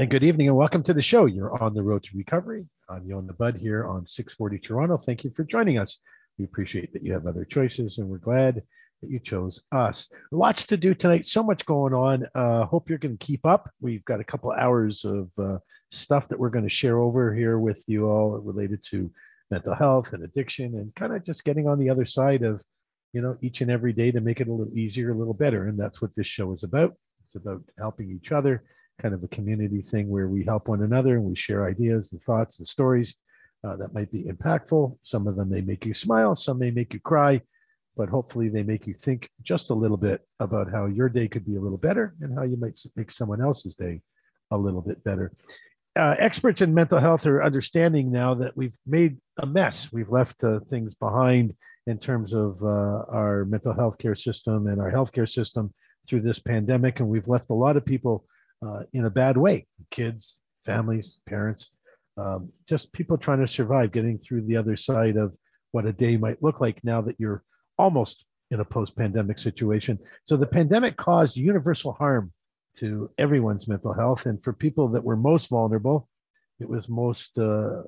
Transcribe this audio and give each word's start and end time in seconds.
And 0.00 0.08
good 0.08 0.22
evening 0.22 0.46
and 0.46 0.56
welcome 0.56 0.84
to 0.84 0.94
the 0.94 1.02
show. 1.02 1.26
You're 1.26 1.60
on 1.60 1.74
the 1.74 1.82
road 1.82 2.04
to 2.04 2.16
recovery. 2.16 2.68
I'm 2.88 3.04
Yonah 3.04 3.32
Budd 3.32 3.56
here 3.56 3.84
on 3.84 4.06
640 4.06 4.60
Toronto. 4.60 4.96
Thank 4.96 5.24
you 5.24 5.30
for 5.30 5.42
joining 5.42 5.76
us. 5.76 5.98
We 6.38 6.44
appreciate 6.44 6.92
that 6.92 7.02
you 7.02 7.12
have 7.14 7.26
other 7.26 7.44
choices 7.44 7.98
and 7.98 8.08
we're 8.08 8.18
glad 8.18 8.62
that 9.02 9.10
you 9.10 9.18
chose 9.18 9.60
us. 9.72 10.08
Lots 10.30 10.64
to 10.68 10.76
do 10.76 10.94
tonight, 10.94 11.26
so 11.26 11.42
much 11.42 11.66
going 11.66 11.94
on. 11.94 12.28
Uh, 12.32 12.64
hope 12.66 12.88
you're 12.88 12.98
going 12.98 13.18
to 13.18 13.26
keep 13.26 13.44
up. 13.44 13.72
We've 13.80 14.04
got 14.04 14.20
a 14.20 14.24
couple 14.24 14.52
hours 14.52 15.04
of 15.04 15.30
uh, 15.36 15.58
stuff 15.90 16.28
that 16.28 16.38
we're 16.38 16.50
going 16.50 16.62
to 16.62 16.70
share 16.70 17.00
over 17.00 17.34
here 17.34 17.58
with 17.58 17.82
you 17.88 18.06
all 18.06 18.38
related 18.38 18.84
to 18.90 19.10
mental 19.50 19.74
health 19.74 20.12
and 20.12 20.22
addiction 20.22 20.76
and 20.76 20.94
kind 20.94 21.12
of 21.12 21.24
just 21.24 21.42
getting 21.42 21.66
on 21.66 21.80
the 21.80 21.90
other 21.90 22.04
side 22.04 22.44
of, 22.44 22.62
you 23.12 23.20
know, 23.20 23.36
each 23.42 23.62
and 23.62 23.70
every 23.70 23.92
day 23.92 24.12
to 24.12 24.20
make 24.20 24.40
it 24.40 24.46
a 24.46 24.52
little 24.52 24.72
easier, 24.78 25.10
a 25.10 25.18
little 25.18 25.34
better. 25.34 25.66
And 25.66 25.76
that's 25.76 26.00
what 26.00 26.14
this 26.14 26.28
show 26.28 26.52
is 26.52 26.62
about. 26.62 26.94
It's 27.26 27.34
about 27.34 27.64
helping 27.76 28.12
each 28.12 28.30
other, 28.30 28.62
kind 29.00 29.14
of 29.14 29.22
a 29.22 29.28
community 29.28 29.82
thing 29.82 30.08
where 30.08 30.28
we 30.28 30.44
help 30.44 30.68
one 30.68 30.82
another 30.82 31.14
and 31.16 31.24
we 31.24 31.36
share 31.36 31.66
ideas 31.66 32.12
and 32.12 32.22
thoughts 32.22 32.58
and 32.58 32.68
stories 32.68 33.16
uh, 33.64 33.76
that 33.76 33.94
might 33.94 34.10
be 34.10 34.24
impactful. 34.24 34.96
Some 35.02 35.26
of 35.26 35.36
them 35.36 35.50
may 35.50 35.60
make 35.60 35.84
you 35.86 35.94
smile, 35.94 36.34
some 36.34 36.58
may 36.58 36.70
make 36.70 36.92
you 36.92 37.00
cry 37.00 37.40
but 37.98 38.08
hopefully 38.08 38.48
they 38.48 38.62
make 38.62 38.86
you 38.86 38.94
think 38.94 39.28
just 39.42 39.70
a 39.70 39.74
little 39.74 39.96
bit 39.96 40.22
about 40.38 40.70
how 40.70 40.86
your 40.86 41.08
day 41.08 41.26
could 41.26 41.44
be 41.44 41.56
a 41.56 41.60
little 41.60 41.76
better 41.76 42.14
and 42.20 42.32
how 42.32 42.44
you 42.44 42.56
might 42.56 42.78
make 42.94 43.10
someone 43.10 43.42
else's 43.42 43.74
day 43.74 44.00
a 44.52 44.56
little 44.56 44.80
bit 44.80 45.02
better. 45.02 45.32
Uh, 45.96 46.14
experts 46.16 46.60
in 46.60 46.72
mental 46.72 47.00
health 47.00 47.26
are 47.26 47.42
understanding 47.42 48.12
now 48.12 48.34
that 48.34 48.56
we've 48.56 48.76
made 48.86 49.18
a 49.38 49.46
mess. 49.46 49.92
We've 49.92 50.08
left 50.08 50.44
uh, 50.44 50.60
things 50.70 50.94
behind 50.94 51.54
in 51.88 51.98
terms 51.98 52.32
of 52.32 52.62
uh, 52.62 53.02
our 53.10 53.44
mental 53.44 53.74
health 53.74 53.98
care 53.98 54.14
system 54.14 54.68
and 54.68 54.80
our 54.80 54.92
healthcare 54.92 55.28
system 55.28 55.74
through 56.08 56.20
this 56.20 56.38
pandemic. 56.38 57.00
And 57.00 57.08
we've 57.08 57.26
left 57.26 57.50
a 57.50 57.54
lot 57.54 57.76
of 57.76 57.84
people 57.84 58.24
uh, 58.66 58.80
in 58.92 59.04
a 59.04 59.10
bad 59.10 59.36
way 59.36 59.66
kids, 59.90 60.38
families, 60.64 61.20
parents, 61.26 61.70
um, 62.16 62.50
just 62.68 62.92
people 62.92 63.16
trying 63.16 63.40
to 63.40 63.46
survive, 63.46 63.92
getting 63.92 64.18
through 64.18 64.42
the 64.42 64.56
other 64.56 64.76
side 64.76 65.16
of 65.16 65.32
what 65.70 65.86
a 65.86 65.92
day 65.92 66.16
might 66.16 66.42
look 66.42 66.60
like 66.60 66.82
now 66.82 67.00
that 67.00 67.16
you're 67.18 67.42
almost 67.78 68.24
in 68.50 68.60
a 68.60 68.64
post 68.64 68.96
pandemic 68.96 69.38
situation. 69.38 69.98
So 70.24 70.36
the 70.36 70.46
pandemic 70.46 70.96
caused 70.96 71.36
universal 71.36 71.92
harm 71.92 72.32
to 72.78 73.10
everyone's 73.18 73.68
mental 73.68 73.92
health. 73.92 74.26
And 74.26 74.42
for 74.42 74.52
people 74.52 74.88
that 74.88 75.04
were 75.04 75.16
most 75.16 75.48
vulnerable, 75.48 76.08
it 76.60 76.68
was 76.68 76.88
most 76.88 77.38
uh, 77.38 77.82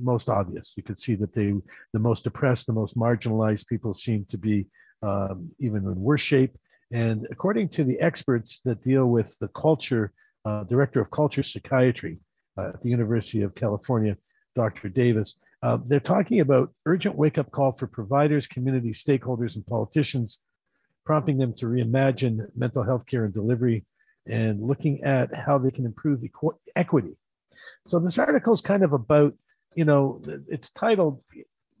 most 0.00 0.28
obvious. 0.28 0.72
You 0.76 0.82
could 0.82 0.98
see 0.98 1.16
that 1.16 1.34
they, 1.34 1.54
the 1.92 1.98
most 1.98 2.24
depressed, 2.24 2.66
the 2.66 2.72
most 2.72 2.96
marginalized 2.96 3.66
people, 3.66 3.94
seemed 3.94 4.28
to 4.28 4.38
be 4.38 4.66
um, 5.02 5.50
even 5.58 5.78
in 5.78 6.00
worse 6.00 6.20
shape. 6.20 6.56
And 6.92 7.26
according 7.30 7.70
to 7.70 7.84
the 7.84 7.98
experts 8.00 8.60
that 8.66 8.84
deal 8.84 9.06
with 9.06 9.36
the 9.38 9.48
culture, 9.48 10.12
uh, 10.44 10.64
director 10.64 11.00
of 11.00 11.10
culture 11.10 11.42
psychiatry 11.42 12.18
uh, 12.58 12.68
at 12.74 12.82
the 12.82 12.90
University 12.90 13.40
of 13.42 13.54
California, 13.54 14.16
Dr. 14.54 14.90
Davis, 14.90 15.36
uh, 15.62 15.78
they're 15.86 16.00
talking 16.00 16.40
about 16.40 16.74
urgent 16.84 17.14
wake 17.14 17.38
up 17.38 17.50
call 17.50 17.72
for 17.72 17.86
providers, 17.86 18.46
community 18.46 18.90
stakeholders, 18.90 19.54
and 19.54 19.66
politicians, 19.66 20.38
prompting 21.06 21.38
them 21.38 21.54
to 21.54 21.66
reimagine 21.66 22.46
mental 22.54 22.82
health 22.82 23.06
care 23.06 23.24
and 23.24 23.32
delivery 23.32 23.86
and 24.26 24.60
looking 24.60 25.02
at 25.02 25.34
how 25.34 25.56
they 25.56 25.70
can 25.70 25.86
improve 25.86 26.20
equ- 26.20 26.58
equity. 26.76 27.16
So 27.86 27.98
this 27.98 28.18
article 28.18 28.52
is 28.52 28.60
kind 28.60 28.84
of 28.84 28.92
about, 28.92 29.34
you 29.74 29.84
know, 29.84 30.20
it's 30.48 30.70
titled, 30.72 31.22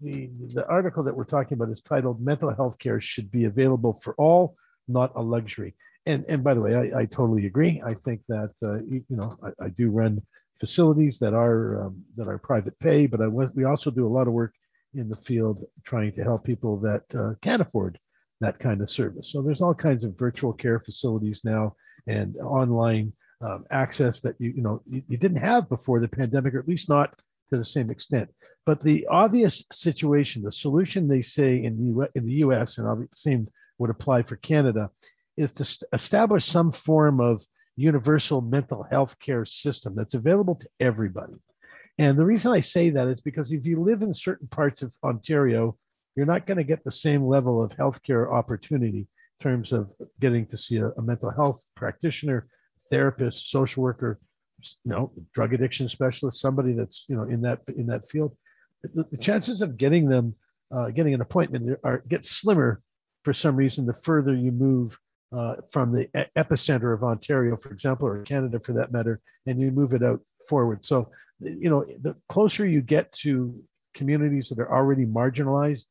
the, 0.00 0.30
the 0.48 0.66
article 0.66 1.02
that 1.04 1.14
we're 1.14 1.24
talking 1.24 1.54
about 1.54 1.70
is 1.70 1.82
titled 1.82 2.20
Mental 2.20 2.52
Health 2.52 2.78
Care 2.78 3.00
Should 3.00 3.30
Be 3.30 3.44
Available 3.44 4.00
for 4.02 4.14
All, 4.14 4.56
Not 4.88 5.12
a 5.14 5.22
Luxury. 5.22 5.74
And, 6.06 6.24
and 6.28 6.42
by 6.42 6.54
the 6.54 6.60
way, 6.60 6.74
I, 6.74 7.00
I 7.00 7.04
totally 7.06 7.46
agree. 7.46 7.80
I 7.84 7.94
think 7.94 8.22
that, 8.28 8.50
uh, 8.62 8.80
you, 8.82 9.04
know, 9.08 9.36
I, 9.42 9.66
I 9.66 9.68
do 9.68 9.90
run 9.90 10.20
facilities 10.58 11.18
that 11.18 11.34
are 11.34 11.86
um, 11.86 12.04
that 12.16 12.28
are 12.28 12.38
private 12.38 12.78
pay, 12.78 13.06
but 13.06 13.20
I, 13.20 13.26
we 13.26 13.64
also 13.64 13.90
do 13.90 14.06
a 14.06 14.14
lot 14.16 14.28
of 14.28 14.32
work 14.32 14.54
in 14.94 15.08
the 15.08 15.16
field 15.16 15.64
trying 15.84 16.12
to 16.12 16.22
help 16.22 16.44
people 16.44 16.78
that 16.80 17.02
uh, 17.18 17.34
can't 17.40 17.62
afford 17.62 17.98
that 18.40 18.58
kind 18.58 18.80
of 18.80 18.90
service. 18.90 19.30
So 19.32 19.42
there's 19.42 19.62
all 19.62 19.74
kinds 19.74 20.04
of 20.04 20.18
virtual 20.18 20.52
care 20.52 20.80
facilities 20.80 21.40
now 21.44 21.74
and 22.06 22.36
online 22.36 23.12
um, 23.40 23.64
access 23.70 24.20
that 24.20 24.36
you 24.38 24.52
you 24.56 24.62
know 24.62 24.82
you, 24.88 25.02
you 25.08 25.16
didn't 25.16 25.38
have 25.38 25.68
before 25.68 26.00
the 26.00 26.08
pandemic, 26.08 26.54
or 26.54 26.60
at 26.60 26.68
least 26.68 26.88
not 26.88 27.18
to 27.50 27.58
the 27.58 27.64
same 27.64 27.90
extent. 27.90 28.30
But 28.64 28.80
the 28.80 29.06
obvious 29.08 29.64
situation, 29.72 30.42
the 30.42 30.52
solution 30.52 31.08
they 31.08 31.22
say 31.22 31.62
in 31.62 31.76
the 31.76 32.08
in 32.14 32.26
the 32.26 32.34
U.S. 32.46 32.78
and 32.78 32.86
the 32.86 33.08
same 33.12 33.48
would 33.82 33.90
apply 33.90 34.22
for 34.22 34.36
Canada, 34.36 34.90
is 35.36 35.52
to 35.52 35.86
establish 35.92 36.44
some 36.46 36.72
form 36.72 37.20
of 37.20 37.44
universal 37.76 38.40
mental 38.40 38.86
health 38.90 39.18
care 39.18 39.44
system 39.44 39.94
that's 39.94 40.14
available 40.14 40.54
to 40.54 40.68
everybody. 40.80 41.34
And 41.98 42.16
the 42.16 42.24
reason 42.24 42.52
I 42.52 42.60
say 42.60 42.90
that 42.90 43.08
is 43.08 43.20
because 43.20 43.52
if 43.52 43.66
you 43.66 43.82
live 43.82 44.02
in 44.02 44.14
certain 44.14 44.48
parts 44.48 44.82
of 44.82 44.94
Ontario, 45.04 45.76
you're 46.16 46.26
not 46.26 46.46
going 46.46 46.58
to 46.58 46.64
get 46.64 46.84
the 46.84 46.90
same 46.90 47.24
level 47.24 47.62
of 47.62 47.70
healthcare 47.72 48.32
opportunity 48.32 49.00
in 49.00 49.42
terms 49.42 49.72
of 49.72 49.90
getting 50.20 50.46
to 50.46 50.56
see 50.56 50.76
a, 50.76 50.88
a 50.88 51.02
mental 51.02 51.30
health 51.30 51.62
practitioner, 51.74 52.46
therapist, 52.90 53.50
social 53.50 53.82
worker, 53.82 54.20
you 54.84 54.92
know, 54.92 55.12
drug 55.34 55.52
addiction 55.54 55.88
specialist, 55.88 56.40
somebody 56.40 56.72
that's 56.72 57.04
you 57.08 57.16
know 57.16 57.24
in 57.24 57.40
that 57.42 57.60
in 57.76 57.86
that 57.86 58.08
field. 58.08 58.36
The, 58.82 59.04
the 59.10 59.16
chances 59.16 59.60
of 59.60 59.76
getting 59.76 60.08
them 60.08 60.34
uh, 60.74 60.90
getting 60.90 61.14
an 61.14 61.20
appointment 61.20 61.78
are 61.84 62.02
get 62.08 62.24
slimmer 62.24 62.80
for 63.24 63.32
some 63.32 63.56
reason 63.56 63.86
the 63.86 63.94
further 63.94 64.34
you 64.34 64.52
move 64.52 64.98
uh, 65.36 65.56
from 65.70 65.92
the 65.92 66.08
epicenter 66.36 66.92
of 66.92 67.02
Ontario, 67.02 67.56
for 67.56 67.70
example, 67.70 68.06
or 68.06 68.22
Canada 68.22 68.60
for 68.60 68.72
that 68.74 68.92
matter, 68.92 69.20
and 69.46 69.60
you 69.60 69.70
move 69.70 69.94
it 69.94 70.02
out 70.02 70.20
forward. 70.48 70.84
So, 70.84 71.10
you 71.40 71.70
know, 71.70 71.84
the 72.02 72.14
closer 72.28 72.66
you 72.66 72.82
get 72.82 73.12
to 73.12 73.62
communities 73.94 74.48
that 74.48 74.58
are 74.58 74.72
already 74.72 75.06
marginalized, 75.06 75.86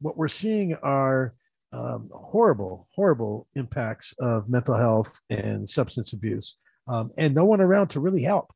what 0.00 0.16
we're 0.16 0.28
seeing 0.28 0.74
are 0.82 1.34
um, 1.72 2.10
horrible, 2.12 2.88
horrible 2.94 3.46
impacts 3.54 4.14
of 4.18 4.48
mental 4.48 4.76
health 4.76 5.18
and 5.30 5.68
substance 5.68 6.12
abuse, 6.12 6.56
um, 6.88 7.10
and 7.18 7.34
no 7.34 7.44
one 7.44 7.60
around 7.60 7.88
to 7.88 8.00
really 8.00 8.22
help. 8.22 8.52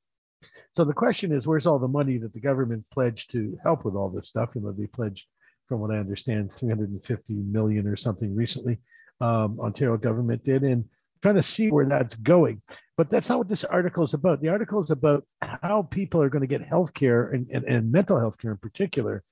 So 0.77 0.85
the 0.85 0.93
question 0.93 1.33
is, 1.33 1.47
where's 1.47 1.67
all 1.67 1.79
the 1.79 1.89
money 1.89 2.19
that 2.19 2.33
the 2.33 2.41
government 2.41 2.85
pledged 2.93 3.33
to 3.33 3.59
help 3.63 3.85
with 3.85 3.95
all 3.95 4.09
this 4.09 4.29
stuff? 4.29 4.51
You 4.55 4.63
know, 4.63 4.73
they 4.73 4.87
pledged, 4.87 5.27
from 5.71 5.79
what 5.79 5.93
I 5.93 5.99
understand, 5.99 6.53
350 6.53 7.33
million 7.33 7.87
or 7.87 7.95
something 7.95 8.35
recently 8.35 8.81
um, 9.21 9.61
Ontario 9.61 9.97
government 9.97 10.43
did, 10.45 10.65
and 10.65 10.85
trying 11.23 11.37
to 11.37 11.43
see 11.43 11.71
where 11.71 11.87
that's 11.87 12.17
going. 12.17 12.61
But 12.97 13.09
that's 13.09 13.29
not 13.29 13.39
what 13.39 13.49
this 13.49 13.63
article 13.63 14.03
is 14.03 14.13
about. 14.13 14.43
The 14.43 14.49
article 14.49 14.81
is 14.81 14.91
about 14.91 15.25
how 15.41 15.83
people 15.83 16.21
are 16.23 16.29
going 16.29 16.41
to 16.41 16.49
get 16.49 16.67
health 16.67 16.93
care 16.93 17.31
and, 17.31 17.47
and, 17.53 17.65
and 17.67 17.93
mental 17.93 18.19
health 18.19 18.37
care 18.37 18.51
in 18.51 18.57
particular 18.57 19.23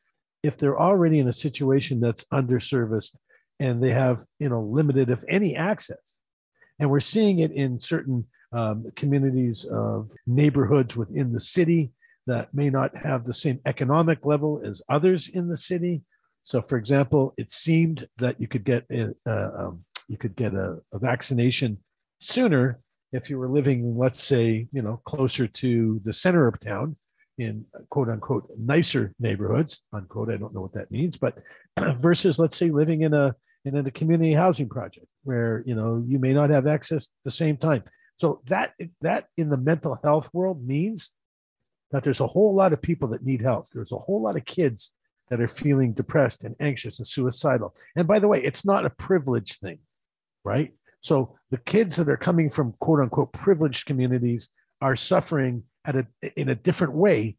if 0.45 0.57
they're 0.57 0.79
already 0.79 1.19
in 1.19 1.27
a 1.27 1.33
situation 1.33 1.99
that's 1.99 2.25
underserviced 2.33 3.17
and 3.59 3.83
they 3.83 3.91
have 3.91 4.21
you 4.39 4.49
know 4.49 4.63
limited 4.63 5.11
if 5.11 5.25
any 5.29 5.57
access 5.57 6.17
and 6.79 6.89
we're 6.89 7.01
seeing 7.01 7.41
it 7.41 7.51
in 7.51 7.81
certain 7.81 8.25
um, 8.53 8.87
communities 8.95 9.65
of 9.65 10.09
neighborhoods 10.29 10.95
within 10.95 11.33
the 11.33 11.41
city 11.41 11.91
that 12.29 12.55
may 12.55 12.71
not 12.71 12.97
have 12.97 13.25
the 13.25 13.35
same 13.35 13.59
economic 13.67 14.25
level 14.25 14.63
as 14.65 14.81
others 14.89 15.29
in 15.29 15.49
the 15.49 15.57
city 15.57 16.03
so, 16.49 16.63
for 16.63 16.79
example, 16.79 17.35
it 17.37 17.53
seemed 17.53 18.09
that 18.17 18.41
you 18.41 18.49
could 18.49 18.65
get 18.65 18.87
a, 18.91 19.13
um, 19.27 19.85
you 20.09 20.17
could 20.17 20.35
get 20.35 20.55
a, 20.55 20.79
a, 20.95 20.99
vaccination 20.99 21.77
sooner 22.23 22.81
if 23.13 23.29
you 23.29 23.39
were 23.39 23.51
living, 23.51 23.99
let's 23.99 24.25
say, 24.25 24.67
you 24.73 24.81
know, 24.81 25.03
closer 25.05 25.47
to 25.47 26.01
the 26.07 26.13
center 26.13 26.47
of 26.47 26.59
town 26.59 26.97
in 27.37 27.67
quote 27.91 28.09
unquote 28.09 28.49
nicer 28.57 29.13
neighborhoods 29.21 29.83
unquote. 29.93 30.31
I 30.31 30.39
don't 30.39 30.55
know 30.55 30.63
what 30.63 30.73
that 30.73 30.91
means, 30.91 31.19
but 31.19 31.37
versus 31.99 32.39
let's 32.39 32.57
say 32.57 32.71
living 32.71 33.03
in 33.03 33.13
a 33.13 33.35
in 33.67 33.77
a 33.77 33.91
community 33.91 34.33
housing 34.33 34.71
project 34.71 35.07
where 35.25 35.63
you 35.67 35.75
know 35.75 36.03
you 36.09 36.19
may 36.19 36.33
not 36.33 36.49
have 36.49 36.67
access 36.67 37.09
at 37.09 37.25
the 37.27 37.31
same 37.31 37.59
time. 37.59 37.83
So 38.21 38.41
that 38.47 38.73
that 39.03 39.27
in 39.37 39.51
the 39.51 39.59
mental 39.59 39.99
health 40.03 40.31
world 40.33 40.67
means 40.67 41.11
that 41.91 42.05
there's 42.05 42.21
a 42.21 42.27
whole 42.27 42.55
lot 42.55 42.73
of 42.73 42.81
people 42.81 43.09
that 43.09 43.23
need 43.23 43.43
help. 43.43 43.67
There's 43.71 43.93
a 43.93 43.99
whole 43.99 44.23
lot 44.23 44.39
of 44.39 44.47
kids 44.47 44.95
that 45.31 45.41
are 45.41 45.49
feeling 45.49 45.93
depressed 45.93 46.45
and 46.45 46.55
anxious 46.61 46.99
and 46.99 47.07
suicidal. 47.07 47.75
And 47.97 48.07
by 48.07 48.19
the 48.19 48.29
way, 48.29 48.43
it's 48.43 48.65
not 48.65 48.87
a 48.87 48.91
privileged 48.91 49.61
thing, 49.61 49.79
right? 50.45 50.73
So 51.01 51.37
the 51.51 51.59
kids 51.59 51.97
that 51.97 52.09
are 52.09 52.17
coming 52.17 52.51
from 52.51 52.75
quote 52.81 53.01
unquote 53.01 53.33
privileged 53.33 53.87
communities 53.87 54.49
are 54.81 54.97
suffering 54.97 55.65
at 55.85 55.97
a 55.97 56.07
in 56.37 56.51
a 56.51 56.55
different 56.55 56.93
way 56.93 57.37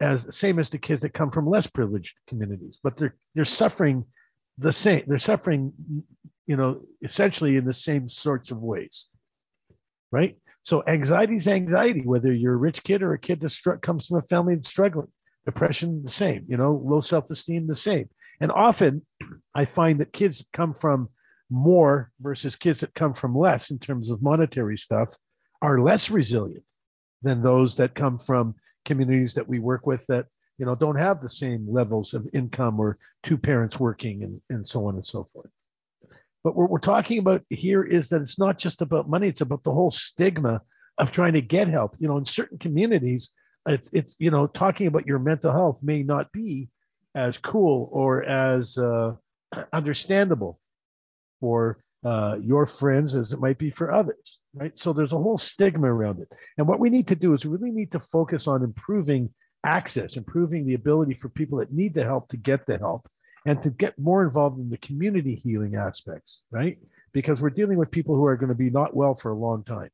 as 0.00 0.26
same 0.34 0.58
as 0.58 0.70
the 0.70 0.78
kids 0.78 1.02
that 1.02 1.14
come 1.14 1.30
from 1.30 1.48
less 1.48 1.66
privileged 1.66 2.16
communities, 2.26 2.78
but 2.82 2.96
they're 2.96 3.16
they're 3.34 3.44
suffering 3.44 4.04
the 4.58 4.72
same. 4.72 5.04
They're 5.06 5.18
suffering, 5.18 5.72
you 6.46 6.56
know, 6.56 6.82
essentially 7.02 7.56
in 7.56 7.64
the 7.64 7.72
same 7.72 8.08
sorts 8.08 8.50
of 8.50 8.58
ways, 8.58 9.06
right? 10.12 10.36
So 10.62 10.82
anxiety 10.86 11.36
is 11.36 11.48
anxiety, 11.48 12.02
whether 12.02 12.32
you're 12.32 12.54
a 12.54 12.58
rich 12.58 12.82
kid 12.84 13.02
or 13.02 13.14
a 13.14 13.18
kid 13.18 13.40
that 13.40 13.78
comes 13.80 14.06
from 14.06 14.18
a 14.18 14.22
family 14.22 14.54
that's 14.54 14.68
struggling. 14.68 15.08
Depression, 15.50 16.02
the 16.02 16.10
same, 16.10 16.44
you 16.48 16.56
know, 16.56 16.80
low 16.84 17.00
self 17.00 17.30
esteem, 17.30 17.66
the 17.66 17.74
same. 17.74 18.08
And 18.40 18.52
often 18.52 19.02
I 19.54 19.64
find 19.64 20.00
that 20.00 20.12
kids 20.12 20.44
come 20.52 20.74
from 20.74 21.08
more 21.50 22.12
versus 22.20 22.54
kids 22.54 22.80
that 22.80 22.94
come 22.94 23.12
from 23.12 23.36
less 23.36 23.70
in 23.70 23.78
terms 23.78 24.10
of 24.10 24.22
monetary 24.22 24.76
stuff 24.76 25.08
are 25.60 25.80
less 25.80 26.10
resilient 26.10 26.62
than 27.22 27.42
those 27.42 27.74
that 27.76 27.94
come 27.94 28.18
from 28.18 28.54
communities 28.84 29.34
that 29.34 29.48
we 29.48 29.58
work 29.58 29.86
with 29.86 30.06
that 30.06 30.26
you 30.56 30.64
know 30.64 30.74
don't 30.74 30.96
have 30.96 31.20
the 31.20 31.28
same 31.28 31.66
levels 31.68 32.14
of 32.14 32.28
income 32.32 32.78
or 32.78 32.96
two 33.24 33.36
parents 33.36 33.80
working 33.80 34.22
and, 34.22 34.40
and 34.48 34.66
so 34.66 34.86
on 34.86 34.94
and 34.94 35.04
so 35.04 35.26
forth 35.32 35.50
but 36.44 36.56
what 36.56 36.70
we're 36.70 36.78
talking 36.78 37.18
about 37.18 37.42
here 37.50 37.82
is 37.82 38.08
that 38.08 38.22
it's 38.22 38.38
not 38.38 38.58
just 38.58 38.80
about 38.80 39.10
money 39.10 39.28
it's 39.28 39.42
about 39.42 39.62
the 39.64 39.72
whole 39.72 39.90
stigma 39.90 40.62
of 40.98 41.10
trying 41.10 41.32
to 41.32 41.42
get 41.42 41.68
help 41.68 41.96
you 41.98 42.08
know 42.08 42.16
in 42.16 42.24
certain 42.24 42.58
communities 42.58 43.30
it's 43.66 43.90
it's 43.92 44.16
you 44.18 44.30
know 44.30 44.46
talking 44.46 44.86
about 44.86 45.06
your 45.06 45.18
mental 45.18 45.52
health 45.52 45.82
may 45.82 46.02
not 46.02 46.30
be 46.32 46.68
as 47.14 47.38
cool 47.38 47.88
or 47.92 48.22
as 48.22 48.78
uh, 48.78 49.12
understandable 49.72 50.58
for 51.40 51.82
uh, 52.04 52.36
your 52.40 52.66
friends 52.66 53.14
as 53.14 53.32
it 53.32 53.40
might 53.40 53.58
be 53.58 53.70
for 53.70 53.92
others 53.92 54.40
right? 54.54 54.76
So 54.78 54.92
there's 54.92 55.12
a 55.12 55.18
whole 55.18 55.38
stigma 55.38 55.92
around 55.92 56.20
it. 56.20 56.28
And 56.58 56.66
what 56.66 56.80
we 56.80 56.90
need 56.90 57.08
to 57.08 57.14
do 57.14 57.34
is 57.34 57.44
really 57.46 57.70
need 57.70 57.92
to 57.92 58.00
focus 58.00 58.46
on 58.46 58.62
improving 58.62 59.30
access 59.66 60.16
improving 60.16 60.64
the 60.64 60.72
ability 60.72 61.12
for 61.12 61.28
people 61.28 61.58
that 61.58 61.70
need 61.70 61.92
the 61.92 62.02
help 62.02 62.26
to 62.28 62.38
get 62.38 62.64
the 62.66 62.78
help 62.78 63.06
and 63.44 63.62
to 63.62 63.68
get 63.68 63.98
more 63.98 64.22
involved 64.22 64.58
in 64.58 64.70
the 64.70 64.78
community 64.78 65.34
healing 65.34 65.76
aspects 65.76 66.40
right? 66.50 66.78
Because 67.12 67.42
we're 67.42 67.50
dealing 67.50 67.76
with 67.76 67.90
people 67.90 68.14
who 68.14 68.24
are 68.24 68.36
going 68.36 68.48
to 68.48 68.54
be 68.54 68.70
not 68.70 68.96
well 68.96 69.14
for 69.14 69.32
a 69.32 69.36
long 69.36 69.62
time 69.64 69.90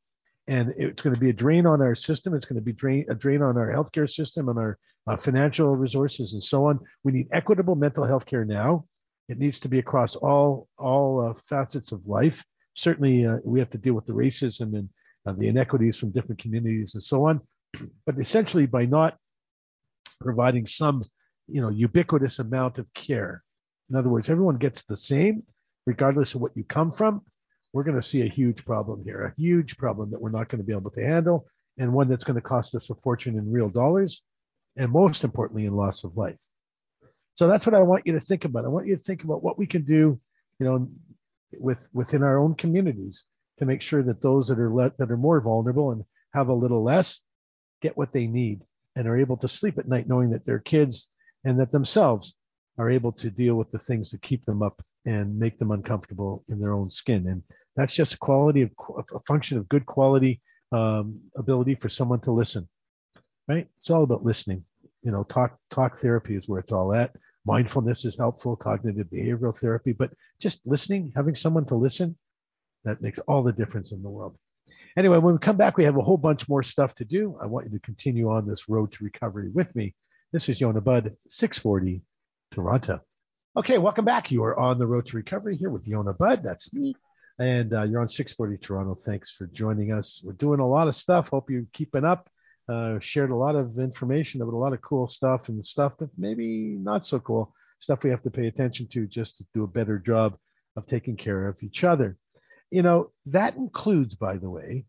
and 0.49 0.73
it's 0.77 1.03
going 1.03 1.15
to 1.15 1.21
be 1.21 1.31
a 1.31 1.33
drain 1.33 1.67
on 1.67 1.83
our 1.83 1.95
system. 1.95 2.35
It's 2.35 2.45
going 2.45 2.57
to 2.57 2.65
be 2.65 2.73
drain, 2.73 3.05
a 3.09 3.15
drain 3.15 3.43
on 3.43 3.57
our 3.57 3.73
healthcare 3.73 4.09
system 4.09 4.49
and 4.49 4.59
our 4.59 4.79
uh, 5.07 5.17
financial 5.17 5.75
resources 5.75 6.33
and 6.33 6.43
so 6.43 6.67
on. 6.67 6.79
We 7.05 7.13
need 7.13 7.29
equitable 7.33 7.75
mental 7.75 8.05
health 8.05 8.27
care 8.27 8.45
now. 8.45 8.85
It 9.29 9.39
needs 9.39 9.59
to 9.61 9.69
be 9.69 9.81
across 9.81 10.15
all 10.15 10.69
all 10.79 11.27
uh, 11.27 11.35
facets 11.49 11.91
of 11.91 12.07
life. 12.07 12.45
Certainly, 12.75 13.27
uh, 13.27 13.39
we 13.45 13.59
have 13.59 13.71
to 13.71 13.79
deal 13.79 13.95
with 13.95 14.07
the 14.07 14.13
racism 14.13 14.75
and 14.77 14.89
uh, 15.27 15.33
the 15.33 15.49
inequities 15.49 15.97
from 15.97 16.11
different 16.11 16.41
communities 16.41 16.95
and 16.95 17.03
so 17.03 17.27
on. 17.27 17.41
But 18.05 18.19
essentially, 18.19 18.67
by 18.67 18.87
not 18.87 19.17
providing 20.21 20.65
some, 20.67 21.05
you 21.49 21.61
know, 21.61 21.71
ubiquitous 21.71 22.39
amount 22.39 22.79
of 22.79 22.93
care, 22.95 23.43
in 23.91 23.97
other 23.97 24.09
words, 24.09 24.31
everyone 24.31 24.59
gets 24.59 24.83
the 24.83 24.97
same, 24.97 25.43
regardless 25.87 26.35
of 26.35 26.41
what 26.41 26.57
you 26.57 26.63
come 26.63 26.93
from 26.93 27.23
we're 27.77 27.85
going 27.85 28.01
to 28.01 28.09
see 28.09 28.23
a 28.23 28.29
huge 28.29 28.65
problem 28.65 29.03
here, 29.05 29.27
a 29.27 29.39
huge 29.39 29.77
problem 29.77 30.11
that 30.11 30.19
we're 30.19 30.31
not 30.31 30.49
going 30.49 30.63
to 30.63 30.67
be 30.67 30.73
able 30.73 30.91
to 30.91 31.05
handle, 31.05 31.47
and 31.77 31.93
one 31.93 32.09
that's 32.09 32.25
going 32.25 32.35
to 32.35 32.41
cost 32.41 32.75
us 32.75 32.89
a 32.89 32.95
fortune 32.95 33.37
in 33.37 33.53
real 33.53 33.69
dollars, 33.69 34.23
and 34.77 34.91
most 34.91 35.25
importantly, 35.25 35.67
in 35.67 35.77
loss 35.77 36.03
of 36.03 36.17
life. 36.17 36.39
So 37.35 37.47
that's 37.47 37.67
what 37.67 37.75
I 37.75 37.81
want 37.81 38.07
you 38.07 38.15
to 38.15 38.21
think 38.21 38.47
about. 38.47 38.65
I 38.65 38.69
want 38.69 38.87
you 38.87 38.97
to 38.97 39.03
think 39.03 39.25
about 39.25 39.45
what 39.45 39.59
we 39.59 39.67
can 39.67 39.83
do, 39.85 40.19
you 40.59 40.67
know, 40.67 40.89
with 41.59 41.87
within 41.93 42.23
our 42.23 42.39
own 42.39 42.55
communities 42.55 43.25
to 43.59 43.67
make 43.67 43.83
sure 43.83 44.03
that 44.03 44.23
those 44.23 44.49
that 44.49 44.59
are 44.59 44.73
let, 44.73 44.97
that 44.97 45.11
are 45.11 45.19
more 45.19 45.43
vulnerable 45.43 45.91
and 45.91 46.03
have 46.33 46.49
a 46.49 46.55
little 46.55 46.83
less 46.83 47.21
get 47.83 47.95
what 47.95 48.15
they 48.15 48.27
need 48.27 48.63
and 48.95 49.07
are 49.07 49.19
able 49.19 49.37
to 49.37 49.49
sleep 49.51 49.77
at 49.77 49.87
night 49.87 50.09
knowing 50.09 50.31
that 50.31 50.47
their 50.47 50.61
kids 50.61 51.11
and 51.45 51.61
that 51.61 51.73
themselves 51.73 52.37
are 52.79 52.91
able 52.91 53.13
to 53.13 53.31
deal 53.31 53.57
with 53.57 53.71
the 53.71 53.79
things 53.79 54.11
that 54.11 54.23
keep 54.23 54.47
them 54.47 54.63
up 54.63 54.83
and 55.07 55.39
make 55.39 55.59
them 55.59 55.71
uncomfortable 55.71 56.43
in 56.49 56.59
their 56.59 56.73
own 56.73 56.91
skin. 56.91 57.27
And 57.29 57.43
that's 57.77 57.95
just 57.95 58.15
a 58.15 58.19
quality 58.19 58.63
of 58.63 58.71
a 59.15 59.21
function 59.21 59.59
of 59.59 59.69
good 59.69 59.87
quality 59.87 60.41
um, 60.73 61.21
ability 61.37 61.75
for 61.75 61.89
someone 61.89 62.21
to 62.21 62.33
listen, 62.33 62.69
right? 63.49 63.69
It's 63.81 63.91
all 63.91 64.03
about 64.03 64.25
listening. 64.25 64.65
You 65.03 65.13
know, 65.13 65.23
talk 65.25 65.59
talk 65.71 65.99
therapy 65.99 66.35
is 66.37 66.49
where 66.49 66.61
it's 66.61 66.73
all 66.73 66.95
at. 66.95 67.15
Mindfulness 67.45 68.05
is 68.05 68.17
helpful, 68.17 68.57
cognitive 68.57 69.07
behavioral 69.07 69.57
therapy, 69.57 69.93
but 69.93 70.11
just 70.41 70.67
listening, 70.67 71.13
having 71.15 71.37
someone 71.37 71.65
to 71.67 71.77
listen, 71.77 72.17
that 72.85 73.01
makes 73.01 73.21
all 73.21 73.43
the 73.43 73.53
difference 73.53 73.93
in 73.93 74.03
the 74.03 74.09
world. 74.09 74.37
Anyway, 74.97 75.19
when 75.19 75.35
we 75.35 75.39
come 75.39 75.57
back, 75.57 75.77
we 75.77 75.85
have 75.85 75.97
a 75.97 76.03
whole 76.03 76.17
bunch 76.17 76.49
more 76.49 76.63
stuff 76.63 76.95
to 76.97 77.05
do. 77.05 77.39
I 77.41 77.47
want 77.47 77.67
you 77.67 77.79
to 77.79 77.85
continue 77.85 78.31
on 78.31 78.49
this 78.49 78.69
road 78.69 78.93
to 78.93 79.05
recovery 79.05 79.51
with 79.51 79.77
me. 79.77 79.95
This 80.33 80.49
is 80.49 80.61
Yonah 80.61 80.81
Budd, 80.81 81.15
640 81.29 82.03
Toronto. 82.53 83.01
Okay, 83.57 83.79
welcome 83.79 84.05
back. 84.05 84.31
You 84.31 84.43
are 84.43 84.59
on 84.59 84.79
the 84.79 84.87
road 84.87 85.07
to 85.07 85.17
recovery 85.17 85.57
here 85.57 85.71
with 85.71 85.87
Yonah 85.87 86.15
Budd. 86.15 86.43
That's 86.43 86.73
me. 86.73 86.97
And 87.39 87.75
uh, 87.75 87.83
you're 87.83 88.01
on 88.01 88.09
640 88.09 88.59
Toronto. 88.65 88.99
Thanks 89.05 89.33
for 89.33 89.47
joining 89.47 89.93
us. 89.93 90.23
We're 90.25 90.33
doing 90.33 90.61
a 90.61 90.69
lot 90.69 90.89
of 90.89 90.95
stuff. 90.95 91.29
Hope 91.29 91.51
you're 91.51 91.67
keeping 91.73 92.05
up. 92.05 92.29
Uh, 92.69 92.99
shared 92.99 93.31
a 93.31 93.37
lot 93.37 93.55
of 93.55 93.79
information 93.79 94.43
about 94.43 94.55
a 94.55 94.57
lot 94.57 94.73
of 94.73 94.81
cool 94.83 95.09
stuff 95.09 95.49
and 95.49 95.65
stuff 95.65 95.97
that 95.99 96.11
maybe 96.19 96.77
not 96.81 97.05
so 97.05 97.21
cool. 97.21 97.55
Stuff 97.79 98.03
we 98.03 98.11
have 98.11 98.23
to 98.23 98.31
pay 98.31 98.47
attention 98.47 98.89
to 98.89 99.07
just 99.07 99.39
to 99.39 99.45
do 99.55 99.65
a 99.65 99.69
better 99.69 99.99
job 99.99 100.37
of 100.77 100.87
taking 100.87 101.17
care 101.17 101.47
of 101.47 101.63
each 101.63 101.85
other. 101.85 102.17
You 102.71 102.83
know, 102.83 103.13
that 103.27 103.55
includes, 103.57 104.15
by 104.15 104.39
the 104.39 104.51
way, 104.51 104.87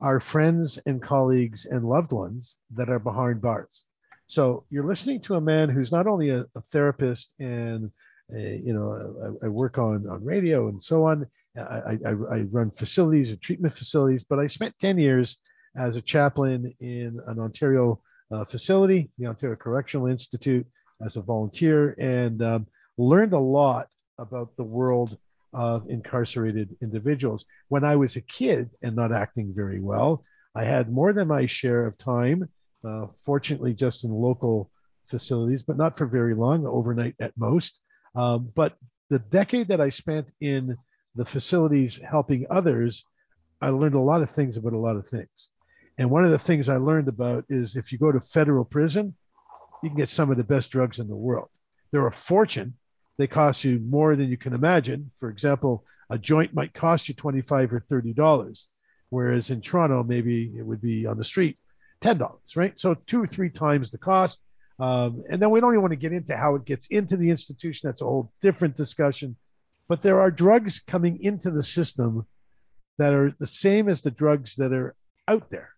our 0.00 0.20
friends 0.20 0.78
and 0.86 1.02
colleagues 1.02 1.66
and 1.66 1.84
loved 1.84 2.12
ones 2.12 2.56
that 2.74 2.88
are 2.88 3.00
behind 3.00 3.40
bars. 3.40 3.84
So 4.28 4.64
you're 4.70 4.86
listening 4.86 5.20
to 5.22 5.36
a 5.36 5.40
man 5.40 5.70
who's 5.70 5.90
not 5.90 6.06
only 6.06 6.30
a, 6.30 6.44
a 6.54 6.60
therapist 6.60 7.32
and 7.40 7.90
a, 8.32 8.60
you 8.62 8.74
know 8.74 9.38
I, 9.42 9.46
I, 9.46 9.48
work 9.48 9.78
on 9.78 10.06
on 10.06 10.22
radio 10.24 10.68
and 10.68 10.84
so 10.84 11.04
on. 11.04 11.26
I, 11.58 11.98
I, 12.04 12.10
I 12.10 12.40
run 12.50 12.70
facilities 12.70 13.30
and 13.30 13.40
treatment 13.40 13.76
facilities, 13.76 14.24
but 14.28 14.38
I 14.38 14.46
spent 14.46 14.78
10 14.80 14.98
years 14.98 15.38
as 15.76 15.96
a 15.96 16.02
chaplain 16.02 16.74
in 16.80 17.20
an 17.26 17.38
Ontario 17.38 18.00
uh, 18.30 18.44
facility, 18.44 19.10
the 19.18 19.26
Ontario 19.26 19.56
Correctional 19.56 20.06
Institute, 20.06 20.66
as 21.04 21.16
a 21.16 21.22
volunteer, 21.22 21.94
and 21.98 22.42
um, 22.42 22.66
learned 22.96 23.32
a 23.32 23.38
lot 23.38 23.88
about 24.18 24.56
the 24.56 24.64
world 24.64 25.16
of 25.52 25.88
incarcerated 25.88 26.76
individuals. 26.82 27.44
When 27.68 27.84
I 27.84 27.96
was 27.96 28.16
a 28.16 28.20
kid 28.20 28.70
and 28.82 28.96
not 28.96 29.12
acting 29.12 29.52
very 29.54 29.80
well, 29.80 30.24
I 30.54 30.64
had 30.64 30.90
more 30.90 31.12
than 31.12 31.28
my 31.28 31.46
share 31.46 31.86
of 31.86 31.96
time 31.98 32.48
uh, 32.84 33.06
fortunately 33.24 33.74
just 33.74 34.04
in 34.04 34.10
local 34.10 34.70
facilities, 35.08 35.62
but 35.62 35.76
not 35.76 35.96
for 35.96 36.06
very 36.06 36.34
long, 36.34 36.66
overnight 36.66 37.14
at 37.20 37.32
most. 37.36 37.80
Um, 38.14 38.50
but 38.54 38.74
the 39.10 39.18
decade 39.18 39.68
that 39.68 39.80
I 39.80 39.88
spent 39.88 40.28
in 40.40 40.76
the 41.14 41.24
facilities 41.24 41.98
helping 41.98 42.46
others, 42.50 43.04
I 43.60 43.70
learned 43.70 43.94
a 43.94 44.00
lot 44.00 44.22
of 44.22 44.30
things 44.30 44.56
about 44.56 44.72
a 44.72 44.78
lot 44.78 44.96
of 44.96 45.08
things. 45.08 45.28
And 45.96 46.10
one 46.10 46.24
of 46.24 46.30
the 46.30 46.38
things 46.38 46.68
I 46.68 46.76
learned 46.76 47.08
about 47.08 47.44
is 47.48 47.74
if 47.74 47.90
you 47.90 47.98
go 47.98 48.12
to 48.12 48.20
federal 48.20 48.64
prison, 48.64 49.14
you 49.82 49.90
can 49.90 49.98
get 49.98 50.08
some 50.08 50.30
of 50.30 50.36
the 50.36 50.44
best 50.44 50.70
drugs 50.70 50.98
in 50.98 51.08
the 51.08 51.16
world. 51.16 51.48
They're 51.90 52.06
a 52.06 52.12
fortune. 52.12 52.74
They 53.16 53.26
cost 53.26 53.64
you 53.64 53.80
more 53.80 54.14
than 54.14 54.28
you 54.28 54.36
can 54.36 54.52
imagine. 54.52 55.10
For 55.18 55.28
example, 55.28 55.84
a 56.08 56.18
joint 56.18 56.54
might 56.54 56.72
cost 56.72 57.08
you 57.08 57.14
25 57.14 57.72
or 57.72 57.80
$30, 57.80 58.64
whereas 59.10 59.50
in 59.50 59.60
Toronto, 59.60 60.04
maybe 60.04 60.52
it 60.56 60.64
would 60.64 60.80
be 60.80 61.06
on 61.06 61.18
the 61.18 61.24
street 61.24 61.58
ten 62.00 62.18
dollars, 62.18 62.56
right? 62.56 62.78
So 62.78 62.94
two 62.94 63.22
or 63.22 63.26
three 63.26 63.50
times 63.50 63.90
the 63.90 63.98
cost. 63.98 64.42
Um, 64.78 65.24
and 65.28 65.42
then 65.42 65.50
we 65.50 65.60
don't 65.60 65.72
even 65.72 65.82
want 65.82 65.92
to 65.92 65.96
get 65.96 66.12
into 66.12 66.36
how 66.36 66.54
it 66.54 66.64
gets 66.64 66.86
into 66.86 67.16
the 67.16 67.30
institution. 67.30 67.88
That's 67.88 68.02
a 68.02 68.04
whole 68.04 68.32
different 68.42 68.76
discussion. 68.76 69.36
But 69.88 70.02
there 70.02 70.20
are 70.20 70.30
drugs 70.30 70.80
coming 70.80 71.22
into 71.22 71.50
the 71.50 71.62
system 71.62 72.26
that 72.98 73.14
are 73.14 73.34
the 73.38 73.46
same 73.46 73.88
as 73.88 74.02
the 74.02 74.10
drugs 74.10 74.56
that 74.56 74.72
are 74.72 74.94
out 75.26 75.50
there. 75.50 75.70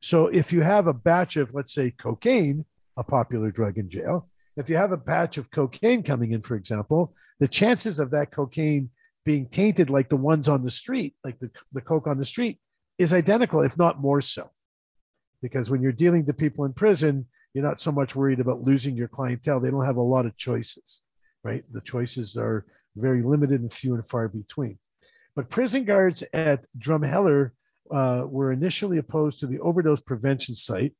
So 0.00 0.26
if 0.28 0.52
you 0.52 0.62
have 0.62 0.86
a 0.86 0.92
batch 0.92 1.36
of, 1.36 1.52
let's 1.52 1.74
say, 1.74 1.90
cocaine, 1.90 2.64
a 2.96 3.04
popular 3.04 3.50
drug 3.50 3.78
in 3.78 3.90
jail, 3.90 4.28
if 4.56 4.68
you 4.68 4.76
have 4.76 4.92
a 4.92 4.96
batch 4.96 5.38
of 5.38 5.50
cocaine 5.50 6.02
coming 6.02 6.32
in, 6.32 6.42
for 6.42 6.54
example, 6.54 7.14
the 7.38 7.48
chances 7.48 7.98
of 7.98 8.10
that 8.10 8.30
cocaine 8.30 8.90
being 9.24 9.46
tainted 9.46 9.90
like 9.90 10.08
the 10.08 10.16
ones 10.16 10.48
on 10.48 10.62
the 10.62 10.70
street, 10.70 11.14
like 11.24 11.38
the, 11.40 11.50
the 11.72 11.80
coke 11.80 12.06
on 12.06 12.18
the 12.18 12.24
street, 12.24 12.58
is 12.98 13.12
identical, 13.12 13.62
if 13.62 13.76
not 13.76 14.00
more 14.00 14.20
so 14.20 14.50
because 15.42 15.70
when 15.70 15.82
you're 15.82 15.92
dealing 15.92 16.26
to 16.26 16.32
people 16.32 16.64
in 16.64 16.72
prison, 16.72 17.26
you're 17.54 17.64
not 17.64 17.80
so 17.80 17.90
much 17.90 18.14
worried 18.14 18.40
about 18.40 18.62
losing 18.62 18.96
your 18.96 19.08
clientele. 19.08 19.60
They 19.60 19.70
don't 19.70 19.86
have 19.86 19.96
a 19.96 20.02
lot 20.02 20.26
of 20.26 20.36
choices, 20.36 21.02
right? 21.42 21.64
The 21.72 21.80
choices 21.80 22.36
are 22.36 22.66
very 22.96 23.22
limited 23.22 23.60
and 23.60 23.72
few 23.72 23.94
and 23.94 24.08
far 24.08 24.28
between. 24.28 24.78
But 25.34 25.48
prison 25.48 25.84
guards 25.84 26.24
at 26.32 26.64
Drumheller 26.78 27.52
uh, 27.90 28.24
were 28.26 28.52
initially 28.52 28.98
opposed 28.98 29.40
to 29.40 29.46
the 29.46 29.60
overdose 29.60 30.00
prevention 30.00 30.54
site. 30.54 30.94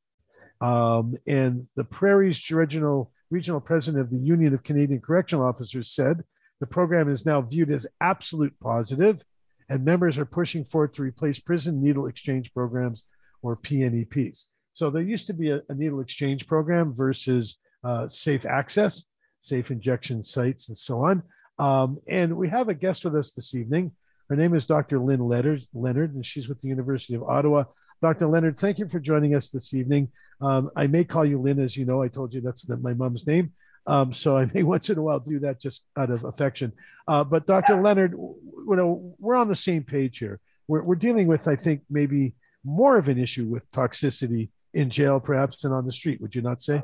Um, 0.60 1.16
and 1.26 1.66
the 1.76 1.84
Prairie's 1.84 2.50
regional, 2.50 3.12
regional 3.30 3.60
president 3.60 4.02
of 4.02 4.10
the 4.10 4.18
Union 4.18 4.54
of 4.54 4.62
Canadian 4.62 5.00
Correctional 5.00 5.46
Officers 5.46 5.90
said 5.92 6.22
the 6.60 6.66
program 6.66 7.10
is 7.10 7.24
now 7.24 7.40
viewed 7.40 7.70
as 7.70 7.86
absolute 8.00 8.54
positive, 8.60 9.22
and 9.68 9.84
members 9.84 10.18
are 10.18 10.26
pushing 10.26 10.64
for 10.64 10.84
it 10.84 10.94
to 10.94 11.02
replace 11.02 11.38
prison 11.38 11.82
needle 11.82 12.06
exchange 12.06 12.52
programs 12.52 13.04
or 13.42 13.56
PNEPs. 13.56 14.44
So 14.74 14.90
there 14.90 15.02
used 15.02 15.26
to 15.28 15.32
be 15.32 15.50
a, 15.50 15.60
a 15.68 15.74
needle 15.74 16.00
exchange 16.00 16.46
program 16.46 16.94
versus 16.94 17.56
uh, 17.82 18.08
safe 18.08 18.44
access, 18.44 19.06
safe 19.40 19.70
injection 19.70 20.22
sites, 20.22 20.68
and 20.68 20.76
so 20.76 21.04
on. 21.04 21.22
Um, 21.58 21.98
and 22.08 22.36
we 22.36 22.48
have 22.48 22.68
a 22.68 22.74
guest 22.74 23.04
with 23.04 23.16
us 23.16 23.32
this 23.32 23.54
evening. 23.54 23.92
Her 24.28 24.36
name 24.36 24.54
is 24.54 24.64
Dr. 24.64 24.98
Lynn 24.98 25.20
Leonard, 25.20 25.62
Leonard, 25.74 26.14
and 26.14 26.24
she's 26.24 26.48
with 26.48 26.60
the 26.62 26.68
University 26.68 27.14
of 27.14 27.24
Ottawa. 27.24 27.64
Dr. 28.00 28.26
Leonard, 28.28 28.58
thank 28.58 28.78
you 28.78 28.88
for 28.88 29.00
joining 29.00 29.34
us 29.34 29.48
this 29.50 29.74
evening. 29.74 30.08
Um, 30.40 30.70
I 30.76 30.86
may 30.86 31.04
call 31.04 31.24
you 31.24 31.40
Lynn, 31.40 31.58
as 31.58 31.76
you 31.76 31.84
know. 31.84 32.02
I 32.02 32.08
told 32.08 32.32
you 32.32 32.40
that's 32.40 32.68
my 32.68 32.94
mom's 32.94 33.26
name. 33.26 33.52
Um, 33.86 34.12
so 34.12 34.36
I 34.36 34.46
may 34.54 34.62
once 34.74 34.88
in 34.88 34.98
a 34.98 35.02
while 35.02 35.20
do 35.20 35.40
that 35.40 35.60
just 35.60 35.84
out 35.98 36.10
of 36.10 36.24
affection. 36.24 36.72
Uh, 37.08 37.24
but 37.24 37.46
Dr. 37.46 37.82
Leonard, 37.82 38.12
you 38.12 38.76
know, 38.76 39.14
we're 39.18 39.36
on 39.36 39.48
the 39.48 39.54
same 39.54 39.82
page 39.82 40.18
here. 40.18 40.40
We're, 40.68 40.82
we're 40.82 40.94
dealing 40.94 41.26
with, 41.26 41.48
I 41.48 41.56
think, 41.56 41.82
maybe 41.90 42.34
more 42.64 42.96
of 42.96 43.08
an 43.08 43.18
issue 43.18 43.46
with 43.46 43.70
toxicity 43.72 44.50
in 44.72 44.90
jail, 44.90 45.18
perhaps, 45.18 45.62
than 45.62 45.72
on 45.72 45.86
the 45.86 45.92
street. 45.92 46.20
Would 46.20 46.34
you 46.34 46.42
not 46.42 46.60
say? 46.60 46.82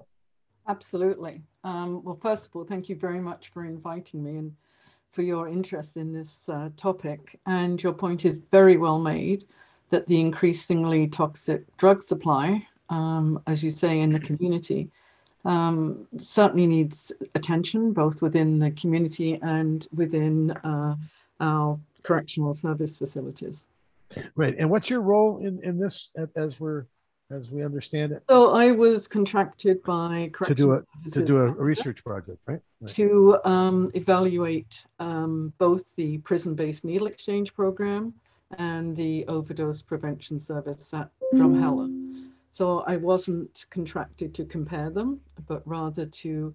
Absolutely. 0.69 1.43
Um, 1.65 2.03
well, 2.03 2.19
first 2.21 2.47
of 2.47 2.57
all, 2.57 2.65
thank 2.65 2.89
you 2.89 2.97
very 2.97 3.21
much 3.21 3.51
for 3.53 3.65
inviting 3.65 4.25
me 4.25 4.37
and 4.37 4.55
for 5.13 5.23
your 5.23 5.49
interest 5.49 5.97
in 5.97 6.13
this 6.13 6.43
uh, 6.49 6.69
topic. 6.77 7.39
And 7.47 7.83
your 7.83 7.93
point 7.93 8.25
is 8.25 8.41
very 8.51 8.77
well 8.77 8.99
made 8.99 9.47
that 9.91 10.07
the 10.07 10.21
increasingly 10.21 11.07
toxic 11.07 11.65
drug 11.77 12.03
supply, 12.03 12.67
um, 12.91 13.41
as 13.47 13.63
you 13.63 13.71
say, 13.71 14.01
in 14.01 14.11
the 14.11 14.21
community, 14.21 14.91
um, 15.45 16.07
certainly 16.19 16.67
needs 16.67 17.13
attention, 17.37 17.93
both 17.93 18.21
within 18.21 18.59
the 18.59 18.73
community 18.73 19.39
and 19.43 19.87
within 19.95 20.51
uh, 20.51 20.97
our 21.41 21.79
correctional 22.03 22.53
service 22.53 22.99
facilities. 22.99 23.67
Right. 24.35 24.57
And 24.59 24.71
what's 24.71 24.91
your 24.91 25.01
role 25.01 25.39
in, 25.39 25.63
in 25.63 25.79
this 25.79 26.11
as 26.35 26.59
we're 26.59 26.87
as 27.30 27.50
we 27.50 27.64
understand 27.64 28.12
it? 28.12 28.23
So 28.28 28.52
I 28.54 28.71
was 28.71 29.09
contracted 29.09 29.83
by 29.83 30.30
to 30.45 30.54
do 30.54 30.73
a 30.73 30.83
to 31.11 31.25
do 31.25 31.40
a, 31.40 31.50
research 31.50 32.04
project, 32.04 32.38
right? 32.47 32.61
right. 32.80 32.90
To 32.95 33.38
um, 33.45 33.90
evaluate 33.95 34.85
um, 34.99 35.52
both 35.59 35.95
the 35.97 36.18
prison-based 36.18 36.85
needle 36.85 37.06
exchange 37.06 37.54
program 37.54 38.14
and 38.59 38.95
the 38.97 39.26
overdose 39.26 39.83
prevention 39.83 40.38
service 40.38 40.95
at 40.95 41.11
Drumheller. 41.35 41.90
So 42.52 42.80
I 42.80 42.97
wasn't 42.97 43.66
contracted 43.71 44.33
to 44.35 44.45
compare 44.45 44.88
them, 44.88 45.21
but 45.47 45.62
rather 45.66 46.06
to 46.06 46.54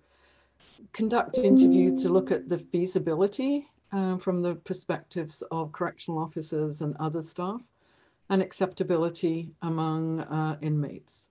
conduct 0.93 1.37
interviews 1.37 2.01
to 2.01 2.09
look 2.09 2.31
at 2.31 2.49
the 2.49 2.57
feasibility 2.57 3.67
uh, 3.91 4.17
from 4.17 4.41
the 4.41 4.55
perspectives 4.55 5.43
of 5.51 5.71
correctional 5.73 6.19
officers 6.19 6.81
and 6.81 6.95
other 6.99 7.21
staff 7.21 7.61
and 8.31 8.41
acceptability 8.41 9.51
among 9.61 10.21
uh, 10.21 10.57
inmates. 10.61 11.29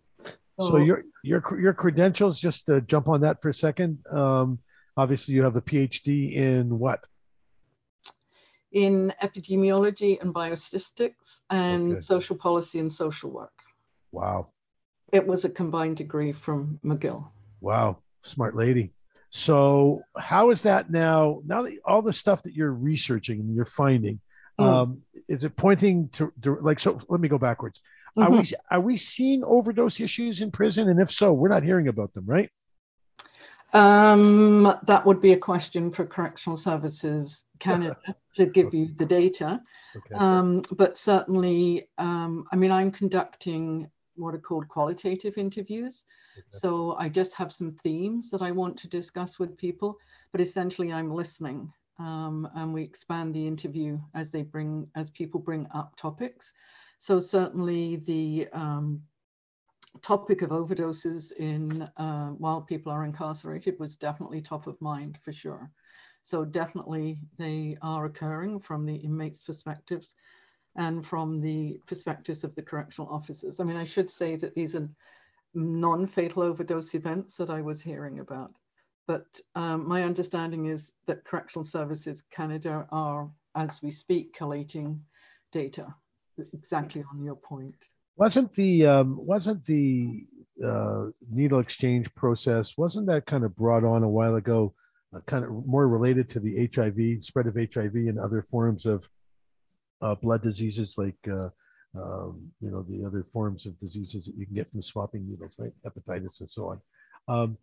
So, 0.61 0.69
so, 0.73 0.77
your 0.77 1.05
your 1.25 1.43
your 1.59 1.73
credentials, 1.73 2.39
just 2.39 2.67
to 2.67 2.83
jump 2.83 3.09
on 3.09 3.23
that 3.23 3.41
for 3.41 3.49
a 3.49 3.55
second. 3.55 3.99
Um, 4.13 4.59
obviously, 4.97 5.35
you 5.35 5.43
have 5.43 5.57
a 5.57 5.63
PhD 5.63 6.35
in 6.35 6.79
what? 6.79 7.01
In 8.71 9.13
epidemiology 9.23 10.21
and 10.21 10.35
biostatistics 10.35 11.41
and 11.49 11.93
okay. 11.93 12.01
social 12.03 12.37
policy 12.37 12.79
and 12.79 12.93
social 12.93 13.31
work. 13.31 13.59
Wow. 14.13 14.49
It 15.13 15.27
was 15.27 15.45
a 15.45 15.51
combined 15.51 15.97
degree 15.97 16.33
from 16.33 16.79
McGill. 16.85 17.27
Wow, 17.61 17.99
smart 18.23 18.55
lady. 18.55 18.93
So, 19.31 20.03
how 20.17 20.51
is 20.51 20.63
that 20.63 20.91
now? 20.91 21.41
Now 21.47 21.63
that 21.63 21.79
all 21.87 22.03
the 22.03 22.13
stuff 22.13 22.43
that 22.43 22.53
you're 22.53 22.73
researching 22.73 23.41
and 23.41 23.55
you're 23.57 23.65
finding, 23.65 24.21
mm. 24.61 24.83
um, 24.83 25.03
is 25.29 25.45
it 25.45 25.57
pointing 25.57 26.09
to, 26.11 26.33
to, 26.43 26.59
like? 26.61 26.81
So, 26.81 27.01
let 27.09 27.21
me 27.21 27.29
go 27.29 27.39
backwards. 27.39 27.81
Mm-hmm. 28.17 28.23
Are 28.23 28.31
we 28.31 28.39
mm-hmm. 28.39 28.77
are 28.77 28.81
we 28.81 28.97
seeing 28.97 29.45
overdose 29.45 30.01
issues 30.01 30.41
in 30.41 30.51
prison? 30.51 30.89
And 30.89 31.01
if 31.01 31.11
so, 31.11 31.33
we're 31.33 31.49
not 31.49 31.63
hearing 31.63 31.89
about 31.89 32.13
them, 32.15 32.27
right? 32.27 32.51
Um, 33.73 34.77
that 34.85 35.07
would 35.07 35.21
be 35.21 35.33
a 35.33 35.39
question 35.39 35.91
for 35.91 36.05
Correctional 36.05 36.57
Services 36.57 37.45
Canada 37.61 37.97
to 38.35 38.47
give 38.47 38.75
you 38.75 38.89
the 38.97 39.07
data. 39.07 39.63
Okay. 39.97 40.15
Um, 40.15 40.63
but 40.73 40.97
certainly, 40.97 41.89
um, 41.99 42.45
I 42.53 42.57
mean, 42.57 42.73
I'm 42.73 42.91
conducting 42.91 43.89
what 44.17 44.35
are 44.35 44.39
called 44.39 44.69
qualitative 44.69 45.39
interviews. 45.39 46.05
Okay. 46.37 46.47
So 46.51 46.95
I 46.99 47.09
just 47.09 47.35
have 47.35 47.53
some 47.53 47.73
themes 47.83 48.31
that 48.31 48.43
I 48.43 48.51
want 48.51 48.77
to 48.79 48.89
discuss 48.89 49.39
with 49.39 49.57
people, 49.57 49.97
but 50.33 50.41
essentially 50.41 50.93
I'm 50.93 51.13
listening. 51.13 51.73
Um, 52.01 52.49
and 52.55 52.73
we 52.73 52.83
expand 52.83 53.35
the 53.35 53.47
interview 53.47 54.01
as 54.15 54.31
they 54.31 54.43
bring, 54.43 54.89
as 54.97 55.11
people 55.11 55.39
bring 55.39 55.67
up 55.75 55.95
topics. 55.97 56.55
So 56.99 57.21
certainly 57.21 57.97
the 57.97 58.49
um, 58.55 59.03
topic 60.01 60.41
of 60.41 60.51
overdoses 60.51 61.33
in 61.33 61.83
uh, 61.99 62.31
while 62.31 62.63
people 62.63 62.91
are 62.91 63.05
incarcerated 63.05 63.79
was 63.79 63.97
definitely 63.97 64.41
top 64.41 64.67
of 64.67 64.81
mind 64.81 65.19
for 65.23 65.33
sure. 65.33 65.71
So 66.23 66.45
definitely 66.45 67.21
they 67.39 67.77
are 67.83 68.07
occurring 68.07 68.61
from 68.61 68.87
the 68.87 68.97
inmates' 68.97 69.43
perspectives 69.43 70.15
and 70.77 71.07
from 71.07 71.39
the 71.39 71.81
perspectives 71.87 72.45
of 72.45 72.55
the 72.55 72.63
correctional 72.63 73.11
officers. 73.11 73.61
I 73.61 73.65
mean, 73.65 73.77
I 73.77 73.85
should 73.85 74.09
say 74.09 74.37
that 74.37 74.55
these 74.55 74.75
are 74.75 74.89
non-fatal 75.53 76.43
overdose 76.43 76.95
events 76.95 77.37
that 77.37 77.51
I 77.51 77.61
was 77.61 77.83
hearing 77.83 78.21
about. 78.21 78.55
But 79.11 79.41
um, 79.57 79.89
my 79.89 80.05
understanding 80.05 80.67
is 80.67 80.93
that 81.09 81.25
Correctional 81.25 81.65
Services 81.65 82.23
Canada 82.31 82.87
are, 82.93 83.29
as 83.57 83.83
we 83.83 83.91
speak, 83.91 84.35
collating 84.35 85.03
data 85.51 85.93
exactly 86.53 87.03
on 87.13 87.25
your 87.25 87.35
point. 87.35 87.75
Wasn't 88.17 88.55
the 88.55 88.87
um, 88.87 89.17
wasn't 89.27 89.67
the 89.67 90.27
uh, 90.65 91.07
needle 91.29 91.59
exchange 91.59 92.07
process 92.15 92.79
wasn't 92.79 93.09
that 93.09 93.27
kind 93.27 93.43
of 93.43 93.57
brought 93.57 93.83
on 93.83 94.05
a 94.05 94.09
while 94.09 94.37
ago, 94.37 94.75
uh, 95.13 95.19
kind 95.27 95.45
of 95.45 95.67
more 95.67 95.89
related 95.89 96.31
to 96.31 96.39
the 96.39 96.71
HIV 96.73 97.25
spread 97.25 97.49
of 97.49 97.57
HIV 97.57 97.97
and 98.11 98.21
other 98.21 98.43
forms 98.49 98.87
of 98.87 99.09
uh, 100.03 100.15
blood 100.15 100.43
diseases 100.45 100.97
like 100.97 101.19
uh, 101.29 101.49
um, 102.01 102.53
you 102.61 102.71
know 102.71 102.87
the 102.89 103.05
other 103.05 103.27
forms 103.33 103.67
of 103.67 103.77
diseases 103.81 104.27
that 104.27 104.37
you 104.37 104.47
can 104.47 104.55
get 104.55 104.71
from 104.71 104.85
swapping 104.85 105.29
needles, 105.29 105.55
right? 105.59 105.73
Hepatitis 105.85 106.39
and 106.43 106.49
so 106.49 106.69
on. 106.69 107.57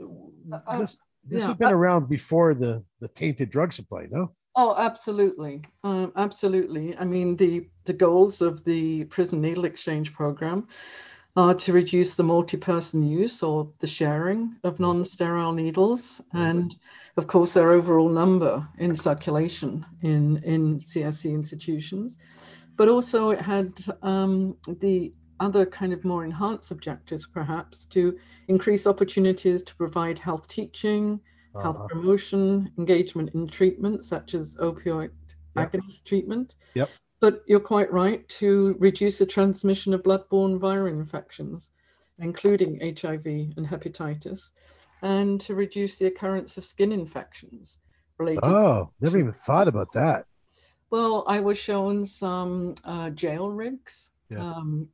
Um, 0.00 0.62
uh, 0.66 0.78
this 0.78 0.98
this 1.24 1.42
yeah, 1.42 1.48
has 1.48 1.56
been 1.56 1.68
uh, 1.68 1.74
around 1.74 2.08
before 2.08 2.54
the 2.54 2.82
the 3.00 3.08
tainted 3.08 3.50
drug 3.50 3.72
supply, 3.72 4.06
no? 4.10 4.32
Oh, 4.56 4.74
absolutely, 4.76 5.62
um, 5.84 6.12
absolutely. 6.16 6.96
I 6.96 7.04
mean, 7.04 7.36
the 7.36 7.68
the 7.84 7.92
goals 7.92 8.42
of 8.42 8.64
the 8.64 9.04
prison 9.04 9.40
needle 9.40 9.64
exchange 9.64 10.12
program 10.12 10.66
are 11.36 11.54
to 11.54 11.72
reduce 11.72 12.16
the 12.16 12.24
multi-person 12.24 13.02
use 13.06 13.42
or 13.42 13.72
the 13.78 13.86
sharing 13.86 14.56
of 14.64 14.74
mm-hmm. 14.74 14.82
non-sterile 14.82 15.52
needles, 15.52 16.20
and 16.32 16.74
of 17.16 17.26
course 17.26 17.52
their 17.52 17.70
overall 17.70 18.08
number 18.08 18.66
in 18.78 18.94
circulation 18.94 19.86
in 20.02 20.38
in 20.38 20.80
CSC 20.80 21.30
institutions. 21.30 22.18
But 22.76 22.88
also 22.88 23.30
it 23.30 23.40
had 23.40 23.78
um, 24.02 24.56
the 24.66 25.12
other 25.40 25.66
kind 25.66 25.92
of 25.92 26.04
more 26.04 26.24
enhanced 26.24 26.70
objectives, 26.70 27.26
perhaps, 27.26 27.86
to 27.86 28.18
increase 28.48 28.86
opportunities 28.86 29.62
to 29.64 29.74
provide 29.74 30.18
health 30.18 30.46
teaching, 30.46 31.18
uh-huh. 31.54 31.62
health 31.62 31.88
promotion, 31.88 32.70
engagement 32.78 33.30
in 33.34 33.48
treatment 33.48 34.04
such 34.04 34.34
as 34.34 34.56
opioid 34.56 35.10
yep. 35.56 35.72
agonist 35.72 36.04
treatment. 36.04 36.54
Yep. 36.74 36.90
But 37.20 37.42
you're 37.46 37.60
quite 37.60 37.92
right 37.92 38.26
to 38.40 38.76
reduce 38.78 39.18
the 39.18 39.26
transmission 39.26 39.92
of 39.92 40.02
bloodborne 40.02 40.58
viral 40.58 40.90
infections, 40.90 41.70
including 42.18 42.80
HIV 42.80 43.26
and 43.26 43.66
hepatitis, 43.66 44.52
and 45.02 45.40
to 45.42 45.54
reduce 45.54 45.98
the 45.98 46.06
occurrence 46.06 46.56
of 46.56 46.64
skin 46.64 46.92
infections 46.92 47.78
related. 48.18 48.44
Oh, 48.44 48.90
never 49.00 49.18
even 49.18 49.32
thought 49.32 49.68
about 49.68 49.92
that. 49.94 50.26
Well, 50.90 51.24
I 51.26 51.40
was 51.40 51.58
shown 51.58 52.04
some 52.04 52.74
uh, 52.84 53.10
jail 53.10 53.50
rigs. 53.50 54.10
Yeah. 54.28 54.38
Um, 54.40 54.88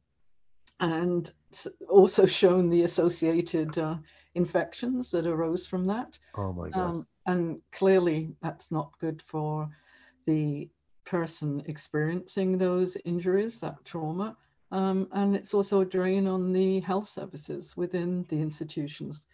and 0.81 1.33
also 1.89 2.27
shown 2.27 2.69
the 2.69 2.83
associated 2.83 3.77
uh, 3.79 3.97
infections 4.35 5.11
that 5.11 5.27
arose 5.27 5.67
from 5.67 5.85
that. 5.85 6.19
Oh 6.37 6.53
my 6.53 6.69
God. 6.69 6.81
Um, 6.81 7.07
and 7.27 7.61
clearly, 7.73 8.35
that's 8.43 8.71
not 8.71 8.93
good 9.01 9.23
for 9.27 9.69
the 10.27 10.69
person 11.05 11.63
experiencing 11.67 12.59
those 12.59 12.97
injuries, 13.05 13.59
that 13.61 13.85
trauma. 13.85 14.37
Um, 14.73 15.09
and 15.13 15.35
it's 15.35 15.55
also 15.55 15.81
a 15.81 15.87
drain 15.87 16.27
on 16.27 16.53
the 16.53 16.81
health 16.81 17.09
services 17.09 17.77
within 17.77 18.27
the 18.29 18.37
institutions. 18.37 19.27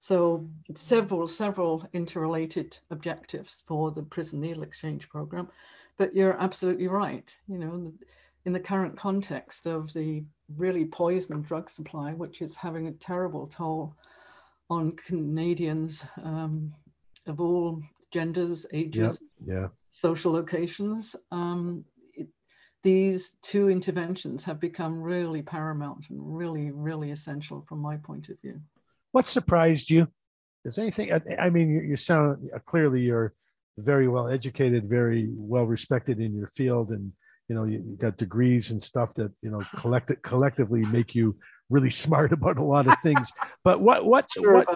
So 0.00 0.48
several, 0.74 1.28
several 1.28 1.86
interrelated 1.92 2.78
objectives 2.90 3.62
for 3.66 3.90
the 3.90 4.02
prison 4.02 4.40
needle 4.40 4.62
exchange 4.62 5.08
program. 5.08 5.48
But 5.96 6.14
you're 6.14 6.40
absolutely 6.40 6.88
right. 6.88 7.36
You 7.48 7.58
know, 7.58 7.92
in 8.44 8.52
the 8.52 8.60
current 8.60 8.96
context 8.96 9.66
of 9.66 9.92
the 9.92 10.24
really 10.56 10.84
poison 10.84 11.42
drug 11.42 11.68
supply, 11.68 12.12
which 12.12 12.40
is 12.40 12.56
having 12.56 12.88
a 12.88 12.92
terrible 12.92 13.46
toll 13.46 13.94
on 14.70 14.92
Canadians 14.92 16.04
um, 16.22 16.72
of 17.26 17.40
all 17.40 17.82
genders, 18.10 18.66
ages, 18.72 19.18
yep. 19.46 19.58
yeah. 19.58 19.68
social 19.90 20.32
locations. 20.32 21.14
Um, 21.30 21.84
it, 22.14 22.28
these 22.82 23.34
two 23.42 23.68
interventions 23.68 24.44
have 24.44 24.60
become 24.60 25.00
really 25.00 25.42
paramount 25.42 26.06
and 26.10 26.18
really, 26.20 26.70
really 26.70 27.10
essential 27.10 27.64
from 27.68 27.80
my 27.80 27.96
point 27.96 28.28
of 28.28 28.40
view. 28.40 28.60
What 29.12 29.26
surprised 29.26 29.90
you? 29.90 30.08
Is 30.64 30.78
anything? 30.78 31.12
I, 31.12 31.20
I 31.36 31.50
mean, 31.50 31.70
you, 31.70 31.80
you 31.80 31.96
sound 31.96 32.50
clearly 32.66 33.00
you're 33.00 33.34
very 33.78 34.08
well 34.08 34.28
educated, 34.28 34.88
very 34.88 35.28
well 35.30 35.64
respected 35.64 36.20
in 36.20 36.34
your 36.34 36.48
field, 36.48 36.90
and 36.90 37.12
you 37.48 37.54
know 37.54 37.64
you, 37.64 37.78
got 37.98 38.16
degrees 38.16 38.70
and 38.70 38.82
stuff 38.82 39.10
that 39.14 39.32
you 39.42 39.50
know 39.50 39.66
collect 39.76 40.10
collectively 40.22 40.84
make 40.86 41.14
you 41.14 41.36
really 41.70 41.90
smart 42.04 42.32
about 42.32 42.58
a 42.58 42.64
lot 42.64 42.86
of 42.86 42.98
things. 43.00 43.32
But 43.64 43.80
what 43.80 44.04
what 44.04 44.26
Sure 44.30 44.54
what? 44.54 44.68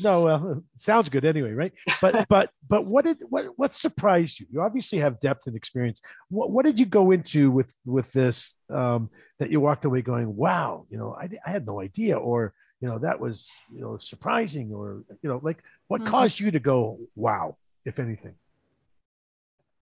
No, 0.00 0.22
well, 0.22 0.62
sounds 0.76 1.08
good 1.08 1.24
anyway, 1.24 1.52
right? 1.52 1.72
But 2.02 2.28
but 2.28 2.50
but 2.68 2.86
what 2.86 3.04
did 3.04 3.18
what 3.28 3.46
what 3.56 3.72
surprised 3.72 4.40
you? 4.40 4.46
You 4.50 4.60
obviously 4.62 4.98
have 4.98 5.20
depth 5.20 5.46
and 5.46 5.56
experience. 5.56 6.00
What 6.28 6.50
what 6.50 6.64
did 6.64 6.78
you 6.80 6.86
go 6.86 7.12
into 7.12 7.50
with 7.50 7.72
with 7.84 8.12
this 8.12 8.56
um, 8.70 9.10
that 9.38 9.50
you 9.50 9.60
walked 9.60 9.84
away 9.84 10.02
going, 10.02 10.34
wow, 10.36 10.86
you 10.90 10.98
know, 10.98 11.14
I 11.18 11.28
I 11.46 11.50
had 11.50 11.66
no 11.66 11.80
idea, 11.80 12.16
or 12.18 12.52
you 12.80 12.88
know, 12.88 12.98
that 12.98 13.20
was 13.20 13.48
you 13.72 13.80
know 13.80 13.96
surprising, 13.98 14.72
or 14.72 15.04
you 15.22 15.30
know, 15.30 15.40
like 15.42 15.62
what 15.88 16.02
Mhm. 16.02 16.06
caused 16.06 16.40
you 16.40 16.50
to 16.50 16.60
go, 16.60 16.98
wow, 17.14 17.56
if 17.84 17.98
anything? 17.98 18.34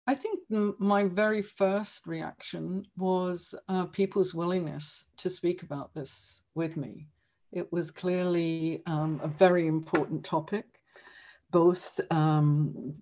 I 0.08 0.14
think 0.14 0.40
my 0.78 1.04
very 1.04 1.42
first 1.42 2.06
reaction 2.06 2.86
was 2.96 3.54
uh, 3.68 3.84
people's 3.84 4.32
willingness 4.32 5.04
to 5.18 5.28
speak 5.28 5.62
about 5.62 5.92
this 5.94 6.40
with 6.54 6.78
me. 6.78 7.06
It 7.52 7.70
was 7.70 7.90
clearly 7.90 8.82
um, 8.86 9.20
a 9.22 9.28
very 9.28 9.66
important 9.66 10.24
topic, 10.24 10.64
both 11.50 12.00
um, 12.10 12.94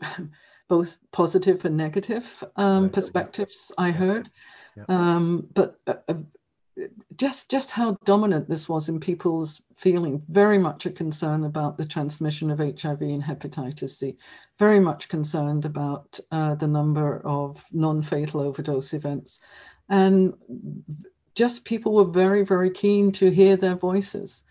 both 0.68 0.96
positive 1.10 1.64
and 1.64 1.76
negative 1.76 2.44
um, 2.54 2.88
perspectives 2.88 3.72
I 3.76 3.90
heard, 3.90 4.30
Yeah. 4.76 4.84
um, 4.88 5.48
but 5.54 5.80
uh, 5.88 5.94
uh, 6.08 6.14
just 7.16 7.50
just 7.50 7.70
how 7.70 7.96
dominant 8.04 8.48
this 8.48 8.68
was 8.68 8.88
in 8.88 8.98
people's 9.00 9.62
feeling. 9.76 10.22
Very 10.28 10.58
much 10.58 10.86
a 10.86 10.90
concern 10.90 11.44
about 11.44 11.78
the 11.78 11.86
transmission 11.86 12.50
of 12.50 12.58
HIV 12.58 13.00
and 13.02 13.22
hepatitis 13.22 13.90
C 13.90 14.16
very 14.58 14.80
much 14.80 15.08
concerned 15.08 15.64
about 15.64 16.18
uh, 16.30 16.54
the 16.56 16.66
number 16.66 17.20
of 17.26 17.62
non-fatal 17.72 18.40
overdose 18.40 18.92
events 18.94 19.40
and 19.88 20.34
just 21.34 21.64
people 21.64 21.94
were 21.94 22.04
very 22.04 22.44
very 22.44 22.70
keen 22.70 23.12
to 23.12 23.30
hear 23.30 23.56
their 23.56 23.76
voices 23.76 24.44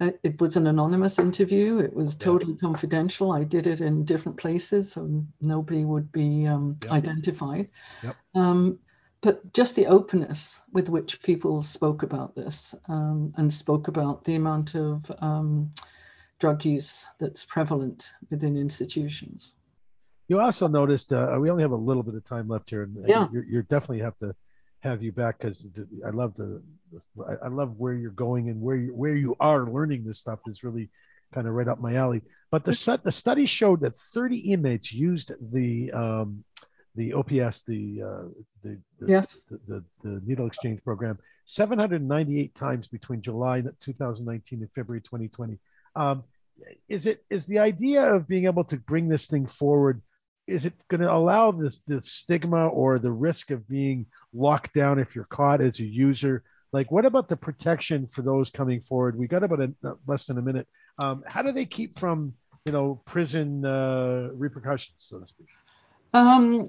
Uh, 0.00 0.12
it 0.22 0.40
was 0.40 0.56
an 0.56 0.66
anonymous 0.68 1.18
interview 1.18 1.78
it 1.78 1.92
was 1.92 2.14
Yeah. 2.14 2.24
totally 2.26 2.56
confidential 2.56 3.32
i 3.32 3.42
did 3.44 3.66
it 3.66 3.80
in 3.80 4.04
different 4.04 4.38
places 4.38 4.92
so 4.92 5.00
nobody 5.40 5.84
would 5.84 6.12
be 6.12 6.46
um, 6.46 6.76
identified 6.90 7.68
Yep. 8.04 8.16
um, 8.34 8.78
but 9.20 9.52
just 9.52 9.74
the 9.74 9.86
openness 9.86 10.62
with 10.72 10.88
which 10.88 11.20
people 11.22 11.62
spoke 11.62 12.02
about 12.02 12.34
this 12.34 12.74
um, 12.88 13.32
and 13.36 13.52
spoke 13.52 13.88
about 13.88 14.24
the 14.24 14.36
amount 14.36 14.74
of 14.74 15.10
um, 15.18 15.72
drug 16.38 16.64
use 16.64 17.06
that's 17.18 17.44
prevalent 17.44 18.12
within 18.30 18.56
institutions. 18.56 19.54
You 20.28 20.40
also 20.40 20.68
noticed 20.68 21.12
uh, 21.12 21.36
we 21.40 21.50
only 21.50 21.62
have 21.62 21.72
a 21.72 21.76
little 21.76 22.02
bit 22.02 22.14
of 22.14 22.24
time 22.24 22.48
left 22.48 22.70
here, 22.70 22.82
and 22.82 23.08
Yeah. 23.08 23.28
you're, 23.32 23.44
you're 23.44 23.62
definitely 23.62 24.00
have 24.00 24.18
to 24.18 24.34
have 24.80 25.02
you 25.02 25.10
back 25.10 25.38
because 25.40 25.66
I 26.06 26.10
love 26.10 26.34
the 26.36 26.62
I- 27.42 27.48
love 27.48 27.74
where 27.76 27.94
you're 27.94 28.12
going 28.12 28.48
and 28.48 28.60
where 28.60 28.76
you 28.76 28.94
where 28.94 29.16
you 29.16 29.34
are 29.40 29.66
learning 29.68 30.04
this 30.04 30.18
stuff 30.18 30.38
is 30.46 30.62
really 30.62 30.90
kind 31.34 31.48
of 31.48 31.54
right 31.54 31.66
up 31.66 31.80
my 31.80 31.94
alley. 31.94 32.22
But 32.50 32.64
the 32.64 32.72
set 32.72 33.02
the 33.02 33.10
study 33.10 33.46
showed 33.46 33.80
that 33.80 33.94
30 33.94 34.38
inmates 34.52 34.92
used 34.92 35.32
the 35.50 35.90
um, 35.92 36.44
the 36.98 37.14
OPS 37.14 37.62
the 37.62 38.02
uh, 38.02 38.24
the, 38.64 38.76
the, 38.98 39.06
Yes. 39.06 39.44
the, 39.48 39.58
the 39.68 39.84
the 40.02 40.20
needle 40.26 40.46
exchange 40.46 40.82
program 40.82 41.16
798 41.44 42.54
times 42.54 42.88
between 42.88 43.22
July 43.22 43.62
2019 43.80 44.60
and 44.60 44.70
February 44.74 45.00
2020. 45.00 45.58
Um, 45.96 46.24
is 46.88 47.06
it 47.06 47.24
is 47.30 47.46
the 47.46 47.60
idea 47.60 48.02
of 48.12 48.26
being 48.26 48.46
able 48.46 48.64
to 48.64 48.76
bring 48.76 49.08
this 49.08 49.26
thing 49.28 49.46
forward 49.46 50.02
is 50.48 50.64
it 50.64 50.72
going 50.88 51.00
to 51.00 51.12
allow 51.12 51.52
this 51.52 51.80
the 51.86 52.02
stigma 52.02 52.66
or 52.68 52.98
the 52.98 53.12
risk 53.12 53.52
of 53.52 53.68
being 53.68 54.06
locked 54.32 54.74
down 54.74 54.98
if 54.98 55.14
you're 55.14 55.24
caught 55.26 55.60
as 55.60 55.78
a 55.78 55.84
user 55.84 56.42
like 56.72 56.90
what 56.90 57.06
about 57.06 57.28
the 57.28 57.36
protection 57.36 58.08
for 58.08 58.22
those 58.22 58.50
coming 58.50 58.80
forward 58.80 59.16
we 59.16 59.28
got 59.28 59.44
about 59.44 59.60
a, 59.60 59.72
less 60.08 60.26
than 60.26 60.38
a 60.38 60.42
minute 60.42 60.66
um, 61.04 61.22
how 61.28 61.42
do 61.42 61.52
they 61.52 61.66
keep 61.66 61.96
from 61.96 62.32
you 62.64 62.72
know 62.72 63.00
prison 63.04 63.64
uh, 63.64 64.30
repercussions 64.34 64.98
so 64.98 65.20
to 65.20 65.28
speak 65.28 65.46
Um, 66.14 66.66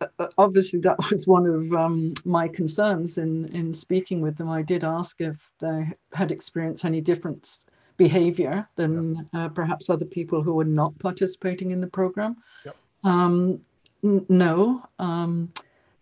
uh, 0.00 0.06
uh, 0.18 0.26
obviously, 0.36 0.80
that 0.80 0.98
was 1.10 1.26
one 1.26 1.46
of 1.46 1.72
um, 1.72 2.14
my 2.24 2.48
concerns 2.48 3.18
in, 3.18 3.46
in 3.54 3.72
speaking 3.72 4.20
with 4.20 4.36
them. 4.36 4.50
I 4.50 4.62
did 4.62 4.84
ask 4.84 5.20
if 5.20 5.36
they 5.60 5.90
had 6.12 6.30
experienced 6.30 6.84
any 6.84 7.00
different 7.00 7.58
behavior 7.96 8.68
than 8.76 9.28
uh, 9.32 9.48
perhaps 9.48 9.88
other 9.88 10.04
people 10.04 10.42
who 10.42 10.54
were 10.54 10.64
not 10.64 10.98
participating 10.98 11.70
in 11.70 11.80
the 11.80 11.86
program. 11.86 12.36
Yep. 12.64 12.76
Um, 13.04 13.60
n- 14.04 14.26
no. 14.28 14.86
Um, 14.98 15.52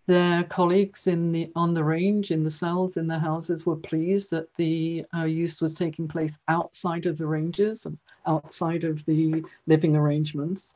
their 0.06 0.44
colleagues 0.44 1.06
in 1.06 1.32
the 1.32 1.50
on 1.56 1.72
the 1.72 1.82
range, 1.82 2.30
in 2.30 2.44
the 2.44 2.50
cells, 2.50 2.98
in 2.98 3.06
the 3.06 3.18
houses, 3.18 3.64
were 3.64 3.76
pleased 3.76 4.30
that 4.30 4.54
the 4.56 5.06
uh, 5.16 5.24
use 5.24 5.62
was 5.62 5.74
taking 5.74 6.06
place 6.08 6.36
outside 6.48 7.06
of 7.06 7.16
the 7.16 7.26
ranges 7.26 7.86
and 7.86 7.96
outside 8.26 8.84
of 8.84 9.04
the 9.06 9.42
living 9.66 9.96
arrangements. 9.96 10.74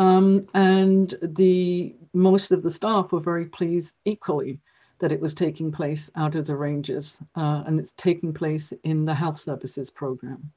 Um, 0.00 0.48
and 0.54 1.14
the 1.20 1.94
most 2.14 2.52
of 2.52 2.62
the 2.62 2.70
staff 2.70 3.12
were 3.12 3.20
very 3.20 3.44
pleased 3.44 3.96
equally 4.06 4.58
that 4.98 5.12
it 5.12 5.20
was 5.20 5.34
taking 5.34 5.70
place 5.70 6.10
out 6.16 6.34
of 6.34 6.46
the 6.46 6.56
ranges 6.56 7.18
uh, 7.36 7.64
and 7.66 7.78
it's 7.78 7.92
taking 7.92 8.32
place 8.32 8.72
in 8.82 9.04
the 9.04 9.14
health 9.14 9.36
services 9.36 9.90
program. 9.90 10.50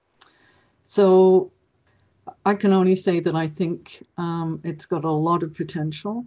So 0.86 1.52
I 2.46 2.56
can 2.56 2.72
only 2.72 2.96
say 2.96 3.20
that 3.20 3.36
I 3.36 3.48
think 3.48 4.06
um, 4.18 4.62
it's 4.64 4.86
got 4.86 5.04
a 5.04 5.12
lot 5.12 5.44
of 5.44 5.54
potential. 5.54 6.26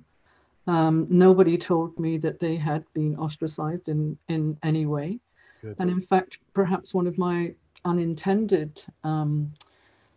Um, 0.66 1.06
nobody 1.08 1.56
told 1.56 1.98
me 1.98 2.18
that 2.18 2.38
they 2.38 2.56
had 2.56 2.84
been 2.92 3.16
ostracized 3.16 3.88
in, 3.88 4.18
in 4.28 4.58
any 4.62 4.84
way. 4.84 5.20
Good. 5.62 5.76
And 5.78 5.88
in 5.88 6.02
fact, 6.02 6.38
perhaps 6.52 6.92
one 6.92 7.06
of 7.06 7.16
my 7.16 7.54
unintended 7.86 8.84
um, 9.04 9.52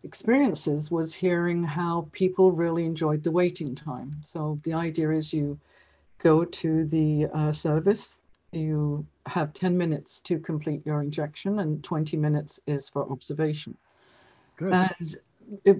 experiences 0.03 0.89
was 0.89 1.13
hearing 1.13 1.63
how 1.63 2.07
people 2.11 2.51
really 2.51 2.85
enjoyed 2.85 3.23
the 3.23 3.31
waiting 3.31 3.75
time. 3.75 4.17
So 4.21 4.59
the 4.63 4.73
idea 4.73 5.11
is 5.11 5.33
you 5.33 5.59
go 6.19 6.45
to 6.45 6.85
the 6.85 7.27
uh, 7.33 7.51
service, 7.51 8.17
you 8.51 9.05
have 9.25 9.53
10 9.53 9.77
minutes 9.77 10.21
to 10.21 10.39
complete 10.39 10.85
your 10.85 11.01
injection, 11.01 11.59
and 11.59 11.83
20 11.83 12.17
minutes 12.17 12.59
is 12.67 12.89
for 12.89 13.09
observation. 13.11 13.77
good 14.57 14.73
And 14.73 15.15
it, 15.65 15.77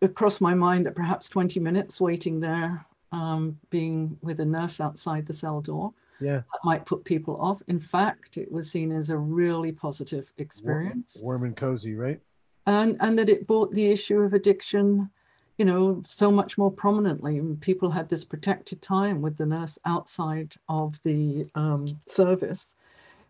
it 0.00 0.14
crossed 0.14 0.40
my 0.40 0.54
mind 0.54 0.86
that 0.86 0.94
perhaps 0.94 1.28
20 1.28 1.60
minutes 1.60 2.00
waiting 2.00 2.40
there, 2.40 2.84
um, 3.12 3.58
being 3.70 4.18
with 4.22 4.40
a 4.40 4.44
nurse 4.44 4.80
outside 4.80 5.26
the 5.26 5.34
cell 5.34 5.60
door, 5.60 5.92
yeah 6.20 6.42
that 6.52 6.60
might 6.64 6.86
put 6.86 7.04
people 7.04 7.36
off. 7.40 7.60
In 7.68 7.80
fact, 7.80 8.36
it 8.36 8.50
was 8.50 8.70
seen 8.70 8.92
as 8.92 9.10
a 9.10 9.16
really 9.16 9.72
positive 9.72 10.30
experience 10.38 11.18
warm 11.22 11.44
and 11.44 11.56
cozy 11.56 11.94
right 11.94 12.20
and 12.66 12.96
and 13.00 13.18
that 13.18 13.28
it 13.28 13.46
brought 13.46 13.72
the 13.72 13.86
issue 13.86 14.20
of 14.20 14.34
addiction 14.34 15.10
you 15.58 15.64
know 15.64 16.02
so 16.06 16.30
much 16.30 16.58
more 16.58 16.70
prominently. 16.70 17.38
And 17.38 17.60
people 17.60 17.90
had 17.90 18.08
this 18.08 18.24
protected 18.24 18.82
time 18.82 19.22
with 19.22 19.36
the 19.36 19.46
nurse 19.46 19.78
outside 19.84 20.54
of 20.68 21.00
the 21.02 21.48
um, 21.54 21.86
service 22.06 22.68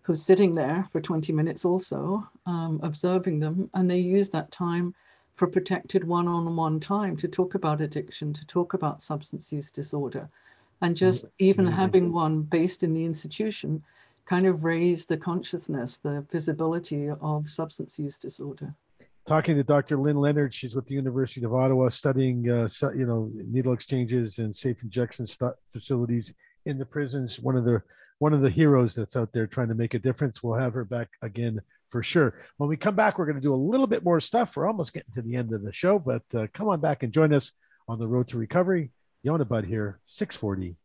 who's 0.03 0.23
sitting 0.23 0.55
there 0.55 0.89
for 0.93 1.01
20 1.01 1.33
minutes 1.33 1.65
also 1.65 2.27
um, 2.47 2.81
observing 2.83 3.41
them. 3.41 3.71
And 3.75 3.91
they 3.91 3.99
use 3.99 4.29
that 4.31 4.51
time 4.51 4.95
for 5.35 5.47
protected 5.47 6.05
one-on-one 6.05 6.81
time 6.81 7.17
to 7.19 7.29
talk 7.29 7.55
about 7.55 7.81
addiction 7.81 8.33
to 8.33 8.47
talk 8.47 8.75
about 8.75 9.03
substance 9.03 9.53
use 9.53 9.71
disorder. 9.71 10.29
And 10.81 10.97
just 10.97 11.25
even 11.39 11.67
amazing. 11.67 11.81
having 11.81 12.13
one 12.13 12.43
based 12.43 12.83
in 12.83 12.93
the 12.93 13.05
institution 13.05 13.83
kind 14.27 14.47
of 14.47 14.65
raised 14.65 15.09
the 15.09 15.17
consciousness 15.17 15.99
the 15.99 16.25
visibility 16.33 17.09
of 17.09 17.49
substance 17.49 17.99
use 17.99 18.19
disorder 18.19 18.75
talking 19.27 19.57
to 19.57 19.65
Dr. 19.65 19.99
Lynn 19.99 20.17
Leonard. 20.17 20.55
She's 20.55 20.75
with 20.75 20.87
the 20.87 20.95
University 20.95 21.45
of 21.45 21.55
Ottawa 21.55 21.89
studying, 21.89 22.49
uh, 22.49 22.69
you 22.95 23.07
know, 23.07 23.31
needle 23.35 23.73
exchanges 23.73 24.39
and 24.39 24.55
safe 24.55 24.77
injection 24.83 25.27
stu- 25.27 25.55
facilities 25.73 26.35
in 26.65 26.79
the 26.79 26.87
prisons. 26.87 27.41
One 27.41 27.57
of 27.57 27.65
the 27.65 27.83
one 28.19 28.33
of 28.33 28.41
the 28.41 28.51
heroes 28.51 28.95
that's 28.95 29.17
out 29.17 29.33
there 29.33 29.47
trying 29.47 29.69
to 29.69 29.75
make 29.75 29.93
a 29.93 29.99
difference. 29.99 30.43
We'll 30.43 30.59
have 30.59 30.73
her 30.73 30.85
back 30.85 31.09
again 31.21 31.61
for 31.91 32.03
sure. 32.03 32.41
When 32.57 32.71
we 32.71 32.77
come 32.77 32.95
back, 32.95 33.19
we're 33.19 33.27
going 33.27 33.37
to 33.37 33.43
do 33.43 33.55
a 33.55 33.57
little 33.57 33.87
bit 33.87 34.05
more 34.05 34.21
stuff. 34.21 34.57
We're 34.57 34.67
almost 34.67 34.95
getting 34.95 35.13
to 35.15 35.23
the 35.23 35.37
end 35.37 35.53
of 35.53 35.63
the 35.63 35.73
show, 35.73 35.99
but 35.99 36.23
uh, 36.35 36.47
come 36.55 36.69
on 36.69 36.81
back 36.81 37.03
and 37.03 37.13
join 37.13 37.35
us 37.35 37.53
on 37.89 37.99
the 37.99 38.09
road 38.09 38.29
to 38.29 38.39
recovery. 38.39 38.91
Yonah 39.23 39.45
Budd 39.45 39.67
here, 39.67 40.01
640 40.07 40.77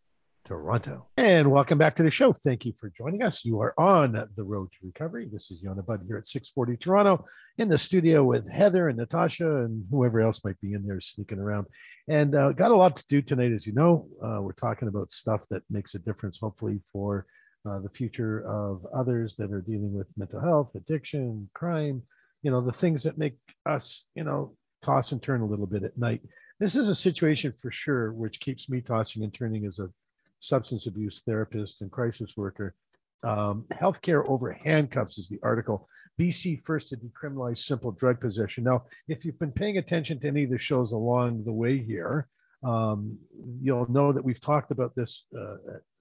Toronto. 0.45 1.07
And 1.17 1.51
welcome 1.51 1.77
back 1.77 1.95
to 1.95 2.03
the 2.03 2.11
show. 2.11 2.33
Thank 2.33 2.65
you 2.65 2.73
for 2.79 2.89
joining 2.89 3.23
us. 3.23 3.45
You 3.45 3.61
are 3.61 3.73
on 3.79 4.13
the 4.35 4.43
road 4.43 4.69
to 4.71 4.85
recovery. 4.85 5.29
This 5.31 5.51
is 5.51 5.61
Yonah 5.61 5.83
Budd 5.83 6.03
here 6.07 6.17
at 6.17 6.27
640 6.27 6.77
Toronto 6.77 7.25
in 7.57 7.69
the 7.69 7.77
studio 7.77 8.23
with 8.23 8.49
Heather 8.49 8.89
and 8.89 8.97
Natasha 8.97 9.63
and 9.63 9.85
whoever 9.89 10.21
else 10.21 10.43
might 10.43 10.59
be 10.59 10.73
in 10.73 10.85
there 10.85 10.99
sneaking 10.99 11.39
around. 11.39 11.67
And 12.07 12.35
uh, 12.35 12.51
got 12.51 12.71
a 12.71 12.75
lot 12.75 12.97
to 12.97 13.03
do 13.09 13.21
tonight, 13.21 13.51
as 13.51 13.65
you 13.65 13.73
know. 13.73 14.07
Uh, 14.23 14.41
we're 14.41 14.53
talking 14.53 14.87
about 14.87 15.11
stuff 15.11 15.41
that 15.49 15.63
makes 15.69 15.95
a 15.95 15.99
difference, 15.99 16.39
hopefully, 16.39 16.81
for 16.91 17.25
uh, 17.69 17.79
the 17.79 17.89
future 17.89 18.45
of 18.47 18.85
others 18.95 19.35
that 19.37 19.51
are 19.51 19.61
dealing 19.61 19.93
with 19.93 20.07
mental 20.17 20.41
health, 20.41 20.71
addiction, 20.75 21.49
crime, 21.53 22.01
you 22.41 22.51
know, 22.51 22.61
the 22.61 22.73
things 22.73 23.03
that 23.03 23.17
make 23.17 23.37
us, 23.67 24.07
you 24.15 24.23
know, 24.23 24.55
toss 24.81 25.11
and 25.11 25.21
turn 25.21 25.41
a 25.41 25.45
little 25.45 25.67
bit 25.67 25.83
at 25.83 25.97
night. 25.97 26.21
This 26.59 26.75
is 26.75 26.89
a 26.89 26.95
situation 26.95 27.53
for 27.61 27.71
sure, 27.71 28.11
which 28.13 28.39
keeps 28.39 28.69
me 28.69 28.81
tossing 28.81 29.23
and 29.23 29.33
turning 29.33 29.65
as 29.65 29.79
a 29.79 29.89
substance 30.41 30.87
abuse 30.87 31.21
therapist 31.21 31.81
and 31.81 31.91
crisis 31.91 32.35
worker 32.35 32.75
Um, 33.23 33.65
healthcare 33.71 34.27
over 34.27 34.51
handcuffs 34.51 35.19
is 35.19 35.29
the 35.29 35.39
article. 35.43 35.87
BC 36.19 36.65
first 36.65 36.89
to 36.89 36.97
decriminalize 36.97 37.59
simple 37.59 37.91
drug 37.91 38.19
possession. 38.19 38.63
Now, 38.63 38.85
if 39.07 39.23
you've 39.23 39.37
been 39.37 39.51
paying 39.51 39.77
attention 39.77 40.19
to 40.19 40.27
any 40.27 40.43
of 40.43 40.49
the 40.49 40.57
shows 40.57 40.91
along 40.91 41.43
the 41.43 41.53
way 41.53 41.77
here, 41.77 42.27
um, 42.63 43.17
you'll 43.61 43.91
know 43.91 44.11
that 44.11 44.25
we've 44.25 44.41
talked 44.41 44.71
about 44.71 44.95
this 44.95 45.25
uh, 45.39 45.57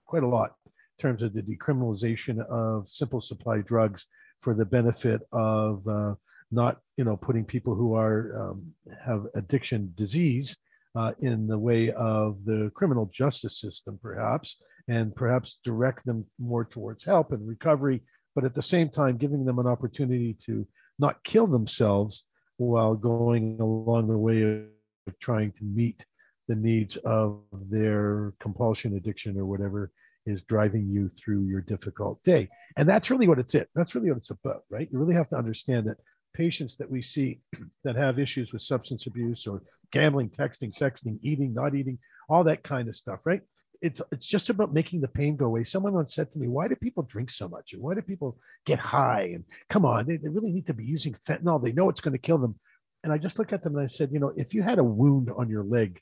quite 0.06 0.22
a 0.22 0.26
lot 0.38 0.50
in 0.66 1.02
terms 1.02 1.22
of 1.22 1.34
the 1.34 1.42
decriminalization 1.42 2.40
of 2.48 2.88
simple 2.88 3.20
supply 3.20 3.58
drugs 3.60 4.06
for 4.40 4.54
the 4.54 4.64
benefit 4.64 5.20
of 5.32 5.86
uh, 5.86 6.14
not, 6.50 6.80
you 6.96 7.04
know, 7.04 7.16
putting 7.16 7.44
people 7.44 7.74
who 7.74 7.94
are 7.94 8.20
um, 8.40 8.58
have 9.04 9.26
addiction 9.34 9.92
disease 9.94 10.58
uh, 10.94 11.12
in 11.20 11.46
the 11.46 11.58
way 11.58 11.90
of 11.92 12.44
the 12.44 12.70
criminal 12.74 13.10
justice 13.12 13.60
system, 13.60 13.98
perhaps, 14.02 14.56
and 14.88 15.14
perhaps 15.14 15.58
direct 15.64 16.04
them 16.04 16.26
more 16.38 16.64
towards 16.64 17.04
help 17.04 17.32
and 17.32 17.46
recovery, 17.46 18.02
but 18.34 18.44
at 18.44 18.54
the 18.54 18.62
same 18.62 18.88
time 18.88 19.16
giving 19.16 19.44
them 19.44 19.58
an 19.58 19.66
opportunity 19.66 20.36
to 20.46 20.66
not 20.98 21.22
kill 21.24 21.46
themselves 21.46 22.24
while 22.56 22.94
going 22.94 23.58
along 23.60 24.08
the 24.08 24.18
way 24.18 24.42
of 24.42 25.18
trying 25.20 25.52
to 25.52 25.64
meet 25.64 26.04
the 26.48 26.54
needs 26.54 26.96
of 27.04 27.40
their 27.52 28.34
compulsion 28.40 28.96
addiction 28.96 29.38
or 29.38 29.46
whatever 29.46 29.92
is 30.26 30.42
driving 30.42 30.88
you 30.88 31.08
through 31.08 31.46
your 31.46 31.60
difficult 31.60 32.22
day. 32.24 32.48
And 32.76 32.88
that's 32.88 33.10
really 33.10 33.28
what 33.28 33.38
it's 33.38 33.54
it. 33.54 33.68
That's 33.74 33.94
really 33.94 34.10
what 34.10 34.18
it's 34.18 34.30
about, 34.30 34.64
right? 34.68 34.88
You 34.90 34.98
really 34.98 35.14
have 35.14 35.28
to 35.30 35.36
understand 35.36 35.86
that 35.86 35.96
patients 36.34 36.76
that 36.76 36.90
we 36.90 37.02
see 37.02 37.40
that 37.84 37.96
have 37.96 38.18
issues 38.18 38.52
with 38.52 38.62
substance 38.62 39.06
abuse 39.06 39.46
or 39.46 39.62
gambling, 39.90 40.30
texting, 40.30 40.76
sexting, 40.76 41.18
eating, 41.22 41.52
not 41.52 41.74
eating, 41.74 41.98
all 42.28 42.44
that 42.44 42.62
kind 42.62 42.88
of 42.88 42.96
stuff, 42.96 43.20
right? 43.24 43.42
It's 43.82 44.02
it's 44.12 44.26
just 44.26 44.50
about 44.50 44.74
making 44.74 45.00
the 45.00 45.08
pain 45.08 45.36
go 45.36 45.46
away. 45.46 45.64
Someone 45.64 45.94
once 45.94 46.14
said 46.14 46.30
to 46.32 46.38
me, 46.38 46.48
"Why 46.48 46.68
do 46.68 46.76
people 46.76 47.02
drink 47.02 47.30
so 47.30 47.48
much? 47.48 47.72
And 47.72 47.80
why 47.80 47.94
do 47.94 48.02
people 48.02 48.38
get 48.66 48.78
high? 48.78 49.30
And 49.34 49.44
come 49.70 49.86
on, 49.86 50.06
they, 50.06 50.16
they 50.18 50.28
really 50.28 50.52
need 50.52 50.66
to 50.66 50.74
be 50.74 50.84
using 50.84 51.16
fentanyl. 51.26 51.62
They 51.62 51.72
know 51.72 51.88
it's 51.88 52.02
going 52.02 52.12
to 52.12 52.18
kill 52.18 52.38
them." 52.38 52.56
And 53.02 53.12
I 53.12 53.16
just 53.16 53.38
looked 53.38 53.54
at 53.54 53.64
them 53.64 53.74
and 53.74 53.82
I 53.82 53.86
said, 53.86 54.12
"You 54.12 54.18
know, 54.18 54.34
if 54.36 54.52
you 54.52 54.62
had 54.62 54.78
a 54.78 54.84
wound 54.84 55.30
on 55.30 55.48
your 55.48 55.64
leg 55.64 55.98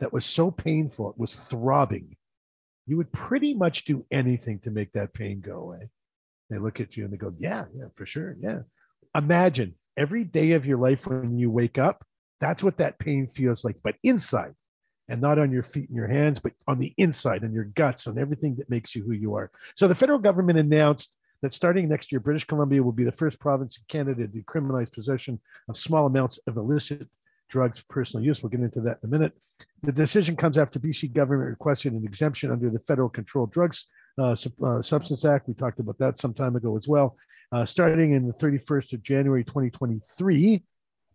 that 0.00 0.12
was 0.12 0.26
so 0.26 0.50
painful, 0.50 1.10
it 1.10 1.18
was 1.18 1.34
throbbing, 1.34 2.14
you 2.86 2.98
would 2.98 3.10
pretty 3.10 3.54
much 3.54 3.86
do 3.86 4.04
anything 4.10 4.58
to 4.60 4.70
make 4.70 4.92
that 4.92 5.14
pain 5.14 5.40
go 5.40 5.60
away." 5.60 5.88
They 6.50 6.58
look 6.58 6.78
at 6.78 6.94
you 6.94 7.04
and 7.04 7.12
they 7.12 7.16
go, 7.16 7.34
"Yeah, 7.38 7.64
yeah, 7.74 7.86
for 7.96 8.04
sure, 8.04 8.36
yeah." 8.38 8.60
Imagine 9.14 9.74
every 9.96 10.24
day 10.24 10.52
of 10.52 10.66
your 10.66 10.78
life 10.78 11.06
when 11.06 11.38
you 11.38 11.50
wake 11.50 11.78
up, 11.78 12.04
that's 12.40 12.62
what 12.62 12.78
that 12.78 12.98
pain 12.98 13.26
feels 13.26 13.64
like, 13.64 13.76
but 13.82 13.94
inside 14.02 14.54
and 15.08 15.20
not 15.20 15.38
on 15.38 15.52
your 15.52 15.62
feet 15.62 15.88
and 15.88 15.96
your 15.96 16.08
hands, 16.08 16.40
but 16.40 16.52
on 16.66 16.78
the 16.78 16.92
inside, 16.96 17.44
on 17.44 17.52
your 17.52 17.64
guts, 17.64 18.06
on 18.06 18.18
everything 18.18 18.56
that 18.56 18.70
makes 18.70 18.94
you 18.94 19.04
who 19.04 19.12
you 19.12 19.34
are. 19.34 19.50
So 19.76 19.86
the 19.86 19.94
federal 19.94 20.18
government 20.18 20.58
announced 20.58 21.14
that 21.42 21.52
starting 21.52 21.88
next 21.88 22.10
year, 22.10 22.20
British 22.20 22.44
Columbia 22.44 22.82
will 22.82 22.92
be 22.92 23.04
the 23.04 23.12
first 23.12 23.38
province 23.38 23.76
in 23.76 23.84
Canada 23.88 24.26
to 24.26 24.42
decriminalize 24.42 24.90
possession 24.90 25.38
of 25.68 25.76
small 25.76 26.06
amounts 26.06 26.38
of 26.46 26.56
illicit 26.56 27.06
drugs 27.50 27.80
for 27.80 27.86
personal 27.88 28.24
use. 28.24 28.42
We'll 28.42 28.50
get 28.50 28.60
into 28.60 28.80
that 28.80 28.98
in 29.02 29.08
a 29.08 29.10
minute. 29.10 29.32
The 29.82 29.92
decision 29.92 30.36
comes 30.36 30.56
after 30.56 30.80
BC 30.80 31.12
government 31.12 31.50
requested 31.50 31.92
an 31.92 32.04
exemption 32.04 32.50
under 32.50 32.70
the 32.70 32.78
Federal 32.80 33.10
Controlled 33.10 33.52
Drugs 33.52 33.86
uh, 34.18 34.34
uh, 34.64 34.80
Substance 34.82 35.24
Act. 35.24 35.48
We 35.48 35.54
talked 35.54 35.80
about 35.80 35.98
that 35.98 36.18
some 36.18 36.32
time 36.32 36.56
ago 36.56 36.76
as 36.76 36.88
well. 36.88 37.16
Uh, 37.54 37.64
starting 37.64 38.14
in 38.14 38.26
the 38.26 38.32
31st 38.32 38.94
of 38.94 39.02
January 39.04 39.44
2023, 39.44 40.60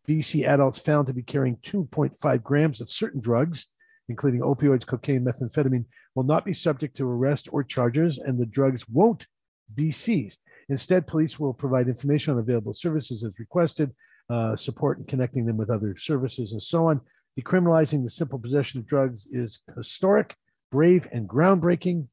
BC 0.08 0.48
adults 0.48 0.80
found 0.80 1.06
to 1.06 1.12
be 1.12 1.22
carrying 1.22 1.58
2.5 1.66 2.44
grams 2.44 2.80
of 2.80 2.90
certain 2.90 3.20
drugs, 3.20 3.66
including 4.08 4.40
opioids, 4.40 4.88
cocaine, 4.88 5.26
methamphetamine, 5.26 5.84
will 6.16 6.24
not 6.24 6.46
be 6.46 6.54
subject 6.54 6.96
to 6.96 7.06
arrest 7.06 7.50
or 7.52 7.62
charges, 7.62 8.20
and 8.20 8.40
the 8.40 8.46
drugs 8.46 8.88
won't 8.88 9.28
be 9.76 9.92
seized. 9.92 10.40
Instead, 10.70 11.06
police 11.06 11.38
will 11.38 11.54
provide 11.54 11.90
information 11.90 12.32
on 12.32 12.40
available 12.40 12.74
services 12.74 13.22
as 13.22 13.38
requested, 13.38 13.92
uh, 14.30 14.56
support 14.56 14.98
in 14.98 15.04
connecting 15.04 15.46
them 15.46 15.58
with 15.58 15.70
other 15.70 15.98
services, 15.98 16.54
and 16.54 16.64
so 16.64 16.88
on. 16.88 17.02
Decriminalizing 17.38 18.02
the 18.02 18.10
simple 18.10 18.40
possession 18.40 18.80
of 18.80 18.88
drugs 18.88 19.28
is 19.30 19.62
historic, 19.76 20.38
brave, 20.72 21.06
and 21.12 21.28
groundbreaking 21.28 22.08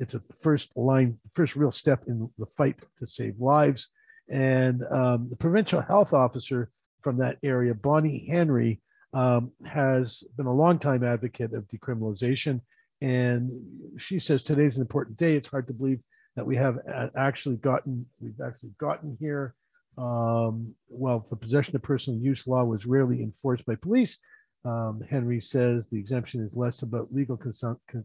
it's 0.00 0.14
a 0.14 0.22
first 0.42 0.76
line, 0.76 1.18
first 1.34 1.56
real 1.56 1.72
step 1.72 2.04
in 2.06 2.30
the 2.38 2.46
fight 2.56 2.76
to 2.98 3.06
save 3.06 3.38
lives. 3.38 3.88
And 4.30 4.82
um, 4.90 5.28
the 5.30 5.36
provincial 5.36 5.80
health 5.80 6.12
officer 6.12 6.70
from 7.02 7.16
that 7.18 7.38
area, 7.42 7.74
Bonnie 7.74 8.26
Henry, 8.30 8.80
um, 9.14 9.50
has 9.64 10.22
been 10.36 10.46
a 10.46 10.52
longtime 10.52 11.02
advocate 11.02 11.54
of 11.54 11.66
decriminalization. 11.68 12.60
And 13.00 13.50
she 13.96 14.20
says 14.20 14.42
today's 14.42 14.76
an 14.76 14.82
important 14.82 15.16
day. 15.16 15.34
It's 15.34 15.48
hard 15.48 15.66
to 15.68 15.72
believe 15.72 16.00
that 16.36 16.46
we 16.46 16.56
have 16.56 16.78
actually 17.16 17.56
gotten, 17.56 18.06
we've 18.20 18.40
actually 18.44 18.72
gotten 18.78 19.16
here. 19.18 19.54
Um, 19.96 20.74
well, 20.88 21.26
the 21.28 21.36
possession 21.36 21.74
of 21.74 21.82
personal 21.82 22.20
use 22.20 22.46
law 22.46 22.64
was 22.64 22.86
rarely 22.86 23.22
enforced 23.22 23.66
by 23.66 23.74
police. 23.74 24.18
Um, 24.64 25.02
Henry 25.08 25.40
says 25.40 25.86
the 25.86 25.98
exemption 25.98 26.44
is 26.44 26.54
less 26.54 26.82
about 26.82 27.12
legal 27.12 27.38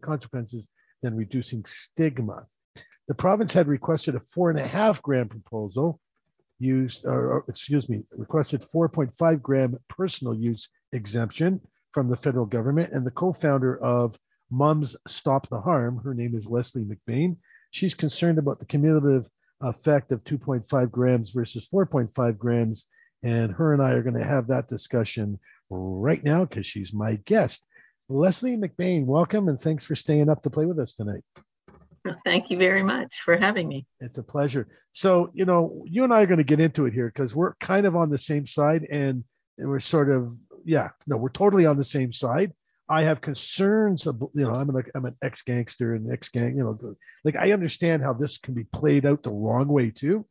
consequences 0.02 0.66
than 1.04 1.14
reducing 1.14 1.64
stigma. 1.66 2.46
The 3.08 3.14
province 3.14 3.52
had 3.52 3.68
requested 3.68 4.14
a 4.14 4.20
four 4.20 4.48
and 4.50 4.58
a 4.58 4.66
half 4.66 5.02
gram 5.02 5.28
proposal 5.28 6.00
used, 6.58 7.04
or 7.04 7.44
excuse 7.46 7.90
me, 7.90 8.04
requested 8.10 8.64
4.5 8.74 9.42
gram 9.42 9.76
personal 9.88 10.34
use 10.34 10.70
exemption 10.92 11.60
from 11.92 12.08
the 12.08 12.16
federal 12.16 12.46
government. 12.46 12.92
And 12.94 13.06
the 13.06 13.10
co 13.10 13.34
founder 13.34 13.76
of 13.84 14.16
Moms 14.50 14.96
Stop 15.06 15.48
the 15.50 15.60
Harm, 15.60 16.00
her 16.02 16.14
name 16.14 16.34
is 16.34 16.46
Leslie 16.46 16.86
McBain. 16.86 17.36
She's 17.70 17.94
concerned 17.94 18.38
about 18.38 18.58
the 18.58 18.66
cumulative 18.66 19.28
effect 19.60 20.10
of 20.10 20.24
2.5 20.24 20.90
grams 20.90 21.30
versus 21.30 21.68
4.5 21.72 22.38
grams. 22.38 22.86
And 23.22 23.52
her 23.52 23.74
and 23.74 23.82
I 23.82 23.92
are 23.92 24.02
going 24.02 24.18
to 24.18 24.24
have 24.24 24.46
that 24.46 24.68
discussion 24.68 25.38
right 25.68 26.24
now 26.24 26.46
because 26.46 26.66
she's 26.66 26.94
my 26.94 27.16
guest. 27.26 27.62
Leslie 28.08 28.56
McBain, 28.56 29.06
welcome 29.06 29.48
and 29.48 29.58
thanks 29.58 29.84
for 29.84 29.96
staying 29.96 30.28
up 30.28 30.42
to 30.42 30.50
play 30.50 30.66
with 30.66 30.78
us 30.78 30.92
tonight. 30.92 31.22
Thank 32.22 32.50
you 32.50 32.58
very 32.58 32.82
much 32.82 33.20
for 33.20 33.34
having 33.36 33.66
me. 33.66 33.86
It's 34.00 34.18
a 34.18 34.22
pleasure. 34.22 34.68
So, 34.92 35.30
you 35.32 35.46
know, 35.46 35.84
you 35.86 36.04
and 36.04 36.12
I 36.12 36.22
are 36.22 36.26
going 36.26 36.38
to 36.38 36.44
get 36.44 36.60
into 36.60 36.84
it 36.84 36.92
here 36.92 37.06
because 37.06 37.34
we're 37.34 37.54
kind 37.54 37.86
of 37.86 37.96
on 37.96 38.10
the 38.10 38.18
same 38.18 38.46
side 38.46 38.86
and, 38.90 39.24
and 39.56 39.68
we're 39.68 39.80
sort 39.80 40.10
of, 40.10 40.36
yeah, 40.66 40.90
no, 41.06 41.16
we're 41.16 41.30
totally 41.30 41.64
on 41.64 41.78
the 41.78 41.84
same 41.84 42.12
side. 42.12 42.52
I 42.90 43.04
have 43.04 43.22
concerns, 43.22 44.06
of, 44.06 44.20
you 44.34 44.44
know, 44.44 44.52
I'm 44.52 44.68
an, 44.68 44.84
I'm 44.94 45.06
an 45.06 45.16
ex 45.22 45.40
gangster 45.40 45.94
and 45.94 46.12
ex 46.12 46.28
gang, 46.28 46.58
you 46.58 46.62
know, 46.62 46.96
like 47.24 47.36
I 47.36 47.52
understand 47.52 48.02
how 48.02 48.12
this 48.12 48.36
can 48.36 48.52
be 48.52 48.64
played 48.64 49.06
out 49.06 49.22
the 49.22 49.30
wrong 49.30 49.68
way 49.68 49.90
too. 49.90 50.26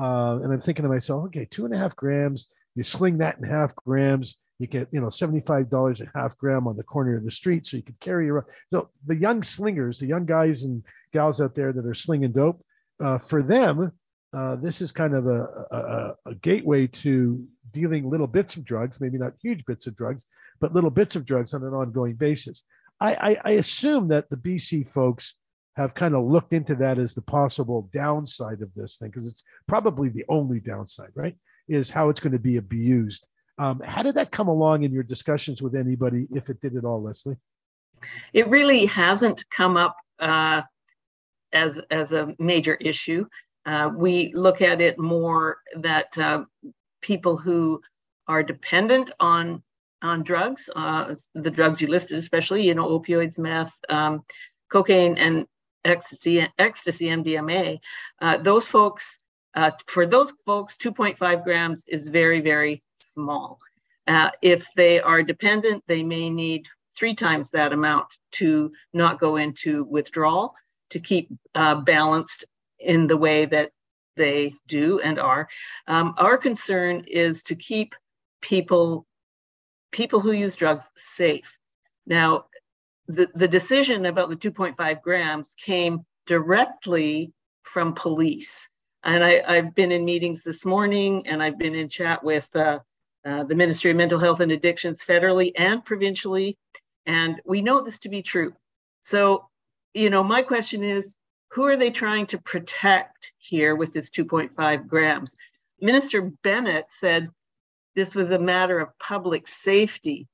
Uh, 0.00 0.38
and 0.44 0.52
I'm 0.52 0.60
thinking 0.60 0.84
to 0.84 0.88
myself, 0.88 1.24
okay, 1.26 1.48
two 1.50 1.64
and 1.64 1.74
a 1.74 1.78
half 1.78 1.96
grams, 1.96 2.46
you 2.76 2.84
sling 2.84 3.18
that 3.18 3.38
in 3.38 3.44
half 3.44 3.74
grams, 3.74 4.36
you 4.58 4.66
get 4.66 4.88
you 4.90 5.00
know 5.00 5.08
$75 5.08 6.00
a 6.00 6.18
half 6.18 6.36
gram 6.38 6.66
on 6.66 6.76
the 6.76 6.82
corner 6.82 7.16
of 7.16 7.24
the 7.24 7.30
street 7.30 7.66
so 7.66 7.76
you 7.76 7.82
could 7.82 8.00
carry 8.00 8.28
around 8.28 8.46
so 8.72 8.88
the 9.06 9.16
young 9.16 9.42
slingers 9.42 9.98
the 9.98 10.06
young 10.06 10.24
guys 10.24 10.62
and 10.64 10.82
gals 11.12 11.40
out 11.40 11.54
there 11.54 11.72
that 11.72 11.86
are 11.86 11.94
slinging 11.94 12.32
dope 12.32 12.64
uh, 13.04 13.18
for 13.18 13.42
them 13.42 13.92
uh, 14.36 14.56
this 14.56 14.80
is 14.82 14.92
kind 14.92 15.14
of 15.14 15.26
a, 15.26 15.46
a, 15.70 16.14
a, 16.26 16.34
gateway 16.36 16.86
to 16.86 17.46
dealing 17.72 18.10
little 18.10 18.26
bits 18.26 18.56
of 18.56 18.64
drugs 18.64 19.00
maybe 19.00 19.18
not 19.18 19.32
huge 19.40 19.64
bits 19.66 19.86
of 19.86 19.96
drugs 19.96 20.24
but 20.60 20.74
little 20.74 20.90
bits 20.90 21.16
of 21.16 21.24
drugs 21.24 21.54
on 21.54 21.62
an 21.62 21.74
ongoing 21.74 22.14
basis. 22.14 22.62
I, 23.00 23.14
I, 23.14 23.40
I 23.44 23.50
assume 23.52 24.08
that 24.08 24.30
the 24.30 24.36
bc 24.36 24.88
folks 24.88 25.36
have 25.76 25.94
kind 25.94 26.14
of 26.14 26.24
looked 26.24 26.54
into 26.54 26.74
that 26.76 26.98
as 26.98 27.12
the 27.12 27.22
possible 27.22 27.90
downside 27.92 28.62
of 28.62 28.72
this 28.74 28.96
thing 28.96 29.10
because 29.10 29.26
it's 29.26 29.44
probably 29.66 30.08
the 30.08 30.24
only 30.28 30.60
downside 30.60 31.10
right? 31.14 31.36
Is 31.68 31.90
how 31.90 32.08
it's 32.08 32.20
going 32.20 32.32
to 32.32 32.38
be 32.38 32.56
abused 32.56 33.26
um, 33.58 33.80
how 33.80 34.02
did 34.02 34.14
that 34.14 34.30
come 34.30 34.48
along 34.48 34.82
in 34.82 34.92
your 34.92 35.02
discussions 35.02 35.62
with 35.62 35.74
anybody, 35.74 36.26
if 36.34 36.50
it 36.50 36.60
did 36.60 36.76
at 36.76 36.84
all, 36.84 37.02
Leslie? 37.02 37.36
It 38.32 38.48
really 38.48 38.86
hasn't 38.86 39.48
come 39.50 39.76
up 39.76 39.96
uh, 40.18 40.62
as 41.52 41.80
as 41.90 42.12
a 42.12 42.34
major 42.38 42.74
issue. 42.74 43.26
Uh, 43.64 43.90
we 43.94 44.32
look 44.34 44.62
at 44.62 44.80
it 44.80 44.98
more 44.98 45.58
that 45.76 46.16
uh, 46.18 46.44
people 47.00 47.36
who 47.36 47.80
are 48.28 48.42
dependent 48.42 49.10
on 49.20 49.62
on 50.02 50.22
drugs, 50.22 50.68
uh, 50.76 51.14
the 51.34 51.50
drugs 51.50 51.80
you 51.80 51.88
listed, 51.88 52.18
especially 52.18 52.62
you 52.66 52.74
know 52.74 52.88
opioids, 52.88 53.38
meth, 53.38 53.76
um, 53.88 54.22
cocaine, 54.70 55.16
and 55.16 55.46
ecstasy, 55.84 56.46
ecstasy, 56.58 57.06
MDMA. 57.06 57.78
Uh, 58.20 58.36
those 58.38 58.68
folks 58.68 59.18
uh, 59.56 59.70
for 59.86 60.06
those 60.06 60.32
folks, 60.44 60.76
2.5 60.76 61.42
grams 61.42 61.84
is 61.88 62.08
very, 62.08 62.40
very 62.40 62.82
small. 62.94 63.58
Uh, 64.06 64.30
if 64.42 64.68
they 64.76 65.00
are 65.00 65.22
dependent, 65.22 65.82
they 65.86 66.02
may 66.02 66.28
need 66.30 66.66
three 66.94 67.14
times 67.14 67.50
that 67.50 67.72
amount 67.72 68.06
to 68.32 68.70
not 68.92 69.18
go 69.18 69.36
into 69.36 69.84
withdrawal, 69.84 70.54
to 70.90 71.00
keep 71.00 71.30
uh, 71.54 71.74
balanced 71.74 72.44
in 72.78 73.06
the 73.06 73.16
way 73.16 73.46
that 73.46 73.72
they 74.16 74.54
do 74.68 75.00
and 75.00 75.18
are. 75.18 75.48
Um, 75.88 76.14
our 76.18 76.36
concern 76.36 77.04
is 77.06 77.42
to 77.44 77.54
keep 77.54 77.94
people 78.40 79.06
people 79.92 80.20
who 80.20 80.32
use 80.32 80.54
drugs 80.54 80.90
safe. 80.96 81.56
Now, 82.06 82.46
the, 83.08 83.28
the 83.34 83.48
decision 83.48 84.04
about 84.04 84.28
the 84.28 84.36
2.5 84.36 85.00
grams 85.00 85.54
came 85.58 86.04
directly 86.26 87.32
from 87.62 87.94
police. 87.94 88.68
And 89.06 89.22
I, 89.22 89.54
have 89.54 89.72
been 89.72 89.92
in 89.92 90.04
meetings 90.04 90.42
this 90.42 90.66
morning 90.66 91.28
and 91.28 91.40
I've 91.40 91.58
been 91.58 91.76
in 91.76 91.88
chat 91.88 92.24
with 92.24 92.48
uh, 92.56 92.80
uh, 93.24 93.44
the 93.44 93.54
Ministry 93.54 93.92
of 93.92 93.96
Mental 93.96 94.18
Health 94.18 94.40
and 94.40 94.50
Addictions 94.50 95.04
federally 95.04 95.52
and 95.56 95.84
provincially. 95.84 96.58
And 97.06 97.40
we 97.44 97.62
know 97.62 97.80
this 97.80 98.00
to 98.00 98.08
be 98.08 98.22
true. 98.22 98.52
So, 99.02 99.48
you 99.94 100.10
know, 100.10 100.24
my 100.24 100.42
question 100.42 100.82
is 100.82 101.14
who 101.52 101.66
are 101.66 101.76
they 101.76 101.90
trying 101.90 102.26
to 102.26 102.38
protect 102.38 103.32
here 103.38 103.76
with 103.76 103.92
this 103.92 104.10
2.5 104.10 104.88
grams? 104.88 105.36
Minister 105.80 106.22
Bennett 106.42 106.86
said 106.90 107.30
this 107.94 108.16
was 108.16 108.32
a 108.32 108.40
matter 108.40 108.80
of 108.80 108.98
public 108.98 109.46
safety. 109.46 110.26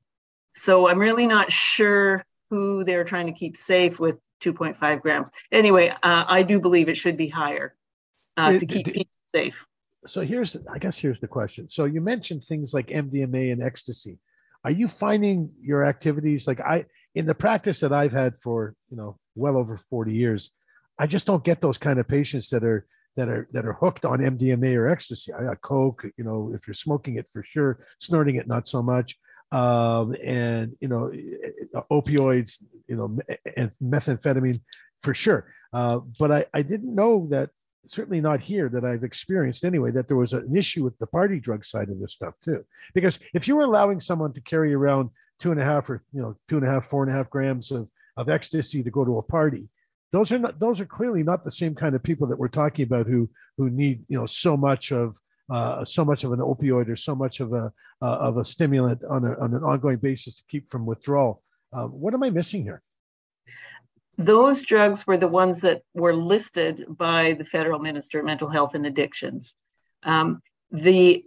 So 0.54 0.88
I'm 0.88 0.98
really 0.98 1.26
not 1.26 1.52
sure 1.52 2.24
who 2.48 2.84
they're 2.84 3.04
trying 3.04 3.26
to 3.26 3.32
keep 3.32 3.58
safe 3.58 4.00
with 4.00 4.18
2.5 4.40 5.02
grams. 5.02 5.30
Anyway, 5.52 5.90
uh, 5.90 6.24
I 6.26 6.42
do 6.42 6.58
believe 6.58 6.88
it 6.88 6.96
should 6.96 7.18
be 7.18 7.28
higher 7.28 7.74
uh, 8.36 8.52
it, 8.54 8.60
to 8.60 8.66
keep 8.66 8.88
it, 8.88 8.94
people 8.94 9.12
safe. 9.26 9.66
So 10.06 10.22
here's, 10.22 10.56
I 10.72 10.78
guess, 10.78 10.98
here's 10.98 11.20
the 11.20 11.28
question. 11.28 11.68
So 11.68 11.84
you 11.84 12.00
mentioned 12.00 12.44
things 12.44 12.74
like 12.74 12.88
MDMA 12.88 13.52
and 13.52 13.62
ecstasy. 13.62 14.18
Are 14.64 14.70
you 14.70 14.88
finding 14.88 15.50
your 15.60 15.84
activities 15.84 16.46
like 16.46 16.60
I, 16.60 16.86
in 17.14 17.26
the 17.26 17.34
practice 17.34 17.80
that 17.80 17.92
I've 17.92 18.12
had 18.12 18.34
for 18.42 18.74
you 18.90 18.96
know 18.96 19.18
well 19.34 19.56
over 19.56 19.76
40 19.76 20.12
years, 20.12 20.54
I 20.98 21.06
just 21.06 21.26
don't 21.26 21.44
get 21.44 21.60
those 21.60 21.78
kind 21.78 21.98
of 21.98 22.08
patients 22.08 22.48
that 22.50 22.64
are 22.64 22.86
that 23.16 23.28
are 23.28 23.48
that 23.52 23.66
are 23.66 23.74
hooked 23.74 24.04
on 24.04 24.20
MDMA 24.20 24.76
or 24.76 24.88
ecstasy. 24.88 25.32
I 25.32 25.44
got 25.44 25.60
coke, 25.60 26.04
you 26.16 26.24
know, 26.24 26.52
if 26.54 26.66
you're 26.66 26.74
smoking 26.74 27.16
it 27.16 27.28
for 27.28 27.42
sure, 27.42 27.84
snorting 27.98 28.36
it 28.36 28.46
not 28.46 28.66
so 28.68 28.82
much, 28.82 29.18
um, 29.50 30.14
and 30.22 30.76
you 30.80 30.88
know, 30.88 31.12
opioids, 31.90 32.62
you 32.88 32.96
know, 32.96 33.18
and 33.56 33.70
methamphetamine 33.82 34.60
for 35.02 35.14
sure. 35.14 35.52
Uh, 35.72 36.00
but 36.18 36.30
I, 36.30 36.46
I 36.54 36.62
didn't 36.62 36.94
know 36.94 37.26
that 37.30 37.50
certainly 37.86 38.20
not 38.20 38.40
here 38.40 38.68
that 38.68 38.84
I've 38.84 39.04
experienced 39.04 39.64
anyway, 39.64 39.90
that 39.92 40.08
there 40.08 40.16
was 40.16 40.32
an 40.32 40.54
issue 40.56 40.84
with 40.84 40.98
the 40.98 41.06
party 41.06 41.40
drug 41.40 41.64
side 41.64 41.88
of 41.88 41.98
this 42.00 42.12
stuff 42.12 42.34
too. 42.44 42.64
Because 42.94 43.18
if 43.34 43.48
you 43.48 43.56
were 43.56 43.64
allowing 43.64 44.00
someone 44.00 44.32
to 44.34 44.40
carry 44.40 44.72
around 44.74 45.10
two 45.40 45.50
and 45.50 45.60
a 45.60 45.64
half 45.64 45.90
or 45.90 46.02
you 46.12 46.22
know 46.22 46.36
two 46.48 46.56
and 46.56 46.66
a 46.66 46.70
half, 46.70 46.86
four 46.86 47.02
and 47.02 47.12
a 47.12 47.14
half 47.14 47.30
grams 47.30 47.70
of, 47.70 47.88
of 48.16 48.28
ecstasy 48.28 48.82
to 48.82 48.90
go 48.90 49.04
to 49.04 49.18
a 49.18 49.22
party, 49.22 49.68
those 50.12 50.30
are 50.30 50.38
not 50.38 50.58
those 50.58 50.80
are 50.80 50.86
clearly 50.86 51.22
not 51.22 51.44
the 51.44 51.50
same 51.50 51.74
kind 51.74 51.94
of 51.94 52.02
people 52.02 52.26
that 52.28 52.38
we're 52.38 52.48
talking 52.48 52.84
about 52.84 53.06
who 53.06 53.28
who 53.56 53.70
need 53.70 54.04
you 54.08 54.18
know 54.18 54.26
so 54.26 54.56
much 54.56 54.92
of 54.92 55.16
uh, 55.50 55.84
so 55.84 56.04
much 56.04 56.24
of 56.24 56.32
an 56.32 56.38
opioid 56.38 56.88
or 56.88 56.96
so 56.96 57.14
much 57.14 57.40
of 57.40 57.52
a 57.52 57.72
uh, 58.00 58.16
of 58.16 58.36
a 58.38 58.44
stimulant 58.44 59.02
on, 59.04 59.24
a, 59.24 59.38
on 59.38 59.54
an 59.54 59.62
ongoing 59.62 59.98
basis 59.98 60.36
to 60.36 60.44
keep 60.48 60.70
from 60.70 60.86
withdrawal. 60.86 61.42
Uh, 61.72 61.86
what 61.86 62.14
am 62.14 62.22
I 62.22 62.30
missing 62.30 62.62
here? 62.62 62.82
Those 64.18 64.62
drugs 64.62 65.06
were 65.06 65.16
the 65.16 65.28
ones 65.28 65.62
that 65.62 65.82
were 65.94 66.14
listed 66.14 66.84
by 66.88 67.32
the 67.32 67.44
federal 67.44 67.78
minister 67.78 68.20
of 68.20 68.26
mental 68.26 68.48
health 68.48 68.74
and 68.74 68.86
addictions. 68.86 69.54
Um, 70.02 70.42
the 70.70 71.24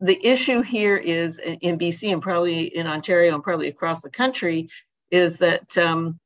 the 0.00 0.24
issue 0.24 0.62
here 0.62 0.96
is 0.96 1.40
in 1.40 1.78
BC 1.78 2.12
and 2.12 2.22
probably 2.22 2.64
in 2.66 2.86
Ontario 2.86 3.34
and 3.34 3.42
probably 3.42 3.68
across 3.68 4.00
the 4.00 4.10
country 4.10 4.68
is 5.10 5.38
that 5.38 5.76
um, 5.76 6.20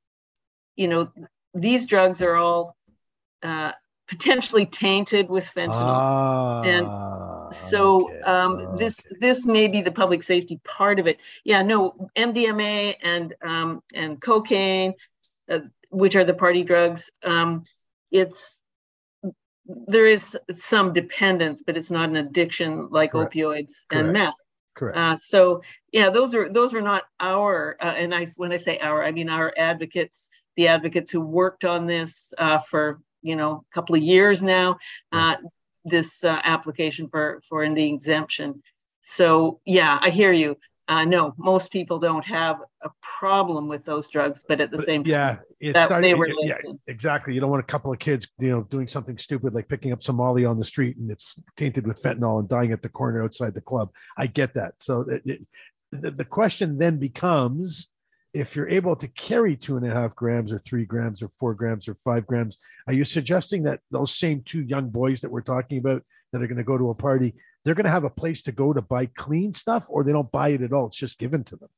you 0.77 0.88
know 0.88 1.11
these 1.55 1.87
drugs 1.87 2.20
are 2.22 2.37
all 2.37 2.77
uh, 3.42 3.72
potentially 4.09 4.66
tainted 4.66 5.29
with 5.31 5.51
fentanyl, 5.55 5.70
ah, 5.75 6.62
and 6.62 7.55
so 7.55 8.11
okay. 8.11 8.20
um, 8.20 8.77
this 8.77 9.07
this 9.20 9.46
may 9.46 9.68
be 9.68 9.81
the 9.83 9.92
public 9.92 10.22
safety 10.22 10.61
part 10.64 10.98
of 10.98 11.07
it. 11.07 11.18
Yeah, 11.44 11.62
no, 11.62 12.11
MDMA 12.16 12.96
and 13.03 13.35
um, 13.42 13.83
and 13.94 14.20
cocaine, 14.20 14.94
uh, 15.51 15.61
which 15.92 16.16
are 16.16 16.24
the 16.24 16.35
party 16.35 16.64
drugs. 16.64 17.11
Um, 17.22 17.64
it's 18.11 18.61
there 19.64 20.07
is 20.07 20.37
some 20.52 20.92
dependence, 20.92 21.62
but 21.64 21.76
it's 21.76 21.90
not 21.90 22.09
an 22.09 22.16
addiction 22.16 22.88
like 22.90 23.12
Correct. 23.12 23.35
opioids 23.35 23.74
Correct. 23.88 23.92
and 23.92 24.12
meth. 24.12 24.35
Correct. 24.74 24.96
Uh, 24.96 25.16
so 25.16 25.62
yeah, 25.92 26.11
those 26.11 26.35
are 26.35 26.48
those 26.48 26.72
were 26.72 26.83
not 26.83 27.05
our 27.20 27.76
uh, 27.81 27.85
and 27.85 28.14
I 28.14 28.26
when 28.37 28.52
I 28.52 28.57
say 28.57 28.78
our, 28.78 29.05
I 29.05 29.12
mean 29.12 29.28
our 29.28 29.52
advocates 29.57 30.31
the 30.57 30.68
advocates 30.68 31.11
who 31.11 31.20
worked 31.20 31.64
on 31.64 31.87
this 31.87 32.33
uh, 32.38 32.59
for 32.59 33.00
you 33.20 33.37
know 33.37 33.64
a 33.70 33.74
couple 33.74 33.94
of 33.94 34.02
years 34.02 34.42
now. 34.42 34.78
Uh, 35.12 35.37
this 35.85 36.24
uh, 36.24 36.40
application 36.44 37.09
for 37.09 37.42
for 37.48 37.68
the 37.68 37.92
exemption. 37.92 38.62
So 39.02 39.61
yeah, 39.64 39.98
I 40.00 40.11
hear 40.11 40.33
you. 40.33 40.57
Uh, 40.88 41.05
no, 41.05 41.33
most 41.38 41.71
people 41.71 41.99
don't 41.99 42.25
have 42.25 42.61
a 42.83 42.90
problem 43.03 43.68
with 43.68 43.85
those 43.85 44.09
drugs, 44.09 44.45
but 44.47 44.61
at 44.61 44.71
the 44.71 44.79
same 44.79 45.05
time, 45.05 45.11
yeah, 45.11 45.37
it's 45.61 45.75
that 45.75 46.03
they 46.03 46.12
were 46.14 46.29
listed. 46.29 46.64
Yeah, 46.66 46.73
exactly. 46.88 47.35
You 47.35 47.40
don't 47.40 47.51
want 47.51 47.62
a 47.62 47.66
couple 47.66 47.92
of 47.92 48.01
kids, 48.01 48.29
you 48.40 48.51
know, 48.51 48.62
doing 48.64 48.88
something 48.88 49.16
stupid 49.16 49.55
like 49.55 49.68
picking 49.68 49.92
up 49.92 50.03
some 50.03 50.16
Molly 50.16 50.45
on 50.45 50.59
the 50.59 50.64
street 50.64 50.97
and 50.97 51.11
it's 51.11 51.38
tainted 51.57 51.87
with 51.87 52.03
fentanyl 52.03 52.40
and 52.40 52.49
dying 52.49 52.73
at 52.73 52.83
the 52.83 52.88
corner 52.88 53.23
outside 53.23 53.55
the 53.55 53.61
club. 53.61 53.90
I 54.18 54.27
get 54.27 54.55
that. 54.55 54.75
So 54.81 55.03
it, 55.03 55.23
it, 55.25 55.47
the, 55.92 56.11
the 56.11 56.25
question 56.25 56.79
then 56.79 56.99
becomes 56.99 57.90
if 58.35 58.57
you're 58.57 58.68
able 58.68 58.97
to 58.97 59.09
carry 59.09 59.57
two 59.57 59.77
and 59.77 59.87
a 59.87 59.95
half 59.95 60.16
grams 60.16 60.53
or 60.53 60.59
three 60.59 60.85
grams 60.85 61.23
or 61.23 61.29
four 61.29 61.55
grams 61.55 61.87
or 61.87 61.95
five 61.95 62.27
grams, 62.27 62.57
are 62.87 62.95
you 62.95 63.05
suggesting 63.05 63.62
that 63.64 63.81
those 63.90 64.16
same 64.16 64.42
two 64.45 64.62
young 64.62 64.88
boys 64.88 65.21
that 65.21 65.31
we're 65.31 65.42
talking 65.42 65.79
about 65.79 66.03
that 66.33 66.42
are 66.42 66.47
going 66.47 66.57
to 66.57 66.64
go 66.64 66.79
to 66.79 66.90
a 66.90 66.95
party, 66.95 67.35
they're 67.64 67.75
going 67.75 67.87
to 67.87 67.90
have 67.90 68.05
a 68.05 68.11
place 68.11 68.42
to 68.42 68.53
go 68.53 68.72
to 68.72 68.83
buy 68.83 69.07
clean 69.07 69.53
stuff 69.53 69.87
or 69.88 70.05
they 70.05 70.12
don't 70.12 70.31
buy 70.31 70.51
it 70.51 70.62
at 70.62 70.72
all? 70.72 70.87
It's 70.87 70.96
just 70.96 71.18
given 71.18 71.44
to 71.44 71.57
them. 71.57 71.68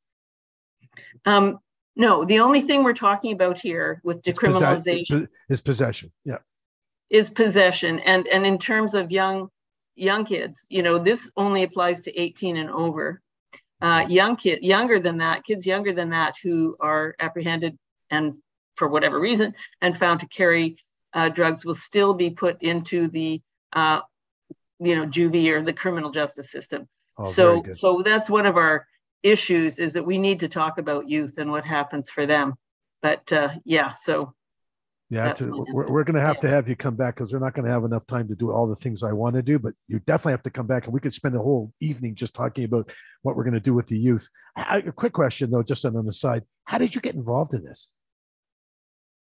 Um, 1.25 1.59
no, 1.97 2.25
the 2.25 2.40
only 2.40 2.61
thing 2.61 2.83
we're 2.83 2.92
talking 2.92 3.33
about 3.33 3.59
here 3.59 4.01
with 4.03 4.23
decriminalization 4.23 5.29
is 5.49 5.61
possession. 5.61 6.12
Yeah. 6.25 6.38
Is 7.11 7.31
possession. 7.31 8.01
And 8.01 8.27
and 8.27 8.44
in 8.44 8.59
terms 8.59 8.94
of 8.94 9.12
young 9.12 9.49
young 9.94 10.25
kids, 10.25 10.66
you 10.70 10.83
know, 10.83 10.99
this 10.99 11.31
only 11.37 11.62
applies 11.62 12.01
to 12.03 12.20
18 12.20 12.57
and 12.57 12.70
over 12.70 13.20
uh, 13.81 14.07
young 14.09 14.35
kid, 14.37 14.62
younger 14.62 14.99
than 14.99 15.18
that, 15.18 15.44
kids 15.44 15.66
younger 15.66 15.92
than 15.92 16.11
that 16.11 16.35
who 16.42 16.77
are 16.81 17.14
apprehended 17.20 17.79
and 18.11 18.35
for 18.77 18.88
whatever 18.88 19.20
reason 19.20 19.55
and 19.83 19.97
found 19.97 20.20
to 20.20 20.27
carry 20.29 20.77
uh, 21.12 21.29
drugs 21.29 21.64
will 21.64 21.75
still 21.75 22.14
be 22.14 22.31
put 22.31 22.61
into 22.62 23.09
the 23.09 23.40
uh, 23.73 24.01
you 24.85 24.97
know 24.97 25.07
juvie 25.07 25.51
or 25.51 25.62
the 25.62 25.73
criminal 25.73 26.11
justice 26.11 26.51
system. 26.51 26.88
Oh, 27.16 27.25
so 27.25 27.64
so 27.70 28.03
that's 28.03 28.29
one 28.29 28.47
of 28.47 28.57
our 28.57 28.87
issues 29.23 29.79
is 29.79 29.94
that 29.94 30.05
we 30.05 30.18
need 30.18 30.40
to 30.40 30.49
talk 30.49 30.79
about 30.79 31.09
youth 31.09 31.38
and 31.38 31.51
what 31.51 31.64
happens 31.64 32.11
for 32.11 32.27
them. 32.27 32.55
But 33.03 33.33
uh, 33.33 33.51
yeah, 33.64 33.92
so 33.92 34.35
yeah, 35.11 35.33
to, 35.35 35.64
we're, 35.73 35.87
we're 35.88 36.05
going 36.05 36.14
to 36.14 36.20
have 36.20 36.37
yeah. 36.37 36.40
to 36.42 36.49
have 36.49 36.68
you 36.68 36.77
come 36.77 36.97
back 36.97 37.16
because 37.16 37.33
we're 37.33 37.38
not 37.38 37.55
going 37.55 37.66
to 37.66 37.70
have 37.70 37.85
enough 37.85 38.07
time 38.07 38.27
to 38.29 38.35
do 38.35 38.51
all 38.51 38.66
the 38.66 38.77
things 38.77 39.03
I 39.03 39.12
want 39.12 39.35
to 39.37 39.42
do. 39.42 39.59
But 39.59 39.75
you 39.87 39.99
definitely 40.01 40.33
have 40.33 40.42
to 40.44 40.51
come 40.51 40.66
back, 40.66 40.85
and 40.85 40.94
we 40.94 41.01
could 41.01 41.12
spend 41.12 41.37
a 41.37 41.38
whole 41.38 41.73
evening 41.81 42.14
just 42.14 42.35
talking 42.35 42.64
about 42.64 42.90
what 43.23 43.37
we're 43.37 43.44
going 43.44 43.55
to 43.55 43.61
do 43.61 43.75
with 43.75 43.87
the 43.87 43.99
youth. 43.99 44.29
A 44.57 44.83
quick 44.92 45.12
question, 45.12 45.51
though, 45.51 45.62
just 45.62 45.85
on 45.85 46.05
the 46.05 46.12
side: 46.12 46.42
How 46.64 46.79
did 46.79 46.94
you 46.94 47.01
get 47.01 47.14
involved 47.14 47.55
in 47.55 47.62
this? 47.64 47.90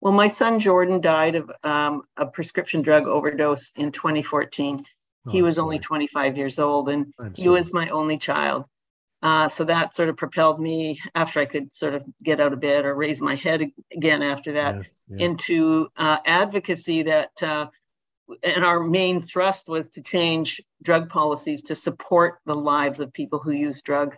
Well, 0.01 0.13
my 0.13 0.27
son 0.27 0.59
Jordan 0.59 1.01
died 1.01 1.35
of 1.35 1.51
um, 1.63 2.03
a 2.15 2.25
prescription 2.25 2.81
drug 2.81 3.07
overdose 3.07 3.71
in 3.75 3.91
2014. 3.91 4.85
Oh, 5.27 5.31
he 5.31 5.41
was 5.41 5.57
only 5.57 5.79
25 5.79 6.37
years 6.37 6.59
old, 6.59 6.89
and 6.89 7.13
he 7.35 7.49
was 7.49 7.73
my 7.73 7.89
only 7.89 8.17
child. 8.17 8.65
Uh, 9.21 9.49
so 9.49 9.63
that 9.63 9.95
sort 9.95 10.09
of 10.09 10.17
propelled 10.17 10.59
me 10.59 10.99
after 11.15 11.39
I 11.39 11.45
could 11.45 11.75
sort 11.75 11.95
of 11.95 12.03
get 12.21 12.39
out 12.39 12.53
of 12.53 12.59
bed 12.59 12.85
or 12.85 12.93
raise 12.93 13.21
my 13.21 13.33
head 13.33 13.71
again 13.91 14.21
after 14.21 14.53
that 14.53 14.75
yeah, 14.75 14.83
yeah. 15.07 15.25
into 15.25 15.87
uh, 15.97 16.17
advocacy 16.25 17.03
that, 17.03 17.31
uh, 17.41 17.67
and 18.43 18.63
our 18.63 18.79
main 18.79 19.23
thrust 19.23 19.67
was 19.67 19.89
to 19.91 20.01
change 20.01 20.61
drug 20.83 21.09
policies 21.09 21.63
to 21.63 21.75
support 21.75 22.39
the 22.45 22.53
lives 22.53 22.99
of 22.99 23.13
people 23.13 23.39
who 23.39 23.51
use 23.51 23.81
drugs. 23.81 24.17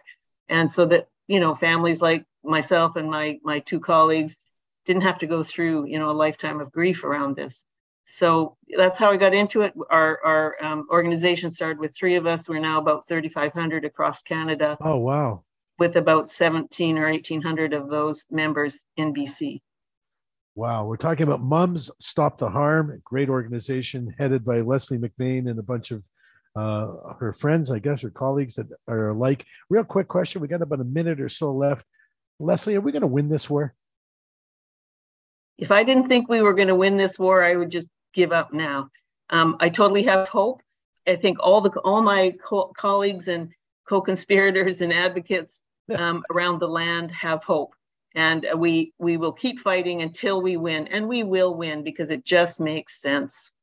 And 0.49 0.71
so 0.71 0.85
that, 0.87 1.07
you 1.27 1.39
know, 1.39 1.55
families 1.55 2.01
like 2.01 2.25
myself 2.43 2.97
and 2.97 3.09
my, 3.09 3.39
my 3.43 3.59
two 3.59 3.79
colleagues 3.79 4.39
didn't 4.85 5.03
have 5.03 5.19
to 5.19 5.27
go 5.27 5.41
through, 5.41 5.85
you 5.87 5.99
know, 5.99 6.09
a 6.09 6.11
lifetime 6.11 6.59
of 6.59 6.71
grief 6.71 7.05
around 7.05 7.37
this. 7.37 7.63
So 8.09 8.55
that's 8.75 8.97
how 8.97 9.11
I 9.11 9.17
got 9.17 9.33
into 9.33 9.63
it. 9.63 9.73
Our, 9.89 10.19
our 10.23 10.63
um, 10.63 10.87
organization 10.89 11.51
started 11.51 11.77
with 11.77 11.93
three 11.93 12.15
of 12.15 12.25
us. 12.25 12.47
We're 12.47 12.59
now 12.59 12.79
about 12.79 13.05
3,500 13.05 13.83
across 13.83 14.21
Canada. 14.21 14.77
Oh, 14.79 14.95
wow. 14.95 15.43
With 15.77 15.97
about 15.97 16.31
17 16.31 16.97
or 16.97 17.11
1,800 17.11 17.73
of 17.73 17.89
those 17.89 18.25
members 18.31 18.81
in 18.95 19.13
BC. 19.13 19.59
Wow. 20.55 20.85
We're 20.85 20.95
talking 20.95 21.23
about 21.23 21.41
Moms 21.41 21.91
Stop 21.99 22.37
the 22.37 22.49
Harm, 22.49 22.91
a 22.91 22.97
great 22.99 23.27
organization 23.27 24.15
headed 24.17 24.45
by 24.45 24.61
Leslie 24.61 24.97
McBain 24.97 25.49
and 25.49 25.59
a 25.59 25.63
bunch 25.63 25.91
of 25.91 26.01
uh, 26.55 27.13
her 27.19 27.35
friends, 27.37 27.69
I 27.69 27.79
guess, 27.79 28.05
or 28.05 28.09
colleagues 28.09 28.55
that 28.55 28.67
are 28.87 29.09
alike. 29.09 29.45
Real 29.69 29.83
quick 29.83 30.07
question. 30.07 30.41
We 30.41 30.47
got 30.47 30.61
about 30.61 30.79
a 30.79 30.85
minute 30.85 31.19
or 31.19 31.27
so 31.27 31.51
left. 31.51 31.85
Leslie, 32.39 32.75
are 32.75 32.81
we 32.81 32.93
going 32.93 33.01
to 33.01 33.07
win 33.07 33.27
this 33.27 33.49
war? 33.49 33.75
If 35.57 35.71
I 35.71 35.83
didn't 35.83 36.07
think 36.07 36.29
we 36.29 36.41
were 36.41 36.53
going 36.53 36.69
to 36.69 36.75
win 36.75 36.95
this 36.95 37.19
war, 37.19 37.43
I 37.43 37.55
would 37.55 37.69
just 37.69 37.87
give 38.17 38.31
up 38.31 38.51
now. 38.51 38.89
Um, 39.29 39.57
I 39.59 39.69
totally 39.69 40.03
have 40.03 40.27
hope. 40.27 40.61
I 41.07 41.15
think 41.15 41.37
all 41.39 41.61
the 41.61 41.69
all 41.81 42.01
my 42.01 42.33
co- 42.43 42.73
colleagues 42.75 43.27
and 43.27 43.51
co-conspirators 43.87 44.81
and 44.81 44.91
advocates 44.91 45.61
um, 45.97 46.23
around 46.33 46.59
the 46.59 46.67
land 46.67 47.11
have 47.11 47.43
hope, 47.43 47.73
and 48.15 48.45
we 48.57 48.91
we 48.97 49.17
will 49.17 49.31
keep 49.31 49.59
fighting 49.59 50.01
until 50.01 50.41
we 50.41 50.57
win, 50.57 50.87
and 50.87 51.07
we 51.07 51.23
will 51.23 51.53
win 51.53 51.83
because 51.83 52.09
it 52.09 52.25
just 52.25 52.59
makes 52.59 53.01
sense. 53.01 53.53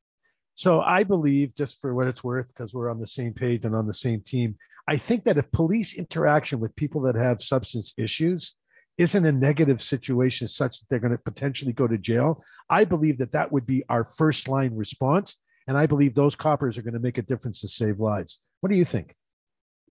So 0.54 0.80
I 0.80 1.02
believe, 1.02 1.54
just 1.56 1.80
for 1.80 1.94
what 1.94 2.06
it's 2.06 2.22
worth, 2.22 2.46
because 2.46 2.72
we're 2.72 2.90
on 2.90 3.00
the 3.00 3.06
same 3.18 3.34
page 3.34 3.64
and 3.64 3.74
on 3.74 3.88
the 3.88 4.00
same 4.06 4.20
team, 4.20 4.56
I 4.86 4.96
think 4.96 5.24
that 5.24 5.36
if 5.36 5.50
police 5.50 5.98
interaction 5.98 6.60
with 6.60 6.76
people 6.76 7.00
that 7.02 7.16
have 7.16 7.42
substance 7.42 7.92
issues 7.98 8.54
isn't 8.98 9.26
a 9.26 9.32
negative 9.32 9.82
situation 9.82 10.48
such 10.48 10.78
that 10.78 10.86
they're 10.88 11.00
going 11.00 11.12
to 11.12 11.18
potentially 11.18 11.72
go 11.72 11.86
to 11.86 11.98
jail, 11.98 12.42
I 12.70 12.84
believe 12.84 13.18
that 13.18 13.32
that 13.32 13.50
would 13.50 13.66
be 13.66 13.84
our 13.88 14.04
first 14.04 14.48
line 14.48 14.74
response. 14.74 15.40
And 15.66 15.76
I 15.76 15.86
believe 15.86 16.14
those 16.14 16.36
coppers 16.36 16.78
are 16.78 16.82
going 16.82 16.94
to 16.94 17.00
make 17.00 17.18
a 17.18 17.22
difference 17.22 17.60
to 17.62 17.68
save 17.68 17.98
lives. 17.98 18.38
What 18.60 18.70
do 18.70 18.76
you 18.76 18.84
think? 18.84 19.14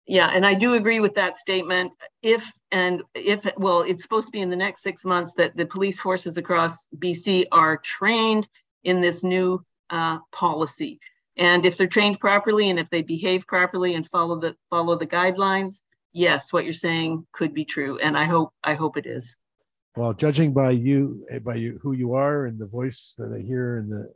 Yeah, 0.07 0.31
and 0.33 0.45
I 0.45 0.53
do 0.53 0.75
agree 0.75 1.01
with 1.01 1.15
that 1.15 1.35
statement. 1.35 1.91
If 2.21 2.49
and 2.71 3.03
if 3.13 3.45
well, 3.57 3.81
it's 3.81 4.03
supposed 4.03 4.27
to 4.27 4.31
be 4.31 4.39
in 4.39 4.49
the 4.49 4.55
next 4.55 4.81
six 4.81 5.03
months 5.03 5.33
that 5.33 5.57
the 5.57 5.65
police 5.65 5.99
forces 5.99 6.37
across 6.37 6.87
BC 6.97 7.45
are 7.51 7.77
trained 7.77 8.47
in 8.85 9.01
this 9.01 9.21
new 9.21 9.61
uh, 9.89 10.19
policy. 10.31 10.99
And 11.35 11.65
if 11.65 11.77
they're 11.77 11.87
trained 11.87 12.21
properly 12.21 12.69
and 12.69 12.79
if 12.79 12.89
they 12.89 13.01
behave 13.01 13.45
properly 13.47 13.95
and 13.95 14.07
follow 14.07 14.39
the 14.39 14.55
follow 14.69 14.97
the 14.97 15.05
guidelines, 15.05 15.81
yes, 16.13 16.51
what 16.51 16.63
you're 16.63 16.73
saying 16.73 17.25
could 17.31 17.53
be 17.53 17.65
true. 17.65 17.99
And 17.99 18.17
I 18.17 18.25
hope 18.25 18.53
I 18.63 18.75
hope 18.75 18.97
it 18.97 19.05
is. 19.05 19.35
Well, 19.95 20.13
judging 20.13 20.53
by 20.53 20.71
you 20.71 21.25
by 21.43 21.55
you 21.55 21.79
who 21.81 21.93
you 21.93 22.13
are 22.13 22.45
and 22.45 22.59
the 22.59 22.67
voice 22.67 23.15
that 23.17 23.33
I 23.33 23.41
hear 23.41 23.77
and 23.77 23.91
the 23.91 24.13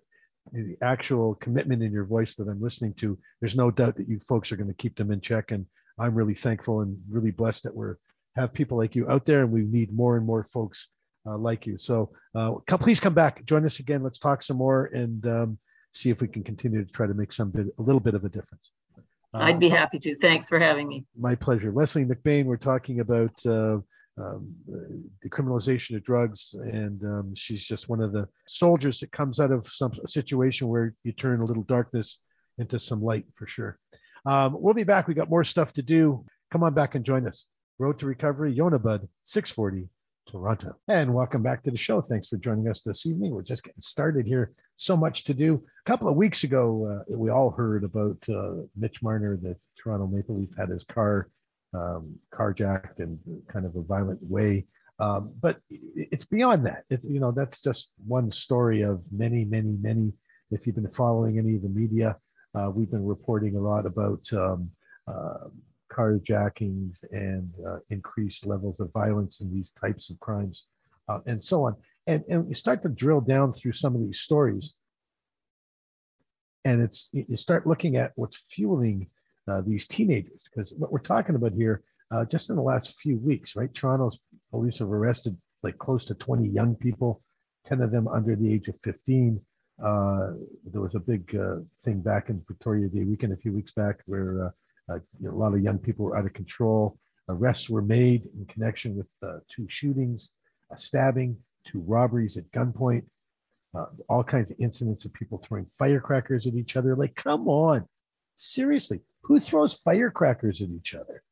the 0.52 0.78
actual 0.82 1.36
commitment 1.36 1.84
in 1.84 1.92
your 1.92 2.06
voice 2.06 2.36
that 2.36 2.48
I'm 2.48 2.62
listening 2.62 2.94
to, 2.96 3.18
there's 3.40 3.56
no 3.56 3.70
doubt 3.70 3.96
that 3.98 4.10
you 4.10 4.20
folks 4.20 4.52
are 4.52 4.56
going 4.56 4.68
to 4.68 4.74
keep 4.74 4.96
them 4.96 5.12
in 5.12 5.22
check. 5.22 5.52
And 5.52 5.66
I'm 6.00 6.16
really 6.16 6.34
thankful 6.34 6.82
and 6.82 6.98
really 7.10 7.32
blessed 7.32 7.64
that 7.64 7.76
we're 7.76 7.98
have 8.36 8.54
people 8.54 8.78
like 8.78 8.96
you 8.96 9.10
out 9.10 9.26
there, 9.26 9.42
and 9.42 9.52
we 9.52 9.64
need 9.64 9.94
more 9.94 10.18
and 10.18 10.26
more 10.26 10.44
folks 10.44 10.90
uh, 11.26 11.38
like 11.38 11.66
you. 11.66 11.78
So 11.78 12.12
uh, 12.36 12.56
come, 12.66 12.80
please 12.80 13.00
come 13.00 13.14
back, 13.14 13.46
join 13.46 13.66
us 13.66 13.80
again. 13.80 14.04
Let's 14.04 14.20
talk 14.20 14.44
some 14.44 14.58
more 14.58 14.86
and 14.86 15.26
um, 15.28 15.58
see 15.94 16.10
if 16.10 16.22
we 16.22 16.28
can 16.28 16.44
continue 16.44 16.84
to 16.84 16.92
try 16.92 17.08
to 17.08 17.14
make 17.14 17.34
some 17.34 17.52
bit, 17.52 17.68
a 17.78 17.82
little 17.82 18.00
bit 18.00 18.16
of 18.16 18.24
a 18.24 18.30
difference. 18.30 18.72
I'd 19.34 19.60
be 19.60 19.70
happy 19.70 20.00
to. 20.00 20.16
Thanks 20.16 20.50
for 20.50 20.60
having 20.60 20.88
me. 20.88 21.06
My 21.18 21.36
pleasure. 21.36 21.72
Leslie 21.72 22.06
McBain, 22.06 22.46
we're 22.46 22.58
talking 22.58 23.00
about 23.00 23.34
uh, 23.46 23.78
um, 24.18 24.54
decriminalization 25.26 25.96
of 25.96 26.04
drugs, 26.04 26.54
and 26.54 27.02
um, 27.04 27.34
she's 27.36 27.66
just 27.66 27.88
one 27.88 28.02
of 28.02 28.12
the 28.12 28.28
soldiers 28.48 29.00
that 29.00 29.12
comes 29.12 29.40
out 29.40 29.52
of 29.52 29.68
some 29.68 29.94
situation 30.06 30.68
where 30.68 30.94
you 31.04 31.14
turn 31.14 31.42
a 31.42 31.46
little 31.46 31.64
darkness 31.64 32.20
into 32.58 32.80
some 32.80 33.02
light 33.02 33.26
for 33.36 33.48
sure. 33.48 33.80
Um, 34.26 34.56
we'll 34.60 34.74
be 34.74 34.84
back. 34.84 35.08
We 35.08 35.14
got 35.14 35.30
more 35.30 35.44
stuff 35.44 35.74
to 35.74 35.82
do. 35.82 36.26
Come 36.52 36.64
on 36.64 36.74
back 36.74 36.96
and 36.96 37.06
join 37.06 37.28
us. 37.28 37.46
Road 37.80 38.00
to 38.00 38.06
Recovery, 38.06 38.54
Yonah 38.54 38.80
640 39.24 39.88
Toronto. 40.30 40.76
And 40.88 41.14
welcome 41.14 41.44
back 41.44 41.64
to 41.64 41.72
the 41.72 41.78
show. 41.78 42.02
Thanks 42.02 42.28
for 42.28 42.38
joining 42.38 42.68
us 42.68 42.82
this 42.82 43.06
evening. 43.06 43.32
We're 43.32 43.42
just 43.42 43.64
getting 43.64 43.82
started 43.82 44.26
here. 44.26 44.54
So 44.78 44.96
much 44.96 45.24
to 45.26 45.34
do. 45.34 45.64
A 45.86 45.90
couple 45.90 46.08
of 46.08 46.16
weeks 46.16 46.44
ago, 46.44 47.04
uh, 47.10 47.16
we 47.18 47.30
all 47.30 47.52
heard 47.52 47.84
about 47.84 48.18
uh, 48.30 48.64
Mitch 48.76 49.02
Marner, 49.04 49.38
the 49.38 49.56
Toronto 49.82 50.08
Maple 50.08 50.38
Leaf, 50.38 50.50
had 50.58 50.70
his 50.70 50.84
car 50.84 51.30
um, 51.74 52.16
carjacked 52.34 53.00
in 53.00 53.20
kind 53.52 53.66
of 53.66 53.76
a 53.76 53.82
violent 53.82 54.20
way. 54.22 54.66
Um, 55.00 55.34
but 55.42 55.58
it's 55.70 56.26
beyond 56.26 56.66
that. 56.66 56.84
It, 56.90 57.02
you 57.04 57.20
know, 57.20 57.32
that's 57.32 57.62
just 57.62 57.94
one 58.06 58.32
story 58.32 58.82
of 58.82 59.02
many, 59.12 59.46
many, 59.46 59.76
many. 59.82 60.14
If 60.52 60.68
you've 60.68 60.76
been 60.76 60.90
following 60.90 61.40
any 61.40 61.56
of 61.56 61.64
the 61.64 61.70
media, 61.70 62.18
uh, 62.54 62.70
we've 62.74 62.92
been 62.92 63.06
reporting 63.06 63.56
a 63.56 63.62
lot 63.62 63.86
about 63.86 64.22
um, 64.34 64.70
uh, 65.08 65.48
carjackings 65.92 67.04
and 67.12 67.52
uh, 67.68 67.78
increased 67.90 68.46
levels 68.46 68.80
of 68.80 68.92
violence 68.92 69.42
in 69.42 69.54
these 69.54 69.72
types 69.72 70.10
of 70.10 70.20
crimes 70.20 70.66
uh, 71.10 71.20
and 71.26 71.44
so 71.44 71.66
on. 71.66 71.76
And, 72.08 72.24
and 72.30 72.48
you 72.48 72.56
start 72.56 72.82
to 72.84 72.90
drill 72.90 73.22
down 73.22 73.54
through 73.54 73.74
some 73.74 73.96
of 73.96 74.02
these 74.02 74.20
stories. 74.20 74.74
And 76.66 76.82
it's 76.82 77.10
you 77.12 77.38
start 77.38 77.66
looking 77.66 77.98
at 77.98 78.12
what's 78.16 78.44
fueling 78.50 79.08
uh, 79.48 79.62
these 79.66 79.88
teenagers, 79.88 80.48
because 80.48 80.74
what 80.78 80.92
we're 80.92 81.00
talking 81.00 81.36
about 81.36 81.54
here, 81.54 81.82
uh, 82.12 82.26
just 82.26 82.50
in 82.50 82.56
the 82.56 82.62
last 82.62 83.00
few 83.00 83.18
weeks, 83.18 83.56
right? 83.56 83.74
Toronto's 83.74 84.20
police 84.52 84.80
have 84.80 84.92
arrested 84.92 85.36
like 85.64 85.78
close 85.78 86.06
to 86.06 86.14
20 86.16 86.48
young 86.48 86.76
people, 86.76 87.22
10 87.66 87.82
of 87.82 87.92
them 87.92 88.08
under 88.08 88.36
the 88.36 88.52
age 88.52 88.68
of 88.68 88.76
15. 88.84 89.42
Uh, 89.84 90.32
there 90.72 90.82
was 90.82 90.94
a 90.94 91.00
big 91.00 91.36
uh, 91.36 91.56
thing 91.84 92.00
back 92.00 92.30
in 92.30 92.44
Victoria 92.48 92.88
Day 92.88 93.04
weekend 93.04 93.34
a 93.34 93.38
few 93.38 93.52
weeks 93.52 93.72
back 93.72 93.98
where 94.06 94.46
uh, 94.46 94.50
uh, 94.92 95.00
you 95.20 95.28
know, 95.28 95.32
a 95.32 95.38
lot 95.38 95.54
of 95.54 95.62
young 95.62 95.78
people 95.78 96.06
were 96.06 96.18
out 96.18 96.26
of 96.26 96.34
control. 96.34 96.98
Arrests 97.30 97.70
were 97.70 97.82
made 97.82 98.28
in 98.38 98.46
connection 98.46 98.98
with 98.98 99.08
uh, 99.24 99.40
two 99.54 99.66
shootings, 99.70 100.32
a 100.72 100.78
stabbing, 100.78 101.38
two 101.66 101.80
robberies 101.82 102.38
at 102.38 102.52
gunpoint, 102.52 103.04
uh, 103.78 103.86
all 104.10 104.24
kinds 104.24 104.52
of 104.52 104.60
incidents 104.60 105.06
of 105.06 105.14
people 105.14 105.38
throwing 105.38 105.68
firecrackers 105.78 106.48
at 106.48 106.56
each 106.56 106.76
other. 106.76 106.96
Like, 106.96 107.16
come 107.16 107.48
on, 107.48 107.86
seriously, 108.36 109.02
who 109.22 109.40
throws 109.40 109.80
firecrackers 109.82 110.62
at 110.62 110.70
each 110.70 110.94
other? 110.94 111.24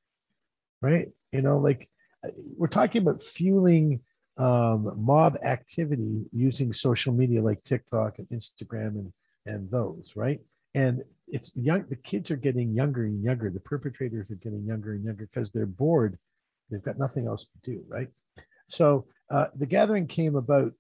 Right? 0.82 1.10
You 1.32 1.42
know, 1.42 1.58
like 1.58 1.90
uh, 2.26 2.30
we're 2.58 2.68
talking 2.68 3.02
about 3.02 3.22
fueling 3.22 4.00
um, 4.38 4.94
mob 4.96 5.38
activity 5.44 6.26
using 6.32 6.72
social 6.72 7.14
media 7.14 7.42
like 7.42 7.62
TikTok 7.66 8.20
and 8.20 8.28
Instagram 8.30 8.90
and 8.90 9.14
and 9.46 9.70
those, 9.72 10.14
right? 10.16 10.40
And 10.74 11.04
it's 11.28 11.52
young 11.56 11.86
the 11.90 11.96
kids 11.96 12.32
are 12.32 12.36
getting 12.36 12.74
younger 12.74 13.06
and 13.06 13.24
younger. 13.24 13.50
The 13.50 13.60
perpetrators 13.60 14.30
are 14.32 14.36
getting 14.36 14.66
younger 14.66 14.94
and 14.94 15.04
younger 15.04 15.30
because 15.32 15.52
they're 15.52 15.66
bored. 15.66 16.18
They've 16.70 16.84
got 16.84 17.00
nothing 17.00 17.28
else 17.28 17.46
to 17.46 17.72
do 17.72 17.84
right? 17.88 18.10
So 18.68 19.06
uh, 19.32 19.48
the 19.56 19.66
gathering 19.66 20.08
came 20.08 20.36
about 20.36 20.72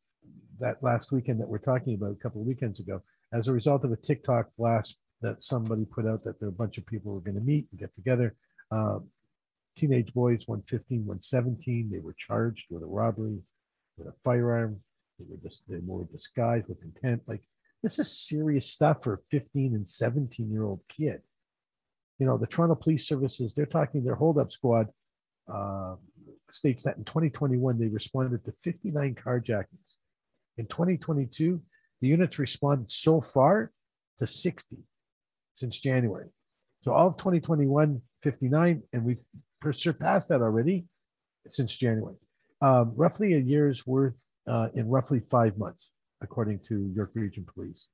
that 0.59 0.81
last 0.83 1.11
weekend 1.11 1.39
that 1.39 1.47
we're 1.47 1.57
talking 1.57 1.95
about 1.95 2.11
a 2.11 2.21
couple 2.21 2.41
of 2.41 2.47
weekends 2.47 2.79
ago 2.79 3.01
as 3.33 3.47
a 3.47 3.53
result 3.53 3.83
of 3.83 3.91
a 3.91 3.97
tiktok 3.97 4.47
blast 4.57 4.97
that 5.21 5.43
somebody 5.43 5.85
put 5.85 6.05
out 6.05 6.23
that 6.23 6.39
there 6.39 6.49
were 6.49 6.55
a 6.55 6.57
bunch 6.57 6.77
of 6.77 6.85
people 6.85 7.13
were 7.13 7.19
going 7.19 7.35
to 7.35 7.41
meet 7.41 7.67
and 7.71 7.79
get 7.79 7.93
together. 7.95 8.35
Uh, 8.71 8.99
teenage 9.77 10.13
boys 10.13 10.43
115 10.47 11.05
117 11.05 11.89
they 11.89 11.99
were 11.99 12.15
charged 12.17 12.67
with 12.69 12.83
a 12.83 12.85
robbery 12.85 13.39
with 13.97 14.07
a 14.07 14.13
firearm. 14.23 14.79
They 15.17 15.25
were 15.29 15.37
just 15.41 15.63
they 15.67 15.79
were 15.85 16.05
disguised 16.05 16.67
with 16.67 16.81
intent 16.83 17.21
like 17.27 17.41
this 17.83 17.99
is 17.99 18.11
serious 18.11 18.71
stuff 18.71 19.03
for 19.03 19.13
a 19.13 19.17
15 19.31 19.75
and 19.75 19.87
17 19.87 20.51
year 20.51 20.63
old 20.63 20.81
kid. 20.89 21.21
You 22.17 22.25
know, 22.25 22.37
the 22.37 22.47
Toronto 22.47 22.75
Police 22.75 23.07
Services, 23.07 23.53
they're 23.53 23.65
talking 23.65 24.03
their 24.03 24.15
holdup 24.15 24.51
squad 24.51 24.87
uh, 25.51 25.95
states 26.51 26.83
that 26.83 26.97
in 26.97 27.05
2021, 27.05 27.79
they 27.79 27.87
responded 27.87 28.43
to 28.45 28.53
59 28.63 29.15
carjackings. 29.15 29.95
In 30.57 30.67
2022, 30.67 31.61
the 32.01 32.07
units 32.07 32.37
responded 32.37 32.91
so 32.91 33.21
far 33.21 33.71
to 34.19 34.27
60 34.27 34.77
since 35.53 35.79
January. 35.79 36.27
So 36.81 36.93
all 36.93 37.07
of 37.07 37.17
2021, 37.17 38.01
59, 38.23 38.83
and 38.91 39.03
we've 39.03 39.17
surpassed 39.71 40.29
that 40.29 40.41
already 40.41 40.85
since 41.47 41.75
January. 41.75 42.15
Um, 42.61 42.91
roughly 42.95 43.33
a 43.33 43.39
year's 43.39 43.87
worth 43.87 44.15
uh, 44.47 44.67
in 44.75 44.89
roughly 44.89 45.21
five 45.31 45.57
months 45.57 45.89
according 46.21 46.59
to 46.67 46.91
York 46.95 47.11
Region 47.13 47.45
Police. 47.53 47.87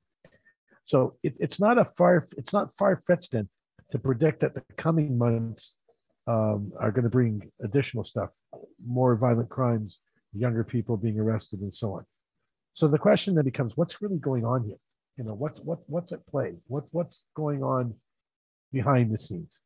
So 0.84 1.16
it, 1.22 1.34
it's 1.38 1.60
not 1.60 1.78
a 1.78 1.84
far 1.84 2.28
it's 2.36 2.52
not 2.52 2.76
far 2.76 3.02
fetched 3.06 3.32
then 3.32 3.48
to 3.92 3.98
predict 3.98 4.40
that 4.40 4.54
the 4.54 4.62
coming 4.76 5.16
months 5.18 5.78
um, 6.26 6.72
are 6.78 6.90
going 6.90 7.04
to 7.04 7.10
bring 7.10 7.50
additional 7.62 8.04
stuff, 8.04 8.30
more 8.84 9.14
violent 9.16 9.48
crimes, 9.48 9.98
younger 10.32 10.64
people 10.64 10.96
being 10.96 11.18
arrested, 11.20 11.60
and 11.60 11.72
so 11.72 11.94
on. 11.94 12.04
So 12.74 12.88
the 12.88 12.98
question 12.98 13.34
then 13.34 13.44
becomes, 13.44 13.76
what's 13.76 14.02
really 14.02 14.18
going 14.18 14.44
on 14.44 14.64
here? 14.64 14.76
You 15.16 15.24
know, 15.24 15.34
what's 15.34 15.60
what 15.60 15.78
what's 15.86 16.12
at 16.12 16.26
play? 16.26 16.54
What 16.66 16.84
what's 16.90 17.26
going 17.34 17.62
on 17.62 17.94
behind 18.72 19.12
the 19.12 19.18
scenes? 19.18 19.60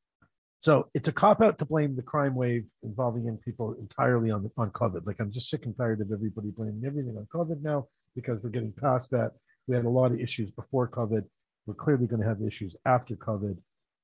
So 0.61 0.89
it's 0.95 1.09
a 1.09 1.13
cop 1.13 1.41
out 1.41 1.59
to 1.59 1.65
blame 1.65 1.97
the 1.97 2.03
crime 2.03 2.35
wave 2.35 2.67
involving 2.83 3.25
young 3.25 3.39
people 3.39 3.75
entirely 3.81 4.31
on 4.31 4.49
on 4.57 4.71
COVID. 4.71 5.07
Like 5.07 5.17
I'm 5.19 5.33
just 5.33 5.51
sick 5.51 5.65
and 5.65 5.77
tired 5.77 6.01
of 6.01 6.13
everybody 6.13 6.51
blaming 6.51 6.83
everything 6.87 7.17
on 7.17 7.27
COVID 7.35 7.63
now 7.63 7.89
because 8.15 8.43
we're 8.43 8.51
getting 8.51 8.73
past 8.73 9.11
that. 9.11 9.33
We 9.67 9.77
had 9.77 9.85
a 9.85 9.91
lot 9.91 10.13
of 10.13 10.21
issues 10.21 10.51
before 10.51 10.89
COVID. 10.89 11.25
We're 11.67 11.75
clearly 11.75 12.07
going 12.07 12.23
to 12.23 12.29
have 12.29 12.43
issues 12.43 12.75
after 12.85 13.15
COVID, 13.15 13.57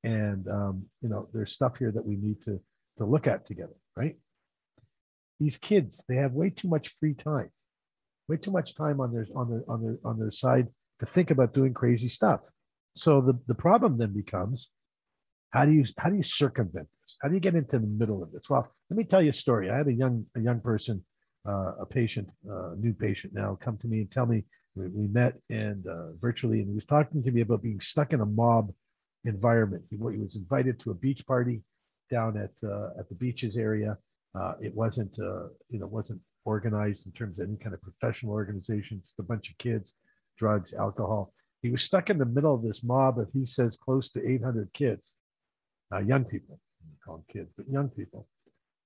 and 0.04 0.46
um, 0.48 0.84
you 1.02 1.08
know, 1.08 1.28
there's 1.32 1.52
stuff 1.52 1.78
here 1.78 1.90
that 1.90 2.04
we 2.04 2.16
need 2.16 2.42
to 2.42 2.60
to 2.98 3.04
look 3.04 3.26
at 3.26 3.46
together, 3.46 3.76
right? 3.96 4.16
These 5.40 5.56
kids, 5.56 6.04
they 6.08 6.16
have 6.16 6.32
way 6.32 6.50
too 6.50 6.68
much 6.68 6.94
free 7.00 7.14
time, 7.14 7.50
way 8.28 8.36
too 8.36 8.50
much 8.50 8.74
time 8.74 9.00
on 9.00 9.12
their 9.12 9.26
on 9.34 9.50
their 9.50 9.64
on 9.68 9.82
their 9.82 9.98
on 10.04 10.18
their 10.18 10.30
side 10.30 10.68
to 11.00 11.06
think 11.06 11.30
about 11.30 11.54
doing 11.54 11.74
crazy 11.74 12.08
stuff. 12.08 12.40
So 12.94 13.20
the 13.20 13.38
the 13.46 13.54
problem 13.54 13.98
then 13.98 14.12
becomes, 14.12 14.70
how 15.50 15.64
do 15.64 15.72
you 15.72 15.84
how 15.98 16.10
do 16.10 16.16
you 16.16 16.22
circumvent 16.22 16.88
this? 17.02 17.16
How 17.20 17.28
do 17.28 17.34
you 17.34 17.40
get 17.40 17.54
into 17.54 17.78
the 17.78 17.86
middle 17.86 18.22
of 18.22 18.32
this? 18.32 18.48
Well, 18.48 18.68
let 18.90 18.96
me 18.96 19.04
tell 19.04 19.22
you 19.22 19.30
a 19.30 19.34
story. 19.34 19.70
I 19.70 19.76
had 19.76 19.88
a 19.88 19.92
young 19.92 20.26
a 20.36 20.40
young 20.40 20.60
person 20.60 21.04
uh, 21.46 21.72
a 21.80 21.86
patient, 21.86 22.28
uh, 22.50 22.70
new 22.76 22.92
patient 22.92 23.32
now, 23.32 23.58
come 23.62 23.76
to 23.78 23.86
me 23.86 23.98
and 24.00 24.10
tell 24.10 24.26
me 24.26 24.44
we, 24.74 24.88
we 24.88 25.06
met 25.08 25.34
and 25.50 25.86
uh, 25.86 26.12
virtually, 26.20 26.60
and 26.60 26.68
he 26.68 26.74
was 26.74 26.84
talking 26.84 27.22
to 27.22 27.30
me 27.30 27.40
about 27.40 27.62
being 27.62 27.80
stuck 27.80 28.12
in 28.12 28.20
a 28.20 28.26
mob 28.26 28.72
environment. 29.24 29.82
He, 29.90 29.96
he 29.96 30.18
was 30.18 30.36
invited 30.36 30.80
to 30.80 30.90
a 30.90 30.94
beach 30.94 31.26
party 31.26 31.62
down 32.10 32.36
at 32.36 32.52
uh, 32.68 32.90
at 32.98 33.08
the 33.08 33.14
beaches 33.14 33.56
area. 33.56 33.96
Uh, 34.34 34.52
it 34.60 34.74
wasn't, 34.74 35.12
uh, 35.18 35.48
you 35.70 35.78
know, 35.78 35.86
wasn't 35.86 36.20
organized 36.44 37.06
in 37.06 37.12
terms 37.12 37.38
of 37.38 37.48
any 37.48 37.56
kind 37.56 37.74
of 37.74 37.80
professional 37.82 38.32
organization. 38.32 39.00
Just 39.02 39.18
a 39.18 39.22
bunch 39.22 39.50
of 39.50 39.58
kids, 39.58 39.94
drugs, 40.36 40.74
alcohol. 40.74 41.32
He 41.62 41.70
was 41.70 41.82
stuck 41.82 42.10
in 42.10 42.18
the 42.18 42.26
middle 42.26 42.54
of 42.54 42.62
this 42.62 42.84
mob 42.84 43.18
of, 43.18 43.28
he 43.32 43.46
says, 43.46 43.78
close 43.78 44.10
to 44.10 44.28
800 44.28 44.70
kids, 44.74 45.14
young 46.04 46.24
people, 46.24 46.60
call 47.04 47.16
them 47.16 47.24
kids, 47.32 47.50
but 47.56 47.66
young 47.68 47.88
people, 47.88 48.28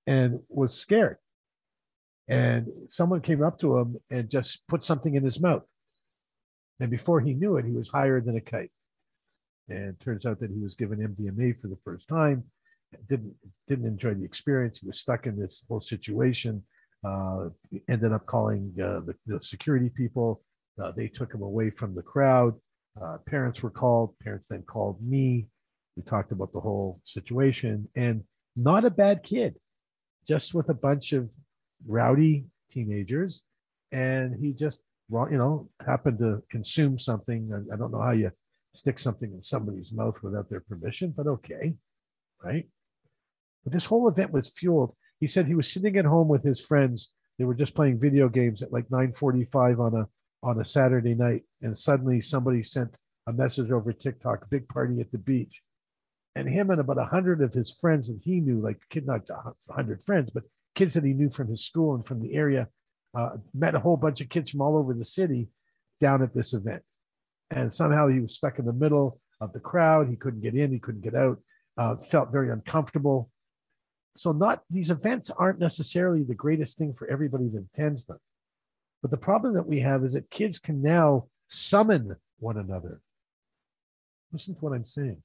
and 0.07 0.39
was 0.49 0.73
scared. 0.73 1.19
And 2.29 2.69
someone 2.89 3.21
came 3.21 3.43
up 3.43 3.59
to 3.61 3.79
him 3.79 3.97
and 4.11 4.31
just 4.31 4.67
put 4.69 4.83
something 4.83 5.15
in 5.15 5.25
his 5.25 5.41
mouth. 5.41 5.63
And 6.81 6.91
before 6.91 7.21
he 7.21 7.35
knew 7.35 7.57
it, 7.57 7.65
he 7.65 7.73
was 7.73 7.89
higher 7.89 8.21
than 8.21 8.37
a 8.37 8.41
kite. 8.41 8.71
And 9.69 9.99
turns 10.01 10.27
out 10.27 10.41
that 10.41 10.51
he 10.51 10.59
was 10.59 10.75
given 10.75 10.99
MDMA 10.99 11.61
for 11.61 11.69
the 11.69 11.79
first 11.85 12.09
time. 12.09 12.45
Didn't 13.09 13.35
didn't 13.69 13.87
enjoy 13.87 14.15
the 14.15 14.25
experience. 14.25 14.79
He 14.79 14.87
was 14.87 14.99
stuck 14.99 15.27
in 15.27 15.39
this 15.39 15.65
whole 15.69 15.81
situation. 15.81 16.63
Uh, 17.07 17.49
ended 17.89 18.13
up 18.13 18.27
calling 18.27 18.75
uh, 18.79 19.01
the, 19.07 19.15
the, 19.27 19.41
security 19.43 19.89
people. 19.89 20.43
Uh, 20.83 20.93
they 20.95 21.09
took 21.09 21.33
him 21.33 21.41
away 21.41 21.71
from 21.71 21.95
the 21.95 22.03
crowd. 22.03 22.55
Uh, 23.01 23.17
parents 23.27 23.63
were 23.63 23.71
called. 23.71 24.13
Parents 24.23 24.47
then 24.51 24.63
called 24.63 25.01
me. 25.01 25.47
We 25.97 26.03
talked 26.03 26.33
about 26.33 26.53
the 26.53 26.61
whole 26.61 27.01
situation, 27.05 27.89
and 27.95 28.23
not 28.57 28.85
a 28.85 28.91
bad 28.91 29.23
kid, 29.23 29.57
just 30.27 30.53
with 30.53 30.69
a 30.69 30.75
bunch 30.75 31.13
of 31.13 31.31
rowdy 31.87 32.47
teenagers, 32.71 33.45
and 33.93 34.35
he 34.39 34.53
just 34.53 34.85
you 35.11 35.39
know 35.39 35.69
happened 35.85 36.19
to 36.19 36.43
consume 36.51 36.99
something. 36.99 37.51
I, 37.73 37.77
don't 37.77 37.93
know 37.93 38.01
how 38.01 38.13
you 38.13 38.31
stick 38.75 38.99
something 38.99 39.33
in 39.33 39.43
somebody's 39.43 39.93
mouth 39.93 40.23
without 40.23 40.49
their 40.49 40.61
permission, 40.61 41.13
but 41.17 41.27
okay, 41.27 41.75
right? 42.43 42.69
But 43.65 43.73
this 43.73 43.85
whole 43.85 44.09
event 44.09 44.33
was 44.33 44.49
fueled. 44.49 44.95
He 45.19 45.27
said 45.27 45.47
he 45.47 45.55
was 45.55 45.71
sitting 45.71 45.97
at 45.97 46.05
home 46.05 46.29
with 46.29 46.43
his 46.43 46.61
friends. 46.61 47.11
They 47.39 47.45
were 47.45 47.55
just 47.55 47.75
playing 47.75 47.99
video 47.99 48.29
games 48.29 48.63
at 48.63 48.73
like 48.73 48.89
9:45 48.89 49.81
on 49.81 49.95
a 50.01 50.09
on 50.43 50.61
a 50.61 50.65
Saturday 50.65 51.15
night, 51.15 51.43
and 51.63 51.77
suddenly 51.77 52.21
somebody 52.21 52.63
sent 52.63 52.97
a 53.27 53.33
message 53.33 53.71
over 53.71 53.93
TikTok, 53.93 54.49
big 54.49 54.69
party 54.69 55.01
at 55.01 55.11
the 55.13 55.19
beach. 55.19 55.61
And 56.37 56.49
him 56.49 56.71
and 56.71 56.81
about 56.81 56.99
a 56.99 57.05
hundred 57.05 57.43
of 57.43 57.53
his 57.53 57.73
friends 57.73 58.09
that 58.09 58.21
he 58.23 58.41
knew, 58.41 58.61
like 58.61 58.79
kid, 58.89 59.07
not 59.07 59.29
a 59.31 59.73
hundred 59.73 60.03
friends, 60.03 60.31
but 60.33 60.45
kids 60.75 60.95
that 60.95 61.05
he 61.05 61.13
knew 61.13 61.31
from 61.31 61.49
his 61.49 61.65
school 61.65 61.95
and 61.95 62.05
from 62.05 62.21
the 62.21 62.35
area, 62.35 62.69
uh, 63.15 63.31
met 63.55 63.75
a 63.75 63.81
whole 63.81 63.97
bunch 63.97 64.21
of 64.21 64.29
kids 64.29 64.51
from 64.51 64.61
all 64.61 64.77
over 64.77 64.95
the 64.95 65.05
city 65.05 65.49
down 66.01 66.23
at 66.23 66.35
this 66.35 66.55
event. 66.55 66.83
And 67.51 67.73
somehow 67.73 68.09
he 68.09 68.21
was 68.21 68.37
stuck 68.37 68.59
in 68.59 68.65
the 68.65 68.73
middle 68.73 69.21
of 69.41 69.53
the 69.53 69.61
crowd. 69.61 70.09
He 70.09 70.17
couldn't 70.17 70.43
get 70.43 70.55
in, 70.55 70.73
he 70.73 70.79
couldn't 70.79 71.03
get 71.03 71.15
out, 71.15 71.39
uh, 71.77 71.97
felt 71.97 72.31
very 72.31 72.51
uncomfortable. 72.51 73.31
So, 74.17 74.33
not 74.33 74.63
these 74.71 74.91
events 74.91 75.31
aren't 75.31 75.59
necessarily 75.59 76.23
the 76.23 76.35
greatest 76.35 76.79
thing 76.79 76.95
for 76.95 77.09
everybody 77.09 77.49
that 77.49 77.67
attends 77.75 78.07
them. 78.07 78.19
But 79.03 79.11
the 79.11 79.17
problem 79.17 79.55
that 79.55 79.67
we 79.67 79.81
have 79.81 80.05
is 80.05 80.13
that 80.13 80.31
kids 80.31 80.59
can 80.59 80.83
now 80.83 81.27
summon 81.49 82.17
one 82.39 82.59
another. 82.59 83.01
Listen 84.33 84.55
to 84.55 84.61
what 84.61 84.75
I'm 84.75 84.87
saying. 84.87 85.23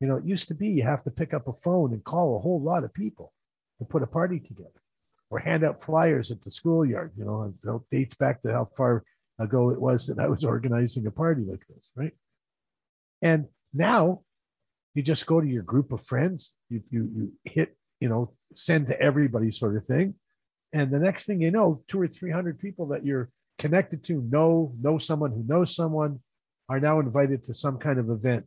You 0.00 0.08
know, 0.08 0.16
it 0.16 0.24
used 0.24 0.48
to 0.48 0.54
be 0.54 0.68
you 0.68 0.82
have 0.82 1.04
to 1.04 1.10
pick 1.10 1.34
up 1.34 1.46
a 1.46 1.52
phone 1.62 1.92
and 1.92 2.02
call 2.02 2.36
a 2.36 2.40
whole 2.40 2.60
lot 2.60 2.84
of 2.84 2.94
people 2.94 3.32
to 3.80 3.84
put 3.84 4.02
a 4.02 4.06
party 4.06 4.38
together 4.38 4.70
or 5.30 5.38
hand 5.38 5.64
out 5.64 5.82
flyers 5.82 6.30
at 6.30 6.42
the 6.42 6.50
schoolyard. 6.50 7.12
You 7.16 7.24
know, 7.24 7.54
it 7.64 7.80
dates 7.90 8.14
back 8.16 8.42
to 8.42 8.52
how 8.52 8.68
far 8.76 9.02
ago 9.38 9.70
it 9.70 9.80
was 9.80 10.06
that 10.06 10.18
I 10.18 10.28
was 10.28 10.44
organizing 10.54 11.06
a 11.06 11.10
party 11.10 11.42
like 11.42 11.66
this, 11.68 11.90
right? 11.96 12.12
And 13.22 13.46
now 13.72 14.22
you 14.94 15.02
just 15.02 15.26
go 15.26 15.40
to 15.40 15.46
your 15.46 15.62
group 15.62 15.92
of 15.92 16.04
friends, 16.04 16.52
you, 16.68 16.82
you, 16.90 17.10
you 17.14 17.32
hit, 17.44 17.76
you 18.00 18.08
know, 18.08 18.32
send 18.54 18.88
to 18.88 19.00
everybody 19.00 19.50
sort 19.50 19.76
of 19.76 19.86
thing. 19.86 20.14
And 20.72 20.90
the 20.90 20.98
next 20.98 21.24
thing 21.24 21.40
you 21.40 21.50
know, 21.50 21.82
two 21.88 22.00
or 22.00 22.08
300 22.08 22.58
people 22.58 22.86
that 22.88 23.04
you're 23.04 23.30
connected 23.58 24.04
to 24.04 24.22
know, 24.30 24.72
know 24.80 24.98
someone 24.98 25.32
who 25.32 25.44
knows 25.46 25.74
someone 25.74 26.20
are 26.68 26.80
now 26.80 27.00
invited 27.00 27.44
to 27.44 27.54
some 27.54 27.78
kind 27.78 27.98
of 27.98 28.10
event. 28.10 28.44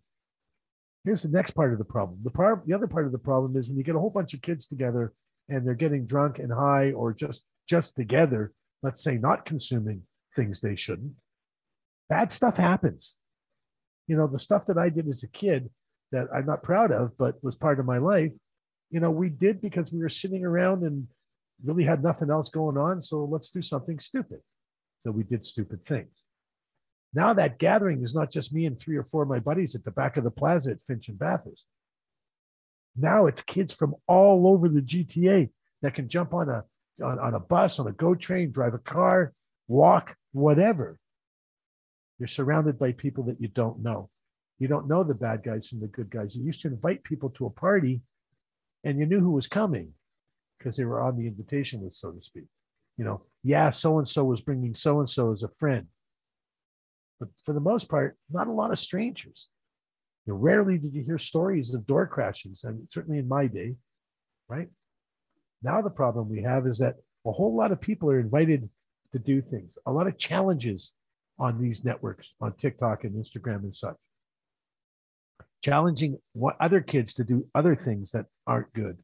Here's 1.05 1.23
the 1.23 1.29
next 1.29 1.51
part 1.51 1.73
of 1.73 1.79
the 1.79 1.85
problem. 1.85 2.19
The 2.23 2.31
part, 2.31 2.65
the 2.65 2.73
other 2.73 2.87
part 2.87 3.05
of 3.05 3.11
the 3.11 3.17
problem 3.17 3.57
is 3.57 3.67
when 3.67 3.77
you 3.77 3.83
get 3.83 3.95
a 3.95 3.99
whole 3.99 4.09
bunch 4.09 4.33
of 4.33 4.41
kids 4.41 4.67
together 4.67 5.13
and 5.49 5.65
they're 5.65 5.73
getting 5.73 6.05
drunk 6.05 6.39
and 6.39 6.51
high 6.51 6.91
or 6.91 7.13
just 7.13 7.43
just 7.67 7.95
together, 7.95 8.51
let's 8.81 9.01
say 9.01 9.17
not 9.17 9.45
consuming 9.45 10.03
things 10.35 10.59
they 10.59 10.75
shouldn't, 10.75 11.13
bad 12.09 12.31
stuff 12.31 12.57
happens. 12.57 13.17
You 14.07 14.17
know, 14.17 14.27
the 14.27 14.39
stuff 14.39 14.65
that 14.67 14.77
I 14.77 14.89
did 14.89 15.07
as 15.07 15.23
a 15.23 15.29
kid 15.29 15.69
that 16.11 16.27
I'm 16.33 16.45
not 16.45 16.63
proud 16.63 16.91
of, 16.91 17.17
but 17.17 17.41
was 17.43 17.55
part 17.55 17.79
of 17.79 17.85
my 17.85 17.97
life, 17.97 18.31
you 18.91 18.99
know, 18.99 19.11
we 19.11 19.29
did 19.29 19.61
because 19.61 19.91
we 19.91 19.99
were 19.99 20.09
sitting 20.09 20.45
around 20.45 20.83
and 20.83 21.07
really 21.63 21.83
had 21.83 22.03
nothing 22.03 22.29
else 22.29 22.49
going 22.49 22.77
on. 22.77 23.01
So 23.01 23.23
let's 23.23 23.49
do 23.49 23.61
something 23.61 23.99
stupid. 23.99 24.39
So 25.01 25.11
we 25.11 25.23
did 25.23 25.45
stupid 25.45 25.85
things. 25.85 26.11
Now 27.13 27.33
that 27.33 27.59
gathering 27.59 28.03
is 28.03 28.15
not 28.15 28.31
just 28.31 28.53
me 28.53 28.65
and 28.65 28.79
three 28.79 28.97
or 28.97 29.03
four 29.03 29.23
of 29.23 29.29
my 29.29 29.39
buddies 29.39 29.75
at 29.75 29.83
the 29.83 29.91
back 29.91 30.17
of 30.17 30.23
the 30.23 30.31
plaza 30.31 30.71
at 30.71 30.81
Finch 30.81 31.09
and 31.09 31.17
Bathurst. 31.17 31.65
Now 32.95 33.25
it's 33.25 33.41
kids 33.41 33.73
from 33.73 33.95
all 34.07 34.47
over 34.47 34.69
the 34.69 34.81
GTA 34.81 35.49
that 35.81 35.95
can 35.95 36.07
jump 36.07 36.33
on 36.33 36.49
a 36.49 36.63
on, 37.03 37.19
on 37.19 37.33
a 37.33 37.39
bus, 37.39 37.79
on 37.79 37.87
a 37.87 37.91
GO 37.91 38.13
train, 38.15 38.51
drive 38.51 38.73
a 38.73 38.79
car, 38.79 39.33
walk, 39.67 40.15
whatever. 40.31 40.99
You're 42.19 42.27
surrounded 42.27 42.77
by 42.77 42.91
people 42.91 43.23
that 43.25 43.41
you 43.41 43.47
don't 43.47 43.81
know. 43.81 44.09
You 44.59 44.67
don't 44.67 44.87
know 44.87 45.03
the 45.03 45.15
bad 45.15 45.43
guys 45.43 45.69
and 45.71 45.81
the 45.81 45.87
good 45.87 46.09
guys. 46.09 46.35
You 46.35 46.43
used 46.43 46.61
to 46.61 46.67
invite 46.67 47.03
people 47.03 47.31
to 47.31 47.47
a 47.47 47.49
party 47.49 48.01
and 48.83 48.99
you 48.99 49.05
knew 49.05 49.19
who 49.19 49.31
was 49.31 49.47
coming 49.47 49.93
because 50.57 50.77
they 50.77 50.85
were 50.85 51.01
on 51.01 51.17
the 51.17 51.27
invitation 51.27 51.83
list, 51.83 51.99
so 51.99 52.11
to 52.11 52.21
speak. 52.21 52.45
You 52.97 53.05
know, 53.05 53.23
yeah, 53.43 53.71
so 53.71 53.97
and 53.97 54.07
so 54.07 54.23
was 54.23 54.41
bringing 54.41 54.75
so 54.75 54.99
and 54.99 55.09
so 55.09 55.31
as 55.31 55.43
a 55.43 55.49
friend. 55.59 55.87
But 57.19 57.29
for 57.43 57.53
the 57.53 57.59
most 57.59 57.89
part, 57.89 58.17
not 58.31 58.47
a 58.47 58.51
lot 58.51 58.71
of 58.71 58.79
strangers. 58.79 59.49
You 60.25 60.33
know, 60.33 60.39
rarely 60.39 60.77
did 60.77 60.93
you 60.93 61.03
hear 61.03 61.17
stories 61.17 61.73
of 61.73 61.85
door 61.85 62.07
crashings, 62.07 62.63
and 62.63 62.87
certainly 62.89 63.19
in 63.19 63.27
my 63.27 63.47
day, 63.47 63.75
right? 64.47 64.69
Now 65.61 65.81
the 65.81 65.89
problem 65.89 66.29
we 66.29 66.41
have 66.43 66.65
is 66.67 66.77
that 66.79 66.95
a 67.25 67.31
whole 67.31 67.55
lot 67.55 67.71
of 67.71 67.81
people 67.81 68.09
are 68.09 68.19
invited 68.19 68.69
to 69.11 69.19
do 69.19 69.41
things, 69.41 69.69
a 69.85 69.91
lot 69.91 70.07
of 70.07 70.17
challenges 70.17 70.93
on 71.39 71.61
these 71.61 71.83
networks, 71.83 72.33
on 72.41 72.53
TikTok 72.53 73.03
and 73.03 73.13
Instagram 73.13 73.63
and 73.63 73.75
such. 73.75 73.95
Challenging 75.61 76.19
what 76.33 76.57
other 76.59 76.81
kids 76.81 77.13
to 77.15 77.23
do 77.23 77.47
other 77.55 77.75
things 77.75 78.11
that 78.11 78.25
aren't 78.45 78.73
good, 78.73 78.97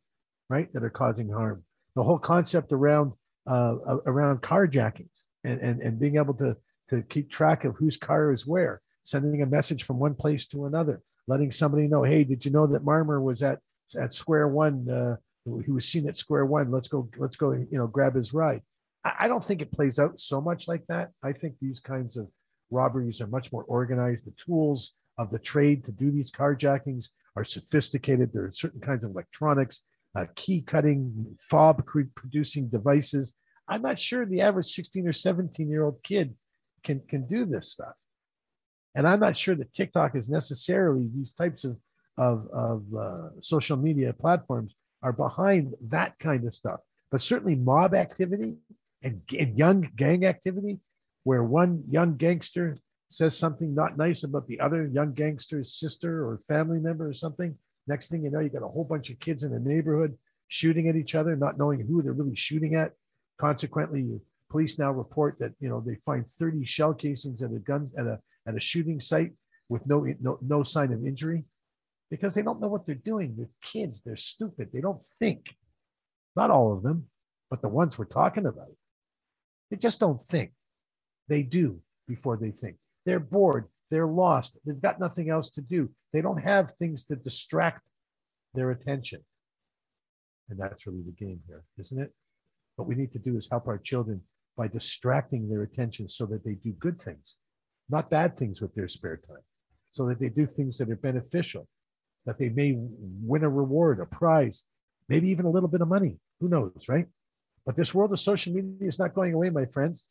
right? 0.50 0.72
That 0.74 0.84
are 0.84 0.90
causing 0.90 1.30
harm. 1.30 1.64
The 1.96 2.04
whole 2.04 2.20
concept 2.20 2.72
around 2.72 3.14
uh, 3.48 3.76
around 4.06 4.42
carjackings 4.42 5.24
and, 5.44 5.60
and, 5.60 5.82
and 5.82 6.00
being 6.00 6.18
able 6.18 6.34
to, 6.36 6.56
to 6.90 7.02
keep 7.04 7.32
track 7.32 7.66
of 7.66 7.76
whose 7.76 7.98
car 7.98 8.32
is 8.32 8.46
where, 8.46 8.82
sending 9.04 9.42
a 9.42 9.46
message 9.46 9.84
from 9.84 9.98
one 9.98 10.14
place 10.14 10.48
to 10.48 10.66
another, 10.66 11.02
letting 11.30 11.52
somebody 11.52 11.88
know, 11.88 12.04
hey, 12.04 12.24
did 12.24 12.44
you 12.44 12.52
know 12.52 12.68
that 12.68 12.84
Marner 12.84 13.22
was 13.22 13.44
at 13.44 13.60
at 13.98 14.14
Square 14.14 14.50
One? 14.50 14.90
Uh, 14.90 15.16
he 15.64 15.72
was 15.72 15.86
seen 15.86 16.08
at 16.10 16.18
Square 16.18 16.48
One. 16.48 16.72
Let's 16.72 16.88
go. 16.88 17.08
Let's 17.18 17.38
go. 17.38 17.52
You 17.52 17.68
know, 17.72 17.88
grab 17.88 18.16
his 18.16 18.34
ride. 18.34 18.62
I, 19.06 19.14
I 19.22 19.28
don't 19.28 19.44
think 19.44 19.62
it 19.62 19.72
plays 19.72 20.00
out 20.00 20.20
so 20.20 20.42
much 20.42 20.68
like 20.68 20.86
that. 20.90 21.12
I 21.24 21.32
think 21.32 21.56
these 21.62 21.80
kinds 21.80 22.18
of 22.18 22.28
robberies 22.72 23.22
are 23.22 23.28
much 23.28 23.52
more 23.52 23.64
organized. 23.64 24.26
The 24.26 24.34
tools 24.44 24.94
of 25.18 25.32
the 25.32 25.40
trade 25.40 25.86
to 25.86 25.92
do 25.92 26.12
these 26.12 26.32
carjackings 26.32 27.10
are 27.36 27.46
sophisticated. 27.46 28.32
There 28.34 28.46
are 28.46 28.52
certain 28.52 28.82
kinds 28.82 29.04
of 29.04 29.12
electronics, 29.12 29.82
uh, 30.16 30.26
key 30.36 30.62
cutting, 30.62 31.38
fob 31.40 31.86
producing 32.16 32.68
devices. 32.70 33.36
I'm 33.68 33.84
not 33.84 34.00
sure 34.00 34.26
the 34.26 34.42
average 34.42 34.66
16 34.66 35.08
or 35.08 35.14
17 35.14 35.70
year 35.70 35.84
old 35.86 36.02
kid 36.04 36.36
can 36.84 37.02
can 37.08 37.28
do 37.28 37.46
this 37.46 37.72
stuff. 37.74 37.94
And 38.96 39.08
I'm 39.08 39.20
not 39.20 39.38
sure 39.38 39.56
that 39.56 39.74
TikTok 39.74 40.16
is 40.16 40.30
necessarily 40.30 41.10
these 41.14 41.34
types 41.34 41.64
of, 41.64 41.78
of, 42.18 42.48
of 42.52 42.84
uh, 42.98 43.30
social 43.40 43.78
media 43.78 44.14
platforms 44.14 44.76
are 45.02 45.14
behind 45.14 45.74
that 45.90 46.18
kind 46.20 46.46
of 46.46 46.54
stuff. 46.54 46.80
But 47.12 47.22
certainly 47.22 47.56
mob 47.56 47.94
activity 47.94 48.56
and, 49.02 49.22
and 49.38 49.58
young 49.58 49.90
gang 49.96 50.26
activity, 50.26 50.80
where 51.24 51.44
one 51.44 51.84
young 51.90 52.16
gangster 52.18 52.78
says 53.10 53.38
something 53.38 53.74
not 53.74 53.98
nice 53.98 54.24
about 54.24 54.48
the 54.48 54.60
other 54.60 54.88
young 54.88 55.14
gangster's 55.14 55.74
sister 55.74 56.28
or 56.28 56.40
family 56.48 56.80
member 56.80 57.08
or 57.08 57.14
something. 57.14 57.56
Next 57.88 58.10
thing 58.10 58.24
you 58.24 58.30
know, 58.30 58.40
you 58.40 58.50
got 58.50 58.64
a 58.64 58.68
whole 58.68 58.84
bunch 58.84 59.10
of 59.10 59.20
kids 59.20 59.44
in 59.44 59.52
the 59.52 59.60
neighborhood 59.60 60.16
shooting 60.48 60.90
at 60.90 60.96
each 60.96 61.16
other, 61.16 61.36
not 61.36 61.58
knowing 61.58 61.80
who 61.80 62.02
they're 62.02 62.14
really 62.14 62.36
shooting 62.36 62.76
at. 62.76 62.94
Consequently, 63.40 64.20
police 64.50 64.78
now 64.78 64.92
report 64.92 65.38
that 65.40 65.54
you 65.60 65.70
know 65.70 65.82
they 65.86 65.96
find 66.06 66.30
30 66.30 66.66
shell 66.66 66.94
casings 66.94 67.42
at 67.42 67.52
a 67.52 67.60
guns 67.60 67.94
at 67.96 68.06
a 68.06 68.20
at 68.48 68.56
a 68.56 68.60
shooting 68.60 69.00
site 69.00 69.34
with 69.70 69.86
no, 69.86 70.06
no, 70.20 70.40
no 70.42 70.64
sign 70.64 70.92
of 70.92 71.06
injury 71.06 71.44
because 72.10 72.34
they 72.34 72.42
don't 72.42 72.60
know 72.60 72.68
what 72.68 72.86
they're 72.86 72.96
doing. 72.96 73.36
They're 73.38 73.50
kids, 73.62 74.02
they're 74.02 74.16
stupid, 74.16 74.70
they 74.74 74.82
don't 74.82 75.02
think. 75.20 75.56
Not 76.36 76.52
all 76.52 76.74
of 76.74 76.84
them, 76.84 77.06
but 77.50 77.62
the 77.62 77.70
ones 77.70 77.98
we're 77.98 78.06
talking 78.06 78.46
about. 78.46 78.72
They 79.70 79.78
just 79.78 80.00
don't 80.00 80.22
think. 80.22 80.52
They 81.28 81.44
do 81.44 81.80
before 82.08 82.38
they 82.38 82.52
think. 82.52 82.78
They're 83.06 83.20
bored, 83.20 83.68
they're 83.92 84.08
lost, 84.08 84.58
they've 84.66 84.82
got 84.82 85.00
nothing 85.00 85.30
else 85.30 85.50
to 85.52 85.62
do. 85.62 85.90
They 86.12 86.22
don't 86.22 86.42
have 86.42 86.72
things 86.80 87.06
to 87.06 87.16
distract 87.16 87.82
their 88.56 88.72
attention. 88.72 89.24
And 90.50 90.60
that's 90.60 90.88
really 90.88 91.04
the 91.04 91.12
game 91.12 91.40
here, 91.48 91.64
isn't 91.78 92.02
it? 92.02 92.12
What 92.76 92.88
we 92.88 92.96
need 92.96 93.12
to 93.12 93.20
do 93.20 93.38
is 93.38 93.48
help 93.50 93.68
our 93.68 93.78
children 93.78 94.22
by 94.58 94.68
distracting 94.68 95.48
their 95.48 95.62
attention 95.62 96.10
so 96.10 96.26
that 96.26 96.44
they 96.44 96.54
do 96.54 96.72
good 96.74 97.00
things 97.00 97.36
not 97.90 98.10
bad 98.10 98.38
things 98.38 98.62
with 98.62 98.74
their 98.76 98.88
spare 98.88 99.18
time, 99.18 99.44
so 99.92 100.08
that 100.08 100.20
they 100.20 100.30
do 100.30 100.46
things 100.46 100.78
that 100.78 100.90
are 100.90 100.96
beneficial, 100.96 101.68
that 102.26 102.38
they 102.38 102.50
may 102.50 102.76
win 102.78 103.44
a 103.44 103.50
reward, 103.50 104.00
a 104.00 104.06
prize, 104.06 104.64
maybe 105.08 105.30
even 105.30 105.46
a 105.46 105.50
little 105.50 105.70
bit 105.70 105.82
of 105.82 105.88
money. 105.88 106.18
Who 106.40 106.50
knows, 106.50 106.86
right? 106.88 107.08
But 107.66 107.76
this 107.76 107.94
world 107.94 108.12
of 108.14 108.20
social 108.20 108.54
media 108.54 108.88
is 108.88 109.00
not 109.00 109.14
going 109.14 109.34
away, 109.34 109.50
my 109.50 109.66
friends. 109.66 110.06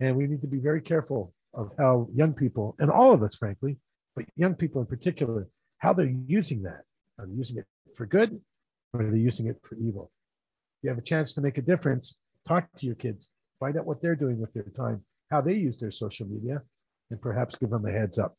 And 0.00 0.16
we 0.16 0.26
need 0.26 0.40
to 0.40 0.48
be 0.48 0.58
very 0.58 0.80
careful 0.80 1.32
of 1.52 1.70
how 1.78 2.08
young 2.14 2.32
people, 2.32 2.74
and 2.78 2.90
all 2.90 3.12
of 3.12 3.22
us, 3.22 3.36
frankly, 3.36 3.76
but 4.16 4.24
young 4.36 4.54
people 4.54 4.80
in 4.80 4.86
particular, 4.86 5.46
how 5.78 5.92
they're 5.92 6.12
using 6.26 6.62
that. 6.62 6.82
Are 7.18 7.26
they 7.26 7.34
using 7.34 7.58
it 7.58 7.66
for 7.94 8.06
good 8.06 8.40
or 8.92 9.02
are 9.02 9.10
they 9.10 9.18
using 9.18 9.46
it 9.46 9.56
for 9.62 9.76
evil? 9.76 10.10
If 10.78 10.84
you 10.84 10.90
have 10.90 10.98
a 10.98 11.02
chance 11.02 11.32
to 11.34 11.40
make 11.40 11.58
a 11.58 11.62
difference, 11.62 12.16
talk 12.46 12.66
to 12.78 12.86
your 12.86 12.96
kids, 12.96 13.30
find 13.60 13.76
out 13.76 13.86
what 13.86 14.02
they're 14.02 14.16
doing 14.16 14.40
with 14.40 14.52
their 14.52 14.64
time, 14.76 15.04
how 15.30 15.40
they 15.40 15.54
use 15.54 15.78
their 15.78 15.92
social 15.92 16.26
media, 16.26 16.60
and 17.10 17.20
perhaps 17.20 17.56
give 17.56 17.70
them 17.70 17.86
a 17.86 17.92
heads 17.92 18.18
up. 18.18 18.36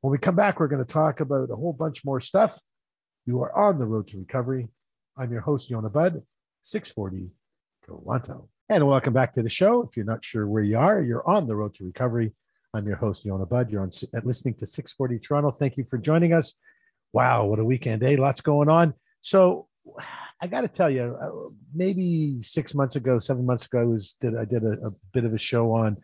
When 0.00 0.12
we 0.12 0.18
come 0.18 0.36
back, 0.36 0.60
we're 0.60 0.68
going 0.68 0.84
to 0.84 0.92
talk 0.92 1.20
about 1.20 1.50
a 1.50 1.56
whole 1.56 1.72
bunch 1.72 2.04
more 2.04 2.20
stuff. 2.20 2.58
You 3.26 3.42
are 3.42 3.56
on 3.56 3.78
the 3.78 3.86
road 3.86 4.08
to 4.08 4.18
recovery. 4.18 4.68
I'm 5.16 5.32
your 5.32 5.40
host, 5.40 5.70
Yonah 5.70 5.90
Budd, 5.90 6.22
640 6.62 7.30
Toronto. 7.86 8.48
And 8.68 8.86
welcome 8.86 9.12
back 9.12 9.32
to 9.34 9.42
the 9.42 9.50
show. 9.50 9.82
If 9.82 9.96
you're 9.96 10.06
not 10.06 10.24
sure 10.24 10.46
where 10.46 10.62
you 10.62 10.78
are, 10.78 11.00
you're 11.00 11.26
on 11.28 11.46
the 11.46 11.56
road 11.56 11.74
to 11.76 11.84
recovery. 11.84 12.32
I'm 12.74 12.86
your 12.86 12.96
host, 12.96 13.24
Yonah 13.24 13.46
Budd. 13.46 13.70
You're 13.70 13.82
on 13.82 13.90
listening 14.24 14.54
to 14.56 14.66
640 14.66 15.18
Toronto. 15.20 15.52
Thank 15.52 15.76
you 15.76 15.84
for 15.84 15.96
joining 15.96 16.32
us. 16.32 16.54
Wow, 17.12 17.46
what 17.46 17.60
a 17.60 17.64
weekend, 17.64 18.02
eh? 18.02 18.16
Lots 18.18 18.40
going 18.40 18.68
on. 18.68 18.94
So 19.20 19.68
I 20.40 20.46
got 20.48 20.62
to 20.62 20.68
tell 20.68 20.90
you, 20.90 21.16
uh, 21.22 21.50
maybe 21.74 22.42
six 22.42 22.74
months 22.74 22.96
ago, 22.96 23.18
seven 23.18 23.46
months 23.46 23.66
ago, 23.66 23.80
I 23.80 23.84
was 23.84 24.16
did 24.20 24.36
I 24.36 24.44
did 24.44 24.64
a, 24.64 24.88
a 24.88 24.90
bit 25.12 25.24
of 25.24 25.32
a 25.32 25.38
show 25.38 25.72
on, 25.72 25.96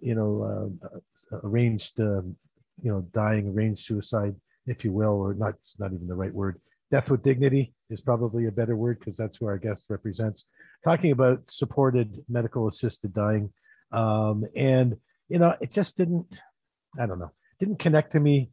you 0.00 0.14
know, 0.14 0.72
uh, 0.82 1.38
arranged, 1.42 2.00
um, 2.00 2.36
you 2.82 2.90
know, 2.90 3.02
dying, 3.12 3.48
arranged 3.48 3.84
suicide, 3.84 4.34
if 4.66 4.84
you 4.84 4.92
will, 4.92 5.20
or 5.20 5.34
not, 5.34 5.54
not 5.78 5.92
even 5.92 6.06
the 6.06 6.14
right 6.14 6.32
word. 6.32 6.60
Death 6.90 7.10
with 7.10 7.22
dignity 7.22 7.74
is 7.90 8.00
probably 8.00 8.46
a 8.46 8.52
better 8.52 8.76
word 8.76 8.98
because 8.98 9.16
that's 9.16 9.38
who 9.38 9.46
our 9.46 9.58
guest 9.58 9.84
represents. 9.88 10.44
Talking 10.84 11.12
about 11.12 11.42
supported 11.48 12.22
medical 12.28 12.68
assisted 12.68 13.14
dying, 13.14 13.52
um, 13.92 14.44
and 14.54 14.96
you 15.28 15.38
know, 15.38 15.54
it 15.60 15.70
just 15.70 15.96
didn't. 15.96 16.40
I 16.98 17.06
don't 17.06 17.18
know, 17.18 17.32
didn't 17.58 17.78
connect 17.78 18.12
to 18.12 18.20
me 18.20 18.50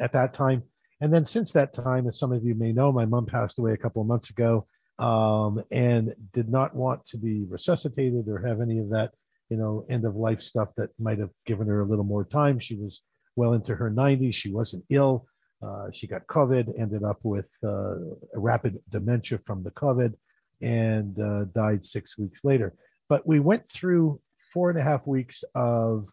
at 0.00 0.12
that 0.12 0.34
time. 0.34 0.62
And 1.00 1.12
then 1.12 1.26
since 1.26 1.52
that 1.52 1.74
time, 1.74 2.08
as 2.08 2.18
some 2.18 2.32
of 2.32 2.44
you 2.44 2.54
may 2.54 2.72
know, 2.72 2.92
my 2.92 3.04
mom 3.04 3.26
passed 3.26 3.58
away 3.58 3.72
a 3.72 3.76
couple 3.76 4.02
of 4.02 4.08
months 4.08 4.30
ago 4.30 4.66
um, 4.98 5.62
and 5.70 6.14
did 6.32 6.48
not 6.48 6.74
want 6.74 7.06
to 7.06 7.16
be 7.16 7.44
resuscitated 7.48 8.28
or 8.28 8.44
have 8.46 8.60
any 8.60 8.78
of 8.78 8.90
that, 8.90 9.12
you 9.50 9.56
know, 9.56 9.86
end 9.88 10.04
of 10.04 10.16
life 10.16 10.40
stuff 10.40 10.68
that 10.76 10.90
might 10.98 11.18
have 11.18 11.30
given 11.46 11.66
her 11.66 11.80
a 11.80 11.84
little 11.84 12.04
more 12.04 12.24
time. 12.24 12.58
She 12.58 12.76
was 12.76 13.00
well 13.36 13.54
into 13.54 13.74
her 13.74 13.90
90s. 13.90 14.34
She 14.34 14.52
wasn't 14.52 14.84
ill. 14.90 15.26
Uh, 15.62 15.86
she 15.92 16.06
got 16.06 16.26
COVID, 16.26 16.78
ended 16.78 17.02
up 17.02 17.18
with 17.22 17.48
uh, 17.66 17.94
rapid 18.34 18.78
dementia 18.90 19.40
from 19.44 19.62
the 19.62 19.72
COVID, 19.72 20.14
and 20.60 21.18
uh, 21.18 21.44
died 21.54 21.84
six 21.84 22.16
weeks 22.18 22.44
later. 22.44 22.74
But 23.08 23.26
we 23.26 23.40
went 23.40 23.68
through 23.70 24.20
four 24.52 24.70
and 24.70 24.78
a 24.78 24.82
half 24.82 25.06
weeks 25.06 25.42
of 25.54 26.08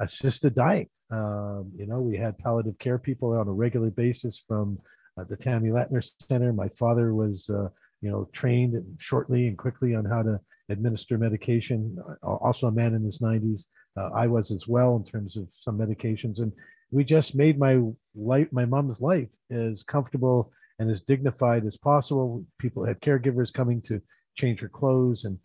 assisted 0.00 0.54
dying. 0.54 0.88
Um, 1.10 1.72
you 1.76 1.86
know, 1.86 2.00
we 2.00 2.16
had 2.16 2.38
palliative 2.38 2.78
care 2.78 2.98
people 2.98 3.32
on 3.32 3.48
a 3.48 3.52
regular 3.52 3.90
basis 3.90 4.42
from 4.46 4.78
uh, 5.18 5.24
the 5.24 5.36
Temmy 5.36 5.70
Latner 5.70 6.08
Center. 6.22 6.52
My 6.52 6.68
father 6.78 7.14
was, 7.14 7.50
uh, 7.50 7.68
you 8.00 8.10
know, 8.10 8.28
trained 8.32 8.82
shortly 8.98 9.48
and 9.48 9.58
quickly 9.58 9.94
on 9.94 10.04
how 10.04 10.22
to 10.22 10.40
administer 10.70 11.18
medication. 11.18 11.98
Also, 12.22 12.68
a 12.68 12.72
man 12.72 12.94
in 12.94 13.04
his 13.04 13.18
90s. 13.18 13.64
Uh, 13.96 14.10
I 14.14 14.26
was 14.26 14.50
as 14.50 14.68
well 14.68 14.96
in 14.96 15.04
terms 15.04 15.36
of 15.36 15.48
some 15.60 15.78
medications, 15.78 16.38
and 16.38 16.52
we 16.90 17.04
just 17.04 17.34
made 17.34 17.58
my 17.58 17.80
life, 18.14 18.48
my 18.52 18.64
mom's 18.64 19.00
life, 19.00 19.28
as 19.50 19.82
comfortable 19.82 20.52
and 20.78 20.90
as 20.90 21.02
dignified 21.02 21.66
as 21.66 21.76
possible. 21.76 22.44
People 22.58 22.84
had 22.84 23.00
caregivers 23.00 23.52
coming 23.52 23.82
to 23.82 24.00
change 24.36 24.60
her 24.60 24.68
clothes 24.68 25.24
and 25.24 25.38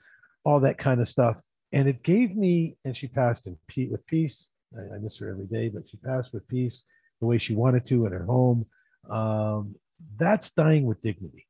all 0.43 0.59
that 0.59 0.77
kind 0.77 1.01
of 1.01 1.09
stuff, 1.09 1.37
and 1.71 1.87
it 1.87 2.03
gave 2.03 2.35
me. 2.35 2.77
And 2.85 2.95
she 2.95 3.07
passed 3.07 3.47
in 3.47 3.57
with 3.89 4.05
peace 4.05 4.49
I, 4.77 4.95
I, 4.95 4.97
miss 4.99 5.17
her 5.19 5.29
every 5.29 5.45
day, 5.45 5.69
but 5.69 5.83
she 5.89 5.97
passed 5.97 6.33
with 6.33 6.47
peace 6.47 6.83
the 7.19 7.27
way 7.27 7.37
she 7.37 7.55
wanted 7.55 7.85
to 7.87 8.05
at 8.05 8.11
her 8.11 8.25
home. 8.25 8.65
Um, 9.09 9.75
that's 10.17 10.51
dying 10.51 10.85
with 10.85 11.01
dignity. 11.01 11.47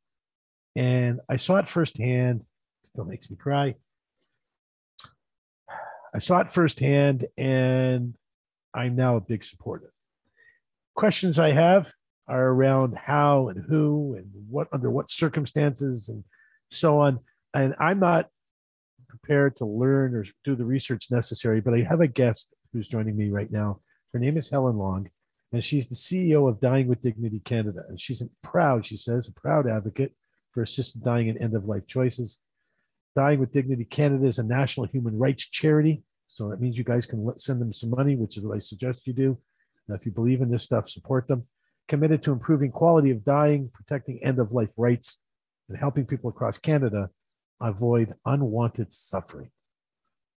And 0.75 1.21
I 1.29 1.37
saw 1.37 1.57
it 1.57 1.69
firsthand, 1.69 2.41
still 2.85 3.05
makes 3.05 3.29
me 3.29 3.37
cry. 3.37 3.75
I 6.13 6.19
saw 6.19 6.39
it 6.39 6.49
firsthand, 6.49 7.27
and 7.37 8.15
I'm 8.73 8.95
now 8.95 9.17
a 9.17 9.21
big 9.21 9.43
supporter. 9.43 9.91
Questions 10.95 11.39
I 11.39 11.51
have 11.51 11.91
are 12.27 12.47
around 12.47 12.95
how 12.95 13.49
and 13.49 13.63
who 13.67 14.15
and 14.17 14.29
what 14.49 14.67
under 14.71 14.89
what 14.89 15.09
circumstances 15.09 16.09
and 16.09 16.23
so 16.71 16.99
on. 16.99 17.19
And 17.53 17.75
I'm 17.79 17.99
not 17.99 18.29
prepared 19.07 19.55
to 19.57 19.65
learn 19.65 20.15
or 20.15 20.25
do 20.43 20.55
the 20.55 20.65
research 20.65 21.07
necessary, 21.11 21.61
but 21.61 21.73
I 21.73 21.81
have 21.83 22.01
a 22.01 22.07
guest 22.07 22.53
who's 22.71 22.87
joining 22.87 23.17
me 23.17 23.29
right 23.29 23.51
now. 23.51 23.79
Her 24.13 24.19
name 24.19 24.37
is 24.37 24.49
Helen 24.49 24.77
Long, 24.77 25.09
and 25.51 25.63
she's 25.63 25.87
the 25.87 25.95
CEO 25.95 26.49
of 26.49 26.59
Dying 26.61 26.87
with 26.87 27.01
Dignity 27.01 27.41
Canada. 27.43 27.83
And 27.89 27.99
she's 27.99 28.23
proud, 28.41 28.85
she 28.85 28.97
says, 28.97 29.27
a 29.27 29.33
proud 29.33 29.67
advocate 29.67 30.13
for 30.51 30.63
assisted 30.63 31.03
dying 31.03 31.29
and 31.29 31.37
end 31.39 31.55
of 31.55 31.65
life 31.65 31.85
choices. 31.87 32.39
Dying 33.15 33.39
with 33.39 33.53
Dignity 33.53 33.85
Canada 33.85 34.25
is 34.25 34.39
a 34.39 34.43
national 34.43 34.87
human 34.87 35.17
rights 35.17 35.47
charity. 35.47 36.03
So 36.27 36.49
that 36.49 36.59
means 36.59 36.77
you 36.77 36.83
guys 36.83 37.05
can 37.05 37.31
send 37.39 37.61
them 37.61 37.71
some 37.71 37.89
money, 37.91 38.17
which 38.17 38.37
is 38.37 38.43
what 38.43 38.55
I 38.55 38.59
suggest 38.59 39.07
you 39.07 39.13
do. 39.13 39.37
Now, 39.87 39.95
if 39.95 40.05
you 40.05 40.11
believe 40.11 40.41
in 40.41 40.51
this 40.51 40.63
stuff, 40.63 40.89
support 40.89 41.27
them. 41.27 41.47
Committed 41.87 42.23
to 42.23 42.33
improving 42.33 42.71
quality 42.71 43.11
of 43.11 43.23
dying, 43.23 43.69
protecting 43.73 44.19
end 44.23 44.39
of 44.39 44.51
life 44.51 44.71
rights, 44.75 45.21
and 45.69 45.77
helping 45.77 46.05
people 46.05 46.29
across 46.29 46.57
Canada 46.57 47.09
avoid 47.61 48.13
unwanted 48.25 48.91
suffering. 48.91 49.49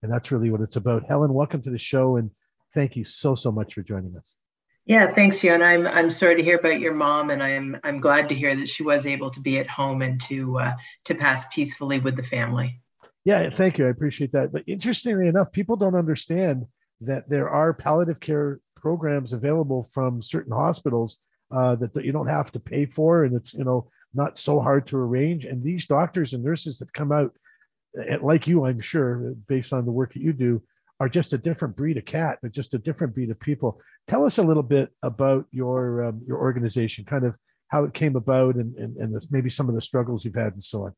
And 0.03 0.11
that's 0.11 0.31
really 0.31 0.49
what 0.49 0.61
it's 0.61 0.75
about. 0.75 1.05
Helen, 1.07 1.33
welcome 1.33 1.61
to 1.61 1.71
the 1.71 1.79
show 1.79 2.17
and 2.17 2.29
thank 2.73 2.97
you 2.97 3.05
so, 3.05 3.35
so 3.35 3.51
much 3.51 3.73
for 3.73 3.83
joining 3.83 4.17
us. 4.17 4.33
Yeah, 4.85 5.11
thanks, 5.13 5.43
you. 5.43 5.51
And 5.51 5.63
I'm 5.63 5.87
I'm 5.87 6.11
sorry 6.11 6.35
to 6.35 6.43
hear 6.43 6.57
about 6.57 6.79
your 6.79 6.93
mom, 6.93 7.31
and 7.31 7.41
I'm 7.41 7.77
I'm 7.83 7.99
glad 7.99 8.29
to 8.29 8.35
hear 8.35 8.55
that 8.55 8.69
she 8.69 8.83
was 8.83 9.07
able 9.07 9.31
to 9.31 9.39
be 9.39 9.57
at 9.57 9.67
home 9.67 10.03
and 10.03 10.21
to 10.21 10.59
uh, 10.59 10.73
to 11.05 11.15
pass 11.15 11.43
peacefully 11.51 11.99
with 11.99 12.15
the 12.15 12.23
family. 12.23 12.79
Yeah, 13.23 13.49
thank 13.49 13.79
you. 13.79 13.87
I 13.87 13.89
appreciate 13.89 14.31
that. 14.33 14.51
But 14.51 14.63
interestingly 14.67 15.27
enough, 15.27 15.51
people 15.51 15.75
don't 15.75 15.95
understand 15.95 16.67
that 17.01 17.27
there 17.27 17.49
are 17.49 17.73
palliative 17.73 18.19
care 18.19 18.59
programs 18.75 19.33
available 19.33 19.89
from 19.91 20.21
certain 20.21 20.53
hospitals 20.53 21.17
uh, 21.49 21.73
that, 21.75 21.95
that 21.95 22.05
you 22.05 22.11
don't 22.11 22.27
have 22.27 22.51
to 22.51 22.59
pay 22.59 22.85
for, 22.85 23.23
and 23.23 23.35
it's 23.35 23.55
you 23.55 23.63
know 23.63 23.89
not 24.13 24.37
so 24.37 24.59
hard 24.59 24.85
to 24.87 24.97
arrange. 24.97 25.45
And 25.45 25.63
these 25.63 25.87
doctors 25.87 26.33
and 26.33 26.43
nurses 26.43 26.77
that 26.77 26.93
come 26.93 27.11
out 27.11 27.33
like 28.21 28.45
you, 28.45 28.65
I'm 28.65 28.81
sure, 28.81 29.33
based 29.47 29.73
on 29.73 29.85
the 29.85 29.91
work 29.91 30.13
that 30.13 30.21
you 30.21 30.33
do, 30.33 30.61
are 30.99 31.09
just 31.09 31.33
a 31.33 31.37
different 31.37 31.75
breed 31.75 31.97
of 31.97 32.05
cat. 32.05 32.39
They're 32.41 32.49
just 32.49 32.73
a 32.73 32.77
different 32.77 33.13
breed 33.13 33.29
of 33.29 33.39
people. 33.39 33.79
Tell 34.07 34.25
us 34.25 34.37
a 34.37 34.43
little 34.43 34.63
bit 34.63 34.89
about 35.03 35.45
your 35.51 36.05
um, 36.05 36.21
your 36.27 36.37
organization, 36.37 37.05
kind 37.05 37.25
of 37.25 37.35
how 37.67 37.83
it 37.83 37.93
came 37.93 38.15
about, 38.15 38.55
and 38.55 38.75
and, 38.77 38.97
and 38.97 39.13
the, 39.13 39.25
maybe 39.29 39.49
some 39.49 39.67
of 39.69 39.75
the 39.75 39.81
struggles 39.81 40.23
you've 40.23 40.35
had, 40.35 40.53
and 40.53 40.63
so 40.63 40.85
on. 40.85 40.93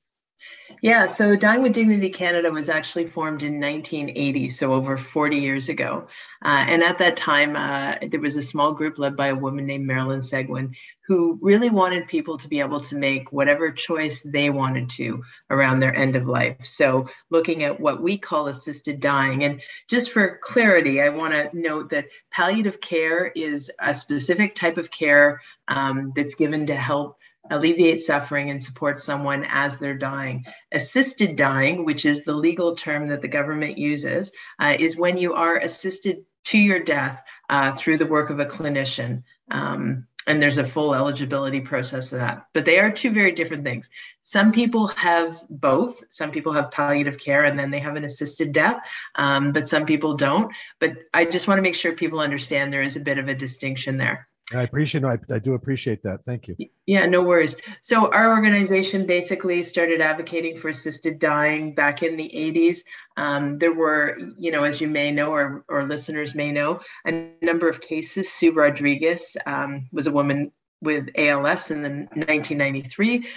Yeah, 0.82 1.08
so 1.08 1.36
Dying 1.36 1.64
with 1.64 1.74
Dignity 1.74 2.10
Canada 2.10 2.52
was 2.52 2.70
actually 2.70 3.08
formed 3.08 3.42
in 3.42 3.60
1980, 3.60 4.50
so 4.50 4.74
over 4.74 4.98
40 4.98 5.38
years 5.38 5.70
ago. 5.70 6.08
Uh, 6.44 6.66
and 6.68 6.84
at 6.84 7.00
that 7.00 7.18
time, 7.18 7.56
uh, 7.56 7.96
there 8.08 8.20
was 8.20 8.36
a 8.36 8.42
small 8.42 8.74
group 8.74 9.00
led 9.00 9.16
by 9.16 9.28
a 9.28 9.36
woman 9.36 9.66
named 9.66 9.88
Marilyn 9.88 10.22
Seguin 10.22 10.76
who 11.08 11.40
really 11.42 11.70
wanted 11.70 12.08
people 12.08 12.38
to 12.38 12.48
be 12.48 12.60
able 12.60 12.82
to 12.82 12.96
make 12.96 13.32
whatever 13.32 13.72
choice 13.72 14.22
they 14.22 14.50
wanted 14.50 14.90
to 14.92 15.24
around 15.50 15.80
their 15.80 15.96
end 15.96 16.16
of 16.16 16.28
life. 16.28 16.58
So, 16.64 17.08
looking 17.32 17.64
at 17.64 17.80
what 17.80 18.04
we 18.04 18.18
call 18.18 18.48
assisted 18.48 19.00
dying. 19.00 19.46
And 19.46 19.62
just 19.90 20.12
for 20.12 20.38
clarity, 20.44 21.02
I 21.02 21.10
want 21.10 21.34
to 21.34 21.50
note 21.54 21.90
that 21.90 22.08
palliative 22.32 22.82
care 22.82 23.26
is 23.26 23.72
a 23.80 23.96
specific 23.96 24.54
type 24.54 24.78
of 24.78 24.92
care 24.92 25.42
um, 25.70 26.14
that's 26.16 26.36
given 26.36 26.68
to 26.68 26.76
help 26.76 27.18
alleviate 27.50 28.02
suffering 28.02 28.50
and 28.50 28.62
support 28.62 29.02
someone 29.02 29.45
as 29.50 29.78
they're 29.78 29.98
dying. 29.98 30.45
Assisted 30.72 31.36
dying, 31.36 31.86
which 31.86 32.06
is 32.06 32.24
the 32.24 32.34
legal 32.34 32.76
term 32.76 33.10
that 33.10 33.22
the 33.22 33.28
government 33.28 33.78
uses, 33.78 34.32
uh, 34.60 34.76
is 34.80 34.95
when 34.95 35.18
you 35.18 35.34
are 35.34 35.58
assisted 35.58 36.26
to 36.45 36.58
your 36.58 36.80
death 36.80 37.22
uh, 37.50 37.72
through 37.72 37.98
the 37.98 38.06
work 38.06 38.30
of 38.30 38.39
a 38.39 38.45
clinician. 38.45 39.24
Um, 39.52 40.08
and 40.28 40.41
there's 40.41 40.58
a 40.58 40.68
full 40.68 40.93
eligibility 40.93 41.62
process 41.62 42.12
of 42.12 42.20
that. 42.20 42.48
But 42.54 42.66
they 42.66 42.80
are 42.80 42.91
two 42.91 43.12
very 43.12 43.32
different 43.32 43.64
things. 43.64 43.89
Some 44.22 44.52
people 44.52 44.88
have 44.88 45.41
both. 45.50 46.04
Some 46.10 46.32
people 46.32 46.52
have 46.52 46.72
palliative 46.72 47.18
care 47.18 47.45
and 47.45 47.58
then 47.58 47.72
they 47.72 47.80
have 47.80 47.95
an 47.95 48.04
assisted 48.04 48.52
death, 48.52 48.82
um, 49.16 49.54
but 49.54 49.70
some 49.70 49.86
people 49.86 50.18
don't. 50.18 50.52
But 50.82 50.98
I 51.14 51.24
just 51.24 51.48
want 51.48 51.60
to 51.60 51.62
make 51.62 51.76
sure 51.76 51.93
people 51.93 52.20
understand 52.20 52.74
there 52.74 52.84
is 52.84 52.98
a 52.98 53.02
bit 53.02 53.20
of 53.20 53.30
a 53.30 53.36
distinction 53.36 53.98
there. 53.98 54.28
I 54.54 54.64
appreciate 54.64 55.04
I, 55.04 55.18
I 55.30 55.39
do 55.39 55.56
appreciate 55.56 56.04
that. 56.04 56.24
Thank 56.26 56.48
you. 56.48 56.56
Yeah, 56.86 57.06
no 57.06 57.22
worries. 57.22 57.58
So 57.82 58.10
our 58.12 58.30
organization 58.30 59.06
basically 59.06 59.62
started 59.64 60.00
advocating 60.00 60.58
for 60.58 60.70
assisted 60.70 61.20
dying 61.20 61.76
back 61.76 62.02
in 62.02 62.16
the 62.16 62.32
80s. 62.34 62.80
Um, 63.18 63.60
there 63.60 63.74
were, 63.74 64.18
you 64.38 64.52
know, 64.52 64.64
as 64.64 64.80
you 64.80 64.88
may 64.88 65.12
know 65.12 65.32
or, 65.32 65.66
or 65.68 65.84
listeners 65.84 66.34
may 66.34 66.54
know, 66.54 66.80
a 67.06 67.30
number 67.41 67.68
of 67.68 67.82
cases. 67.82 68.32
Sue 68.32 68.54
Rodriguez 68.54 69.36
um, 69.45 69.89
was 69.91 70.08
a 70.08 70.12
woman 70.12 70.54
with 70.82 71.10
ALS 71.18 71.72
in 71.72 71.82
the 71.82 71.89
1993 71.89 73.28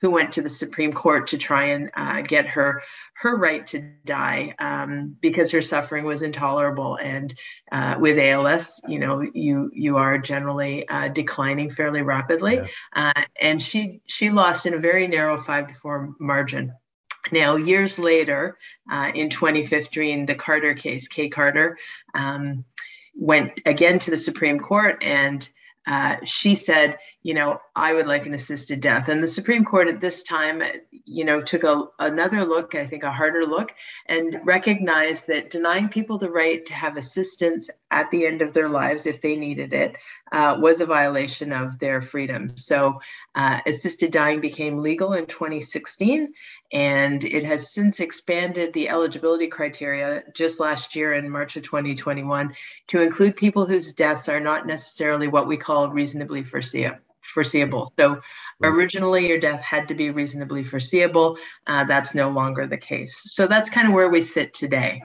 who 0.00 0.10
went 0.10 0.32
to 0.32 0.42
the 0.42 0.48
Supreme 0.48 0.92
Court 0.92 1.28
to 1.28 1.38
try 1.38 1.66
and 1.66 1.90
uh, 1.96 2.22
get 2.22 2.46
her 2.46 2.82
her 3.20 3.36
right 3.36 3.66
to 3.66 3.80
die 4.06 4.54
um, 4.58 5.14
because 5.20 5.50
her 5.50 5.60
suffering 5.60 6.06
was 6.06 6.22
intolerable. 6.22 6.96
And 6.96 7.34
uh, 7.70 7.96
with 7.98 8.18
ALS, 8.18 8.80
you 8.88 8.98
know, 8.98 9.20
you 9.20 9.70
you 9.74 9.98
are 9.98 10.16
generally 10.18 10.88
uh, 10.88 11.08
declining 11.08 11.70
fairly 11.72 12.02
rapidly. 12.02 12.56
Yeah. 12.56 13.12
Uh, 13.16 13.22
and 13.40 13.60
she 13.60 14.00
she 14.06 14.30
lost 14.30 14.66
in 14.66 14.74
a 14.74 14.78
very 14.78 15.06
narrow 15.06 15.40
five 15.40 15.68
to 15.68 15.74
four 15.74 16.14
margin. 16.18 16.72
Now, 17.32 17.56
years 17.56 17.98
later, 17.98 18.56
uh, 18.90 19.12
in 19.14 19.28
2015, 19.28 20.26
the 20.26 20.34
Carter 20.34 20.74
case, 20.74 21.06
Kay 21.06 21.28
Carter, 21.28 21.76
um, 22.14 22.64
went 23.14 23.52
again 23.66 23.98
to 24.00 24.10
the 24.10 24.16
Supreme 24.16 24.58
Court 24.58 25.02
and 25.04 25.46
uh, 25.86 26.16
she 26.24 26.54
said, 26.54 26.98
you 27.22 27.34
know, 27.34 27.60
I 27.76 27.92
would 27.92 28.06
like 28.06 28.26
an 28.26 28.34
assisted 28.34 28.80
death. 28.80 29.08
And 29.08 29.22
the 29.22 29.28
Supreme 29.28 29.64
Court 29.64 29.88
at 29.88 30.00
this 30.00 30.22
time, 30.22 30.62
you 31.04 31.24
know, 31.24 31.42
took 31.42 31.64
a, 31.64 31.84
another 31.98 32.44
look, 32.44 32.74
I 32.74 32.86
think 32.86 33.02
a 33.02 33.12
harder 33.12 33.44
look, 33.44 33.72
and 34.06 34.40
recognized 34.44 35.26
that 35.26 35.50
denying 35.50 35.88
people 35.88 36.18
the 36.18 36.30
right 36.30 36.64
to 36.66 36.74
have 36.74 36.96
assistance 36.96 37.68
at 37.90 38.10
the 38.10 38.26
end 38.26 38.40
of 38.40 38.54
their 38.54 38.68
lives 38.68 39.06
if 39.06 39.20
they 39.20 39.36
needed 39.36 39.72
it 39.72 39.96
uh, 40.32 40.56
was 40.58 40.80
a 40.80 40.86
violation 40.86 41.52
of 41.52 41.78
their 41.78 42.00
freedom. 42.00 42.56
So 42.56 43.00
uh, 43.34 43.60
assisted 43.66 44.12
dying 44.12 44.40
became 44.40 44.82
legal 44.82 45.12
in 45.12 45.26
2016, 45.26 46.32
and 46.72 47.24
it 47.24 47.44
has 47.44 47.72
since 47.72 48.00
expanded 48.00 48.72
the 48.72 48.88
eligibility 48.88 49.48
criteria 49.48 50.22
just 50.34 50.60
last 50.60 50.94
year 50.94 51.14
in 51.14 51.28
March 51.28 51.56
of 51.56 51.64
2021 51.64 52.54
to 52.88 53.00
include 53.00 53.36
people 53.36 53.66
whose 53.66 53.92
deaths 53.92 54.28
are 54.28 54.40
not 54.40 54.66
necessarily 54.66 55.26
what 55.26 55.48
we 55.48 55.56
call 55.56 55.88
reasonably 55.88 56.44
foreseeable. 56.44 57.92
So 57.98 58.20
originally 58.62 59.26
your 59.26 59.40
death 59.40 59.62
had 59.62 59.88
to 59.88 59.94
be 59.94 60.10
reasonably 60.10 60.62
foreseeable. 60.62 61.38
Uh, 61.66 61.84
that's 61.84 62.14
no 62.14 62.30
longer 62.30 62.66
the 62.66 62.76
case. 62.76 63.20
So 63.24 63.46
that's 63.46 63.70
kind 63.70 63.88
of 63.88 63.94
where 63.94 64.08
we 64.08 64.20
sit 64.20 64.54
today. 64.54 65.02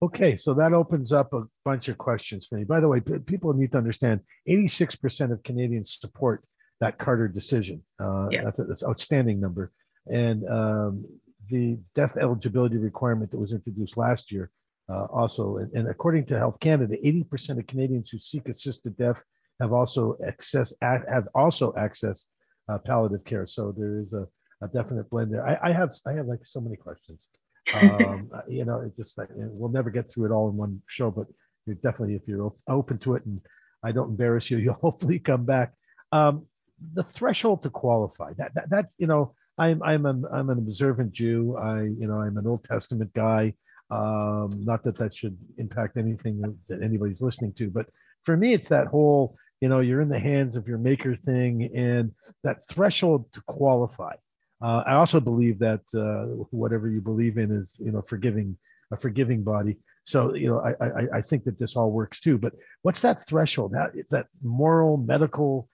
Okay, 0.00 0.36
so 0.36 0.54
that 0.54 0.72
opens 0.72 1.10
up 1.10 1.32
a 1.32 1.42
bunch 1.64 1.88
of 1.88 1.98
questions 1.98 2.46
for 2.46 2.54
me. 2.54 2.62
By 2.62 2.78
the 2.78 2.86
way, 2.86 3.00
p- 3.00 3.18
people 3.18 3.52
need 3.52 3.72
to 3.72 3.78
understand 3.78 4.20
86% 4.48 5.32
of 5.32 5.42
Canadians 5.42 5.98
support 6.00 6.44
that 6.80 6.98
Carter 6.98 7.26
decision. 7.26 7.82
Uh, 7.98 8.28
yeah. 8.30 8.44
That's, 8.44 8.60
a, 8.60 8.64
that's 8.64 8.82
an 8.82 8.90
outstanding 8.90 9.40
number. 9.40 9.72
And 10.10 10.48
um, 10.48 11.04
the 11.48 11.78
death 11.94 12.16
eligibility 12.16 12.76
requirement 12.76 13.30
that 13.30 13.38
was 13.38 13.52
introduced 13.52 13.96
last 13.96 14.30
year 14.30 14.50
uh, 14.90 15.04
also, 15.12 15.58
and, 15.58 15.70
and, 15.72 15.88
according 15.88 16.24
to 16.26 16.38
Health 16.38 16.58
Canada, 16.60 16.96
80% 17.04 17.58
of 17.58 17.66
Canadians 17.66 18.08
who 18.10 18.18
seek 18.18 18.48
assisted 18.48 18.96
death 18.96 19.22
have 19.60 19.72
also 19.72 20.16
access 20.26 20.72
have 20.80 21.28
also 21.34 21.72
accessed 21.72 22.26
uh, 22.70 22.78
palliative 22.78 23.24
care. 23.24 23.46
So 23.46 23.74
there 23.76 23.98
is 23.98 24.12
a, 24.12 24.26
a 24.62 24.68
definite 24.68 25.10
blend 25.10 25.32
there. 25.32 25.46
I, 25.46 25.70
I, 25.70 25.72
have 25.72 25.92
I 26.06 26.12
have 26.12 26.26
like 26.26 26.40
so 26.44 26.60
many 26.60 26.76
questions. 26.76 27.28
Um, 27.74 28.30
you 28.48 28.64
know, 28.64 28.80
it 28.80 28.96
just 28.96 29.18
like 29.18 29.28
we'll 29.32 29.70
never 29.70 29.90
get 29.90 30.10
through 30.10 30.26
it 30.26 30.32
all 30.32 30.48
in 30.48 30.56
one 30.56 30.80
show, 30.86 31.10
but 31.10 31.26
you're 31.66 31.76
definitely 31.76 32.14
if 32.14 32.22
you're 32.26 32.52
open 32.68 32.98
to 32.98 33.14
it 33.14 33.26
and 33.26 33.40
I 33.84 33.92
don't 33.92 34.10
embarrass 34.10 34.50
you, 34.50 34.56
you'll 34.58 34.74
hopefully 34.74 35.18
come 35.18 35.44
back. 35.44 35.72
Um, 36.12 36.46
the 36.94 37.02
threshold 37.02 37.64
to 37.64 37.70
qualify 37.70 38.32
that, 38.38 38.54
that 38.54 38.70
that's 38.70 38.94
you 38.98 39.08
know 39.08 39.34
I'm 39.58 39.82
I'm 39.82 40.06
an 40.06 40.24
I'm 40.32 40.50
an 40.50 40.58
observant 40.58 41.12
Jew. 41.12 41.56
I 41.56 41.82
you 41.82 42.06
know 42.06 42.20
I'm 42.20 42.36
an 42.38 42.46
Old 42.46 42.64
Testament 42.64 43.12
guy. 43.14 43.54
Um, 43.90 44.62
not 44.64 44.84
that 44.84 44.96
that 44.98 45.16
should 45.16 45.36
impact 45.56 45.96
anything 45.96 46.40
that 46.68 46.82
anybody's 46.82 47.22
listening 47.22 47.54
to, 47.54 47.70
but 47.70 47.86
for 48.24 48.36
me, 48.36 48.52
it's 48.52 48.68
that 48.68 48.86
whole 48.86 49.36
you 49.60 49.68
know 49.68 49.80
you're 49.80 50.00
in 50.00 50.08
the 50.08 50.18
hands 50.18 50.56
of 50.56 50.68
your 50.68 50.78
maker 50.78 51.16
thing, 51.16 51.70
and 51.74 52.12
that 52.44 52.66
threshold 52.68 53.32
to 53.32 53.40
qualify. 53.42 54.14
Uh, 54.62 54.82
I 54.86 54.94
also 54.94 55.20
believe 55.20 55.58
that 55.60 55.80
uh, 55.94 56.44
whatever 56.50 56.88
you 56.88 57.00
believe 57.00 57.38
in 57.38 57.50
is 57.50 57.74
you 57.78 57.90
know 57.90 58.02
forgiving 58.02 58.56
a 58.92 58.96
forgiving 58.96 59.42
body. 59.42 59.76
So 60.04 60.34
you 60.34 60.48
know 60.48 60.60
I, 60.60 60.84
I 60.84 61.18
I 61.18 61.22
think 61.22 61.44
that 61.44 61.58
this 61.58 61.74
all 61.74 61.90
works 61.90 62.20
too. 62.20 62.38
But 62.38 62.52
what's 62.82 63.00
that 63.00 63.26
threshold? 63.26 63.72
That 63.72 63.90
that 64.10 64.28
moral 64.42 64.98
medical? 64.98 65.68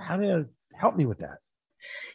How 0.00 0.16
do 0.16 0.26
you 0.26 0.48
help 0.74 0.96
me 0.96 1.06
with 1.06 1.18
that? 1.18 1.38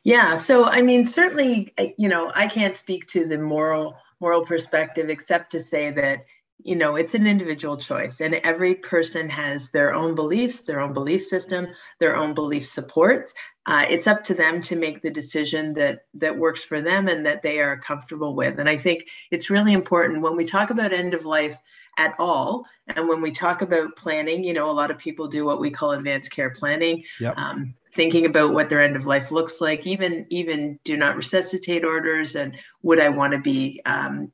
Yeah. 0.03 0.35
So, 0.35 0.63
I 0.63 0.81
mean, 0.81 1.05
certainly, 1.05 1.73
you 1.97 2.07
know, 2.07 2.31
I 2.33 2.47
can't 2.47 2.75
speak 2.75 3.07
to 3.09 3.25
the 3.25 3.37
moral 3.37 3.97
moral 4.21 4.45
perspective 4.45 5.09
except 5.09 5.51
to 5.51 5.59
say 5.61 5.91
that 5.91 6.25
you 6.61 6.75
know 6.75 6.97
it's 6.97 7.15
an 7.15 7.25
individual 7.25 7.77
choice 7.77 8.19
and 8.19 8.35
every 8.35 8.75
person 8.75 9.29
has 9.29 9.69
their 9.69 9.93
own 9.93 10.13
beliefs 10.13 10.63
their 10.63 10.81
own 10.81 10.91
belief 10.91 11.23
system 11.23 11.67
their 12.01 12.17
own 12.17 12.33
belief 12.33 12.67
supports 12.67 13.33
uh, 13.65 13.85
it's 13.89 14.07
up 14.07 14.23
to 14.25 14.33
them 14.33 14.61
to 14.61 14.75
make 14.75 15.01
the 15.01 15.09
decision 15.09 15.73
that 15.73 16.01
that 16.13 16.37
works 16.37 16.61
for 16.61 16.81
them 16.81 17.07
and 17.07 17.25
that 17.25 17.41
they 17.41 17.59
are 17.59 17.77
comfortable 17.77 18.35
with 18.35 18.59
and 18.59 18.67
i 18.67 18.77
think 18.77 19.05
it's 19.31 19.49
really 19.49 19.71
important 19.71 20.21
when 20.21 20.35
we 20.35 20.45
talk 20.45 20.69
about 20.69 20.91
end 20.91 21.13
of 21.13 21.23
life 21.23 21.57
at 21.99 22.15
all. 22.17 22.65
And 22.87 23.07
when 23.07 23.21
we 23.21 23.31
talk 23.31 23.61
about 23.61 23.95
planning, 23.95 24.43
you 24.43 24.53
know, 24.53 24.71
a 24.71 24.73
lot 24.73 24.89
of 24.89 24.97
people 24.97 25.27
do 25.27 25.45
what 25.45 25.59
we 25.59 25.69
call 25.69 25.91
advanced 25.91 26.31
care 26.31 26.49
planning, 26.49 27.03
yep. 27.19 27.37
um, 27.37 27.75
thinking 27.93 28.25
about 28.25 28.53
what 28.53 28.69
their 28.69 28.81
end 28.81 28.95
of 28.95 29.05
life 29.05 29.31
looks 29.31 29.61
like, 29.61 29.85
even 29.85 30.25
even 30.29 30.79
do 30.83 30.97
not 30.97 31.15
resuscitate 31.15 31.83
orders, 31.83 32.35
and 32.35 32.55
would 32.81 32.99
I 32.99 33.09
want 33.09 33.33
to 33.33 33.39
be 33.39 33.81
um, 33.85 34.31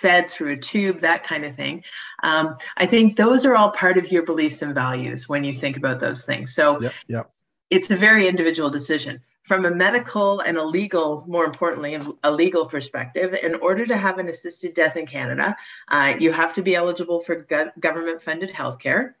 fed 0.00 0.30
through 0.30 0.52
a 0.52 0.56
tube, 0.56 1.00
that 1.00 1.24
kind 1.24 1.44
of 1.44 1.56
thing. 1.56 1.82
Um, 2.22 2.56
I 2.76 2.86
think 2.86 3.16
those 3.16 3.44
are 3.46 3.56
all 3.56 3.70
part 3.72 3.98
of 3.98 4.10
your 4.10 4.24
beliefs 4.24 4.62
and 4.62 4.74
values 4.74 5.28
when 5.28 5.44
you 5.44 5.54
think 5.54 5.76
about 5.76 6.00
those 6.00 6.22
things. 6.22 6.54
So 6.54 6.80
yep, 6.80 6.92
yep. 7.08 7.30
it's 7.70 7.90
a 7.90 7.96
very 7.96 8.28
individual 8.28 8.70
decision 8.70 9.20
from 9.44 9.64
a 9.64 9.70
medical 9.70 10.40
and 10.40 10.56
a 10.56 10.64
legal, 10.64 11.24
more 11.26 11.44
importantly, 11.44 11.98
a 12.22 12.30
legal 12.30 12.66
perspective, 12.66 13.34
in 13.34 13.56
order 13.56 13.86
to 13.86 13.96
have 13.96 14.18
an 14.18 14.28
assisted 14.28 14.74
death 14.74 14.96
in 14.96 15.06
Canada, 15.06 15.56
uh, 15.88 16.14
you 16.18 16.32
have 16.32 16.54
to 16.54 16.62
be 16.62 16.74
eligible 16.76 17.20
for 17.20 17.36
go- 17.36 17.70
government 17.80 18.22
funded 18.22 18.50
healthcare. 18.50 19.14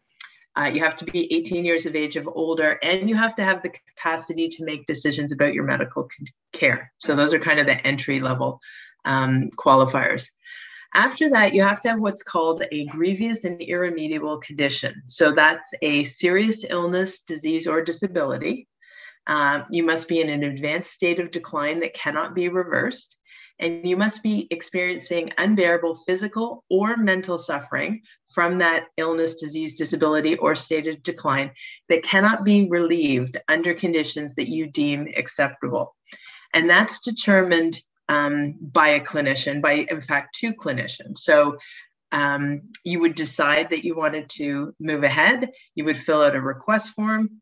Uh, 0.58 0.64
you 0.64 0.82
have 0.84 0.96
to 0.96 1.04
be 1.06 1.32
18 1.34 1.64
years 1.64 1.86
of 1.86 1.96
age 1.96 2.16
of 2.16 2.28
older, 2.28 2.78
and 2.82 3.08
you 3.08 3.16
have 3.16 3.34
to 3.34 3.42
have 3.42 3.62
the 3.62 3.70
capacity 3.70 4.48
to 4.48 4.64
make 4.64 4.84
decisions 4.86 5.32
about 5.32 5.54
your 5.54 5.64
medical 5.64 6.08
care. 6.52 6.92
So, 6.98 7.16
those 7.16 7.32
are 7.32 7.38
kind 7.38 7.58
of 7.58 7.66
the 7.66 7.86
entry 7.86 8.20
level 8.20 8.60
um, 9.04 9.50
qualifiers. 9.56 10.26
After 10.94 11.30
that, 11.30 11.54
you 11.54 11.62
have 11.62 11.80
to 11.80 11.88
have 11.88 12.00
what's 12.00 12.22
called 12.22 12.62
a 12.70 12.84
grievous 12.86 13.44
and 13.44 13.62
irremediable 13.62 14.38
condition. 14.38 15.02
So, 15.06 15.32
that's 15.32 15.70
a 15.80 16.04
serious 16.04 16.64
illness, 16.68 17.22
disease, 17.22 17.66
or 17.66 17.82
disability 17.82 18.68
um, 19.26 19.66
you 19.70 19.84
must 19.84 20.08
be 20.08 20.20
in 20.20 20.28
an 20.28 20.42
advanced 20.42 20.90
state 20.90 21.20
of 21.20 21.30
decline 21.30 21.80
that 21.80 21.94
cannot 21.94 22.34
be 22.34 22.48
reversed. 22.48 23.16
And 23.62 23.88
you 23.88 23.96
must 23.96 24.24
be 24.24 24.48
experiencing 24.50 25.32
unbearable 25.38 25.94
physical 26.04 26.64
or 26.68 26.96
mental 26.96 27.38
suffering 27.38 28.02
from 28.34 28.58
that 28.58 28.88
illness, 28.96 29.34
disease, 29.36 29.76
disability, 29.76 30.36
or 30.36 30.56
state 30.56 30.88
of 30.88 31.02
decline 31.04 31.52
that 31.88 32.02
cannot 32.02 32.44
be 32.44 32.68
relieved 32.68 33.38
under 33.46 33.72
conditions 33.72 34.34
that 34.34 34.50
you 34.50 34.66
deem 34.66 35.06
acceptable. 35.16 35.94
And 36.52 36.68
that's 36.68 36.98
determined 36.98 37.80
um, 38.08 38.56
by 38.60 38.88
a 38.88 39.00
clinician, 39.00 39.62
by, 39.62 39.86
in 39.88 40.02
fact, 40.02 40.36
two 40.38 40.52
clinicians. 40.54 41.18
So 41.18 41.58
um, 42.10 42.62
you 42.84 42.98
would 43.00 43.14
decide 43.14 43.70
that 43.70 43.84
you 43.84 43.94
wanted 43.94 44.28
to 44.30 44.74
move 44.80 45.04
ahead. 45.04 45.50
You 45.76 45.84
would 45.84 45.96
fill 45.96 46.22
out 46.22 46.34
a 46.34 46.40
request 46.40 46.90
form 46.90 47.40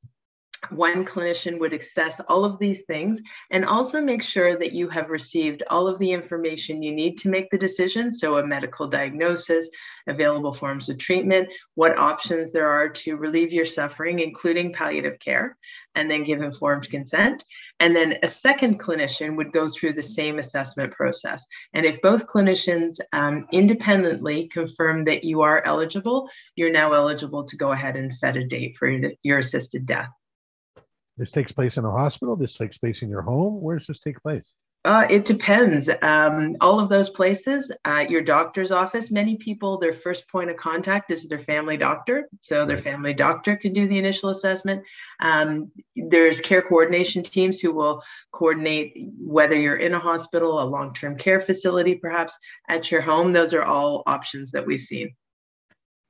one 0.68 1.04
clinician 1.04 1.58
would 1.58 1.72
assess 1.72 2.20
all 2.28 2.44
of 2.44 2.58
these 2.58 2.82
things 2.82 3.20
and 3.50 3.64
also 3.64 4.00
make 4.00 4.22
sure 4.22 4.56
that 4.58 4.72
you 4.72 4.88
have 4.88 5.10
received 5.10 5.62
all 5.70 5.88
of 5.88 5.98
the 5.98 6.12
information 6.12 6.82
you 6.82 6.92
need 6.92 7.16
to 7.18 7.28
make 7.28 7.50
the 7.50 7.58
decision. 7.58 8.12
So, 8.12 8.36
a 8.36 8.46
medical 8.46 8.86
diagnosis, 8.86 9.68
available 10.06 10.52
forms 10.52 10.88
of 10.88 10.98
treatment, 10.98 11.48
what 11.74 11.96
options 11.96 12.52
there 12.52 12.68
are 12.68 12.88
to 12.90 13.16
relieve 13.16 13.52
your 13.52 13.64
suffering, 13.64 14.20
including 14.20 14.72
palliative 14.72 15.18
care, 15.18 15.56
and 15.94 16.10
then 16.10 16.24
give 16.24 16.42
informed 16.42 16.88
consent. 16.88 17.42
And 17.80 17.96
then 17.96 18.18
a 18.22 18.28
second 18.28 18.80
clinician 18.80 19.36
would 19.36 19.52
go 19.52 19.68
through 19.68 19.94
the 19.94 20.02
same 20.02 20.38
assessment 20.38 20.92
process. 20.92 21.46
And 21.72 21.86
if 21.86 22.00
both 22.02 22.26
clinicians 22.26 23.00
um, 23.12 23.46
independently 23.50 24.48
confirm 24.48 25.04
that 25.04 25.24
you 25.24 25.40
are 25.40 25.64
eligible, 25.64 26.28
you're 26.54 26.72
now 26.72 26.92
eligible 26.92 27.44
to 27.44 27.56
go 27.56 27.72
ahead 27.72 27.96
and 27.96 28.12
set 28.12 28.36
a 28.36 28.46
date 28.46 28.76
for 28.76 28.88
your 29.22 29.38
assisted 29.38 29.86
death. 29.86 30.10
This 31.20 31.30
takes 31.30 31.52
place 31.52 31.76
in 31.76 31.84
a 31.84 31.90
hospital. 31.90 32.34
This 32.34 32.56
takes 32.56 32.78
place 32.78 33.02
in 33.02 33.10
your 33.10 33.20
home. 33.20 33.60
Where 33.60 33.76
does 33.76 33.86
this 33.86 34.00
take 34.00 34.22
place? 34.22 34.54
Uh, 34.86 35.04
it 35.10 35.26
depends. 35.26 35.90
Um, 36.00 36.56
all 36.62 36.80
of 36.80 36.88
those 36.88 37.10
places, 37.10 37.70
uh, 37.84 38.06
your 38.08 38.22
doctor's 38.22 38.72
office, 38.72 39.10
many 39.10 39.36
people, 39.36 39.78
their 39.78 39.92
first 39.92 40.26
point 40.30 40.48
of 40.48 40.56
contact 40.56 41.10
is 41.10 41.28
their 41.28 41.38
family 41.38 41.76
doctor. 41.76 42.26
So 42.40 42.64
their 42.64 42.78
family 42.78 43.12
doctor 43.12 43.56
can 43.56 43.74
do 43.74 43.86
the 43.86 43.98
initial 43.98 44.30
assessment. 44.30 44.82
Um, 45.20 45.70
there's 45.94 46.40
care 46.40 46.62
coordination 46.62 47.22
teams 47.22 47.60
who 47.60 47.74
will 47.74 48.02
coordinate 48.32 48.94
whether 49.18 49.56
you're 49.60 49.76
in 49.76 49.92
a 49.92 50.00
hospital, 50.00 50.62
a 50.62 50.64
long 50.64 50.94
term 50.94 51.18
care 51.18 51.42
facility, 51.42 51.96
perhaps 51.96 52.38
at 52.66 52.90
your 52.90 53.02
home. 53.02 53.34
Those 53.34 53.52
are 53.52 53.62
all 53.62 54.02
options 54.06 54.52
that 54.52 54.66
we've 54.66 54.80
seen. 54.80 55.14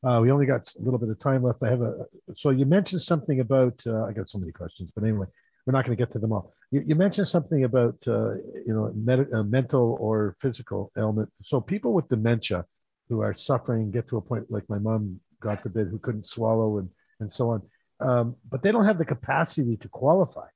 Uh, 0.03 0.19
we 0.23 0.31
only 0.31 0.47
got 0.47 0.67
a 0.75 0.83
little 0.83 0.99
bit 0.99 1.11
of 1.11 1.19
time 1.19 1.43
left. 1.43 1.63
I 1.63 1.69
have 1.69 1.83
a 1.83 2.07
so 2.35 2.51
you 2.51 2.65
mentioned 2.65 3.03
something 3.03 3.41
about 3.41 3.83
uh, 3.87 4.05
I 4.05 4.13
got 4.13 4.29
so 4.29 4.39
many 4.39 4.53
questions, 4.53 4.91
but 4.95 5.05
anyway, 5.05 5.27
we're 5.67 5.73
not 5.73 5.85
going 5.85 5.97
to 5.97 6.01
get 6.03 6.13
to 6.13 6.19
them 6.19 6.33
all. 6.33 6.53
You, 6.71 6.83
you 6.87 6.95
mentioned 6.95 7.29
something 7.29 7.65
about 7.65 7.97
uh, 8.07 8.35
you 8.67 8.73
know 8.75 8.91
med- 8.95 9.33
uh, 9.33 9.43
mental 9.43 9.99
or 10.01 10.37
physical 10.41 10.91
ailment. 10.97 11.31
So 11.45 11.61
people 11.61 11.93
with 11.93 12.09
dementia 12.09 12.65
who 13.09 13.21
are 13.21 13.35
suffering 13.35 13.91
get 13.91 14.09
to 14.09 14.17
a 14.17 14.21
point 14.21 14.51
like 14.51 14.69
my 14.71 14.79
mom, 14.79 15.21
God 15.41 15.61
forbid, 15.61 15.89
who 15.89 15.99
couldn't 15.99 16.27
swallow 16.27 16.79
and 16.79 16.89
and 17.21 17.31
so 17.31 17.51
on, 17.51 17.63
um, 18.01 18.37
but 18.49 18.63
they 18.63 18.73
don't 18.73 18.87
have 18.87 18.99
the 18.99 19.05
capacity 19.05 19.77
to 19.77 19.89
qualify. 19.89 20.47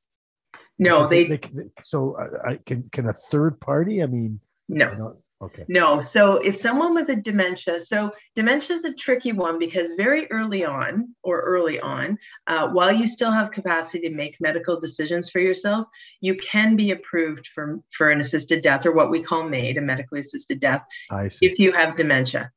No, 0.79 1.07
they, 1.07 1.27
they, 1.27 1.37
they, 1.37 1.65
so 1.85 2.17
uh, 2.17 2.49
I, 2.51 2.57
can 2.65 2.89
can 2.91 3.09
a 3.09 3.13
third 3.13 3.61
party? 3.61 4.03
I 4.03 4.07
mean, 4.07 4.41
no. 4.69 4.91
You 4.91 4.99
know, 4.99 5.17
Okay. 5.45 5.65
No. 5.69 6.01
So 6.01 6.37
if 6.37 6.57
someone 6.57 6.95
with 6.95 7.11
a 7.11 7.17
dementia, 7.17 7.81
so 7.81 8.13
dementia 8.35 8.77
is 8.77 8.85
a 8.85 8.95
tricky 8.95 9.33
one 9.33 9.59
because 9.59 9.93
very 9.97 10.31
early 10.31 10.65
on, 10.65 11.15
or 11.23 11.41
early 11.41 11.79
on, 11.81 12.19
uh, 12.47 12.69
while 12.69 12.93
you 12.93 13.07
still 13.07 13.31
have 13.31 13.51
capacity 13.51 14.09
to 14.09 14.15
make 14.15 14.41
medical 14.41 14.81
decisions 14.81 15.29
for 15.29 15.41
yourself, 15.41 15.87
you 16.21 16.37
can 16.37 16.77
be 16.77 16.93
approved 16.93 17.47
for, 17.49 17.81
for 17.91 18.11
an 18.11 18.21
assisted 18.21 18.63
death 18.63 18.87
or 18.87 18.93
what 18.93 19.11
we 19.11 19.23
call 19.23 19.49
MAID, 19.49 19.77
a 19.77 19.81
medically 19.81 20.21
assisted 20.21 20.61
death, 20.61 20.83
if 21.43 21.59
you 21.59 21.73
have 21.73 21.97
dementia. 21.97 22.51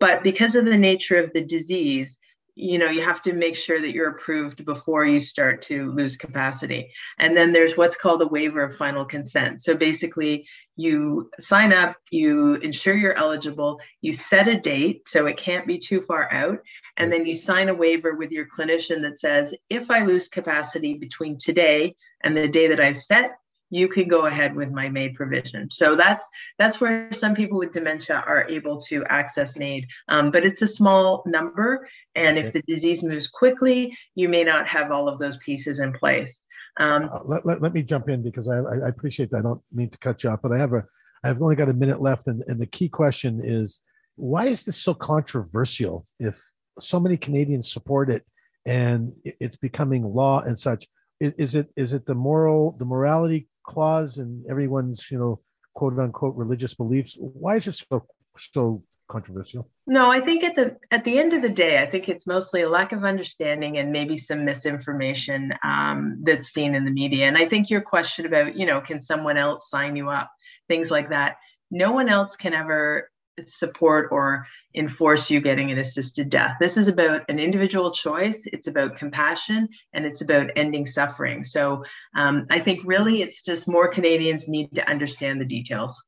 But 0.00 0.22
because 0.22 0.56
of 0.56 0.64
the 0.64 0.78
nature 0.78 1.18
of 1.18 1.32
the 1.32 1.44
disease, 1.44 2.18
you 2.56 2.78
know 2.78 2.88
you 2.88 3.02
have 3.02 3.22
to 3.22 3.34
make 3.34 3.54
sure 3.54 3.80
that 3.80 3.92
you're 3.92 4.08
approved 4.08 4.64
before 4.64 5.04
you 5.04 5.20
start 5.20 5.62
to 5.62 5.92
lose 5.92 6.16
capacity. 6.16 6.90
And 7.18 7.36
then 7.36 7.52
there's 7.52 7.76
what's 7.76 7.96
called 7.96 8.22
a 8.22 8.26
waiver 8.26 8.64
of 8.64 8.76
final 8.76 9.04
consent. 9.04 9.62
So 9.62 9.76
basically 9.76 10.46
you 10.76 11.30
sign 11.40 11.72
up 11.72 11.96
you 12.10 12.54
ensure 12.56 12.94
you're 12.94 13.16
eligible 13.16 13.80
you 14.02 14.12
set 14.12 14.46
a 14.46 14.60
date 14.60 15.08
so 15.08 15.26
it 15.26 15.38
can't 15.38 15.66
be 15.66 15.78
too 15.78 16.02
far 16.02 16.30
out 16.32 16.58
and 16.98 17.10
then 17.10 17.26
you 17.26 17.34
sign 17.34 17.68
a 17.68 17.74
waiver 17.74 18.14
with 18.14 18.30
your 18.30 18.46
clinician 18.46 19.02
that 19.02 19.18
says 19.18 19.54
if 19.70 19.90
i 19.90 20.04
lose 20.04 20.28
capacity 20.28 20.94
between 20.94 21.38
today 21.38 21.94
and 22.22 22.36
the 22.36 22.46
day 22.46 22.68
that 22.68 22.80
i've 22.80 22.96
set 22.96 23.38
you 23.70 23.88
can 23.88 24.08
go 24.08 24.26
ahead 24.26 24.54
with 24.54 24.70
my 24.70 24.88
MAID 24.88 25.14
provision. 25.14 25.68
So 25.70 25.96
that's 25.96 26.28
that's 26.58 26.80
where 26.80 27.12
some 27.12 27.34
people 27.34 27.58
with 27.58 27.72
dementia 27.72 28.22
are 28.26 28.48
able 28.48 28.80
to 28.82 29.04
access 29.06 29.56
MAID, 29.56 29.86
um, 30.08 30.30
but 30.30 30.44
it's 30.44 30.62
a 30.62 30.66
small 30.66 31.22
number, 31.26 31.88
and 32.14 32.38
if 32.38 32.52
the 32.52 32.62
disease 32.62 33.02
moves 33.02 33.28
quickly, 33.28 33.96
you 34.14 34.28
may 34.28 34.44
not 34.44 34.68
have 34.68 34.90
all 34.90 35.08
of 35.08 35.18
those 35.18 35.36
pieces 35.38 35.80
in 35.80 35.92
place. 35.92 36.40
Um, 36.78 37.08
uh, 37.12 37.20
let, 37.24 37.46
let, 37.46 37.62
let, 37.62 37.72
me 37.72 37.82
jump 37.82 38.08
in 38.08 38.22
because 38.22 38.48
I, 38.48 38.58
I 38.58 38.88
appreciate 38.88 39.30
that. 39.30 39.38
I 39.38 39.42
don't 39.42 39.62
mean 39.72 39.88
to 39.88 39.98
cut 39.98 40.22
you 40.22 40.30
off, 40.30 40.40
but 40.42 40.52
I 40.52 40.58
have 40.58 40.74
a 40.74 40.84
I've 41.24 41.42
only 41.42 41.56
got 41.56 41.68
a 41.68 41.72
minute 41.72 42.00
left, 42.00 42.26
and, 42.28 42.42
and 42.46 42.60
the 42.60 42.66
key 42.66 42.88
question 42.88 43.40
is 43.44 43.80
why 44.16 44.46
is 44.46 44.64
this 44.64 44.76
so 44.76 44.94
controversial? 44.94 46.04
If 46.20 46.40
so 46.80 47.00
many 47.00 47.16
Canadians 47.16 47.72
support 47.72 48.10
it, 48.10 48.24
and 48.64 49.12
it's 49.24 49.56
becoming 49.56 50.02
law 50.04 50.40
and 50.40 50.58
such, 50.58 50.86
is 51.20 51.54
it 51.54 51.68
is 51.76 51.92
it 51.92 52.04
the 52.06 52.14
moral 52.14 52.76
the 52.78 52.84
morality 52.84 53.48
clause 53.66 54.18
and 54.18 54.44
everyone's 54.48 55.06
you 55.10 55.18
know 55.18 55.40
quote 55.74 55.98
unquote 55.98 56.36
religious 56.36 56.74
beliefs 56.74 57.16
why 57.18 57.56
is 57.56 57.66
it 57.66 57.72
so 57.72 58.06
so 58.38 58.82
controversial? 59.08 59.70
No 59.86 60.10
i 60.10 60.20
think 60.20 60.44
at 60.44 60.54
the 60.56 60.76
at 60.90 61.04
the 61.04 61.18
end 61.18 61.32
of 61.32 61.42
the 61.42 61.48
day 61.48 61.78
i 61.78 61.86
think 61.86 62.08
it's 62.08 62.26
mostly 62.26 62.62
a 62.62 62.68
lack 62.68 62.92
of 62.92 63.04
understanding 63.04 63.78
and 63.78 63.92
maybe 63.92 64.16
some 64.16 64.44
misinformation 64.44 65.54
um, 65.62 66.18
that's 66.22 66.48
seen 66.48 66.74
in 66.74 66.84
the 66.84 66.90
media. 66.90 67.26
And 67.26 67.38
i 67.38 67.46
think 67.46 67.70
your 67.70 67.80
question 67.80 68.26
about 68.26 68.56
you 68.56 68.66
know 68.66 68.80
can 68.80 69.00
someone 69.00 69.36
else 69.36 69.70
sign 69.70 69.96
you 69.96 70.10
up? 70.10 70.30
Things 70.68 70.90
like 70.90 71.10
that. 71.10 71.36
No 71.70 71.92
one 71.92 72.08
else 72.08 72.36
can 72.36 72.54
ever 72.54 73.10
support 73.44 74.08
or 74.10 74.46
enforce 74.74 75.30
you 75.30 75.40
getting 75.40 75.70
an 75.70 75.78
assisted 75.78 76.28
death. 76.28 76.56
This 76.60 76.76
is 76.76 76.88
about 76.88 77.22
an 77.28 77.38
individual 77.38 77.90
choice, 77.90 78.42
it's 78.46 78.66
about 78.66 78.96
compassion, 78.96 79.68
and 79.92 80.04
it's 80.04 80.20
about 80.20 80.50
ending 80.56 80.86
suffering. 80.86 81.44
So 81.44 81.84
um, 82.16 82.46
I 82.50 82.60
think 82.60 82.80
really 82.84 83.22
it's 83.22 83.42
just 83.42 83.68
more 83.68 83.88
Canadians 83.88 84.48
need 84.48 84.74
to 84.74 84.88
understand 84.88 85.40
the 85.40 85.44
details. 85.44 86.02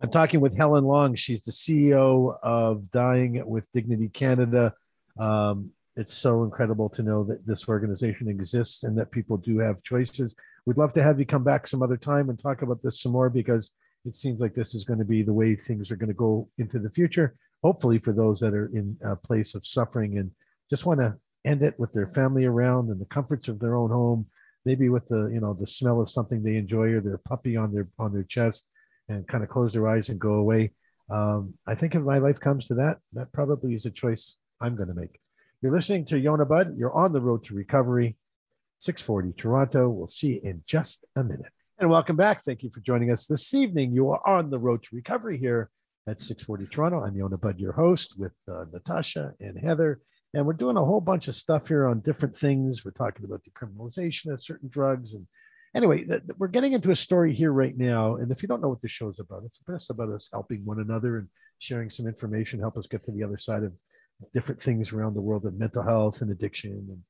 I'm 0.00 0.10
talking 0.10 0.40
with 0.40 0.56
Helen 0.56 0.84
Long. 0.84 1.16
She's 1.16 1.42
the 1.42 1.50
CEO 1.50 2.36
of 2.42 2.90
Dying 2.92 3.42
with 3.44 3.64
Dignity 3.74 4.08
Canada. 4.08 4.72
Um, 5.18 5.70
it's 5.96 6.14
so 6.14 6.44
incredible 6.44 6.88
to 6.90 7.02
know 7.02 7.24
that 7.24 7.44
this 7.44 7.68
organization 7.68 8.28
exists 8.28 8.84
and 8.84 8.96
that 8.96 9.10
people 9.10 9.36
do 9.36 9.58
have 9.58 9.82
choices. 9.82 10.36
We'd 10.64 10.76
love 10.76 10.92
to 10.92 11.02
have 11.02 11.18
you 11.18 11.26
come 11.26 11.42
back 11.42 11.66
some 11.66 11.82
other 11.82 11.96
time 11.96 12.30
and 12.30 12.38
talk 12.38 12.62
about 12.62 12.80
this 12.82 13.02
some 13.02 13.10
more 13.10 13.28
because 13.28 13.72
it 14.04 14.14
seems 14.14 14.40
like 14.40 14.54
this 14.54 14.74
is 14.74 14.84
going 14.84 14.98
to 14.98 15.04
be 15.04 15.22
the 15.22 15.32
way 15.32 15.54
things 15.54 15.90
are 15.90 15.96
going 15.96 16.08
to 16.08 16.14
go 16.14 16.48
into 16.58 16.78
the 16.78 16.90
future. 16.90 17.34
Hopefully, 17.62 17.98
for 17.98 18.12
those 18.12 18.40
that 18.40 18.54
are 18.54 18.70
in 18.74 18.96
a 19.04 19.16
place 19.16 19.54
of 19.54 19.66
suffering 19.66 20.18
and 20.18 20.30
just 20.70 20.86
want 20.86 21.00
to 21.00 21.16
end 21.44 21.62
it 21.62 21.78
with 21.78 21.92
their 21.92 22.08
family 22.08 22.44
around 22.44 22.90
and 22.90 23.00
the 23.00 23.06
comforts 23.06 23.48
of 23.48 23.58
their 23.58 23.76
own 23.76 23.90
home, 23.90 24.26
maybe 24.64 24.88
with 24.88 25.06
the 25.08 25.30
you 25.32 25.40
know 25.40 25.54
the 25.54 25.66
smell 25.66 26.00
of 26.00 26.10
something 26.10 26.42
they 26.42 26.56
enjoy 26.56 26.92
or 26.92 27.00
their 27.00 27.18
puppy 27.18 27.56
on 27.56 27.72
their 27.72 27.88
on 27.98 28.12
their 28.12 28.24
chest, 28.24 28.68
and 29.08 29.26
kind 29.26 29.42
of 29.42 29.50
close 29.50 29.72
their 29.72 29.88
eyes 29.88 30.08
and 30.08 30.20
go 30.20 30.34
away. 30.34 30.72
Um, 31.10 31.54
I 31.66 31.74
think 31.74 31.94
if 31.94 32.02
my 32.02 32.18
life 32.18 32.38
comes 32.38 32.66
to 32.66 32.74
that, 32.74 32.98
that 33.14 33.32
probably 33.32 33.74
is 33.74 33.86
a 33.86 33.90
choice 33.90 34.36
I'm 34.60 34.76
going 34.76 34.88
to 34.88 34.94
make. 34.94 35.18
You're 35.62 35.72
listening 35.72 36.04
to 36.06 36.18
Yonah 36.18 36.46
Budd. 36.46 36.76
You're 36.76 36.94
on 36.94 37.12
the 37.12 37.20
road 37.20 37.44
to 37.46 37.54
recovery. 37.54 38.16
640 38.80 39.32
Toronto. 39.32 39.88
We'll 39.88 40.06
see 40.06 40.34
you 40.34 40.40
in 40.44 40.62
just 40.66 41.04
a 41.16 41.24
minute. 41.24 41.52
And 41.80 41.88
welcome 41.88 42.16
back. 42.16 42.42
Thank 42.42 42.64
you 42.64 42.70
for 42.70 42.80
joining 42.80 43.12
us 43.12 43.26
this 43.26 43.54
evening. 43.54 43.92
You 43.92 44.10
are 44.10 44.20
on 44.26 44.50
the 44.50 44.58
road 44.58 44.82
to 44.82 44.88
recovery 44.96 45.38
here 45.38 45.70
at 46.08 46.20
640 46.20 46.66
Toronto. 46.66 47.04
I'm 47.04 47.14
Yonah 47.14 47.38
Budd, 47.38 47.60
your 47.60 47.70
host, 47.70 48.18
with 48.18 48.32
uh, 48.50 48.64
Natasha 48.72 49.32
and 49.38 49.56
Heather. 49.56 50.00
And 50.34 50.44
we're 50.44 50.54
doing 50.54 50.76
a 50.76 50.84
whole 50.84 51.00
bunch 51.00 51.28
of 51.28 51.36
stuff 51.36 51.68
here 51.68 51.86
on 51.86 52.00
different 52.00 52.36
things. 52.36 52.84
We're 52.84 52.90
talking 52.90 53.24
about 53.24 53.42
decriminalization 53.48 54.32
of 54.32 54.42
certain 54.42 54.68
drugs. 54.68 55.12
And 55.12 55.24
anyway, 55.72 55.98
th- 55.98 56.22
th- 56.22 56.36
we're 56.36 56.48
getting 56.48 56.72
into 56.72 56.90
a 56.90 56.96
story 56.96 57.32
here 57.32 57.52
right 57.52 57.78
now. 57.78 58.16
And 58.16 58.32
if 58.32 58.42
you 58.42 58.48
don't 58.48 58.60
know 58.60 58.70
what 58.70 58.82
the 58.82 58.88
show's 58.88 59.20
about, 59.20 59.44
it's 59.46 59.60
best 59.64 59.90
about 59.90 60.10
us 60.10 60.28
helping 60.32 60.64
one 60.64 60.80
another 60.80 61.18
and 61.18 61.28
sharing 61.60 61.90
some 61.90 62.08
information, 62.08 62.58
help 62.58 62.76
us 62.76 62.88
get 62.88 63.04
to 63.04 63.12
the 63.12 63.22
other 63.22 63.38
side 63.38 63.62
of 63.62 63.72
different 64.34 64.60
things 64.60 64.92
around 64.92 65.14
the 65.14 65.20
world 65.20 65.46
of 65.46 65.54
mental 65.54 65.84
health 65.84 66.22
and 66.22 66.32
addiction 66.32 66.72
and 66.72 67.02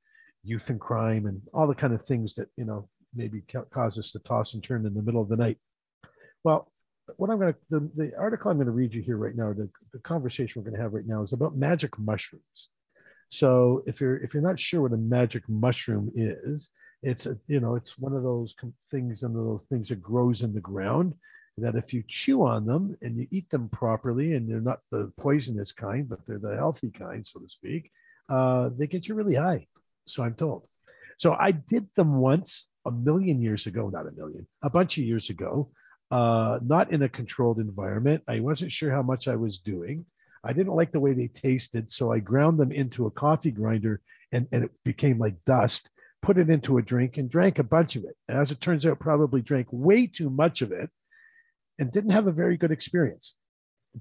youth 0.45 0.69
and 0.69 0.79
crime 0.79 1.25
and 1.25 1.41
all 1.55 1.67
the 1.67 1.75
kind 1.75 1.95
of 1.95 2.05
things 2.05 2.35
that, 2.35 2.49
you 2.59 2.67
know, 2.67 2.87
maybe 3.15 3.43
cause 3.73 3.99
us 3.99 4.13
to 4.13 4.19
toss 4.21 4.55
and 4.55 4.63
turn 4.63 4.87
in 4.87 4.95
the 4.95 5.03
middle 5.03 5.23
of 5.23 5.29
the 5.29 5.37
night. 5.37 5.59
Well, 6.45 6.71
what 7.17 7.31
I'm 7.31 7.39
going 7.39 7.53
to, 7.53 7.59
the, 7.71 7.91
the 7.97 8.17
article 8.19 8.51
I'm 8.51 8.59
going 8.59 8.67
to 8.67 8.73
read 8.73 8.93
you 8.93 9.03
here 9.03 9.17
right 9.17 9.35
now, 9.35 9.53
the, 9.53 9.69
the 9.93 9.99
conversation 10.01 10.61
we're 10.61 10.71
going 10.71 10.77
to 10.77 10.83
have 10.83 10.93
right 10.93 11.07
now 11.07 11.23
is 11.23 11.33
about 11.33 11.57
magic 11.57 11.99
mushrooms. 11.99 12.69
So 13.31 13.83
if 13.87 14.01
you're 14.01 14.17
if 14.19 14.33
you're 14.33 14.43
not 14.43 14.59
sure 14.59 14.83
what 14.83 14.93
a 14.93 14.97
magic 14.97 15.47
mushroom 15.49 16.11
is, 16.15 16.71
it's 17.03 17.27
a 17.27 17.37
you 17.47 17.61
know 17.61 17.75
it's 17.75 17.99
one 17.99 18.15
of 18.15 18.23
those 18.23 18.55
things, 18.91 19.23
one 19.23 19.37
of 19.37 19.45
those 19.45 19.65
things 19.65 19.89
that 19.89 20.03
grows 20.03 20.43
in 20.43 20.55
the 20.55 20.61
ground. 20.61 21.15
That 21.59 21.75
if 21.75 21.93
you 21.93 22.05
chew 22.07 22.45
on 22.45 22.65
them 22.67 22.97
and 23.03 23.17
you 23.17 23.27
eat 23.31 23.51
them 23.51 23.69
properly, 23.69 24.35
and 24.35 24.49
they're 24.49 24.61
not 24.61 24.81
the 24.91 25.13
poisonous 25.19 25.73
kind, 25.73 26.09
but 26.09 26.21
they're 26.27 26.39
the 26.39 26.57
healthy 26.57 26.91
kind, 26.91 27.27
so 27.27 27.41
to 27.41 27.49
speak, 27.49 27.91
uh, 28.29 28.71
they 28.79 28.87
get 28.87 29.09
you 29.09 29.15
really 29.15 29.35
high. 29.35 29.67
So 30.07 30.23
I'm 30.23 30.35
told. 30.35 30.69
So 31.19 31.35
I 31.35 31.51
did 31.51 31.89
them 31.97 32.19
once 32.19 32.71
a 32.89 32.93
million 32.93 33.41
years 33.41 33.67
ago, 33.67 33.89
not 33.89 34.07
a 34.07 34.13
million, 34.13 34.47
a 34.63 34.71
bunch 34.71 34.99
of 34.99 35.05
years 35.05 35.31
ago, 35.31 35.71
uh, 36.11 36.59
not 36.63 36.91
in 36.91 37.03
a 37.03 37.09
controlled 37.09 37.59
environment. 37.59 38.23
I 38.27 38.41
wasn't 38.41 38.73
sure 38.73 38.91
how 38.91 39.03
much 39.03 39.29
I 39.29 39.37
was 39.37 39.59
doing. 39.59 40.07
I 40.43 40.53
didn't 40.53 40.75
like 40.75 40.93
the 40.93 41.01
way 41.01 41.13
they 41.13 41.29
tasted, 41.29 41.91
so 41.91 42.13
I 42.13 42.21
ground 42.21 42.59
them 42.59 42.73
into 42.73 43.07
a 43.07 43.11
coffee 43.11 43.51
grinder 43.51 44.01
and, 44.33 44.47
and 44.53 44.65
it 44.65 44.71
became 44.85 45.19
like 45.19 45.45
dust. 45.45 45.91
Put 46.23 46.39
it 46.39 46.51
into 46.51 46.79
a 46.79 46.83
drink 46.83 47.17
and 47.17 47.31
drank 47.31 47.59
a 47.59 47.63
bunch 47.63 47.95
of 47.97 48.05
it. 48.05 48.17
As 48.29 48.51
it 48.51 48.61
turns 48.61 48.87
out, 48.87 48.99
probably 48.99 49.43
drank 49.43 49.69
way 49.71 50.07
too 50.07 50.31
much 50.31 50.63
of 50.63 50.73
it 50.73 50.91
and 51.79 51.93
didn't 51.93 52.11
have 52.11 52.27
a 52.27 52.33
very 52.33 52.57
good 52.57 52.73
experience. 52.73 53.35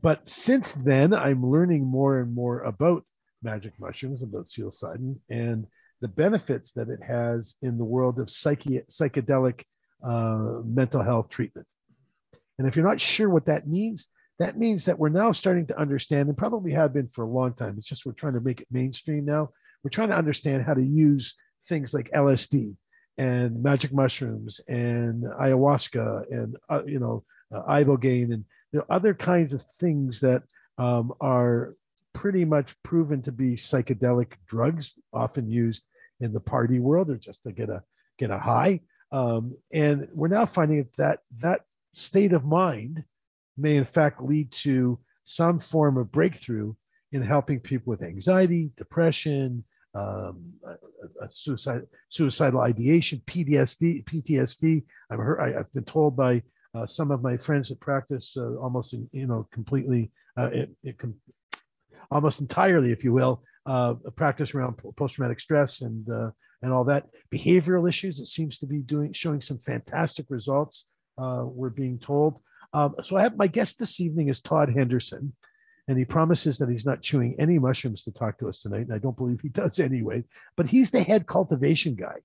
But 0.02 0.28
since 0.28 0.74
then, 0.74 1.14
I'm 1.14 1.46
learning 1.46 1.86
more 1.86 2.20
and 2.20 2.34
more 2.34 2.62
about 2.62 3.04
magic 3.44 3.74
mushrooms, 3.80 4.24
about 4.24 4.48
psilocybin, 4.48 5.18
and 5.30 5.68
the 6.02 6.08
benefits 6.08 6.74
that 6.74 6.90
it 6.90 7.00
has 7.04 7.56
in 7.62 7.78
the 7.78 7.84
world 7.84 8.20
of 8.20 8.30
psyche, 8.30 8.82
psychedelic 8.90 9.64
uh, 10.06 10.62
mental 10.64 11.02
health 11.02 11.30
treatment. 11.30 11.68
And 12.60 12.68
if 12.68 12.76
you're 12.76 12.88
not 12.88 13.00
sure 13.00 13.30
what 13.30 13.46
that 13.46 13.68
means, 13.68 14.10
that 14.40 14.58
means 14.58 14.86
that 14.86 15.00
we're 15.00 15.10
now 15.10 15.32
starting 15.32 15.66
to 15.68 15.80
understand, 15.80 16.30
and 16.30 16.38
probably 16.38 16.72
have 16.72 16.94
been 16.94 17.10
for 17.14 17.24
a 17.24 17.30
long 17.30 17.54
time. 17.54 17.76
It's 17.78 17.88
just 17.88 18.06
we're 18.06 18.12
trying 18.12 18.34
to 18.34 18.42
make 18.42 18.62
it 18.62 18.68
mainstream 18.70 19.26
now. 19.26 19.50
We're 19.84 19.90
trying 19.90 20.10
to 20.10 20.18
understand 20.18 20.64
how 20.64 20.74
to 20.76 20.84
use 20.84 21.36
things 21.68 21.94
like 21.94 22.12
LSD 22.12 22.76
and 23.18 23.64
magic 23.64 23.92
mushrooms 23.92 24.62
and 24.68 25.24
ayahuasca 25.24 26.32
and 26.32 26.56
uh, 26.70 26.84
you 26.86 27.00
know 27.00 27.24
uh, 27.54 27.64
ibogaine 27.64 28.32
and 28.32 28.46
there 28.72 28.82
are 28.82 28.96
other 28.96 29.14
kinds 29.14 29.54
of 29.54 29.64
things 29.80 30.20
that 30.20 30.44
um, 30.78 31.14
are 31.20 31.74
pretty 32.18 32.44
much 32.44 32.76
proven 32.82 33.22
to 33.22 33.32
be 33.32 33.52
psychedelic 33.56 34.34
drugs, 34.48 34.96
often 35.14 35.48
used 35.48 35.84
in 36.20 36.34
the 36.34 36.40
party 36.40 36.80
world 36.80 37.12
or 37.12 37.16
just 37.16 37.44
to 37.44 37.52
get 37.52 37.70
a 37.70 37.84
get 38.18 38.32
a 38.32 38.40
high. 38.40 38.82
Um, 39.12 39.56
and 39.72 40.08
we're 40.14 40.28
now 40.28 40.48
finding 40.48 40.90
that 40.98 41.20
that 41.42 41.62
state 41.94 42.34
of 42.34 42.44
mind 42.44 43.04
may 43.56 43.78
in 43.78 43.86
fact 43.86 44.20
lead 44.24 44.52
to 44.52 45.00
some 45.26 45.60
form 45.60 45.96
of 45.98 46.12
breakthrough 46.12 46.74
in 47.12 47.22
helping 47.22 47.60
people 47.60 47.92
with 47.92 48.02
anxiety, 48.02 48.72
depression, 48.78 49.64
um, 49.94 50.54
suicide, 51.30 51.84
suicidal 52.10 52.62
ideation, 52.62 53.22
PTSD. 53.28 54.04
PTSD. 54.06 54.84
I've 55.12 55.20
heard. 55.20 55.40
I, 55.40 55.58
have 55.58 55.72
been 55.72 55.86
told 55.86 56.16
by 56.16 56.42
uh, 56.74 56.88
some 56.88 57.12
of 57.12 57.22
my 57.22 57.38
friends 57.38 57.70
that 57.70 57.80
practice 57.80 58.34
uh, 58.36 58.56
almost, 58.56 58.94
in, 58.94 59.08
you 59.12 59.28
know, 59.28 59.48
completely, 59.54 60.12
uh, 60.36 60.50
it, 60.52 60.70
it 60.84 60.98
com- 60.98 61.22
almost 62.12 62.42
entirely, 62.42 62.92
if 62.92 63.04
you 63.04 63.14
will, 63.14 63.44
uh, 63.66 63.96
practice 64.16 64.54
around 64.54 64.80
post-traumatic 64.96 65.40
stress 65.40 65.82
and 65.82 66.10
uh, 66.10 66.32
and 66.62 66.74
all 66.74 66.84
that. 66.86 67.06
Behavioral 67.34 67.88
issues. 67.88 68.20
It 68.20 68.28
seems 68.28 68.58
to 68.60 68.66
be 68.66 68.80
doing 68.80 69.14
showing 69.14 69.42
some 69.42 69.60
fantastic 69.60 70.26
results. 70.30 70.88
Uh, 71.18 71.44
we're 71.46 71.70
being 71.70 72.00
told. 72.00 72.40
Um, 72.74 72.96
so 73.04 73.18
I 73.18 73.24
have 73.24 73.38
my 73.38 73.48
guest 73.48 73.80
this 73.80 74.00
evening 74.00 74.30
is 74.30 74.42
Todd 74.42 74.70
Henderson, 74.70 75.34
and 75.88 75.98
he 75.98 76.06
promises 76.06 76.58
that 76.58 76.70
he's 76.70 76.86
not 76.86 77.02
chewing 77.02 77.36
any 77.40 77.60
mushrooms 77.60 78.04
to 78.04 78.12
talk 78.12 78.38
to 78.40 78.48
us 78.48 78.62
tonight. 78.62 78.88
And 78.88 78.94
I 78.94 78.98
don't 78.98 79.18
believe 79.18 79.40
he 79.42 79.50
does 79.62 79.80
anyway. 79.80 80.24
But 80.56 80.70
he's 80.70 80.90
the 80.90 81.02
head 81.02 81.28
cultivation 81.28 81.96
guy 81.96 82.18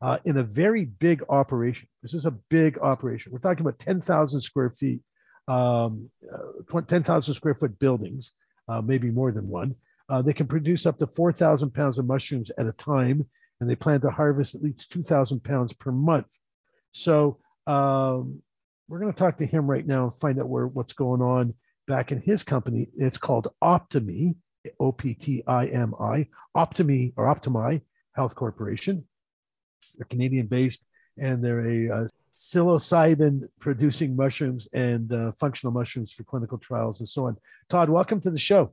uh, 0.00 0.18
in 0.24 0.36
a 0.36 0.42
very 0.42 0.84
big 0.84 1.22
operation. 1.28 1.88
This 2.02 2.14
is 2.14 2.24
a 2.24 2.30
big 2.30 2.78
operation. 2.78 3.32
We're 3.32 3.38
talking 3.38 3.62
about 3.62 3.78
10,000 3.78 4.40
square 4.40 4.70
feet, 4.70 5.00
um, 5.46 6.10
uh, 6.32 6.80
10,000 6.80 7.34
square 7.34 7.54
foot 7.54 7.78
buildings, 7.78 8.32
uh, 8.68 8.80
maybe 8.80 9.10
more 9.10 9.32
than 9.32 9.48
one. 9.48 9.74
Uh, 10.08 10.22
they 10.22 10.32
can 10.32 10.46
produce 10.46 10.86
up 10.86 10.98
to 10.98 11.06
4,000 11.06 11.70
pounds 11.70 11.98
of 11.98 12.06
mushrooms 12.06 12.50
at 12.58 12.66
a 12.66 12.72
time, 12.72 13.26
and 13.60 13.68
they 13.68 13.74
plan 13.74 14.00
to 14.00 14.10
harvest 14.10 14.54
at 14.54 14.62
least 14.62 14.90
2,000 14.90 15.42
pounds 15.42 15.72
per 15.74 15.92
month. 15.92 16.26
So 16.92 17.38
um, 17.66 18.42
we're 18.88 19.00
going 19.00 19.12
to 19.12 19.18
talk 19.18 19.38
to 19.38 19.46
him 19.46 19.66
right 19.66 19.86
now 19.86 20.04
and 20.04 20.20
find 20.20 20.40
out 20.40 20.48
where 20.48 20.66
what's 20.66 20.94
going 20.94 21.20
on 21.20 21.54
back 21.86 22.12
in 22.12 22.20
his 22.20 22.42
company. 22.42 22.88
It's 22.96 23.18
called 23.18 23.48
Optimi, 23.60 24.36
O 24.80 24.92
P 24.92 25.14
T 25.14 25.42
I 25.46 25.66
M 25.66 25.94
I, 26.00 26.26
Optimi 26.54 27.12
or 27.16 27.28
Optimi 27.28 27.82
Health 28.14 28.34
Corporation. 28.34 29.04
They're 29.96 30.06
Canadian 30.06 30.46
based 30.46 30.84
and 31.18 31.44
they're 31.44 31.66
a 31.66 32.02
uh, 32.04 32.08
psilocybin 32.38 33.40
producing 33.58 34.14
mushrooms 34.14 34.68
and 34.72 35.12
uh, 35.12 35.32
functional 35.40 35.72
mushrooms 35.72 36.12
for 36.12 36.22
clinical 36.22 36.56
trials 36.56 37.00
and 37.00 37.08
so 37.08 37.26
on. 37.26 37.36
Todd, 37.68 37.90
welcome 37.90 38.20
to 38.20 38.30
the 38.30 38.38
show. 38.38 38.72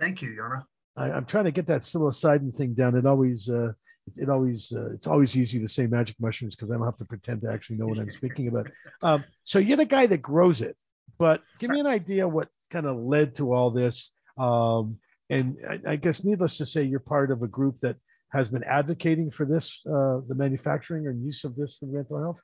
Thank 0.00 0.22
you, 0.22 0.30
Yonah. 0.30 0.64
I, 0.96 1.10
am 1.10 1.26
trying 1.26 1.44
to 1.44 1.50
get 1.50 1.66
that 1.66 1.82
psilocybin 1.82 2.56
thing 2.56 2.72
down. 2.72 2.96
It 2.96 3.04
always, 3.04 3.50
uh, 3.50 3.72
it 4.16 4.30
always, 4.30 4.72
uh, 4.74 4.90
it's 4.94 5.06
always 5.06 5.36
easy 5.36 5.60
to 5.60 5.68
say 5.68 5.86
magic 5.86 6.16
mushrooms 6.18 6.56
because 6.56 6.70
I 6.70 6.76
don't 6.76 6.86
have 6.86 6.96
to 6.96 7.04
pretend 7.04 7.42
to 7.42 7.52
actually 7.52 7.76
know 7.76 7.86
what 7.88 7.98
I'm 7.98 8.10
speaking 8.10 8.48
about. 8.48 8.70
Um, 9.02 9.22
so 9.44 9.58
you're 9.58 9.76
the 9.76 9.84
guy 9.84 10.06
that 10.06 10.22
grows 10.22 10.60
it, 10.60 10.76
but 11.18 11.42
give 11.60 11.70
me 11.70 11.78
an 11.78 11.86
idea 11.86 12.26
what 12.26 12.48
kind 12.70 12.86
of 12.86 12.96
led 12.96 13.36
to 13.36 13.52
all 13.52 13.70
this. 13.70 14.12
Um, 14.38 14.96
and 15.30 15.56
I, 15.68 15.92
I 15.92 15.96
guess, 15.96 16.24
needless 16.24 16.56
to 16.58 16.66
say, 16.66 16.82
you're 16.82 17.00
part 17.00 17.30
of 17.30 17.42
a 17.42 17.46
group 17.46 17.76
that 17.82 17.96
has 18.32 18.48
been 18.48 18.64
advocating 18.64 19.30
for 19.30 19.44
this, 19.44 19.78
uh, 19.86 20.20
the 20.26 20.34
manufacturing 20.34 21.06
and 21.06 21.24
use 21.24 21.44
of 21.44 21.54
this 21.54 21.76
for 21.76 21.86
mental 21.86 22.18
health? 22.18 22.40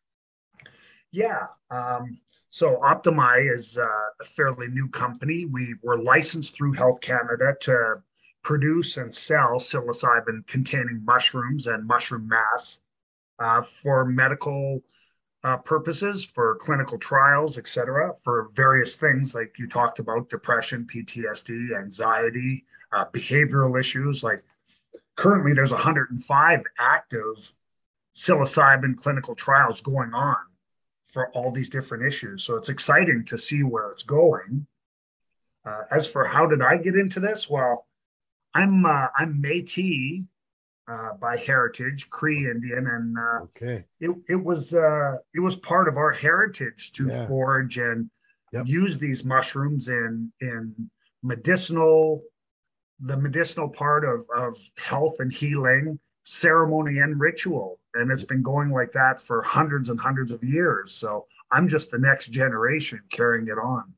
Yeah. 1.14 1.46
Um, 1.70 2.18
so 2.50 2.82
Optimi 2.82 3.46
is 3.46 3.78
uh, 3.78 3.86
a 4.20 4.24
fairly 4.24 4.66
new 4.66 4.88
company. 4.88 5.44
We 5.44 5.76
were 5.80 6.02
licensed 6.02 6.56
through 6.56 6.72
Health 6.72 7.00
Canada 7.00 7.54
to 7.60 8.02
produce 8.42 8.96
and 8.96 9.14
sell 9.14 9.58
psilocybin 9.58 10.44
containing 10.48 11.04
mushrooms 11.04 11.68
and 11.68 11.86
mushroom 11.86 12.26
mass 12.26 12.80
uh, 13.38 13.62
for 13.62 14.04
medical 14.04 14.82
uh, 15.44 15.58
purposes, 15.58 16.24
for 16.24 16.56
clinical 16.56 16.98
trials, 16.98 17.58
et 17.58 17.68
cetera, 17.68 18.12
for 18.24 18.48
various 18.52 18.96
things 18.96 19.36
like 19.36 19.54
you 19.56 19.68
talked 19.68 20.00
about 20.00 20.28
depression, 20.30 20.84
PTSD, 20.92 21.78
anxiety, 21.78 22.64
uh, 22.92 23.04
behavioral 23.12 23.78
issues 23.78 24.24
like 24.24 24.40
currently 25.16 25.52
there's 25.52 25.72
105 25.72 26.62
active 26.78 27.52
psilocybin 28.16 28.96
clinical 28.96 29.34
trials 29.34 29.80
going 29.80 30.12
on 30.12 30.36
for 31.14 31.30
all 31.30 31.52
these 31.52 31.70
different 31.70 32.04
issues. 32.04 32.42
So 32.42 32.56
it's 32.56 32.68
exciting 32.68 33.24
to 33.26 33.38
see 33.38 33.62
where 33.62 33.92
it's 33.92 34.02
going. 34.02 34.66
Uh, 35.64 35.82
as 35.92 36.08
for 36.08 36.24
how 36.26 36.44
did 36.46 36.60
I 36.60 36.76
get 36.76 36.96
into 36.96 37.20
this? 37.20 37.48
Well, 37.48 37.86
I'm 38.52 38.84
uh, 38.84 39.06
I'm 39.16 39.40
Métis 39.40 40.26
uh, 40.88 41.14
by 41.20 41.36
heritage, 41.36 42.10
Cree 42.10 42.50
Indian, 42.50 42.88
and 42.88 43.16
uh, 43.16 43.44
okay, 43.44 43.84
it 44.00 44.10
it 44.28 44.34
was 44.34 44.74
uh, 44.74 45.16
it 45.32 45.40
was 45.40 45.56
part 45.56 45.88
of 45.88 45.96
our 45.96 46.10
heritage 46.10 46.92
to 46.94 47.06
yeah. 47.06 47.26
forage 47.26 47.78
and 47.78 48.10
yep. 48.52 48.64
use 48.66 48.98
these 48.98 49.24
mushrooms 49.24 49.88
in 49.88 50.32
in 50.40 50.90
medicinal 51.22 52.22
the 53.00 53.16
medicinal 53.16 53.68
part 53.68 54.04
of, 54.04 54.20
of 54.36 54.56
health 54.76 55.16
and 55.18 55.32
healing, 55.32 55.98
ceremony 56.24 56.98
and 56.98 57.20
ritual. 57.20 57.78
And 57.94 58.10
it's 58.10 58.24
been 58.24 58.42
going 58.42 58.70
like 58.70 58.92
that 58.92 59.20
for 59.20 59.42
hundreds 59.42 59.90
and 59.90 60.00
hundreds 60.00 60.30
of 60.30 60.42
years. 60.42 60.92
So 60.92 61.26
I'm 61.52 61.68
just 61.68 61.90
the 61.90 61.98
next 61.98 62.28
generation 62.28 63.00
carrying 63.10 63.48
it 63.48 63.58
on. 63.58 63.92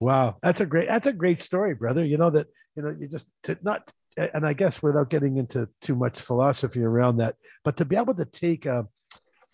Wow. 0.00 0.36
That's 0.42 0.60
a 0.60 0.66
great, 0.66 0.88
that's 0.88 1.06
a 1.06 1.12
great 1.12 1.40
story, 1.40 1.74
brother. 1.74 2.04
You 2.04 2.18
know, 2.18 2.30
that, 2.30 2.48
you 2.76 2.82
know, 2.82 2.94
you 2.98 3.08
just 3.08 3.32
to 3.44 3.58
not, 3.62 3.90
and 4.16 4.46
I 4.46 4.52
guess 4.52 4.82
without 4.82 5.08
getting 5.08 5.36
into 5.36 5.68
too 5.80 5.94
much 5.94 6.20
philosophy 6.20 6.82
around 6.82 7.18
that, 7.18 7.36
but 7.64 7.76
to 7.78 7.84
be 7.84 7.96
able 7.96 8.14
to 8.14 8.24
take 8.24 8.66
a, 8.66 8.86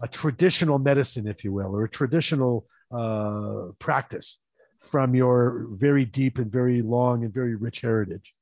a 0.03 0.09
traditional 0.09 0.79
medicine, 0.79 1.27
if 1.27 1.45
you 1.45 1.53
will, 1.53 1.77
or 1.77 1.85
a 1.85 1.89
traditional 1.89 2.67
uh, 2.91 3.73
practice 3.79 4.41
from 4.81 5.15
your 5.15 5.67
very 5.73 6.05
deep 6.05 6.39
and 6.39 6.51
very 6.51 6.81
long 6.81 7.25
and 7.25 7.35
very 7.35 7.55
rich 7.55 7.81
heritage 7.81 8.33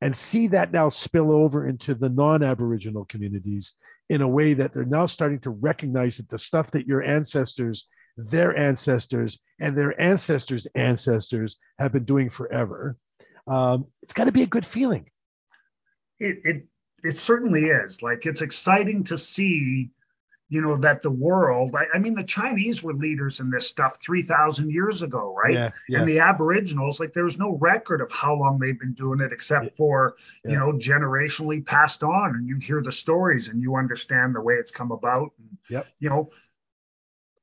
and 0.00 0.14
see 0.14 0.46
that 0.48 0.72
now 0.72 0.88
spill 0.88 1.32
over 1.32 1.68
into 1.68 1.94
the 1.94 2.08
non-aboriginal 2.08 3.04
communities 3.06 3.74
in 4.08 4.20
a 4.22 4.28
way 4.28 4.54
that 4.54 4.72
they're 4.72 4.84
now 4.84 5.06
starting 5.06 5.40
to 5.40 5.50
recognize 5.50 6.18
that 6.18 6.28
the 6.28 6.38
stuff 6.38 6.70
that 6.70 6.86
your 6.86 7.02
ancestors 7.02 7.88
their 8.18 8.56
ancestors 8.56 9.38
and 9.60 9.76
their 9.76 10.00
ancestors 10.00 10.66
ancestors 10.74 11.58
have 11.78 11.92
been 11.92 12.04
doing 12.04 12.30
forever 12.30 12.96
um, 13.46 13.86
it's 14.02 14.12
got 14.12 14.24
to 14.24 14.32
be 14.32 14.42
a 14.42 14.46
good 14.46 14.66
feeling. 14.66 15.06
It, 16.18 16.38
it 16.44 16.66
it 17.04 17.18
certainly 17.18 17.66
is. 17.66 18.02
Like 18.02 18.26
it's 18.26 18.42
exciting 18.42 19.04
to 19.04 19.18
see 19.18 19.90
you 20.48 20.60
know 20.60 20.76
that 20.76 21.02
the 21.02 21.10
world 21.10 21.74
I, 21.74 21.86
I, 21.94 21.98
mean 21.98 22.14
the 22.14 22.22
chinese 22.22 22.82
were 22.82 22.94
leaders 22.94 23.40
in 23.40 23.50
this 23.50 23.68
stuff 23.68 24.00
3000 24.00 24.70
years 24.70 25.02
ago 25.02 25.26
right? 25.36 25.54
Yeah, 25.54 25.70
yeah. 25.88 25.98
and 26.00 26.08
the 26.08 26.18
aboriginals 26.18 26.98
like 27.00 27.12
there's 27.12 27.38
no 27.38 27.56
record 27.56 28.00
of 28.00 28.10
how 28.10 28.34
long 28.34 28.58
they've 28.58 28.78
been 28.78 28.94
doing 28.94 29.20
it 29.20 29.32
except 29.32 29.76
for 29.76 30.16
yeah. 30.44 30.52
you 30.52 30.58
know 30.58 30.72
generationally 30.72 31.64
passed 31.64 32.02
on. 32.02 32.34
And 32.34 32.48
you 32.48 32.58
hear 32.58 32.82
the 32.82 32.92
stories 32.92 33.48
and 33.48 33.62
you 33.62 33.76
understand 33.76 34.34
the 34.34 34.40
way 34.40 34.54
it's 34.54 34.70
come 34.70 34.92
about. 34.92 35.32
And, 35.38 35.58
yep. 35.68 35.86
you 35.98 36.08
know 36.08 36.30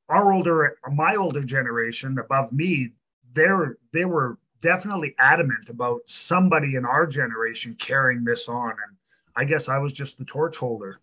our 0.09 0.33
older 0.33 0.77
my 0.91 1.15
older 1.15 1.43
generation 1.43 2.17
above 2.19 2.51
me 2.51 2.89
they're 3.33 3.77
they 3.93 4.05
were 4.05 4.37
definitely 4.61 5.13
adamant 5.19 5.69
about 5.69 6.01
somebody 6.05 6.75
in 6.75 6.85
our 6.85 7.05
generation 7.05 7.75
carrying 7.79 8.23
this 8.23 8.47
on. 8.47 8.71
And 8.71 8.97
i 9.35 9.45
guess 9.45 9.69
i 9.69 9.77
was 9.77 9.93
just 9.93 10.17
the 10.17 10.25
torch 10.25 10.57
holder. 10.57 10.99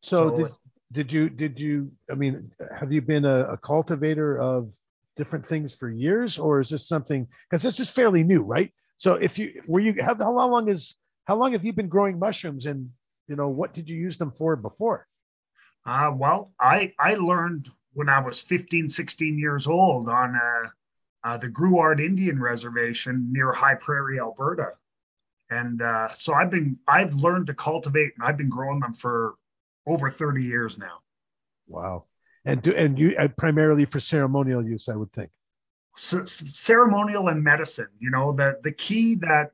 So, 0.00 0.30
so 0.30 0.36
did, 0.36 0.52
did 0.92 1.12
you 1.12 1.28
did 1.28 1.58
you 1.58 1.90
i 2.10 2.14
mean 2.14 2.50
have 2.78 2.92
you 2.92 3.02
been 3.02 3.24
a, 3.24 3.52
a 3.52 3.56
cultivator 3.58 4.38
of 4.40 4.70
different 5.16 5.44
things 5.44 5.74
for 5.74 5.90
years 5.90 6.38
or 6.38 6.60
is 6.60 6.70
this 6.70 6.86
something 6.86 7.26
because 7.50 7.62
this 7.62 7.80
is 7.80 7.90
fairly 7.90 8.22
new 8.22 8.40
right? 8.40 8.72
So 8.98 9.14
if 9.14 9.38
you 9.38 9.60
were 9.66 9.80
you 9.80 9.94
have 10.00 10.18
how 10.18 10.32
long 10.32 10.68
is 10.68 10.94
how 11.24 11.36
long 11.36 11.52
have 11.52 11.64
you 11.64 11.72
been 11.72 11.88
growing 11.88 12.18
mushrooms 12.18 12.66
and 12.66 12.90
you 13.26 13.36
know 13.36 13.48
what 13.48 13.74
did 13.74 13.88
you 13.88 13.96
use 13.96 14.16
them 14.16 14.32
for 14.32 14.56
before? 14.56 15.06
Uh, 15.84 16.12
well 16.14 16.52
i 16.60 16.92
i 16.98 17.14
learned 17.14 17.68
when 17.92 18.08
i 18.08 18.20
was 18.20 18.40
15 18.40 18.88
16 18.88 19.38
years 19.38 19.66
old 19.66 20.08
on 20.08 20.36
uh, 20.36 20.68
uh, 21.24 21.36
the 21.36 21.48
Grouard 21.48 22.00
Indian 22.00 22.40
Reservation 22.40 23.32
near 23.32 23.50
High 23.50 23.74
Prairie, 23.74 24.20
Alberta, 24.20 24.70
and 25.50 25.82
uh, 25.82 26.08
so 26.14 26.32
I've 26.32 26.50
been 26.50 26.78
I've 26.86 27.14
learned 27.14 27.48
to 27.48 27.54
cultivate 27.54 28.12
and 28.16 28.26
I've 28.26 28.36
been 28.36 28.48
growing 28.48 28.80
them 28.80 28.94
for 28.94 29.34
over 29.88 30.10
30 30.10 30.44
years 30.44 30.78
now. 30.78 31.00
Wow. 31.66 32.04
And 32.44 32.62
do, 32.62 32.72
and 32.74 32.98
you 32.98 33.14
and 33.18 33.36
primarily 33.36 33.84
for 33.86 34.00
ceremonial 34.00 34.64
use, 34.64 34.88
I 34.88 34.96
would 34.96 35.12
think. 35.12 35.30
C- 35.96 36.26
ceremonial 36.26 37.28
and 37.28 37.42
medicine, 37.42 37.88
you 37.98 38.10
know, 38.10 38.32
the 38.32 38.58
the 38.62 38.72
key 38.72 39.16
that 39.16 39.52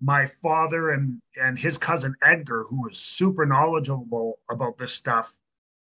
my 0.00 0.26
father 0.26 0.90
and 0.90 1.20
and 1.40 1.58
his 1.58 1.78
cousin 1.78 2.14
Edgar, 2.22 2.64
who 2.68 2.82
was 2.84 2.98
super 2.98 3.46
knowledgeable 3.46 4.38
about 4.50 4.78
this 4.78 4.92
stuff, 4.92 5.34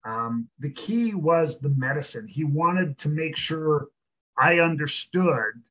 Um, 0.04 0.48
the 0.58 0.70
key 0.70 1.14
was 1.14 1.58
the 1.58 1.70
medicine. 1.70 2.28
He 2.28 2.44
wanted 2.44 2.98
to 2.98 3.08
make 3.08 3.36
sure 3.36 3.88
I 4.38 4.60
understood 4.60 5.62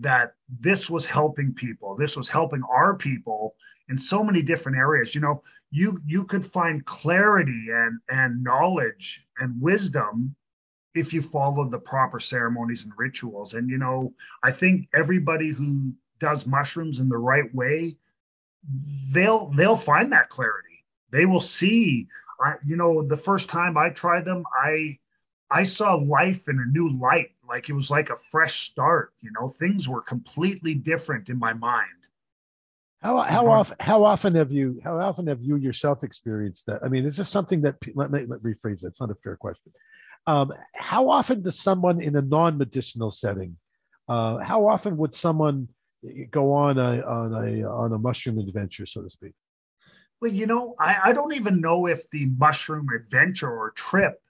that 0.00 0.34
this 0.48 0.90
was 0.90 1.06
helping 1.06 1.54
people. 1.54 1.94
This 1.96 2.16
was 2.16 2.28
helping 2.28 2.62
our 2.64 2.94
people 2.96 3.54
in 3.88 3.98
so 3.98 4.22
many 4.22 4.42
different 4.42 4.78
areas. 4.78 5.14
You 5.14 5.20
know, 5.20 5.42
you 5.70 6.00
you 6.06 6.24
could 6.24 6.46
find 6.46 6.84
clarity 6.84 7.66
and 7.70 7.98
and 8.08 8.42
knowledge 8.42 9.26
and 9.38 9.60
wisdom 9.60 10.34
if 10.94 11.12
you 11.12 11.20
follow 11.22 11.68
the 11.68 11.78
proper 11.78 12.18
ceremonies 12.18 12.84
and 12.84 12.92
rituals. 12.96 13.54
And 13.54 13.68
you 13.70 13.78
know, 13.78 14.14
I 14.42 14.50
think 14.50 14.88
everybody 14.94 15.48
who 15.50 15.92
does 16.18 16.46
mushrooms 16.46 17.00
in 17.00 17.08
the 17.08 17.18
right 17.18 17.52
way, 17.54 17.96
they'll 19.12 19.50
they'll 19.50 19.76
find 19.76 20.12
that 20.12 20.28
clarity. 20.28 20.84
They 21.10 21.26
will 21.26 21.40
see. 21.40 22.08
I, 22.40 22.54
you 22.66 22.76
know, 22.76 23.02
the 23.02 23.16
first 23.16 23.48
time 23.48 23.78
I 23.78 23.90
tried 23.90 24.24
them, 24.24 24.44
I 24.58 24.98
I 25.50 25.62
saw 25.62 25.94
life 25.94 26.48
in 26.48 26.58
a 26.58 26.66
new 26.66 26.98
light. 26.98 27.30
Like 27.48 27.68
it 27.68 27.72
was 27.74 27.90
like 27.90 28.10
a 28.10 28.16
fresh 28.16 28.68
start. 28.68 29.12
You 29.20 29.30
know, 29.38 29.48
things 29.48 29.88
were 29.88 30.02
completely 30.02 30.74
different 30.74 31.28
in 31.28 31.38
my 31.38 31.52
mind. 31.52 32.05
How 33.06 33.20
how 33.20 33.46
often 33.46 33.76
how 33.78 34.04
often 34.04 34.34
have 34.34 34.50
you 34.50 34.80
how 34.82 34.98
often 34.98 35.28
have 35.28 35.40
you 35.40 35.54
yourself 35.54 36.02
experienced 36.02 36.66
that? 36.66 36.80
I 36.82 36.88
mean, 36.88 37.06
is 37.06 37.16
this 37.16 37.28
something 37.28 37.60
that 37.62 37.76
let 37.94 38.10
me, 38.10 38.26
let 38.26 38.42
me 38.42 38.52
rephrase 38.52 38.82
it. 38.82 38.86
It's 38.86 39.00
not 39.00 39.12
a 39.12 39.14
fair 39.22 39.36
question. 39.36 39.70
Um, 40.26 40.52
how 40.74 41.08
often 41.08 41.40
does 41.40 41.56
someone 41.56 42.00
in 42.00 42.16
a 42.16 42.20
non-medicinal 42.20 43.12
setting? 43.12 43.58
Uh, 44.08 44.38
how 44.38 44.66
often 44.66 44.96
would 44.96 45.14
someone 45.14 45.68
go 46.32 46.52
on 46.52 46.78
a 46.78 47.00
on 47.02 47.32
a 47.46 47.62
on 47.62 47.92
a 47.92 47.98
mushroom 47.98 48.38
adventure, 48.38 48.86
so 48.86 49.02
to 49.02 49.10
speak? 49.10 49.34
Well, 50.20 50.32
you 50.32 50.46
know, 50.46 50.74
I, 50.80 50.98
I 51.04 51.12
don't 51.12 51.34
even 51.34 51.60
know 51.60 51.86
if 51.86 52.10
the 52.10 52.26
mushroom 52.38 52.88
adventure 52.88 53.52
or 53.56 53.70
trip 53.70 54.20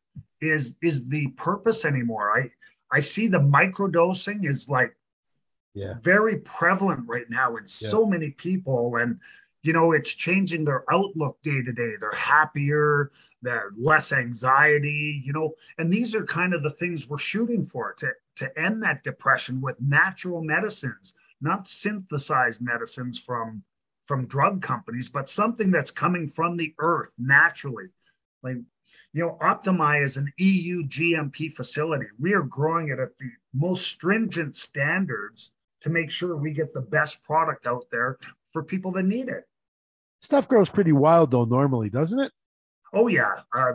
is 0.43 0.77
is 0.83 1.09
the 1.09 1.29
purpose 1.29 1.87
anymore. 1.87 2.39
I 2.39 2.51
I 2.93 3.01
see 3.01 3.27
the 3.27 3.41
microdosing 3.41 4.45
is 4.45 4.69
like 4.69 4.95
yeah. 5.77 5.95
very 6.03 6.39
prevalent 6.39 7.07
right 7.07 7.29
now 7.29 7.57
in 7.57 7.65
yeah. 7.65 7.89
so 7.91 8.07
many 8.07 8.31
people 8.31 8.97
and 8.97 9.21
you 9.63 9.73
know 9.73 9.93
it's 9.93 10.15
changing 10.15 10.65
their 10.65 10.85
outlook 10.93 11.37
day 11.43 11.63
to 11.63 11.73
day 11.73 11.95
they're 12.01 12.11
happier 12.13 13.11
they're 13.43 13.73
less 13.77 14.13
anxiety 14.13 15.23
you 15.25 15.33
know 15.33 15.53
and 15.79 15.93
these 15.93 16.15
are 16.15 16.25
kind 16.25 16.55
of 16.55 16.63
the 16.63 16.71
things 16.71 17.09
we're 17.09 17.19
shooting 17.19 17.65
for 17.65 17.93
to 17.93 18.11
to 18.37 18.59
end 18.59 18.83
that 18.83 19.05
depression 19.05 19.61
with 19.61 19.77
natural 19.81 20.43
medicines 20.43 21.13
not 21.41 21.69
synthesized 21.69 22.63
medicines 22.63 23.19
from 23.19 23.63
from 24.07 24.27
drug 24.27 24.63
companies 24.63 25.11
but 25.11 25.29
something 25.29 25.71
that's 25.71 25.91
coming 25.91 26.27
from 26.27 26.57
the 26.57 26.73
earth 26.79 27.11
naturally 27.19 27.89
like 28.43 28.57
you 29.13 29.23
know 29.23 29.37
optimi 29.43 29.99
is 29.99 30.17
an 30.17 30.33
eu 30.39 30.85
gmp 30.85 31.53
facility 31.53 32.07
we 32.19 32.33
are 32.33 32.43
growing 32.43 32.89
it 32.89 32.99
at 32.99 33.19
the 33.19 33.31
most 33.53 33.87
stringent 33.87 34.57
standards 34.57 35.51
to 35.83 35.91
make 35.91 36.11
sure 36.11 36.37
we 36.37 36.53
get 36.53 36.73
the 36.73 36.81
best 36.81 37.23
product 37.23 37.67
out 37.67 37.87
there 37.91 38.19
for 38.53 38.63
people 38.63 38.93
that 38.93 39.05
need 39.05 39.29
it. 39.29 39.45
Stuff 40.23 40.49
grows 40.49 40.71
pretty 40.71 40.93
wild 40.93 41.31
though 41.31 41.45
normally 41.45 41.91
doesn't 41.91 42.21
it? 42.21 42.33
Oh 42.93 43.09
yeah. 43.09 43.35
Uh, 43.55 43.73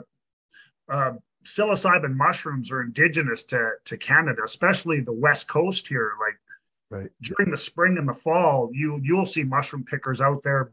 uh, 0.90 1.14
psilocybin 1.46 2.16
mushrooms 2.16 2.72
are 2.72 2.82
indigenous 2.82 3.44
to, 3.46 3.72
to 3.86 3.98
canada 3.98 4.42
especially 4.44 5.02
the 5.02 5.14
west 5.14 5.48
coast 5.48 5.88
here. 5.88 6.14
Like 6.20 7.02
right. 7.02 7.12
during 7.22 7.52
the 7.52 7.58
spring 7.58 7.98
and 7.98 8.08
the 8.08 8.14
fall 8.14 8.70
you 8.74 9.00
you'll 9.04 9.26
see 9.26 9.44
mushroom 9.44 9.84
pickers 9.84 10.22
out 10.22 10.44
there 10.44 10.72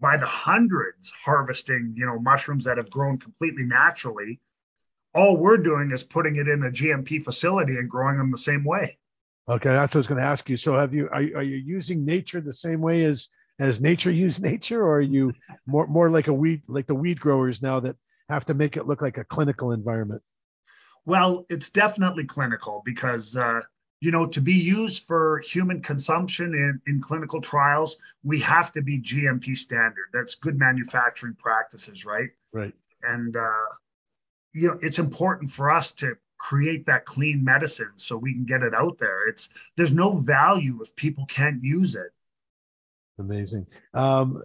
by 0.00 0.16
the 0.16 0.26
hundreds 0.26 1.12
harvesting 1.24 1.94
you 1.96 2.06
know 2.06 2.18
mushrooms 2.18 2.64
that 2.64 2.76
have 2.76 2.90
grown 2.90 3.18
completely 3.18 3.64
naturally. 3.64 4.40
All 5.14 5.36
we're 5.36 5.58
doing 5.58 5.92
is 5.92 6.02
putting 6.02 6.36
it 6.36 6.48
in 6.48 6.62
a 6.62 6.70
gmp 6.70 7.22
facility 7.22 7.76
and 7.76 7.90
growing 7.90 8.18
them 8.18 8.30
the 8.30 8.38
same 8.38 8.64
way 8.64 8.98
okay 9.48 9.70
that's 9.70 9.94
what 9.94 9.98
i 9.98 10.00
was 10.00 10.06
going 10.06 10.20
to 10.20 10.26
ask 10.26 10.48
you 10.48 10.56
so 10.56 10.78
have 10.78 10.94
you 10.94 11.06
are, 11.08 11.22
are 11.36 11.42
you 11.42 11.56
using 11.56 12.04
nature 12.04 12.40
the 12.40 12.52
same 12.52 12.80
way 12.80 13.04
as 13.04 13.28
as 13.58 13.80
nature 13.80 14.10
used 14.24 14.42
nature 14.42 14.82
or 14.82 14.96
are 14.96 15.00
you 15.00 15.32
more 15.66 15.86
more 15.86 16.10
like 16.10 16.28
a 16.28 16.32
weed 16.32 16.62
like 16.66 16.86
the 16.86 16.94
weed 16.94 17.20
growers 17.20 17.62
now 17.62 17.80
that 17.80 17.96
have 18.28 18.44
to 18.44 18.54
make 18.54 18.76
it 18.76 18.86
look 18.86 19.02
like 19.02 19.18
a 19.18 19.24
clinical 19.24 19.72
environment 19.72 20.22
well 21.04 21.44
it's 21.48 21.68
definitely 21.68 22.24
clinical 22.24 22.82
because 22.84 23.36
uh, 23.36 23.60
you 24.04 24.10
know, 24.10 24.26
to 24.26 24.42
be 24.42 24.52
used 24.52 25.04
for 25.04 25.38
human 25.46 25.80
consumption 25.80 26.52
in, 26.52 26.78
in 26.86 27.00
clinical 27.00 27.40
trials, 27.40 27.96
we 28.22 28.38
have 28.38 28.70
to 28.70 28.82
be 28.82 29.00
GMP 29.00 29.56
standard. 29.56 30.08
That's 30.12 30.34
good 30.34 30.58
manufacturing 30.58 31.34
practices, 31.38 32.04
right? 32.04 32.28
Right. 32.52 32.74
And, 33.02 33.34
uh, 33.34 33.68
you 34.52 34.68
know, 34.68 34.78
it's 34.82 34.98
important 34.98 35.50
for 35.50 35.70
us 35.70 35.90
to 35.92 36.16
create 36.38 36.86
that 36.86 37.04
clean 37.04 37.44
medicine 37.44 37.92
so 37.96 38.16
we 38.16 38.32
can 38.32 38.44
get 38.44 38.62
it 38.62 38.74
out 38.74 38.98
there. 38.98 39.28
It's 39.28 39.48
there's 39.76 39.92
no 39.92 40.18
value 40.18 40.80
if 40.82 40.94
people 40.96 41.26
can't 41.26 41.62
use 41.62 41.94
it. 41.94 42.12
Amazing. 43.18 43.66
Um, 43.94 44.42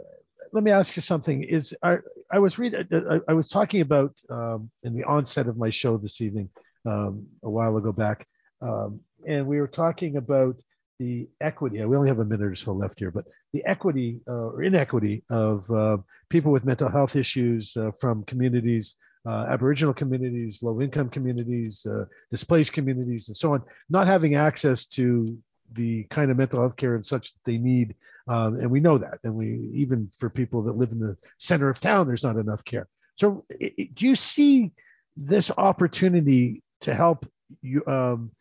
let 0.52 0.64
me 0.64 0.72
ask 0.72 0.96
you 0.96 1.02
something. 1.02 1.44
Is 1.44 1.74
I, 1.84 1.98
I 2.32 2.40
was 2.40 2.58
reading, 2.60 2.88
I, 2.92 3.20
I, 3.28 3.34
was 3.34 3.50
talking 3.50 3.82
about 3.82 4.16
um, 4.30 4.70
in 4.84 4.96
the 4.96 5.04
onset 5.04 5.48
of 5.48 5.58
my 5.58 5.70
show 5.70 5.98
this 5.98 6.22
evening 6.22 6.50
um, 6.86 7.26
a 7.44 7.50
while 7.50 7.78
ago 7.78 7.92
back 7.92 8.28
um, 8.62 9.00
and 9.28 9.46
we 9.48 9.60
were 9.60 9.68
talking 9.68 10.18
about 10.18 10.56
the 11.00 11.30
equity. 11.40 11.84
We 11.86 11.96
only 11.96 12.10
have 12.10 12.20
a 12.20 12.26
minute 12.26 12.46
or 12.46 12.56
so 12.56 12.74
left 12.74 13.00
here, 13.00 13.12
but 13.12 13.26
the 13.54 13.64
equity 13.66 14.20
uh, 14.28 14.50
or 14.50 14.64
inequity 14.64 15.24
of 15.30 15.70
uh, 15.72 15.98
people 16.30 16.52
with 16.52 16.66
mental 16.66 16.90
health 16.90 17.16
issues 17.16 17.76
uh, 17.78 17.92
from 18.00 18.24
communities, 18.26 18.96
uh, 19.26 19.46
Aboriginal 19.50 19.94
communities, 19.94 20.60
low 20.62 20.82
income 20.82 21.10
communities, 21.10 21.86
uh, 21.86 22.06
displaced 22.32 22.74
communities, 22.74 23.28
and 23.28 23.38
so 23.38 23.54
on, 23.54 23.64
not 23.90 24.08
having 24.08 24.36
access 24.36 24.86
to 24.86 25.38
the 25.74 26.04
kind 26.06 26.32
of 26.32 26.38
mental 26.38 26.60
health 26.60 26.76
care 26.76 26.96
and 26.96 27.06
such 27.06 27.34
that 27.34 27.40
they 27.46 27.58
need. 27.58 27.96
Um, 28.28 28.60
and 28.60 28.72
we 28.72 28.80
know 28.80 28.98
that. 28.98 29.20
And 29.24 29.36
we, 29.36 29.70
even 29.74 30.10
for 30.20 30.30
people 30.30 30.64
that 30.64 30.78
live 30.78 30.92
in 30.92 31.00
the 31.00 31.18
center 31.38 31.70
of 31.70 31.80
town, 31.80 32.08
there's 32.08 32.24
not 32.24 32.38
enough 32.38 32.64
care. 32.64 32.88
So, 33.16 33.46
it, 33.50 33.96
do 33.96 34.06
you 34.06 34.16
see 34.16 34.72
this 35.18 35.52
opportunity 35.58 36.64
to 36.82 36.94
help 36.94 37.30
you? 37.62 37.86
Um, 37.86 38.32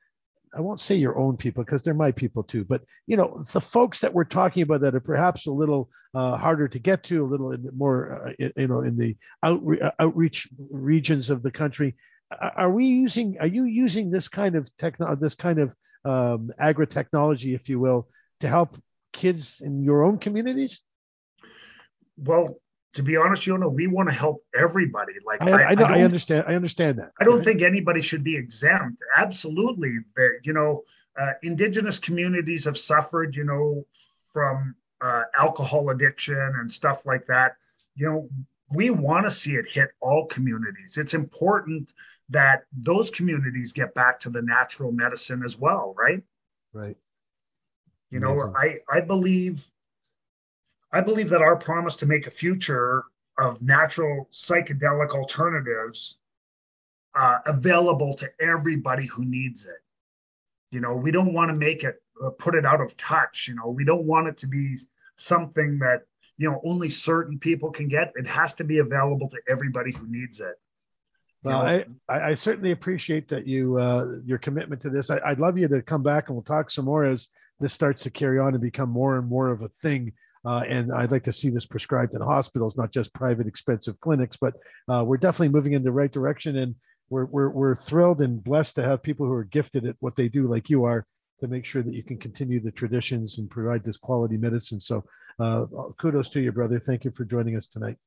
I 0.59 0.61
won't 0.61 0.81
say 0.81 0.97
your 0.97 1.17
own 1.17 1.37
people 1.37 1.63
because 1.63 1.85
they're 1.85 1.95
my 1.95 2.11
people 2.11 2.43
too, 2.43 2.65
but 2.65 2.83
you 3.07 3.17
know 3.17 3.45
the 3.53 3.61
folks 3.61 4.01
that 4.01 4.13
we're 4.13 4.25
talking 4.25 4.65
about 4.65 4.81
that 4.81 4.97
are 4.97 5.01
perhaps 5.01 5.47
a 5.47 5.53
little 5.53 5.89
uh, 6.15 6.37
harder 6.37 6.67
to 6.67 6.79
get 6.81 7.05
to, 7.05 7.25
a 7.25 7.29
little 7.29 7.57
more, 7.77 8.35
uh, 8.41 8.49
you 8.57 8.67
know, 8.67 8.81
in 8.81 8.97
the 8.97 9.17
outre- 9.45 9.85
uh, 9.85 9.91
outreach 10.01 10.49
regions 10.71 11.31
of 11.31 11.45
the 11.45 11.51
country. 11.53 11.95
Are 12.57 12.71
we 12.71 12.87
using? 12.87 13.37
Are 13.39 13.47
you 13.47 13.65
using 13.65 14.11
this 14.11 14.27
kind 14.27 14.57
of 14.57 14.69
techno, 14.79 15.15
this 15.15 15.37
kind 15.37 15.61
of 15.61 15.75
um, 16.05 16.51
agri 16.59 16.89
technology, 16.89 17.55
if 17.55 17.69
you 17.69 17.79
will, 17.79 18.09
to 18.41 18.49
help 18.49 18.77
kids 19.13 19.61
in 19.61 19.85
your 19.85 20.03
own 20.03 20.19
communities? 20.19 20.83
Well, 22.17 22.57
to 22.99 23.03
be 23.05 23.17
honest, 23.17 23.47
you 23.47 23.57
know, 23.57 23.69
we 23.69 23.87
want 23.87 24.09
to 24.09 24.15
help 24.15 24.45
everybody. 24.59 25.13
Like 25.25 25.41
I, 25.41 25.63
I, 25.63 25.73
I, 25.73 25.99
I 25.99 26.03
understand. 26.03 26.45
I 26.49 26.57
understand 26.57 26.99
that. 26.99 27.13
I 27.21 27.25
don't 27.25 27.45
think 27.45 27.63
anybody 27.63 28.03
should 28.03 28.25
be 28.25 28.35
exempt. 28.35 29.01
Absolutely, 29.17 29.99
that 30.17 30.41
you 30.43 30.53
know, 30.53 30.83
uh, 31.17 31.35
indigenous 31.45 32.01
communities 32.01 32.65
have 32.65 32.77
suffered, 32.77 33.37
you 33.37 33.45
know, 33.45 33.87
from 34.33 34.75
uh, 35.01 35.23
alcohol 35.37 35.91
addiction 35.91 36.37
and 36.59 36.71
stuff 36.71 37.07
like 37.07 37.25
that. 37.27 37.53
You 37.95 38.07
know, 38.07 38.29
we 38.69 38.91
want 38.91 39.27
to 39.27 39.31
see 39.31 39.55
it 39.55 39.71
hit 39.71 39.91
all 40.01 40.27
communities. 40.27 40.99
It's 40.99 41.15
important 41.15 41.93
that 42.31 42.65
those 42.73 43.11
communities 43.11 43.73
get 43.73 43.95
back 43.95 44.19
to 44.21 44.29
the 44.29 44.43
natural 44.43 44.91
medicine 44.91 45.45
as 45.45 45.57
well, 45.57 45.95
right? 45.97 46.21
Right. 46.73 46.97
You 48.11 48.19
Amazing. 48.19 48.37
know, 48.37 48.55
I 48.57 48.79
I 48.93 49.03
believe 49.03 49.65
I 50.93 51.01
believe 51.01 51.29
that 51.31 51.43
our 51.43 51.57
promise 51.57 51.97
to 51.97 52.07
make 52.07 52.27
a 52.27 52.31
future 52.31 53.05
of 53.39 53.63
natural 53.63 54.29
psychedelic 54.33 55.11
alternatives 55.11 56.19
uh, 57.15 57.39
available 57.47 58.15
to 58.15 58.31
everybody 58.41 59.07
who 59.07 59.25
needs 59.25 59.67
it. 59.67 59.83
You 60.71 60.81
know, 60.81 60.97
we 60.97 61.11
don't 61.11 61.33
want 61.33 61.51
to 61.51 61.57
make 61.57 61.85
it 61.85 62.03
uh, 62.23 62.31
put 62.31 62.55
it 62.55 62.67
out 62.67 62.81
of 62.81 62.97
touch. 62.97 63.47
You 63.49 63.55
know, 63.55 63.69
we 63.69 63.85
don't 63.85 64.05
want 64.05 64.29
it 64.29 64.37
to 64.39 64.47
be 64.47 64.77
something 65.17 65.79
that 65.79 66.03
you 66.37 66.51
know 66.51 66.61
only 66.65 66.91
certain 66.91 67.39
people 67.39 67.71
can 67.71 67.89
get. 67.89 68.13
It 68.17 68.27
has 68.27 68.55
to 68.55 68.65
be 68.65 68.79
available 68.79 69.29
to 69.31 69.39
everybody 69.49 69.93
who 69.93 70.07
needs 70.09 70.41
it. 70.41 70.55
Well, 71.43 71.63
I, 71.63 71.85
I 72.09 72.35
certainly 72.35 72.73
appreciate 72.73 73.29
that 73.29 73.47
you 73.47 73.79
uh, 73.79 74.07
your 74.25 74.39
commitment 74.39 74.83
to 74.83 74.91
this. 74.91 75.11
I, 75.11 75.21
I'd 75.25 75.39
love 75.39 75.57
you 75.57 75.69
to 75.69 75.83
come 75.83 76.03
back 76.03 76.29
and 76.29 76.37
we'll 76.37 76.43
talk 76.43 76.71
some 76.71 76.85
more 76.85 77.05
as 77.05 77.29
this 77.61 77.73
starts 77.73 78.03
to 78.03 78.11
carry 78.11 78.39
on 78.39 78.55
and 78.55 78.61
become 78.61 78.91
more 78.91 79.17
and 79.17 79.29
more 79.29 79.51
of 79.51 79.63
a 79.63 79.69
thing 79.81 80.13
uh, 80.49 80.63
and 80.67 80.91
I'd 80.91 81.11
like 81.11 81.25
to 81.25 81.33
see 81.33 81.51
this 81.51 81.67
prescribed 81.67 82.15
in 82.15 82.23
hospitals, 82.23 82.79
not 82.79 82.91
just 82.91 83.13
private 83.13 83.47
expensive 83.47 84.01
clinics. 84.01 84.39
But 84.39 84.55
uh, 84.89 85.05
we're 85.07 85.19
definitely 85.19 85.51
moving 85.51 85.75
in 85.75 85.85
the 85.85 85.93
right 85.93 86.11
direction, 86.11 86.57
and 86.57 86.75
we're, 87.11 87.27
we're 87.27 87.51
we're 87.51 87.77
thrilled 87.77 88.23
and 88.23 88.43
blessed 88.43 88.77
to 88.77 88.83
have 88.83 89.03
people 89.03 89.27
who 89.27 89.35
are 89.35 89.45
gifted 89.45 89.87
at 89.87 89.97
what 90.01 90.17
they 90.17 90.29
do, 90.29 90.49
like 90.49 90.71
you 90.71 90.85
are, 90.85 91.05
to 91.41 91.49
make 91.49 91.67
sure 91.67 91.83
that 91.83 91.93
you 91.93 92.03
can 92.03 92.17
continue 92.17 92.61
the 92.61 92.71
traditions 92.71 93.37
and 93.37 93.51
provide 93.51 93.85
this 93.85 93.99
quality 93.99 94.39
medicine. 94.39 94.81
So, 94.81 95.05
uh, 95.39 95.67
kudos 96.01 96.31
to 96.31 96.41
you, 96.41 96.51
brother. 96.51 96.81
Thank 96.81 97.05
you 97.05 97.11
for 97.11 97.27
joining 97.27 97.55
us 97.55 97.67
tonight. 97.67 97.99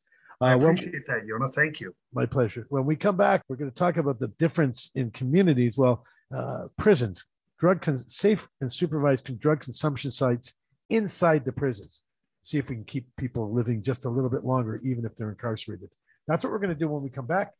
I 0.41 0.53
appreciate 0.53 0.93
when, 0.93 1.03
that, 1.09 1.27
Yonah. 1.27 1.49
Thank 1.49 1.79
you. 1.79 1.93
My 2.11 2.25
pleasure. 2.25 2.65
When 2.69 2.87
we 2.87 2.95
come 2.95 3.17
back, 3.17 3.43
we're 3.47 3.57
going 3.57 3.69
to 3.69 3.77
talk 3.77 3.97
about 3.97 4.19
the 4.19 4.29
difference 4.39 4.89
in 4.95 5.11
communities. 5.11 5.77
Well, 5.77 6.03
uh, 6.35 6.69
prisons, 6.79 7.23
drug 7.59 7.83
con- 7.83 7.99
safe 7.99 8.47
and 8.61 8.73
supervised 8.73 9.39
drug 9.39 9.59
consumption 9.59 10.09
sites 10.09 10.55
inside 10.89 11.45
the 11.45 11.51
prisons. 11.51 12.01
See 12.43 12.57
if 12.57 12.69
we 12.69 12.75
can 12.75 12.85
keep 12.85 13.07
people 13.17 13.53
living 13.53 13.81
just 13.81 14.05
a 14.05 14.09
little 14.09 14.29
bit 14.29 14.43
longer, 14.43 14.81
even 14.83 15.05
if 15.05 15.15
they're 15.15 15.29
incarcerated. 15.29 15.89
That's 16.27 16.43
what 16.43 16.51
we're 16.51 16.59
going 16.59 16.73
to 16.73 16.79
do 16.79 16.87
when 16.87 17.03
we 17.03 17.09
come 17.09 17.27
back. 17.27 17.53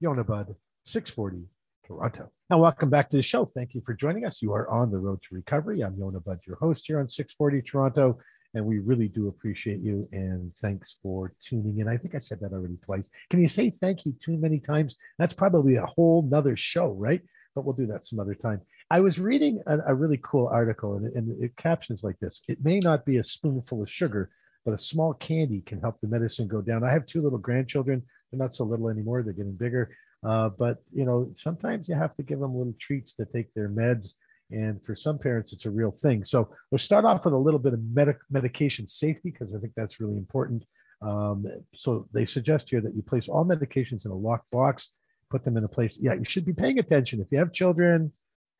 Yonah 0.00 0.24
Budd, 0.24 0.54
640 0.86 1.46
Toronto. 1.86 2.30
And 2.50 2.60
welcome 2.60 2.90
back 2.90 3.10
to 3.10 3.16
the 3.16 3.22
show. 3.22 3.44
Thank 3.44 3.74
you 3.74 3.82
for 3.86 3.94
joining 3.94 4.24
us. 4.24 4.42
You 4.42 4.52
are 4.52 4.68
on 4.68 4.90
the 4.90 4.98
road 4.98 5.20
to 5.22 5.34
recovery. 5.34 5.82
I'm 5.82 5.96
Yonah 5.96 6.20
your 6.46 6.56
host 6.56 6.84
here 6.86 6.98
on 6.98 7.08
640 7.08 7.62
Toronto. 7.62 8.18
And 8.54 8.64
we 8.64 8.78
really 8.78 9.08
do 9.08 9.28
appreciate 9.28 9.80
you. 9.80 10.08
And 10.12 10.52
thanks 10.62 10.96
for 11.02 11.32
tuning 11.48 11.78
in. 11.80 11.88
I 11.88 11.96
think 11.96 12.14
I 12.14 12.18
said 12.18 12.40
that 12.40 12.52
already 12.52 12.78
twice. 12.84 13.10
Can 13.30 13.40
you 13.40 13.48
say 13.48 13.70
thank 13.70 14.04
you 14.04 14.14
too 14.24 14.36
many 14.36 14.60
times? 14.60 14.96
That's 15.18 15.34
probably 15.34 15.76
a 15.76 15.86
whole 15.86 16.22
nother 16.22 16.56
show, 16.56 16.92
right? 16.92 17.20
But 17.54 17.64
we'll 17.64 17.74
do 17.74 17.86
that 17.86 18.04
some 18.04 18.18
other 18.18 18.34
time. 18.34 18.60
I 18.90 19.00
was 19.00 19.18
reading 19.18 19.62
a, 19.66 19.78
a 19.86 19.94
really 19.94 20.18
cool 20.22 20.48
article, 20.48 20.96
and, 20.96 21.06
and 21.14 21.42
it 21.42 21.56
captions 21.56 22.02
like 22.02 22.18
this 22.18 22.42
It 22.48 22.64
may 22.64 22.80
not 22.80 23.04
be 23.04 23.18
a 23.18 23.24
spoonful 23.24 23.82
of 23.82 23.90
sugar, 23.90 24.30
but 24.64 24.74
a 24.74 24.78
small 24.78 25.14
candy 25.14 25.62
can 25.66 25.80
help 25.80 26.00
the 26.00 26.08
medicine 26.08 26.48
go 26.48 26.60
down. 26.60 26.84
I 26.84 26.92
have 26.92 27.06
two 27.06 27.22
little 27.22 27.38
grandchildren. 27.38 28.02
They're 28.30 28.38
not 28.38 28.54
so 28.54 28.64
little 28.64 28.88
anymore, 28.88 29.22
they're 29.22 29.32
getting 29.32 29.56
bigger. 29.56 29.96
Uh, 30.26 30.48
but 30.48 30.78
you 30.92 31.04
know, 31.04 31.30
sometimes 31.36 31.88
you 31.88 31.94
have 31.94 32.16
to 32.16 32.22
give 32.22 32.40
them 32.40 32.56
little 32.56 32.74
treats 32.80 33.14
to 33.14 33.26
take 33.26 33.52
their 33.54 33.68
meds. 33.68 34.14
And 34.50 34.80
for 34.84 34.94
some 34.96 35.18
parents, 35.18 35.52
it's 35.52 35.66
a 35.66 35.70
real 35.70 35.90
thing. 35.90 36.24
So 36.24 36.48
we'll 36.70 36.78
start 36.78 37.04
off 37.04 37.24
with 37.24 37.34
a 37.34 37.38
little 37.38 37.60
bit 37.60 37.74
of 37.74 37.82
medic- 37.82 38.18
medication 38.30 38.86
safety 38.86 39.30
because 39.30 39.54
I 39.54 39.58
think 39.58 39.72
that's 39.76 40.00
really 40.00 40.16
important. 40.16 40.64
Um, 41.02 41.46
so 41.74 42.08
they 42.12 42.24
suggest 42.24 42.70
here 42.70 42.80
that 42.80 42.94
you 42.94 43.02
place 43.02 43.28
all 43.28 43.44
medications 43.44 44.04
in 44.04 44.10
a 44.10 44.16
locked 44.16 44.50
box, 44.50 44.90
put 45.30 45.44
them 45.44 45.56
in 45.56 45.64
a 45.64 45.68
place. 45.68 45.98
Yeah, 46.00 46.14
you 46.14 46.24
should 46.24 46.44
be 46.44 46.52
paying 46.52 46.78
attention. 46.78 47.20
If 47.20 47.28
you 47.30 47.38
have 47.38 47.52
children, 47.52 48.12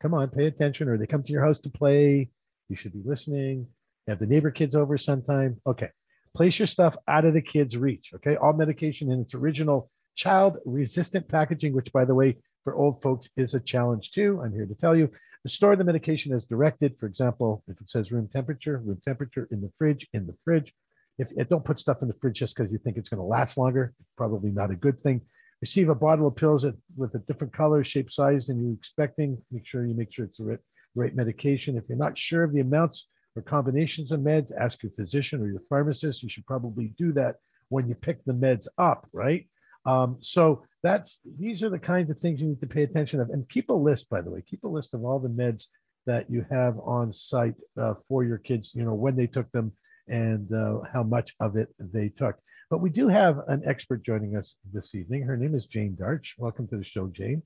come 0.03 0.15
on, 0.15 0.29
pay 0.29 0.47
attention, 0.47 0.89
or 0.89 0.99
they 0.99 1.07
come 1.07 1.23
to 1.23 1.33
your 1.33 1.45
house 1.45 1.61
to 1.61 1.71
play, 1.71 2.29
you 2.69 2.77
should 2.77 2.93
be 2.93 3.03
listening. 3.05 3.67
You 4.07 4.11
have 4.11 4.19
the 4.19 4.27
neighbor 4.27 4.51
kids 4.51 4.77
over 4.77 4.99
sometime. 4.99 5.61
Okay. 5.67 5.91
Place 6.37 6.59
your 6.59 6.67
stuff 6.67 6.97
out 7.07 7.25
of 7.25 7.35
the 7.35 7.43
kids' 7.43 7.77
reach. 7.77 8.13
Okay. 8.15 8.37
All 8.37 8.53
medication 8.53 9.11
in 9.11 9.21
its 9.21 9.35
original 9.35 9.91
child 10.17 10.59
resistant 10.65 11.29
packaging, 11.29 11.73
which, 11.75 11.93
by 11.93 12.05
the 12.05 12.15
way, 12.15 12.37
for 12.65 12.75
old 12.75 13.03
folks 13.03 13.29
is 13.37 13.55
a 13.55 13.61
challenge 13.61 14.13
too. 14.13 14.41
I'm 14.43 14.53
here 14.53 14.67
to 14.67 14.75
tell 14.75 14.97
you. 14.97 15.11
Store 15.47 15.77
the 15.77 15.85
medication 15.85 16.33
as 16.33 16.45
directed. 16.45 16.97
For 16.99 17.05
example, 17.05 17.63
if 17.69 17.79
it 17.79 17.91
says 17.91 18.11
room 18.11 18.29
temperature, 18.33 18.79
room 18.79 19.01
temperature 19.05 19.47
in 19.51 19.61
the 19.61 19.71
fridge, 19.77 20.07
in 20.15 20.27
the 20.27 20.35
fridge. 20.43 20.73
If, 21.19 21.31
if 21.37 21.49
don't 21.51 21.65
put 21.65 21.79
stuff 21.79 22.01
in 22.01 22.09
the 22.09 22.15
fridge 22.15 22.39
just 22.39 22.57
because 22.57 22.73
you 22.73 22.79
think 22.79 22.97
it's 22.97 23.11
going 23.11 23.21
to 23.21 23.27
last 23.27 23.59
longer, 23.59 23.93
probably 24.17 24.51
not 24.51 24.71
a 24.71 24.75
good 24.75 25.01
thing. 25.03 25.21
Receive 25.61 25.89
a 25.89 25.95
bottle 25.95 26.27
of 26.27 26.37
pills 26.37 26.67
with 26.97 27.15
a 27.15 27.21
different 27.21 27.53
color, 27.53 27.83
shape, 27.85 28.11
size 28.13 28.47
than 28.47 28.63
you're 28.63 28.75
expecting. 28.75 29.39
Make 29.51 29.67
sure 29.67 29.87
you 29.87 29.95
make 29.95 30.13
sure 30.13 30.27
it's 30.27 30.39
the 30.39 30.45
right, 30.45 30.59
right 30.95 31.15
medication. 31.15 31.77
If 31.77 31.85
you're 31.89 31.99
not 31.99 32.19
sure 32.19 32.45
of 32.45 32.53
the 32.53 32.61
amounts 32.61 33.07
or 33.37 33.43
combinations 33.43 34.13
of 34.13 34.21
meds, 34.21 34.53
ask 34.59 34.83
your 34.83 34.93
physician 34.93 35.41
or 35.43 35.49
your 35.49 35.63
pharmacist. 35.69 36.23
You 36.23 36.29
should 36.29 36.47
probably 36.47 36.95
do 36.99 37.13
that 37.13 37.37
when 37.69 37.89
you 37.89 37.95
pick 37.95 38.25
the 38.25 38.33
meds 38.33 38.67
up, 38.79 39.09
right? 39.13 39.49
Um, 39.87 40.19
so 40.21 40.65
that's 40.83 41.21
these 41.39 41.63
are 41.63 41.71
the 41.71 41.79
kinds 41.79 42.11
of 42.11 42.19
things 42.19 42.41
you 42.41 42.49
need 42.49 42.61
to 42.61 42.67
pay 42.67 42.83
attention 42.83 43.21
of, 43.21 43.31
and 43.31 43.49
keep 43.49 43.71
a 43.71 43.75
list. 43.75 44.09
By 44.11 44.21
the 44.21 44.31
way, 44.31 44.43
keep 44.47 44.65
a 44.65 44.69
list 44.69 44.95
of 44.95 45.05
all 45.05 45.19
the 45.19 45.29
meds 45.29 45.67
that 46.07 46.31
you 46.31 46.45
have 46.51 46.79
on 46.81 47.13
site 47.13 47.55
uh, 47.81 47.95
for 48.09 48.25
your 48.25 48.39
kids. 48.39 48.73
You 48.75 48.85
know 48.85 48.95
when 48.95 49.17
they 49.17 49.27
took 49.27 49.51
them 49.53 49.73
and 50.09 50.53
uh, 50.53 50.81
how 50.93 51.03
much 51.03 51.35
of 51.41 51.57
it 51.57 51.69
they 51.79 52.11
took. 52.11 52.37
But 52.71 52.81
we 52.81 52.91
do 52.91 53.09
have 53.09 53.41
an 53.49 53.63
expert 53.67 54.05
joining 54.05 54.37
us 54.37 54.55
this 54.73 54.95
evening. 54.95 55.23
Her 55.23 55.37
name 55.37 55.55
is 55.55 55.67
Jane 55.67 55.97
Darch. 56.01 56.29
Welcome 56.39 56.67
to 56.69 56.77
the 56.77 56.85
show, 56.85 57.09
Jane. 57.09 57.43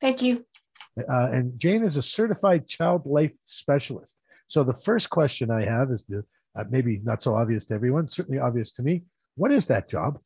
Thank 0.00 0.22
you. 0.22 0.44
Uh, 0.98 1.28
and 1.32 1.58
Jane 1.58 1.84
is 1.84 1.96
a 1.96 2.02
certified 2.02 2.68
child 2.68 3.02
life 3.04 3.32
specialist. 3.44 4.14
So 4.48 4.64
the 4.64 4.74
first 4.74 5.10
question 5.10 5.50
I 5.50 5.64
have 5.64 5.90
is 5.90 6.04
the 6.04 6.24
uh, 6.58 6.64
maybe 6.70 7.00
not 7.04 7.22
so 7.22 7.34
obvious 7.34 7.66
to 7.66 7.74
everyone, 7.74 8.08
certainly 8.08 8.40
obvious 8.40 8.72
to 8.72 8.82
me. 8.82 9.04
What 9.36 9.52
is 9.52 9.66
that 9.66 9.88
job? 9.88 10.18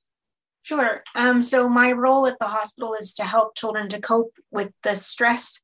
Sure. 0.62 1.03
Um, 1.14 1.43
so 1.43 1.68
my 1.68 1.93
role 1.93 2.26
at 2.26 2.38
the 2.38 2.47
hospital 2.47 2.95
is 2.95 3.12
to 3.14 3.24
help 3.24 3.57
children 3.57 3.88
to 3.90 4.01
cope 4.01 4.36
with 4.51 4.70
the 4.82 4.95
stress 4.95 5.61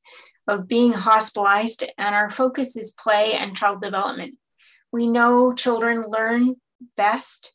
of 0.49 0.66
being 0.66 0.93
hospitalized, 0.93 1.85
and 1.97 2.14
our 2.14 2.31
focus 2.31 2.76
is 2.76 2.93
play 2.93 3.35
and 3.35 3.57
child 3.57 3.81
development. 3.81 4.37
We 4.91 5.07
know 5.07 5.53
children 5.53 6.03
learn 6.09 6.57
best 6.97 7.53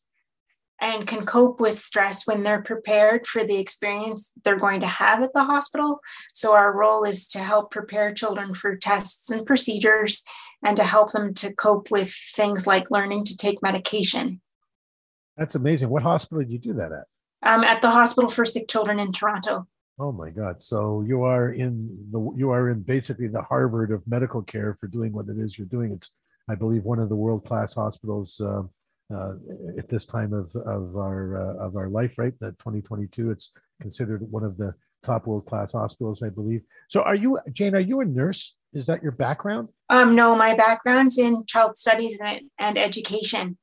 and 0.84 1.08
can 1.08 1.26
cope 1.26 1.62
with 1.62 1.80
stress 1.80 2.28
when 2.28 2.44
they're 2.44 2.62
prepared 2.62 3.26
for 3.26 3.46
the 3.46 3.58
experience 3.58 4.32
they're 4.44 4.58
going 4.58 4.82
to 4.82 4.86
have 4.86 5.24
at 5.24 5.32
the 5.34 5.46
hospital. 5.46 6.02
So, 6.34 6.54
our 6.54 6.76
role 6.76 7.06
is 7.06 7.26
to 7.30 7.40
help 7.40 7.72
prepare 7.72 8.14
children 8.14 8.54
for 8.54 8.76
tests 8.76 9.30
and 9.30 9.46
procedures 9.46 10.24
and 10.62 10.76
to 10.76 10.84
help 10.84 11.14
them 11.14 11.34
to 11.36 11.54
cope 11.54 11.90
with 11.90 12.14
things 12.36 12.68
like 12.68 12.92
learning 12.92 13.24
to 13.26 13.38
take 13.38 13.64
medication. 13.64 14.42
That's 15.38 15.56
amazing. 15.56 15.88
What 15.88 16.04
hospital 16.04 16.44
did 16.44 16.52
you 16.52 16.60
do 16.60 16.74
that 16.74 16.92
at? 16.92 17.06
Um, 17.50 17.64
at 17.64 17.82
the 17.82 17.90
Hospital 17.90 18.30
for 18.30 18.44
Sick 18.44 18.68
Children 18.68 19.00
in 19.00 19.14
Toronto. 19.14 19.68
Oh 20.00 20.12
my 20.12 20.32
God! 20.32 20.62
So 20.62 21.02
you 21.08 21.24
are 21.24 21.54
in 21.54 22.10
the 22.12 22.34
you 22.36 22.50
are 22.50 22.72
in 22.72 22.82
basically 22.82 23.28
the 23.28 23.42
Harvard 23.42 23.92
of 23.92 24.06
medical 24.06 24.42
care 24.42 24.76
for 24.82 24.88
doing 24.88 25.14
what 25.14 25.30
it 25.30 25.38
is 25.40 25.58
you're 25.58 25.68
doing. 25.68 25.94
It's 25.94 26.12
I 26.50 26.56
believe 26.56 26.84
one 26.84 27.00
of 27.00 27.08
the 27.08 27.16
world 27.16 27.46
class 27.46 27.74
hospitals 27.74 28.42
uh, 28.42 28.64
uh, 29.14 29.34
at 29.78 29.89
this 29.89 30.06
time 30.06 30.34
of 30.34 30.56
of 30.56 30.95
our 30.95 31.38
uh, 31.38 31.66
of 31.66 31.76
our 31.76 31.89
life, 31.89 32.14
right? 32.18 32.34
That 32.39 32.58
2022, 32.60 33.32
it's 33.32 33.51
considered 33.82 34.22
one 34.32 34.43
of 34.43 34.58
the 34.58 34.74
top 35.04 35.28
world 35.28 35.45
class 35.45 35.74
hospitals, 35.74 36.24
I 36.24 36.30
believe. 36.30 36.62
So 36.89 37.01
are 37.01 37.16
you 37.16 37.39
Jane? 37.51 37.76
Are 37.76 37.80
you 37.80 38.01
a 38.01 38.06
nurse? 38.06 38.56
Is 38.74 38.88
that 38.88 39.04
your 39.04 39.12
background? 39.12 39.70
Um, 39.89 40.16
no, 40.16 40.36
my 40.36 40.56
background's 40.56 41.18
in 41.18 41.45
child 41.45 41.78
studies 41.78 42.18
and, 42.24 42.49
and 42.58 42.78
education. 42.78 43.58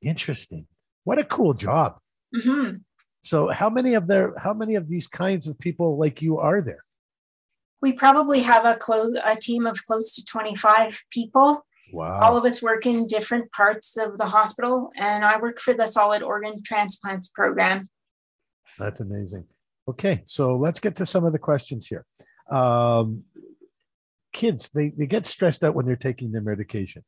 Interesting. 0.00 0.66
What 1.04 1.18
a 1.18 1.24
cool 1.24 1.52
job. 1.52 1.98
Mm-hmm. 2.34 2.76
So 3.22 3.48
how 3.48 3.68
many 3.68 3.94
of 3.94 4.06
there 4.06 4.34
how 4.38 4.54
many 4.54 4.76
of 4.76 4.88
these 4.88 5.06
kinds 5.06 5.48
of 5.48 5.58
people 5.58 5.98
like 5.98 6.22
you 6.22 6.38
are 6.38 6.62
there? 6.62 6.84
We 7.82 7.92
probably 7.92 8.42
have 8.42 8.64
a 8.64 8.76
close 8.76 9.18
a 9.24 9.36
team 9.36 9.66
of 9.66 9.84
close 9.84 10.14
to 10.14 10.24
25 10.24 11.04
people. 11.10 11.65
Wow. 11.92 12.20
All 12.20 12.36
of 12.36 12.44
us 12.44 12.62
work 12.62 12.86
in 12.86 13.06
different 13.06 13.52
parts 13.52 13.96
of 13.96 14.18
the 14.18 14.26
hospital 14.26 14.90
and 14.96 15.24
I 15.24 15.38
work 15.38 15.60
for 15.60 15.72
the 15.72 15.86
solid 15.86 16.22
organ 16.22 16.62
transplants 16.64 17.28
program. 17.28 17.84
That's 18.78 19.00
amazing. 19.00 19.44
Okay, 19.88 20.24
so 20.26 20.56
let's 20.56 20.80
get 20.80 20.96
to 20.96 21.06
some 21.06 21.24
of 21.24 21.32
the 21.32 21.38
questions 21.38 21.86
here. 21.86 22.04
Um, 22.50 23.22
kids, 24.32 24.70
they, 24.74 24.88
they 24.88 25.06
get 25.06 25.26
stressed 25.26 25.62
out 25.62 25.74
when 25.74 25.86
they're 25.86 25.96
taking 25.96 26.32
their 26.32 26.42
medication. 26.42 27.04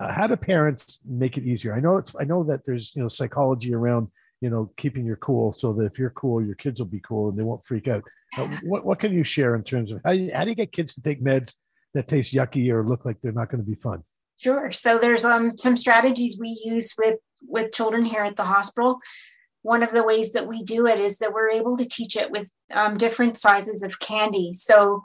Uh, 0.00 0.12
how 0.12 0.26
do 0.26 0.34
parents 0.36 1.00
make 1.06 1.36
it 1.36 1.44
easier? 1.44 1.74
I 1.74 1.80
know 1.80 1.98
it's 1.98 2.12
I 2.18 2.24
know 2.24 2.42
that 2.44 2.62
there's 2.66 2.96
you 2.96 3.02
know 3.02 3.08
psychology 3.08 3.74
around 3.74 4.08
you 4.40 4.50
know 4.50 4.70
keeping 4.76 5.06
your 5.06 5.16
cool 5.16 5.54
so 5.56 5.72
that 5.74 5.84
if 5.84 5.98
you're 5.98 6.10
cool 6.10 6.44
your 6.44 6.56
kids 6.56 6.80
will 6.80 6.86
be 6.86 7.00
cool 7.00 7.28
and 7.30 7.38
they 7.38 7.42
won't 7.42 7.64
freak 7.64 7.88
out 7.88 8.02
uh, 8.36 8.48
what, 8.64 8.84
what 8.84 8.98
can 8.98 9.12
you 9.12 9.22
share 9.22 9.54
in 9.54 9.62
terms 9.62 9.92
of 9.92 10.00
how, 10.04 10.10
you, 10.10 10.30
how 10.34 10.44
do 10.44 10.50
you 10.50 10.56
get 10.56 10.72
kids 10.72 10.94
to 10.94 11.02
take 11.02 11.22
meds 11.22 11.54
that 11.94 12.08
taste 12.08 12.34
yucky 12.34 12.70
or 12.70 12.86
look 12.86 13.04
like 13.04 13.16
they're 13.22 13.32
not 13.32 13.50
going 13.50 13.62
to 13.62 13.70
be 13.70 13.76
fun 13.76 14.02
sure. 14.42 14.72
So 14.72 14.98
there's 14.98 15.24
um, 15.24 15.56
some 15.56 15.76
strategies 15.76 16.38
we 16.38 16.60
use 16.64 16.94
with 16.98 17.18
with 17.46 17.72
children 17.72 18.04
here 18.04 18.22
at 18.22 18.36
the 18.36 18.44
hospital. 18.44 19.00
One 19.62 19.82
of 19.82 19.92
the 19.92 20.02
ways 20.02 20.32
that 20.32 20.46
we 20.46 20.62
do 20.62 20.86
it 20.86 20.98
is 20.98 21.18
that 21.18 21.32
we're 21.32 21.50
able 21.50 21.76
to 21.76 21.84
teach 21.84 22.16
it 22.16 22.30
with 22.30 22.50
um, 22.72 22.96
different 22.96 23.36
sizes 23.36 23.82
of 23.82 24.00
candy. 24.00 24.52
So 24.52 25.02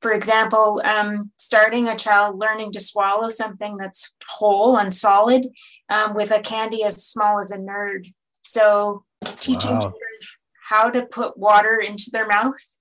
for 0.00 0.12
example, 0.12 0.80
um, 0.84 1.32
starting 1.36 1.88
a 1.88 1.96
child 1.96 2.38
learning 2.38 2.72
to 2.72 2.80
swallow 2.80 3.30
something 3.30 3.76
that's 3.76 4.12
whole 4.28 4.78
and 4.78 4.94
solid 4.94 5.48
um, 5.88 6.14
with 6.14 6.30
a 6.30 6.40
candy 6.40 6.84
as 6.84 7.04
small 7.04 7.40
as 7.40 7.50
a 7.50 7.56
nerd. 7.56 8.12
So 8.44 9.04
teaching 9.36 9.72
wow. 9.72 9.80
children 9.80 10.02
how 10.68 10.90
to 10.90 11.06
put 11.06 11.36
water 11.36 11.80
into 11.80 12.10
their 12.12 12.26
mouth 12.26 12.77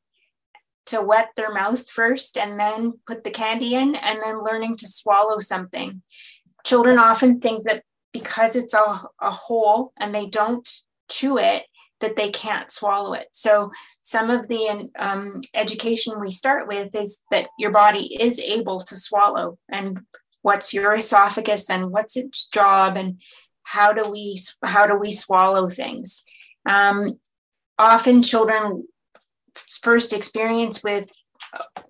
to 0.87 1.01
wet 1.01 1.29
their 1.35 1.53
mouth 1.53 1.89
first 1.89 2.37
and 2.37 2.59
then 2.59 2.99
put 3.05 3.23
the 3.23 3.29
candy 3.29 3.75
in 3.75 3.95
and 3.95 4.19
then 4.23 4.43
learning 4.43 4.77
to 4.77 4.87
swallow 4.87 5.39
something. 5.39 6.01
Children 6.65 6.99
often 6.99 7.39
think 7.39 7.65
that 7.65 7.83
because 8.13 8.55
it's 8.55 8.73
a, 8.73 9.03
a 9.21 9.31
hole 9.31 9.93
and 9.97 10.13
they 10.13 10.25
don't 10.25 10.67
chew 11.09 11.37
it, 11.37 11.63
that 11.99 12.15
they 12.15 12.29
can't 12.29 12.71
swallow 12.71 13.13
it. 13.13 13.27
So 13.31 13.71
some 14.01 14.29
of 14.29 14.47
the 14.47 14.89
um, 14.97 15.41
education 15.53 16.19
we 16.21 16.29
start 16.29 16.67
with 16.67 16.95
is 16.95 17.19
that 17.31 17.47
your 17.57 17.71
body 17.71 18.15
is 18.21 18.39
able 18.39 18.79
to 18.81 18.95
swallow 18.95 19.57
and 19.69 19.99
what's 20.41 20.73
your 20.73 20.93
esophagus 20.95 21.69
and 21.69 21.91
what's 21.91 22.15
its 22.15 22.47
job 22.47 22.95
and 22.97 23.19
how 23.63 23.91
do 23.91 24.09
we 24.09 24.39
how 24.63 24.87
do 24.87 24.95
we 24.95 25.11
swallow 25.11 25.67
things 25.67 26.23
um, 26.65 27.19
often 27.77 28.23
children 28.23 28.87
first 29.87 30.11
experience 30.13 30.83
with 30.83 31.09
uh, 31.53 31.81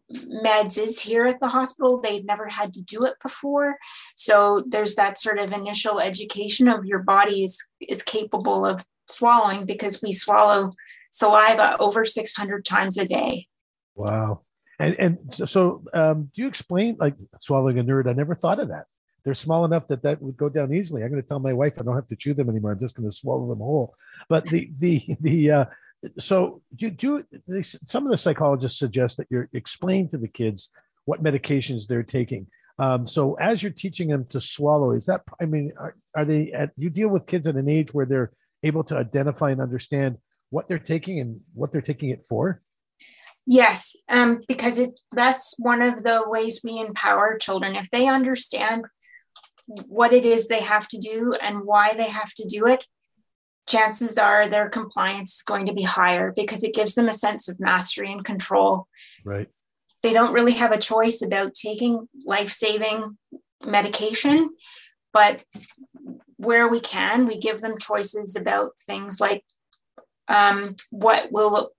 meds 0.45 0.78
is 0.78 1.02
here 1.02 1.26
at 1.26 1.40
the 1.40 1.48
hospital 1.48 1.99
they've 1.99 2.26
never 2.26 2.48
had 2.48 2.72
to 2.74 2.82
do 2.82 3.06
it 3.06 3.15
before 3.24 3.78
so 4.15 4.64
there's 4.68 4.95
that 4.95 5.18
sort 5.18 5.40
of 5.40 5.52
initial 5.52 5.99
education 5.99 6.68
of 6.68 6.86
your 6.86 7.02
body 7.15 7.44
is 7.44 7.57
is 7.82 8.03
capable 8.03 8.65
of 8.65 8.86
swallowing 9.07 9.65
because 9.65 10.02
we 10.02 10.11
swallow 10.11 10.69
saliva 11.18 11.78
over 11.80 12.06
600 12.06 12.65
times 12.65 12.98
a 12.98 13.07
day. 13.07 13.48
Wow. 13.95 14.41
And 14.80 14.95
and 14.99 15.18
so 15.48 15.84
um, 15.94 16.30
do 16.36 16.41
you 16.44 16.48
explain 16.48 16.98
like 16.99 17.15
swallowing 17.40 17.80
a 17.80 17.84
nerd? 17.84 18.07
I 18.07 18.14
never 18.14 18.36
thought 18.36 18.60
of 18.60 18.68
that. 18.68 18.86
They're 19.24 19.34
small 19.34 19.65
enough 19.65 19.88
that 19.88 20.03
that 20.03 20.22
would 20.22 20.38
go 20.38 20.49
down 20.49 20.74
easily. 20.74 21.03
I'm 21.03 21.10
going 21.10 21.22
to 21.22 21.28
tell 21.28 21.40
my 21.40 21.53
wife 21.53 21.74
I 21.80 21.84
don't 21.84 21.95
have 21.95 22.07
to 22.10 22.15
chew 22.15 22.36
them 22.36 22.49
anymore. 22.49 22.72
I'm 22.72 22.80
just 22.80 22.95
going 22.95 23.10
to 23.10 23.15
swallow 23.15 23.49
them 23.49 23.57
whole. 23.57 23.95
But 24.30 24.45
the 24.45 24.72
the 24.78 25.03
the 25.22 25.52
uh, 25.52 25.65
so 26.19 26.61
do 26.76 26.90
do 26.90 27.24
some 27.86 28.06
of 28.06 28.11
the 28.11 28.18
psychologists 28.18 28.80
suggest 28.80 29.18
that 29.18 29.28
you're 29.30 29.49
explain 29.53 30.10
to 30.10 30.18
the 30.18 30.28
kids 30.28 30.69
what 31.06 31.24
medications 31.24 31.88
they're 31.88 32.03
taking. 32.03 32.48
Um, 32.80 33.07
so 33.07 33.34
as 33.36 33.64
you're 33.64 33.72
teaching 33.72 34.07
them 34.07 34.26
to 34.30 34.40
swallow, 34.40 34.91
is 34.91 35.06
that 35.07 35.22
I 35.41 35.45
mean, 35.45 35.74
are, 35.80 35.95
are 36.15 36.26
they 36.26 36.52
at 36.52 36.72
you 36.78 36.90
deal 36.90 37.10
with 37.10 37.26
kids 37.26 37.48
at 37.48 37.56
an 37.56 37.69
age 37.69 37.94
where 37.94 38.06
they're 38.06 38.32
able 38.64 38.84
to 38.86 38.98
identify 38.98 39.52
and 39.52 39.61
understand 39.61 40.18
what 40.49 40.68
they're 40.68 40.80
taking 40.80 41.19
and 41.19 41.41
what 41.53 41.72
they're 41.72 41.82
taking 41.82 42.10
it 42.10 42.26
for? 42.28 42.61
Yes, 43.45 43.95
um, 44.10 44.41
because 44.48 44.78
it 44.78 44.99
that's 45.11 45.56
one 45.57 45.82
of 45.82 46.03
the 46.03 46.24
ways 46.28 46.61
we 46.64 46.80
empower 46.80 47.38
children. 47.38 47.76
If 47.76 47.90
they 47.90 48.07
understand 48.07 48.86
what 49.65 50.14
it 50.14 50.26
is 50.26 50.48
they 50.48 50.61
have 50.61 50.88
to 50.90 50.98
do 50.98 51.34
and 51.41 51.65
why 51.65 51.94
they 51.94 52.10
have 52.10 52.34
to 52.36 52.45
do 52.45 52.68
it, 52.68 52.86
chances 53.68 54.18
are 54.18 54.48
their 54.48 54.69
compliance 54.69 55.35
is 55.35 55.41
going 55.41 55.65
to 55.65 55.73
be 55.73 55.84
higher 55.84 56.31
because 56.35 56.64
it 56.64 56.73
gives 56.73 56.95
them 56.95 57.10
a 57.10 57.14
sense 57.14 57.48
of 57.48 57.60
mastery 57.60 58.11
and 58.11 58.23
control. 58.23 58.88
Right. 59.26 59.49
They 60.03 60.14
don't 60.14 60.34
really 60.34 60.53
have 60.53 60.72
a 60.72 60.77
choice 60.77 61.22
about 61.22 61.53
taking 61.53 62.07
life 62.26 62.52
saving 62.52 63.18
medication, 63.65 64.52
but 65.11 65.44
where 66.38 66.68
we 66.68 66.80
can, 66.80 67.27
we 67.27 67.39
give 67.39 67.61
them 67.61 67.77
choices 67.77 68.35
about 68.35 68.72
things 68.85 69.19
like 69.19 69.44
um, 70.27 70.76
what 70.91 71.31
will, 71.31 71.72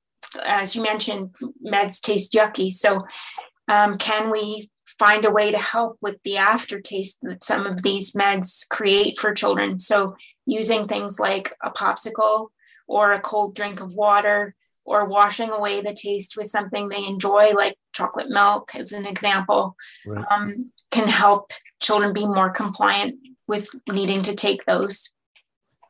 as 0.44 0.74
you 0.74 0.82
mentioned, 0.82 1.34
meds 1.64 2.00
taste 2.00 2.32
yucky. 2.32 2.70
So, 2.70 3.00
um, 3.68 3.98
can 3.98 4.30
we 4.30 4.68
find 4.98 5.24
a 5.24 5.30
way 5.30 5.50
to 5.52 5.58
help 5.58 5.98
with 6.00 6.16
the 6.24 6.38
aftertaste 6.38 7.18
that 7.22 7.44
some 7.44 7.66
of 7.66 7.82
these 7.82 8.12
meds 8.12 8.68
create 8.68 9.18
for 9.18 9.32
children? 9.32 9.78
So, 9.78 10.16
using 10.48 10.88
things 10.88 11.20
like 11.20 11.54
a 11.62 11.70
popsicle 11.70 12.48
or 12.86 13.12
a 13.12 13.20
cold 13.20 13.54
drink 13.54 13.80
of 13.80 13.94
water 13.94 14.54
or 14.84 15.04
washing 15.04 15.50
away 15.50 15.82
the 15.82 15.92
taste 15.92 16.36
with 16.36 16.46
something 16.46 16.88
they 16.88 17.06
enjoy, 17.06 17.52
like 17.52 17.76
chocolate 17.92 18.30
milk, 18.30 18.74
as 18.74 18.92
an 18.92 19.04
example, 19.04 19.76
right. 20.06 20.24
um, 20.30 20.72
can 20.90 21.06
help 21.06 21.52
children 21.82 22.14
be 22.14 22.24
more 22.24 22.48
compliant 22.48 23.16
with 23.46 23.68
needing 23.92 24.22
to 24.22 24.34
take 24.34 24.64
those. 24.64 25.10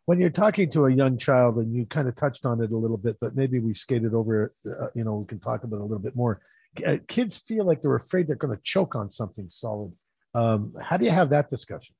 When 0.06 0.18
you're 0.18 0.30
talking 0.30 0.70
to 0.72 0.86
a 0.86 0.92
young 0.92 1.18
child, 1.18 1.58
and 1.58 1.72
you 1.72 1.86
kind 1.86 2.08
of 2.08 2.16
touched 2.16 2.44
on 2.44 2.60
it 2.60 2.72
a 2.72 2.76
little 2.76 2.96
bit, 2.96 3.16
but 3.20 3.36
maybe 3.36 3.60
we 3.60 3.74
skated 3.74 4.14
over 4.14 4.44
it, 4.44 4.52
uh, 4.68 4.88
you 4.94 5.04
know, 5.04 5.16
we 5.16 5.26
can 5.26 5.38
talk 5.38 5.62
about 5.62 5.76
it 5.76 5.80
a 5.80 5.84
little 5.84 5.98
bit 5.98 6.16
more. 6.16 6.40
Uh, 6.84 6.96
kids 7.06 7.38
feel 7.38 7.64
like 7.64 7.80
they're 7.80 7.94
afraid 7.94 8.26
they're 8.26 8.36
going 8.36 8.56
to 8.56 8.62
choke 8.64 8.96
on 8.96 9.10
something 9.10 9.48
solid. 9.48 9.92
Um, 10.34 10.74
how 10.80 10.96
do 10.96 11.04
you 11.04 11.10
have 11.12 11.30
that 11.30 11.50
discussion? 11.50 11.94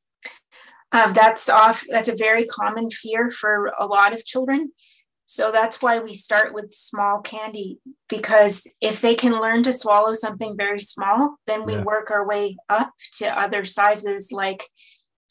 Um, 0.92 1.12
that's 1.12 1.48
off. 1.48 1.84
That's 1.88 2.08
a 2.08 2.16
very 2.16 2.44
common 2.46 2.90
fear 2.90 3.28
for 3.30 3.72
a 3.78 3.86
lot 3.86 4.12
of 4.12 4.24
children. 4.24 4.72
So 5.26 5.52
that's 5.52 5.82
why 5.82 5.98
we 5.98 6.14
start 6.14 6.54
with 6.54 6.72
small 6.72 7.20
candy 7.20 7.80
because 8.08 8.66
if 8.80 9.02
they 9.02 9.14
can 9.14 9.38
learn 9.38 9.62
to 9.64 9.74
swallow 9.74 10.14
something 10.14 10.56
very 10.56 10.80
small, 10.80 11.36
then 11.46 11.66
we 11.66 11.74
yeah. 11.74 11.82
work 11.82 12.10
our 12.10 12.26
way 12.26 12.56
up 12.70 12.92
to 13.18 13.38
other 13.38 13.66
sizes 13.66 14.32
like 14.32 14.64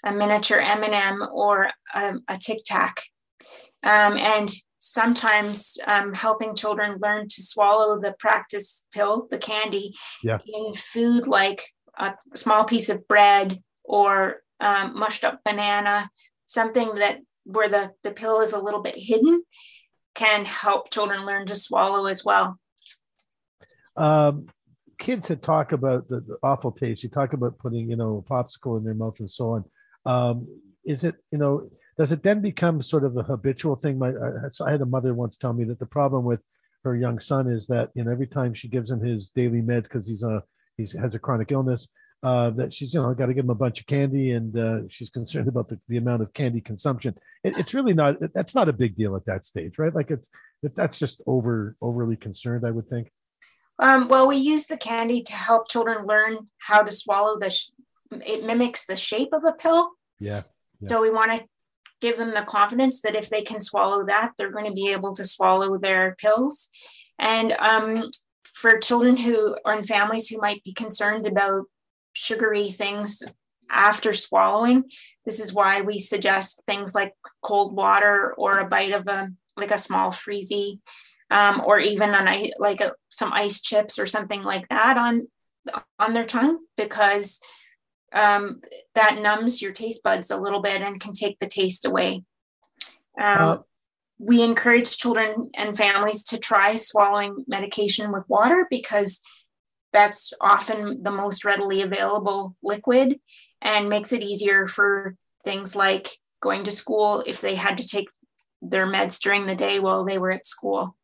a 0.06 0.12
miniature 0.12 0.60
M&M 0.60 1.24
or 1.34 1.72
um, 1.96 2.22
a 2.28 2.38
Tic 2.38 2.60
Tac. 2.64 3.02
Um, 3.82 4.18
and 4.18 4.50
sometimes 4.78 5.78
um, 5.88 6.14
helping 6.14 6.56
children 6.56 6.98
learn 7.02 7.28
to 7.30 7.42
swallow 7.42 8.00
the 8.00 8.14
practice 8.20 8.86
pill, 8.94 9.26
the 9.32 9.40
candy, 9.40 9.96
yeah. 10.24 10.38
in 10.46 10.74
food 10.76 11.26
like 11.26 11.64
a 11.98 12.14
small 12.36 12.66
piece 12.66 12.90
of 12.90 13.08
bread 13.08 13.64
or 13.84 14.44
um, 14.60 14.98
mushed 14.98 15.24
up 15.24 15.42
banana, 15.44 16.10
something 16.46 16.96
that 16.96 17.20
where 17.44 17.70
the, 17.70 17.92
the 18.04 18.12
pill 18.12 18.42
is 18.42 18.52
a 18.52 18.60
little 18.60 18.82
bit 18.82 18.96
hidden 18.98 19.44
can 20.16 20.46
help 20.46 20.92
children 20.92 21.26
learn 21.26 21.46
to 21.46 21.56
swallow 21.56 22.08
as 22.08 22.26
well. 22.26 22.60
Um, 23.96 24.48
kids 25.00 25.28
that 25.30 25.44
talk 25.44 25.72
about 25.72 26.10
the, 26.10 26.20
the, 26.22 26.38
awful 26.44 26.72
taste, 26.72 27.04
you 27.04 27.10
talk 27.10 27.34
about 27.34 27.58
putting, 27.60 27.90
you 27.90 27.96
know, 27.96 28.24
a 28.26 28.34
popsicle 28.34 28.78
in 28.78 28.84
their 28.84 28.94
mouth 28.94 29.16
and 29.20 29.30
so 29.30 29.52
on. 29.52 29.66
Um, 30.06 30.48
is 30.86 31.04
it, 31.04 31.16
you 31.32 31.38
know, 31.38 31.70
does 31.98 32.12
it 32.12 32.24
then 32.24 32.42
become 32.42 32.82
sort 32.82 33.04
of 33.04 33.16
a 33.18 33.24
habitual 33.24 33.76
thing? 33.76 33.98
My, 33.98 34.10
I, 34.10 34.66
I 34.66 34.72
had 34.72 34.82
a 34.82 34.86
mother 34.86 35.14
once 35.14 35.38
tell 35.38 35.54
me 35.54 35.64
that 35.66 35.80
the 35.80 35.86
problem 35.86 36.26
with 36.26 36.42
her 36.84 36.96
young 36.96 37.20
son 37.20 37.50
is 37.50 37.68
that, 37.68 37.90
you 37.96 38.04
know, 38.04 38.12
every 38.12 38.28
time 38.28 38.54
she 38.54 38.68
gives 38.68 38.92
him 38.92 39.02
his 39.02 39.30
daily 39.36 39.62
meds 39.62 39.84
because 39.84 40.08
he's 40.08 40.24
a 40.24 40.44
he 40.78 40.88
has 41.00 41.16
a 41.16 41.20
chronic 41.20 41.52
illness, 41.52 41.90
uh, 42.23 42.49
that 42.52 42.73
she's 42.73 42.94
you 42.94 43.02
know 43.02 43.11
I 43.11 43.14
got 43.14 43.27
to 43.27 43.34
give 43.34 43.45
him 43.45 43.52
a 43.52 43.56
bunch 43.56 43.80
of 43.80 43.88
candy 43.88 44.31
and 44.31 44.57
uh, 44.57 44.80
she's 44.89 45.10
concerned 45.10 45.48
about 45.48 45.69
the, 45.69 45.80
the 45.88 45.98
amount 45.98 46.23
of 46.23 46.34
candy 46.34 46.61
consumption. 46.61 47.15
It, 47.44 47.57
it's 47.57 47.73
really 47.73 47.94
not 47.94 48.18
that's 48.34 48.56
not 48.56 48.69
a 48.69 48.73
big 48.73 48.95
deal 48.95 49.15
at 49.15 49.26
that 49.26 49.45
stage 49.45 49.77
right? 49.77 49.94
Like 49.94 50.11
it's 50.11 50.30
that's 50.76 50.98
just 50.98 51.22
over 51.27 51.76
overly 51.81 52.15
concerned 52.15 52.65
i 52.65 52.72
would 52.72 52.89
think. 52.89 53.11
Um, 53.80 54.07
well 54.07 54.27
we 54.27 54.38
use 54.38 54.65
the 54.65 54.77
candy 54.77 55.22
to 55.23 55.34
help 55.34 55.69
children 55.69 56.06
learn 56.06 56.48
how 56.57 56.81
to 56.81 56.91
swallow 56.91 57.38
the 57.39 57.52
sh- 57.52 57.69
it 58.11 58.44
mimics 58.44 58.85
the 58.85 58.95
shape 58.95 59.30
of 59.34 59.44
a 59.44 59.52
pill. 59.52 59.91
Yeah, 60.19 60.44
yeah. 60.81 60.89
so 60.89 61.02
we 61.02 61.11
want 61.11 61.31
to 61.31 61.45
give 62.02 62.18
them 62.18 62.31
the 62.31 62.41
confidence 62.41 63.02
that 63.02 63.15
if 63.15 63.30
they 63.30 63.41
can 63.41 63.61
swallow 63.61 64.06
that 64.06 64.34
they're 64.38 64.52
going 64.52 64.65
to 64.65 64.73
be 64.73 64.91
able 64.91 65.14
to 65.14 65.23
swallow 65.23 65.77
their 65.77 66.15
pills. 66.19 66.69
And 67.19 67.53
um, 67.53 68.10
for 68.53 68.80
children 68.80 69.18
who 69.18 69.56
or 69.65 69.73
in 69.73 69.84
families 69.84 70.27
who 70.27 70.39
might 70.39 70.64
be 70.64 70.73
concerned 70.73 71.27
about 71.27 71.65
sugary 72.18 72.69
things 72.72 73.22
after 73.69 74.11
swallowing. 74.11 74.85
This 75.26 75.39
is 75.39 75.53
why 75.53 75.81
we 75.81 75.99
suggest 75.99 76.64
things 76.65 76.95
like 76.95 77.14
cold 77.44 77.76
water 77.76 78.34
or 78.38 78.60
a 78.60 78.68
bite 78.68 78.94
of 78.94 79.07
a 79.07 79.30
like 79.56 79.72
a 79.72 79.77
small 79.77 80.11
freezy, 80.11 80.80
um, 81.31 81.61
or 81.65 81.80
even 81.80 82.14
an 82.14 82.52
like 82.57 82.81
a, 82.81 82.94
some 83.10 83.31
ice 83.34 83.61
chips 83.61 83.99
or 83.99 84.06
something 84.06 84.44
like 84.44 84.68
that 84.69 84.98
on 84.98 85.27
on 85.99 86.14
their 86.14 86.26
tongue 86.26 86.60
because 86.76 87.39
um, 88.14 88.61
that 88.95 89.19
numbs 89.19 89.61
your 89.61 89.73
taste 89.73 90.02
buds 90.02 90.31
a 90.31 90.38
little 90.38 90.61
bit 90.61 90.81
and 90.81 91.02
can 91.02 91.14
take 91.14 91.39
the 91.39 91.48
taste 91.48 91.85
away. 91.85 92.23
Um, 93.19 93.26
uh, 93.26 93.57
we 94.19 94.41
encourage 94.41 94.98
children 94.98 95.52
and 95.53 95.77
families 95.77 96.23
to 96.23 96.39
try 96.39 96.76
swallowing 96.76 97.45
medication 97.48 98.11
with 98.11 98.27
water 98.27 98.65
because 98.69 99.19
that's 99.93 100.34
often 100.41 101.03
the 101.03 101.11
most 101.11 101.45
readily 101.45 101.81
available 101.81 102.55
liquid 102.61 103.19
and 103.61 103.89
makes 103.89 104.11
it 104.11 104.22
easier 104.22 104.68
for 104.68 105.15
things 105.45 105.76
like 105.76 106.09
going 106.41 106.64
to 106.64 106.72
school 106.72 107.23
if 107.26 107.41
they 107.41 107.55
had 107.55 107.77
to 107.77 107.88
take 107.88 108.07
their 108.61 108.85
meds 108.85 109.19
during 109.19 109.45
the 109.45 109.55
day 109.55 109.80
while 109.80 110.03
they 110.03 110.18
were 110.18 110.31
at 110.31 110.45
school. 110.45 110.95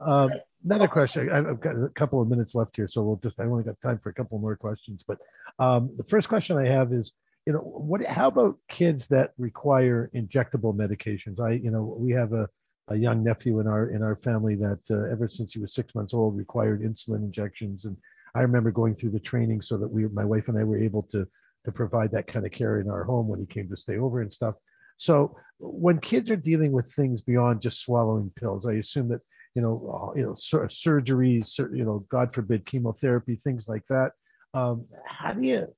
Um, 0.00 0.30
another 0.64 0.88
question. 0.88 1.30
I've 1.30 1.60
got 1.60 1.76
a 1.76 1.88
couple 1.94 2.20
of 2.20 2.28
minutes 2.28 2.54
left 2.54 2.76
here, 2.76 2.88
so 2.88 3.02
we'll 3.02 3.16
just, 3.16 3.40
I 3.40 3.44
only 3.44 3.64
got 3.64 3.80
time 3.80 3.98
for 4.02 4.10
a 4.10 4.14
couple 4.14 4.38
more 4.38 4.56
questions. 4.56 5.04
But 5.06 5.18
um, 5.58 5.90
the 5.96 6.04
first 6.04 6.28
question 6.28 6.56
I 6.58 6.68
have 6.68 6.92
is, 6.92 7.12
you 7.46 7.52
know, 7.52 7.60
what, 7.60 8.04
how 8.04 8.28
about 8.28 8.58
kids 8.68 9.08
that 9.08 9.32
require 9.38 10.10
injectable 10.14 10.74
medications? 10.76 11.40
I, 11.40 11.52
you 11.52 11.70
know, 11.70 11.96
we 11.98 12.12
have 12.12 12.32
a, 12.32 12.48
a 12.90 12.96
young 12.96 13.22
nephew 13.22 13.60
in 13.60 13.66
our 13.66 13.90
in 13.90 14.02
our 14.02 14.16
family 14.16 14.56
that 14.56 14.80
uh, 14.90 15.10
ever 15.10 15.28
since 15.28 15.52
he 15.52 15.60
was 15.60 15.74
six 15.74 15.94
months 15.94 16.12
old 16.12 16.36
required 16.36 16.82
insulin 16.82 17.22
injections, 17.22 17.84
and 17.84 17.96
I 18.34 18.40
remember 18.40 18.70
going 18.70 18.94
through 18.94 19.10
the 19.10 19.20
training 19.20 19.62
so 19.62 19.76
that 19.78 19.88
we, 19.88 20.06
my 20.08 20.24
wife 20.24 20.48
and 20.48 20.58
I, 20.58 20.64
were 20.64 20.78
able 20.78 21.02
to 21.12 21.26
to 21.64 21.72
provide 21.72 22.10
that 22.12 22.26
kind 22.26 22.44
of 22.44 22.52
care 22.52 22.80
in 22.80 22.90
our 22.90 23.04
home 23.04 23.28
when 23.28 23.38
he 23.38 23.46
came 23.46 23.68
to 23.68 23.76
stay 23.76 23.98
over 23.98 24.22
and 24.22 24.32
stuff. 24.32 24.54
So 24.96 25.36
when 25.58 25.98
kids 25.98 26.30
are 26.30 26.36
dealing 26.36 26.72
with 26.72 26.92
things 26.92 27.22
beyond 27.22 27.62
just 27.62 27.80
swallowing 27.82 28.32
pills, 28.36 28.66
I 28.66 28.74
assume 28.74 29.08
that 29.08 29.20
you 29.54 29.62
know 29.62 30.12
uh, 30.12 30.18
you 30.18 30.26
know 30.26 30.34
sur- 30.36 30.68
surgeries, 30.68 31.58
you 31.58 31.84
know, 31.84 32.04
God 32.10 32.34
forbid, 32.34 32.66
chemotherapy, 32.66 33.40
things 33.44 33.68
like 33.68 33.84
that. 33.88 34.12
Um, 34.52 34.86
how 35.06 35.32
do 35.32 35.42
you 35.42 35.68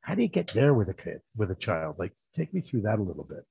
how 0.00 0.14
do 0.14 0.22
you 0.22 0.28
get 0.28 0.48
there 0.48 0.72
with 0.72 0.88
a 0.88 0.94
kid 0.94 1.20
with 1.36 1.50
a 1.50 1.54
child? 1.54 1.96
Like, 1.98 2.12
take 2.34 2.54
me 2.54 2.62
through 2.62 2.82
that 2.82 2.98
a 2.98 3.02
little 3.02 3.24
bit 3.24 3.44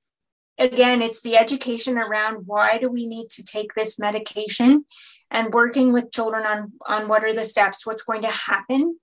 again, 0.58 1.02
it's 1.02 1.20
the 1.20 1.36
education 1.36 1.98
around 1.98 2.46
why 2.46 2.78
do 2.78 2.88
we 2.88 3.06
need 3.06 3.28
to 3.30 3.42
take 3.42 3.74
this 3.74 3.98
medication 3.98 4.84
and 5.30 5.52
working 5.52 5.92
with 5.92 6.12
children 6.12 6.46
on, 6.46 6.72
on 6.86 7.08
what 7.08 7.24
are 7.24 7.34
the 7.34 7.44
steps, 7.44 7.84
what's 7.84 8.02
going 8.02 8.22
to 8.22 8.28
happen 8.28 8.98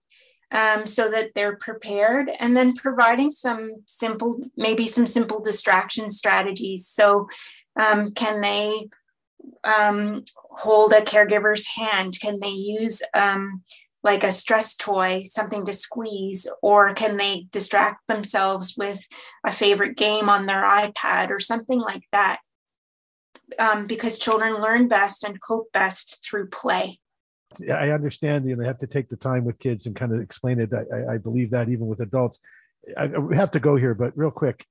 um, 0.52 0.86
so 0.86 1.10
that 1.10 1.32
they're 1.34 1.58
prepared, 1.58 2.30
and 2.40 2.56
then 2.56 2.74
providing 2.74 3.32
some 3.32 3.72
simple, 3.88 4.40
maybe 4.56 4.86
some 4.86 5.08
simple 5.08 5.42
distraction 5.42 6.10
strategies. 6.10 6.88
So, 6.88 7.28
um, 7.76 8.12
can 8.12 8.40
they 8.42 8.88
um, 9.64 10.24
hold 10.36 10.94
a 10.94 11.02
caregiver's 11.02 11.68
hand? 11.68 12.20
Can 12.20 12.40
they 12.40 12.50
use 12.50 13.02
um, 13.16 13.64
like 14.04 14.24
a 14.24 14.32
stress 14.32 14.76
toy, 14.76 15.24
something 15.26 15.66
to 15.66 15.74
squeeze, 15.74 16.48
or 16.62 16.94
can 16.94 17.18
they 17.18 17.48
distract 17.52 18.08
themselves 18.08 18.76
with 18.78 19.08
a 19.46 19.52
favorite 19.52 19.96
game 19.98 20.30
on 20.30 20.46
their 20.46 20.64
iPad 20.64 21.30
or 21.30 21.40
something 21.40 21.80
like 21.80 22.04
that? 22.12 22.40
um, 23.60 23.88
because 23.88 24.20
children 24.20 24.56
learn 24.56 24.88
best 24.88 25.24
and 25.24 25.42
cope 25.42 25.72
best 25.72 26.24
through 26.24 26.50
play. 26.50 27.00
I 27.72 27.90
understand 27.90 28.46
you 28.46 28.56
know, 28.56 28.62
they 28.62 28.68
have 28.68 28.80
to 28.80 28.88
take 28.88 29.10
the 29.10 29.16
time 29.16 29.46
with 29.46 29.60
kids 29.60 29.86
and 29.86 29.96
kind 29.96 30.14
of 30.14 30.22
explain 30.22 30.60
it. 30.60 30.72
I, 30.74 31.14
I 31.14 31.18
believe 31.18 31.52
that 31.52 31.70
even 31.70 31.88
with 31.88 32.00
adults. 32.00 32.40
I, 32.98 33.04
I 33.04 33.36
have 33.36 33.52
to 33.52 33.60
go 33.60 33.76
here, 33.76 33.94
but 33.94 34.18
real 34.18 34.32
quick, 34.32 34.66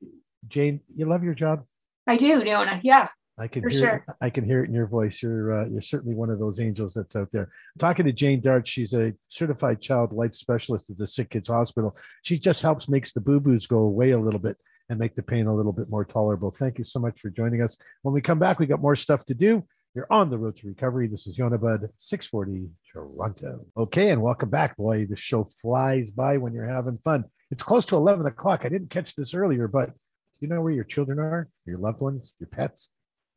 Jane, 0.48 0.80
you 0.96 1.06
love 1.06 1.22
your 1.22 1.34
job. 1.34 1.64
I 2.06 2.16
do, 2.16 2.42
Yonah. 2.44 2.80
Yeah. 2.82 3.09
I 3.43 3.48
can 3.48 3.62
For 3.64 3.70
hear 3.70 3.81
sure. 3.81 4.05
it, 4.09 4.14
I 4.20 4.31
can 4.31 4.44
hear 4.44 4.62
it 4.62 4.69
in 4.69 4.74
your 4.74 4.86
voice. 4.86 5.20
You're 5.20 5.62
uh, 5.62 5.66
you're 5.66 5.82
certainly 5.82 6.14
one 6.14 6.31
of 6.31 6.39
those 6.39 6.60
angels 6.60 6.94
that's 6.94 7.16
out 7.16 7.28
there. 7.32 7.43
I'm 7.74 7.81
talking 7.81 8.06
to 8.06 8.12
Jane 8.12 8.40
Darch, 8.40 8.66
she's 8.66 8.94
a 8.94 9.12
certified 9.28 9.81
child 9.81 10.12
life 10.12 10.32
specialist 10.32 10.90
at 10.90 10.97
the 10.97 11.09
Sick 11.09 11.31
Kids 11.31 11.48
Hospital. 11.48 11.97
She 12.23 12.39
just 12.39 12.62
helps 12.62 12.89
makes 12.89 13.12
the 13.12 13.20
boo 13.20 13.40
boos 13.40 13.66
go 13.66 13.78
away 13.78 14.12
a 14.12 14.19
little 14.19 14.39
bit 14.39 14.56
and 14.89 14.97
make 14.97 15.16
the 15.16 15.24
pain 15.24 15.48
a 15.48 15.55
little 15.55 15.73
bit 15.73 15.90
more 15.90 16.05
tolerable. 16.05 16.52
Thank 16.52 16.78
you 16.78 16.85
so 16.85 17.01
much 17.01 17.20
for 17.20 17.31
joining 17.31 17.62
us. 17.62 17.77
When 18.02 18.14
we 18.14 18.20
come 18.20 18.39
back, 18.39 18.60
we 18.60 18.66
got 18.66 18.81
more 18.81 18.94
stuff 18.94 19.27
to 19.27 19.35
do. 19.35 19.64
You're 19.97 20.06
on 20.09 20.31
the 20.31 20.39
road 20.39 20.56
to 20.59 20.69
recovery. 20.69 21.09
This 21.09 21.27
is 21.27 21.36
Yonah 21.36 21.59
Budd, 21.59 21.89
640 21.98 22.69
Toronto. 22.93 23.66
Okay, 23.77 24.10
and 24.10 24.23
welcome 24.23 24.51
back. 24.51 24.77
Boy, 24.77 25.06
the 25.06 25.16
show 25.16 25.48
flies 25.60 26.12
by 26.12 26.36
when 26.36 26.55
you're 26.55 26.69
having 26.69 26.98
fun. 27.02 27.24
It's 27.51 27.64
close 27.64 27.86
to 27.86 27.97
11 27.97 28.24
o'clock. 28.27 28.60
I 28.62 28.69
didn't 28.69 28.90
catch 28.90 29.16
this 29.16 29.35
earlier, 29.35 29.66
but 29.66 29.89
do 29.89 29.93
you 30.40 30.48
know 30.48 30.60
where 30.60 30.73
your 30.73 30.85
children 30.85 31.19
are, 31.19 31.48
your 31.66 31.78
loved 31.78 32.01
ones, 32.01 32.32
your 32.39 32.48
pets? 32.48 32.93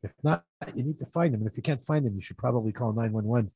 If 0.06 0.12
not, 0.22 0.44
you 0.74 0.84
need 0.84 0.98
to 1.00 1.06
find 1.06 1.34
them. 1.34 1.40
And 1.40 1.50
if 1.50 1.56
you 1.56 1.62
can't 1.62 1.84
find 1.84 2.06
them, 2.06 2.14
you 2.14 2.22
should 2.22 2.38
probably 2.38 2.72
call 2.72 2.92
911. 2.92 3.50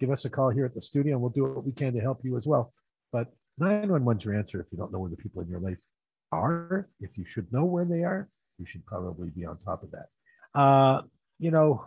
Give 0.00 0.10
us 0.10 0.24
a 0.24 0.30
call 0.30 0.50
here 0.50 0.64
at 0.64 0.74
the 0.74 0.82
studio 0.82 1.14
and 1.14 1.22
we'll 1.22 1.30
do 1.30 1.44
what 1.44 1.64
we 1.64 1.70
can 1.70 1.94
to 1.94 2.00
help 2.00 2.24
you 2.24 2.36
as 2.36 2.46
well. 2.46 2.72
But 3.12 3.28
911 3.58 4.18
is 4.18 4.24
your 4.24 4.34
answer 4.34 4.60
if 4.60 4.66
you 4.72 4.78
don't 4.78 4.92
know 4.92 4.98
where 4.98 5.10
the 5.10 5.16
people 5.16 5.42
in 5.42 5.48
your 5.48 5.60
life 5.60 5.78
are. 6.32 6.88
If 7.00 7.16
you 7.16 7.24
should 7.24 7.52
know 7.52 7.64
where 7.64 7.84
they 7.84 8.02
are, 8.02 8.28
you 8.58 8.66
should 8.66 8.84
probably 8.84 9.30
be 9.30 9.44
on 9.44 9.58
top 9.64 9.84
of 9.84 9.92
that. 9.92 10.06
Uh, 10.58 11.02
you 11.38 11.52
know, 11.52 11.84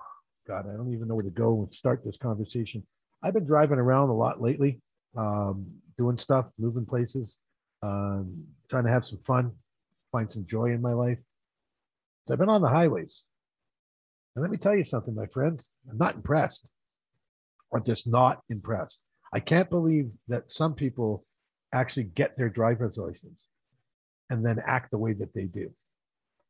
God, 0.47 0.65
I 0.71 0.77
don't 0.77 0.93
even 0.93 1.09
know 1.09 1.15
where 1.15 1.23
to 1.23 1.29
go 1.29 1.63
and 1.63 1.73
start 1.73 2.03
this 2.05 2.17
conversation. 2.17 2.83
I've 3.21 3.33
been 3.33 3.45
driving 3.45 3.79
around 3.79 4.09
a 4.09 4.13
lot 4.13 4.41
lately, 4.41 4.79
um, 5.17 5.65
doing 5.97 6.17
stuff, 6.17 6.45
moving 6.57 6.85
places, 6.85 7.37
um, 7.81 8.45
trying 8.69 8.85
to 8.85 8.91
have 8.91 9.05
some 9.05 9.19
fun, 9.19 9.51
find 10.11 10.31
some 10.31 10.45
joy 10.45 10.67
in 10.67 10.81
my 10.81 10.93
life. 10.93 11.19
So 12.27 12.33
I've 12.33 12.39
been 12.39 12.49
on 12.49 12.61
the 12.61 12.69
highways. 12.69 13.23
And 14.35 14.41
let 14.41 14.51
me 14.51 14.57
tell 14.57 14.75
you 14.75 14.83
something, 14.83 15.15
my 15.15 15.27
friends, 15.27 15.71
I'm 15.89 15.97
not 15.97 16.15
impressed. 16.15 16.69
I'm 17.73 17.83
just 17.83 18.07
not 18.07 18.41
impressed. 18.49 18.99
I 19.33 19.39
can't 19.39 19.69
believe 19.69 20.11
that 20.27 20.51
some 20.51 20.75
people 20.75 21.25
actually 21.73 22.03
get 22.03 22.37
their 22.37 22.49
driver's 22.49 22.97
license 22.97 23.47
and 24.29 24.45
then 24.45 24.61
act 24.65 24.91
the 24.91 24.97
way 24.97 25.13
that 25.13 25.33
they 25.33 25.45
do. 25.45 25.71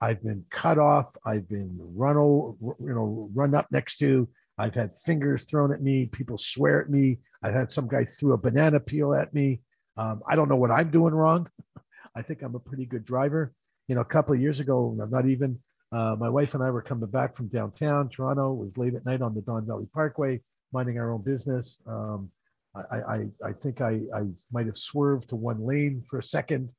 I've 0.01 0.21
been 0.23 0.45
cut 0.51 0.77
off. 0.77 1.11
I've 1.25 1.47
been 1.47 1.77
run 1.79 2.17
over, 2.17 2.75
you 2.79 2.93
know, 2.93 3.29
run 3.33 3.55
up 3.55 3.67
next 3.71 3.97
to. 3.97 4.27
I've 4.57 4.73
had 4.73 4.91
fingers 5.05 5.45
thrown 5.45 5.73
at 5.73 5.81
me. 5.81 6.05
People 6.11 6.37
swear 6.37 6.81
at 6.81 6.89
me. 6.89 7.19
I've 7.43 7.53
had 7.53 7.71
some 7.71 7.87
guy 7.87 8.05
threw 8.05 8.33
a 8.33 8.37
banana 8.37 8.79
peel 8.79 9.13
at 9.13 9.33
me. 9.33 9.61
Um, 9.97 10.21
I 10.27 10.35
don't 10.35 10.49
know 10.49 10.55
what 10.55 10.71
I'm 10.71 10.91
doing 10.91 11.13
wrong. 11.13 11.47
I 12.15 12.21
think 12.21 12.41
I'm 12.41 12.55
a 12.55 12.59
pretty 12.59 12.85
good 12.85 13.05
driver. 13.05 13.53
You 13.87 13.95
know, 13.95 14.01
a 14.01 14.05
couple 14.05 14.33
of 14.33 14.41
years 14.41 14.59
ago, 14.59 14.97
I'm 15.01 15.09
not 15.09 15.27
even. 15.27 15.59
Uh, 15.91 16.15
my 16.19 16.29
wife 16.29 16.53
and 16.53 16.63
I 16.63 16.71
were 16.71 16.81
coming 16.81 17.09
back 17.09 17.35
from 17.35 17.47
downtown 17.47 18.09
Toronto. 18.09 18.53
It 18.53 18.65
was 18.65 18.77
late 18.77 18.95
at 18.95 19.05
night 19.05 19.21
on 19.21 19.33
the 19.33 19.41
Don 19.41 19.65
Valley 19.65 19.87
Parkway, 19.93 20.41
minding 20.73 20.97
our 20.97 21.11
own 21.11 21.21
business. 21.21 21.79
Um, 21.87 22.29
I, 22.75 22.97
I, 22.97 23.25
I 23.45 23.53
think 23.53 23.81
I, 23.81 24.01
I 24.13 24.23
might 24.51 24.65
have 24.65 24.77
swerved 24.77 25.29
to 25.29 25.35
one 25.35 25.65
lane 25.65 26.03
for 26.09 26.19
a 26.19 26.23
second, 26.23 26.69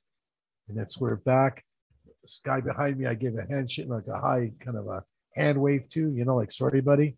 and 0.68 0.76
then 0.76 0.88
swerved 0.88 1.24
back 1.24 1.64
this 2.26 2.40
guy 2.44 2.60
behind 2.60 2.98
me, 2.98 3.06
I 3.06 3.14
gave 3.14 3.38
a 3.38 3.46
handshake, 3.46 3.86
like 3.88 4.08
a 4.08 4.18
high 4.18 4.50
kind 4.60 4.76
of 4.76 4.88
a 4.88 5.04
hand 5.36 5.60
wave 5.60 5.88
to, 5.90 6.00
you 6.00 6.24
know, 6.24 6.34
like 6.36 6.50
sorry, 6.50 6.80
buddy. 6.80 7.16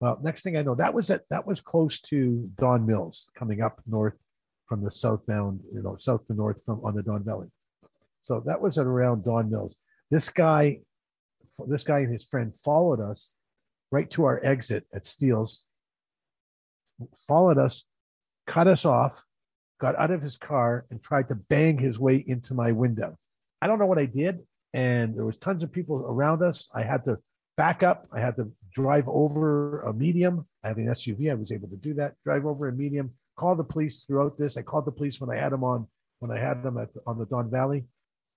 Well, 0.00 0.18
next 0.22 0.42
thing 0.42 0.56
I 0.56 0.62
know, 0.62 0.74
that 0.74 0.92
was 0.92 1.08
at 1.10 1.22
that 1.30 1.46
was 1.46 1.62
close 1.62 2.00
to 2.02 2.50
Don 2.58 2.86
Mills, 2.86 3.30
coming 3.34 3.62
up 3.62 3.80
north 3.86 4.18
from 4.66 4.82
the 4.82 4.90
southbound, 4.90 5.60
you 5.72 5.82
know, 5.82 5.96
south 5.98 6.26
to 6.26 6.34
north 6.34 6.60
from 6.66 6.84
on 6.84 6.94
the 6.94 7.02
Don 7.02 7.24
Valley. 7.24 7.48
So 8.24 8.42
that 8.46 8.60
was 8.60 8.76
at 8.76 8.86
around 8.86 9.24
Don 9.24 9.50
Mills. 9.50 9.74
This 10.14 10.28
guy, 10.28 10.78
this 11.66 11.82
guy 11.82 11.98
and 11.98 12.12
his 12.12 12.24
friend 12.24 12.52
followed 12.64 13.00
us 13.00 13.32
right 13.90 14.08
to 14.12 14.26
our 14.26 14.40
exit 14.44 14.86
at 14.94 15.06
Steeles, 15.06 15.64
followed 17.26 17.58
us, 17.58 17.82
cut 18.46 18.68
us 18.68 18.84
off, 18.84 19.20
got 19.80 19.98
out 19.98 20.12
of 20.12 20.22
his 20.22 20.36
car, 20.36 20.86
and 20.92 21.02
tried 21.02 21.26
to 21.30 21.34
bang 21.34 21.78
his 21.78 21.98
way 21.98 22.24
into 22.28 22.54
my 22.54 22.70
window. 22.70 23.18
I 23.60 23.66
don't 23.66 23.80
know 23.80 23.86
what 23.86 23.98
I 23.98 24.06
did. 24.06 24.38
And 24.72 25.16
there 25.16 25.24
was 25.24 25.36
tons 25.38 25.64
of 25.64 25.72
people 25.72 25.96
around 25.96 26.44
us. 26.44 26.70
I 26.72 26.84
had 26.84 27.04
to 27.06 27.18
back 27.56 27.82
up. 27.82 28.06
I 28.12 28.20
had 28.20 28.36
to 28.36 28.52
drive 28.72 29.08
over 29.08 29.82
a 29.82 29.92
medium. 29.92 30.46
I 30.62 30.68
have 30.68 30.78
an 30.78 30.86
SUV. 30.86 31.28
I 31.28 31.34
was 31.34 31.50
able 31.50 31.66
to 31.70 31.76
do 31.76 31.92
that. 31.94 32.14
Drive 32.24 32.46
over 32.46 32.68
a 32.68 32.72
medium. 32.72 33.10
Call 33.36 33.56
the 33.56 33.64
police 33.64 34.04
throughout 34.06 34.38
this. 34.38 34.56
I 34.56 34.62
called 34.62 34.84
the 34.84 34.92
police 34.92 35.20
when 35.20 35.36
I 35.36 35.42
had 35.42 35.50
them 35.50 35.64
on 35.64 35.88
when 36.20 36.30
I 36.30 36.38
had 36.38 36.62
them 36.62 36.78
at 36.78 36.90
on 37.04 37.18
the 37.18 37.26
Don 37.26 37.50
Valley, 37.50 37.84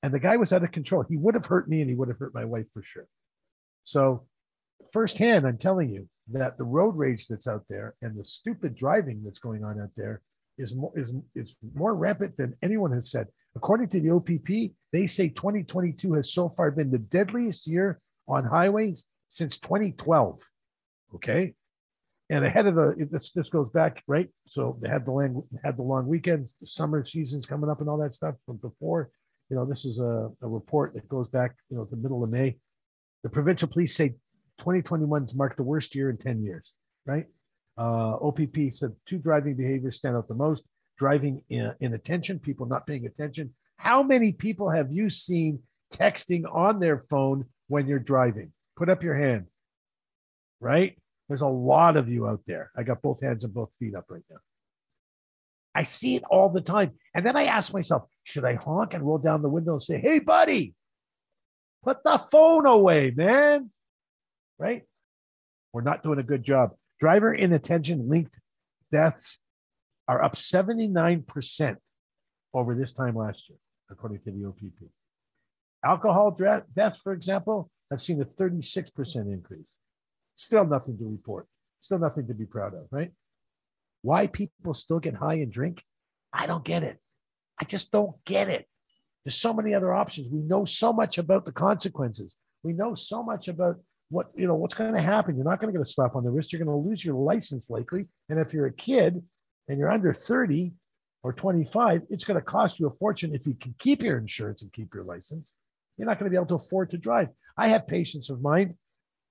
and 0.03 0.14
the 0.14 0.19
guy 0.19 0.38
was 0.38 0.53
out 0.53 0.64
of 0.64 0.72
control. 0.72 1.03
He 1.07 1.18
would 1.18 1.34
have 1.34 1.45
hurt 1.45 1.69
me, 1.69 1.82
and 1.82 1.90
he 1.90 1.95
would 1.95 2.07
have 2.10 2.19
hurt 2.19 2.34
my 2.34 2.45
wife 2.45 2.65
for 2.74 2.82
sure. 2.82 3.07
So, 3.84 4.26
firsthand, 4.91 5.45
I'm 5.45 5.57
telling 5.57 5.90
you 5.90 6.07
that 6.32 6.57
the 6.57 6.64
road 6.64 6.95
rage 6.95 7.28
that's 7.28 7.48
out 7.48 7.64
there 7.69 7.95
and 8.02 8.18
the 8.18 8.24
stupid 8.24 8.76
driving 8.76 9.22
that's 9.24 9.40
going 9.40 9.64
on 9.64 9.80
out 9.80 9.91
there 9.95 10.22
is 10.57 10.76
more 10.76 10.91
is, 10.95 11.11
is 11.36 11.56
more 11.76 11.95
rampant 11.95 12.36
than 12.38 12.56
anyone 12.61 12.91
has 12.91 13.11
said. 13.11 13.28
According 13.56 13.90
to 13.90 13.99
the 13.99 14.11
OPP, 14.11 14.74
they 14.91 15.07
say 15.07 15.30
2022 15.30 16.14
has 16.14 16.34
so 16.34 16.49
far 16.49 16.72
been 16.72 16.91
the 16.91 16.99
deadliest 16.99 17.68
year 17.68 17.99
on 18.28 18.44
highways 18.44 19.06
since 19.30 19.57
2012. 19.60 20.40
Okay. 21.15 21.53
And 22.30 22.44
ahead 22.44 22.68
of 22.68 22.76
the 22.76 23.07
this 23.10 23.32
this 23.32 23.49
goes 23.49 23.69
back, 23.69 24.03
right? 24.06 24.30
So 24.48 24.78
they 24.82 24.90
had 24.90 25.06
the 25.06 25.11
long 25.11 25.44
had 25.64 25.78
the 25.78 25.84
long 25.84 26.07
weekends, 26.07 26.56
summer 26.65 27.06
seasons 27.06 27.45
coming 27.45 27.69
up 27.69 27.80
and 27.80 27.90
all 27.90 27.98
that 27.99 28.14
stuff 28.14 28.36
from 28.45 28.57
before. 28.57 29.10
You 29.49 29.56
know, 29.56 29.65
this 29.65 29.86
is 29.86 29.99
a, 29.99 30.30
a 30.41 30.48
report 30.48 30.94
that 30.94 31.07
goes 31.07 31.28
back, 31.28 31.56
you 31.69 31.78
know, 31.78 31.86
the 31.86 31.98
middle 31.98 32.24
of 32.24 32.30
May. 32.30 32.57
The 33.24 33.30
provincial 33.30 33.68
police 33.68 33.95
say 33.95 34.10
2021 34.60 35.30
marked 35.36 35.57
the 35.57 35.64
worst 35.64 35.95
year 35.95 36.10
in 36.10 36.18
10 36.18 36.44
years, 36.44 36.74
right? 37.06 37.26
Uh, 37.78 38.18
OPP 38.22 38.72
said 38.72 38.94
two 39.06 39.19
driving 39.19 39.56
behaviors 39.56 39.98
stand 39.98 40.15
out 40.15 40.28
the 40.28 40.34
most 40.34 40.65
driving 40.98 41.41
in, 41.49 41.74
inattention, 41.80 42.40
people 42.40 42.65
not 42.65 42.88
paying 42.88 43.06
attention. 43.06 43.53
How 43.78 44.02
many 44.02 44.32
people 44.32 44.69
have 44.69 44.91
you 44.91 45.10
seen 45.10 45.60
texting 45.94 46.44
on 46.52 46.80
their 46.80 47.06
phone 47.10 47.45
when 47.68 47.88
you're 47.88 47.99
driving? 47.99 48.52
Put 48.76 48.90
up 48.90 49.03
your 49.03 49.15
hand. 49.15 49.45
Right? 50.60 50.98
There's 51.28 51.41
a 51.41 51.48
lot 51.48 51.98
of 51.98 52.10
you 52.10 52.28
out 52.28 52.41
there. 52.48 52.72
I 52.76 52.84
got 52.84 53.02
both 53.02 53.22
hands 53.22 53.44
and 53.44 53.53
both 53.53 53.69
feet 53.80 53.95
up 53.95 54.06
right 54.10 54.24
now. 54.30 54.38
I 55.76 55.84
see 55.84 56.15
it 56.15 56.24
all 56.32 56.49
the 56.49 56.61
time. 56.61 56.94
And 57.14 57.24
then 57.24 57.36
I 57.36 57.44
ask 57.44 57.72
myself, 57.72 58.03
should 58.28 58.44
I 58.44 58.56
honk 58.56 58.94
and 58.94 59.06
roll 59.06 59.20
down 59.20 59.41
the 59.41 59.48
window 59.48 59.74
and 59.74 59.82
say, 59.82 60.02
hey, 60.02 60.20
buddy, 60.20 60.76
put 61.82 62.04
the 62.04 62.22
phone 62.30 62.66
away, 62.66 63.10
man? 63.16 63.72
Right? 64.60 64.84
We're 65.72 65.82
not 65.82 66.04
doing 66.04 66.20
a 66.20 66.24
good 66.24 66.44
job. 66.44 66.72
Driver 66.99 67.34
inattention 67.34 68.10
linked 68.10 68.36
deaths 68.91 69.40
are 70.10 70.22
up 70.22 70.36
79% 70.36 71.78
over 72.54 72.76
this 72.76 72.91
time 72.91 73.16
last 73.16 73.48
year, 73.48 73.60
according 73.90 74.20
to 74.24 74.32
the 74.32 74.45
OPP. 74.45 74.91
Alcohol 75.86 76.38
deaths, 76.76 76.99
for 76.99 77.14
example, 77.14 77.70
have 77.91 78.02
seen 78.02 78.22
a 78.22 78.26
36% 78.26 79.16
increase. 79.32 79.76
Still 80.36 80.68
nothing 80.68 80.98
to 80.98 81.06
report. 81.06 81.48
Still 81.80 81.99
nothing 81.99 82.28
to 82.28 82.34
be 82.34 82.45
proud 82.45 82.74
of, 82.74 82.88
right? 82.91 83.12
Why 84.02 84.28
people 84.28 84.74
still 84.74 84.99
get 84.99 85.14
high 85.14 85.36
and 85.36 85.49
drink? 85.49 85.82
I 86.34 86.45
don't 86.45 86.66
get 86.66 86.84
it. 86.84 86.99
I 87.59 87.65
just 87.65 87.91
don't 87.91 88.15
get 88.25 88.49
it. 88.49 88.67
There's 89.25 89.35
so 89.35 89.53
many 89.53 89.73
other 89.73 89.93
options. 89.93 90.29
We 90.31 90.39
know 90.39 90.65
so 90.65 90.93
much 90.93 91.17
about 91.17 91.45
the 91.45 91.51
consequences. 91.51 92.35
We 92.63 92.73
know 92.73 92.95
so 92.95 93.23
much 93.23 93.47
about 93.47 93.77
what 94.09 94.31
you 94.35 94.47
know 94.47 94.55
what's 94.55 94.73
going 94.73 94.93
to 94.93 95.01
happen. 95.01 95.35
You're 95.35 95.43
not 95.43 95.59
going 95.59 95.73
to 95.73 95.77
get 95.77 95.85
a 95.85 95.91
slap 95.91 96.15
on 96.15 96.23
the 96.23 96.31
wrist. 96.31 96.53
You're 96.53 96.63
going 96.63 96.84
to 96.84 96.89
lose 96.89 97.03
your 97.03 97.15
license 97.15 97.69
likely. 97.69 98.07
And 98.29 98.39
if 98.39 98.53
you're 98.53 98.67
a 98.67 98.73
kid, 98.73 99.21
and 99.67 99.77
you're 99.77 99.91
under 99.91 100.13
30 100.13 100.71
or 101.23 101.34
25, 101.34 102.03
it's 102.09 102.23
going 102.23 102.39
to 102.39 102.45
cost 102.45 102.79
you 102.79 102.88
a 102.88 102.95
fortune 102.97 103.35
if 103.35 103.45
you 103.45 103.53
can 103.53 103.75
keep 103.79 104.01
your 104.01 104.17
insurance 104.17 104.61
and 104.61 104.71
keep 104.71 104.93
your 104.93 105.03
license. 105.03 105.53
You're 105.97 106.07
not 106.07 106.19
going 106.19 106.29
to 106.29 106.29
be 106.29 106.38
able 106.38 106.57
to 106.57 106.63
afford 106.63 106.91
to 106.91 106.97
drive. 106.97 107.29
I 107.57 107.69
have 107.69 107.88
patients 107.88 108.29
of 108.29 108.41
mine 108.41 108.75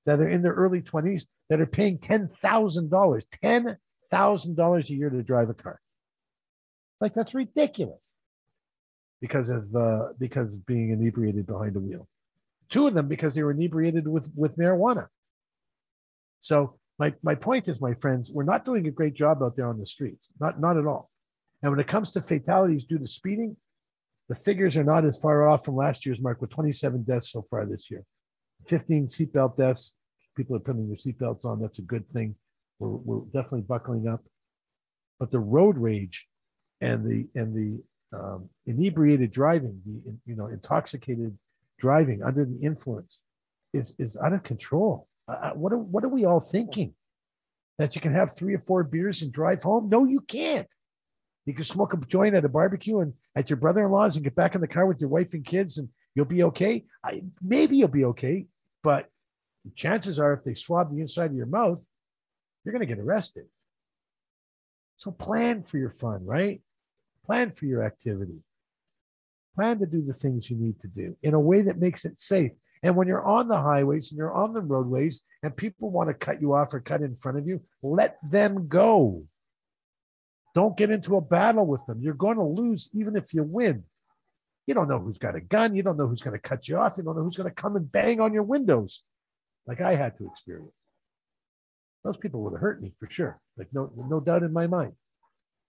that 0.04 0.20
are 0.20 0.28
in 0.28 0.42
their 0.42 0.52
early 0.52 0.82
20s 0.82 1.22
that 1.48 1.60
are 1.60 1.66
paying 1.66 1.98
$10,000, 1.98 3.22
$10,000 3.44 4.90
a 4.90 4.92
year 4.92 5.10
to 5.10 5.22
drive 5.22 5.48
a 5.48 5.54
car. 5.54 5.80
Like 7.00 7.14
that's 7.14 7.34
ridiculous 7.34 8.14
because 9.20 9.48
of 9.48 9.74
uh, 9.74 10.08
because 10.18 10.54
of 10.54 10.66
being 10.66 10.90
inebriated 10.90 11.46
behind 11.46 11.74
the 11.74 11.80
wheel. 11.80 12.08
Two 12.70 12.86
of 12.86 12.94
them 12.94 13.08
because 13.08 13.34
they 13.34 13.42
were 13.42 13.52
inebriated 13.52 14.08
with 14.08 14.30
with 14.34 14.56
marijuana. 14.56 15.08
So 16.40 16.78
my, 16.98 17.12
my 17.22 17.34
point 17.34 17.68
is, 17.68 17.80
my 17.80 17.94
friends, 17.94 18.30
we're 18.32 18.44
not 18.44 18.64
doing 18.64 18.86
a 18.86 18.90
great 18.90 19.14
job 19.14 19.42
out 19.42 19.56
there 19.56 19.68
on 19.68 19.78
the 19.78 19.86
streets, 19.86 20.28
not, 20.40 20.60
not 20.60 20.76
at 20.76 20.86
all. 20.86 21.10
And 21.62 21.70
when 21.70 21.80
it 21.80 21.88
comes 21.88 22.12
to 22.12 22.22
fatalities 22.22 22.84
due 22.84 22.98
to 22.98 23.06
speeding, 23.06 23.56
the 24.28 24.34
figures 24.34 24.76
are 24.76 24.84
not 24.84 25.04
as 25.04 25.18
far 25.18 25.48
off 25.48 25.64
from 25.64 25.76
last 25.76 26.06
year's 26.06 26.20
mark 26.20 26.40
with 26.40 26.50
27 26.50 27.02
deaths 27.02 27.32
so 27.32 27.44
far 27.50 27.66
this 27.66 27.90
year, 27.90 28.04
15 28.68 29.08
seatbelt 29.08 29.56
deaths, 29.56 29.92
people 30.36 30.56
are 30.56 30.60
putting 30.60 30.88
their 30.88 30.96
seatbelts 30.96 31.44
on. 31.44 31.60
That's 31.60 31.78
a 31.78 31.82
good 31.82 32.08
thing. 32.12 32.34
We're, 32.78 32.88
we're 32.88 33.24
definitely 33.26 33.62
buckling 33.62 34.08
up. 34.08 34.22
But 35.18 35.30
the 35.30 35.38
road 35.38 35.78
rage 35.78 36.26
and 36.80 37.04
the 37.04 37.26
and 37.40 37.54
the 37.54 38.16
um, 38.16 38.48
inebriated 38.66 39.30
driving, 39.30 39.80
the 39.84 40.14
you 40.26 40.36
know 40.36 40.46
intoxicated 40.46 41.36
driving 41.78 42.22
under 42.22 42.44
the 42.44 42.58
influence, 42.62 43.18
is 43.72 43.94
is 43.98 44.16
out 44.16 44.32
of 44.32 44.42
control. 44.42 45.08
Uh, 45.28 45.50
what 45.50 45.72
are 45.72 45.78
what 45.78 46.04
are 46.04 46.08
we 46.08 46.24
all 46.24 46.40
thinking? 46.40 46.94
That 47.78 47.94
you 47.94 48.00
can 48.00 48.14
have 48.14 48.34
three 48.34 48.54
or 48.54 48.60
four 48.60 48.84
beers 48.84 49.22
and 49.22 49.30
drive 49.30 49.62
home? 49.62 49.90
No, 49.90 50.04
you 50.04 50.20
can't. 50.20 50.68
You 51.44 51.54
can 51.54 51.64
smoke 51.64 51.92
a 51.92 51.98
joint 51.98 52.34
at 52.34 52.44
a 52.44 52.48
barbecue 52.48 53.00
and 53.00 53.12
at 53.36 53.50
your 53.50 53.58
brother-in-law's 53.58 54.16
and 54.16 54.24
get 54.24 54.34
back 54.34 54.54
in 54.54 54.60
the 54.60 54.66
car 54.66 54.86
with 54.86 55.00
your 55.00 55.10
wife 55.10 55.34
and 55.34 55.44
kids, 55.44 55.78
and 55.78 55.88
you'll 56.14 56.24
be 56.24 56.42
okay. 56.44 56.84
I, 57.04 57.22
maybe 57.42 57.76
you'll 57.76 57.88
be 57.88 58.06
okay, 58.06 58.46
but 58.82 59.08
chances 59.76 60.18
are, 60.18 60.32
if 60.32 60.42
they 60.42 60.54
swab 60.54 60.92
the 60.92 61.00
inside 61.00 61.30
of 61.30 61.36
your 61.36 61.46
mouth, 61.46 61.84
you're 62.64 62.72
going 62.72 62.86
to 62.86 62.94
get 62.94 63.02
arrested. 63.02 63.44
So 64.96 65.10
plan 65.10 65.62
for 65.62 65.78
your 65.78 65.90
fun, 65.90 66.24
right? 66.24 66.60
Plan 67.26 67.50
for 67.50 67.66
your 67.66 67.84
activity. 67.84 68.38
Plan 69.56 69.78
to 69.80 69.86
do 69.86 70.02
the 70.02 70.14
things 70.14 70.48
you 70.48 70.56
need 70.56 70.80
to 70.80 70.88
do 70.88 71.16
in 71.22 71.34
a 71.34 71.40
way 71.40 71.62
that 71.62 71.78
makes 71.78 72.04
it 72.04 72.20
safe. 72.20 72.52
And 72.82 72.94
when 72.94 73.08
you're 73.08 73.26
on 73.26 73.48
the 73.48 73.60
highways 73.60 74.10
and 74.10 74.18
you're 74.18 74.32
on 74.32 74.52
the 74.52 74.60
roadways 74.60 75.22
and 75.42 75.56
people 75.56 75.90
want 75.90 76.08
to 76.08 76.14
cut 76.14 76.40
you 76.40 76.54
off 76.54 76.72
or 76.72 76.80
cut 76.80 77.02
in 77.02 77.16
front 77.16 77.38
of 77.38 77.48
you, 77.48 77.62
let 77.82 78.18
them 78.22 78.68
go. 78.68 79.24
Don't 80.54 80.76
get 80.76 80.90
into 80.90 81.16
a 81.16 81.20
battle 81.20 81.66
with 81.66 81.84
them. 81.86 82.00
You're 82.00 82.14
going 82.14 82.36
to 82.36 82.44
lose 82.44 82.90
even 82.94 83.16
if 83.16 83.34
you 83.34 83.42
win. 83.42 83.84
You 84.66 84.74
don't 84.74 84.88
know 84.88 84.98
who's 84.98 85.18
got 85.18 85.36
a 85.36 85.40
gun. 85.40 85.74
You 85.74 85.82
don't 85.82 85.96
know 85.96 86.06
who's 86.06 86.22
going 86.22 86.38
to 86.38 86.48
cut 86.48 86.68
you 86.68 86.76
off. 86.76 86.94
You 86.96 87.02
don't 87.02 87.16
know 87.16 87.22
who's 87.22 87.36
going 87.36 87.48
to 87.48 87.54
come 87.54 87.76
and 87.76 87.90
bang 87.90 88.20
on 88.20 88.32
your 88.32 88.42
windows 88.42 89.02
like 89.66 89.80
I 89.80 89.96
had 89.96 90.16
to 90.18 90.26
experience. 90.26 90.72
Those 92.04 92.16
people 92.16 92.42
would 92.42 92.52
have 92.52 92.60
hurt 92.60 92.80
me 92.80 92.92
for 93.00 93.10
sure. 93.10 93.40
Like 93.56 93.68
no, 93.72 93.90
no 93.96 94.20
doubt 94.20 94.44
in 94.44 94.52
my 94.52 94.66
mind 94.66 94.92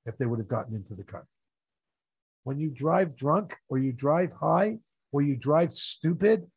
if 0.06 0.18
they 0.18 0.26
would 0.26 0.40
have 0.40 0.48
gotten 0.48 0.76
into 0.76 0.94
the 0.94 1.04
car. 1.04 1.26
When 2.48 2.62
you 2.62 2.70
drive 2.70 3.18
drunk 3.18 3.58
or 3.68 3.78
you 3.78 3.92
drive 3.92 4.32
high 4.32 4.78
or 5.12 5.22
you 5.22 5.36
drive 5.36 5.70
stupid, 5.70 6.48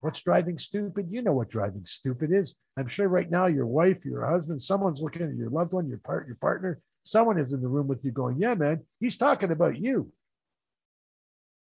what's 0.00 0.22
driving 0.22 0.58
stupid? 0.58 1.08
You 1.10 1.20
know 1.20 1.34
what 1.34 1.50
driving 1.50 1.84
stupid 1.84 2.32
is. 2.32 2.54
I'm 2.78 2.88
sure 2.88 3.06
right 3.06 3.30
now 3.30 3.48
your 3.48 3.66
wife, 3.66 4.02
your 4.06 4.24
husband, 4.24 4.62
someone's 4.62 5.02
looking 5.02 5.20
at 5.20 5.36
your 5.36 5.50
loved 5.50 5.74
one, 5.74 5.90
your 5.90 5.98
part, 5.98 6.26
your 6.26 6.36
partner, 6.36 6.80
someone 7.04 7.38
is 7.38 7.52
in 7.52 7.60
the 7.60 7.68
room 7.68 7.86
with 7.86 8.02
you 8.02 8.12
going, 8.12 8.38
Yeah, 8.38 8.54
man, 8.54 8.80
he's 8.98 9.18
talking 9.18 9.50
about 9.50 9.76
you. 9.76 10.10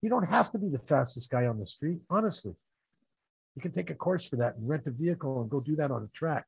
You 0.02 0.08
don't 0.08 0.30
have 0.30 0.52
to 0.52 0.58
be 0.58 0.68
the 0.68 0.86
fastest 0.86 1.28
guy 1.28 1.46
on 1.46 1.58
the 1.58 1.66
street, 1.66 1.98
honestly. 2.08 2.54
You 3.56 3.60
can 3.60 3.72
take 3.72 3.90
a 3.90 3.94
course 3.96 4.28
for 4.28 4.36
that 4.36 4.54
and 4.54 4.68
rent 4.68 4.86
a 4.86 4.92
vehicle 4.92 5.40
and 5.40 5.50
go 5.50 5.58
do 5.58 5.74
that 5.74 5.90
on 5.90 6.04
a 6.04 6.16
track. 6.16 6.46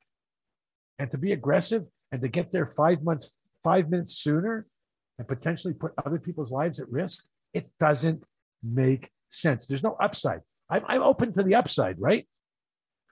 And 1.00 1.10
to 1.10 1.18
be 1.18 1.32
aggressive 1.32 1.86
and 2.12 2.22
to 2.22 2.28
get 2.28 2.52
there 2.52 2.66
five 2.66 3.02
months, 3.02 3.36
five 3.64 3.90
minutes 3.90 4.14
sooner 4.14 4.64
and 5.18 5.26
potentially 5.26 5.74
put 5.74 5.92
other 6.04 6.18
people's 6.18 6.50
lives 6.50 6.80
at 6.80 6.88
risk, 6.90 7.26
it 7.52 7.68
doesn't 7.80 8.22
make 8.62 9.10
sense. 9.30 9.66
There's 9.66 9.82
no 9.82 9.96
upside. 10.00 10.40
I'm, 10.70 10.84
I'm 10.86 11.02
open 11.02 11.32
to 11.34 11.42
the 11.42 11.54
upside, 11.54 12.00
right? 12.00 12.26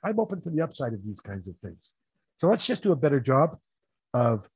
I'm 0.05 0.21
open 0.21 0.41
to 0.43 0.51
the 0.51 0.63
upside 0.63 0.93
of 0.93 1.05
these 1.05 1.21
kinds 1.21 1.49
of 1.49 1.55
things. 1.63 1.91
So 2.39 2.49
let's 2.49 2.67
just 2.67 2.83
do 2.83 2.93
a 2.93 2.97
better 2.97 3.21
job 3.21 3.59
of 4.15 4.49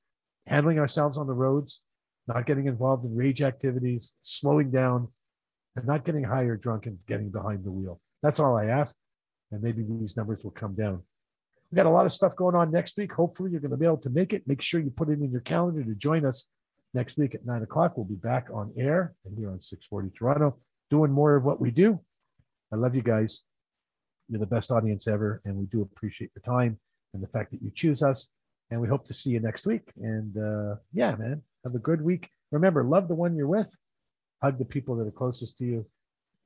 handling 0.46 0.78
ourselves 0.78 1.18
on 1.18 1.26
the 1.26 1.32
roads, 1.32 1.80
not 2.28 2.46
getting 2.46 2.66
involved 2.66 3.04
in 3.04 3.16
rage 3.16 3.42
activities, 3.42 4.14
slowing 4.22 4.70
down, 4.70 5.08
and 5.76 5.86
not 5.86 6.04
getting 6.04 6.24
high 6.24 6.42
or 6.42 6.56
drunk 6.56 6.86
and 6.86 6.98
getting 7.06 7.30
behind 7.30 7.64
the 7.64 7.70
wheel. 7.70 8.00
That's 8.22 8.38
all 8.38 8.56
I 8.56 8.66
ask. 8.66 8.94
And 9.50 9.62
maybe 9.62 9.82
these 9.82 10.16
numbers 10.16 10.44
will 10.44 10.50
come 10.52 10.74
down. 10.74 11.02
We 11.70 11.76
got 11.76 11.86
a 11.86 11.90
lot 11.90 12.06
of 12.06 12.12
stuff 12.12 12.36
going 12.36 12.54
on 12.54 12.70
next 12.70 12.96
week. 12.96 13.12
Hopefully, 13.12 13.50
you're 13.50 13.60
going 13.60 13.70
to 13.70 13.76
be 13.76 13.86
able 13.86 13.96
to 13.98 14.10
make 14.10 14.32
it. 14.32 14.46
Make 14.46 14.62
sure 14.62 14.80
you 14.80 14.90
put 14.90 15.08
it 15.08 15.20
in 15.20 15.30
your 15.30 15.40
calendar 15.40 15.82
to 15.82 15.94
join 15.94 16.24
us 16.24 16.48
next 16.94 17.18
week 17.18 17.34
at 17.34 17.46
nine 17.46 17.62
o'clock. 17.62 17.96
We'll 17.96 18.06
be 18.06 18.14
back 18.14 18.48
on 18.52 18.72
air 18.76 19.14
and 19.24 19.36
here 19.36 19.50
on 19.50 19.60
640 19.60 20.10
Toronto, 20.16 20.58
doing 20.90 21.10
more 21.10 21.36
of 21.36 21.44
what 21.44 21.60
we 21.60 21.70
do. 21.70 22.00
I 22.72 22.76
love 22.76 22.94
you 22.94 23.02
guys. 23.02 23.44
You're 24.28 24.40
the 24.40 24.46
best 24.46 24.70
audience 24.70 25.08
ever, 25.08 25.40
and 25.44 25.56
we 25.56 25.66
do 25.66 25.82
appreciate 25.82 26.30
your 26.34 26.42
time 26.42 26.78
and 27.14 27.22
the 27.22 27.28
fact 27.28 27.50
that 27.50 27.62
you 27.62 27.70
choose 27.74 28.02
us. 28.02 28.30
And 28.70 28.80
we 28.80 28.86
hope 28.86 29.04
to 29.06 29.14
see 29.14 29.30
you 29.30 29.40
next 29.40 29.66
week. 29.66 29.90
And 30.00 30.36
uh, 30.36 30.76
yeah, 30.92 31.16
man, 31.16 31.42
have 31.64 31.74
a 31.74 31.80
good 31.80 32.00
week. 32.00 32.28
Remember, 32.52 32.84
love 32.84 33.08
the 33.08 33.14
one 33.14 33.34
you're 33.34 33.48
with, 33.48 33.74
hug 34.40 34.58
the 34.58 34.64
people 34.64 34.94
that 34.96 35.08
are 35.08 35.12
closest 35.12 35.58
to 35.58 35.64
you. 35.64 35.86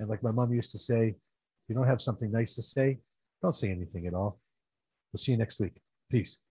And 0.01 0.09
like 0.09 0.23
my 0.23 0.31
mom 0.31 0.53
used 0.53 0.73
to 0.73 0.79
say, 0.79 1.09
if 1.09 1.69
you 1.69 1.75
don't 1.75 1.87
have 1.87 2.01
something 2.01 2.31
nice 2.31 2.55
to 2.55 2.63
say, 2.63 2.99
don't 3.43 3.55
say 3.55 3.71
anything 3.71 4.07
at 4.07 4.15
all. 4.15 4.39
We'll 5.13 5.19
see 5.19 5.33
you 5.33 5.39
next 5.39 5.61
week. 5.61 5.75
Peace. 6.11 6.39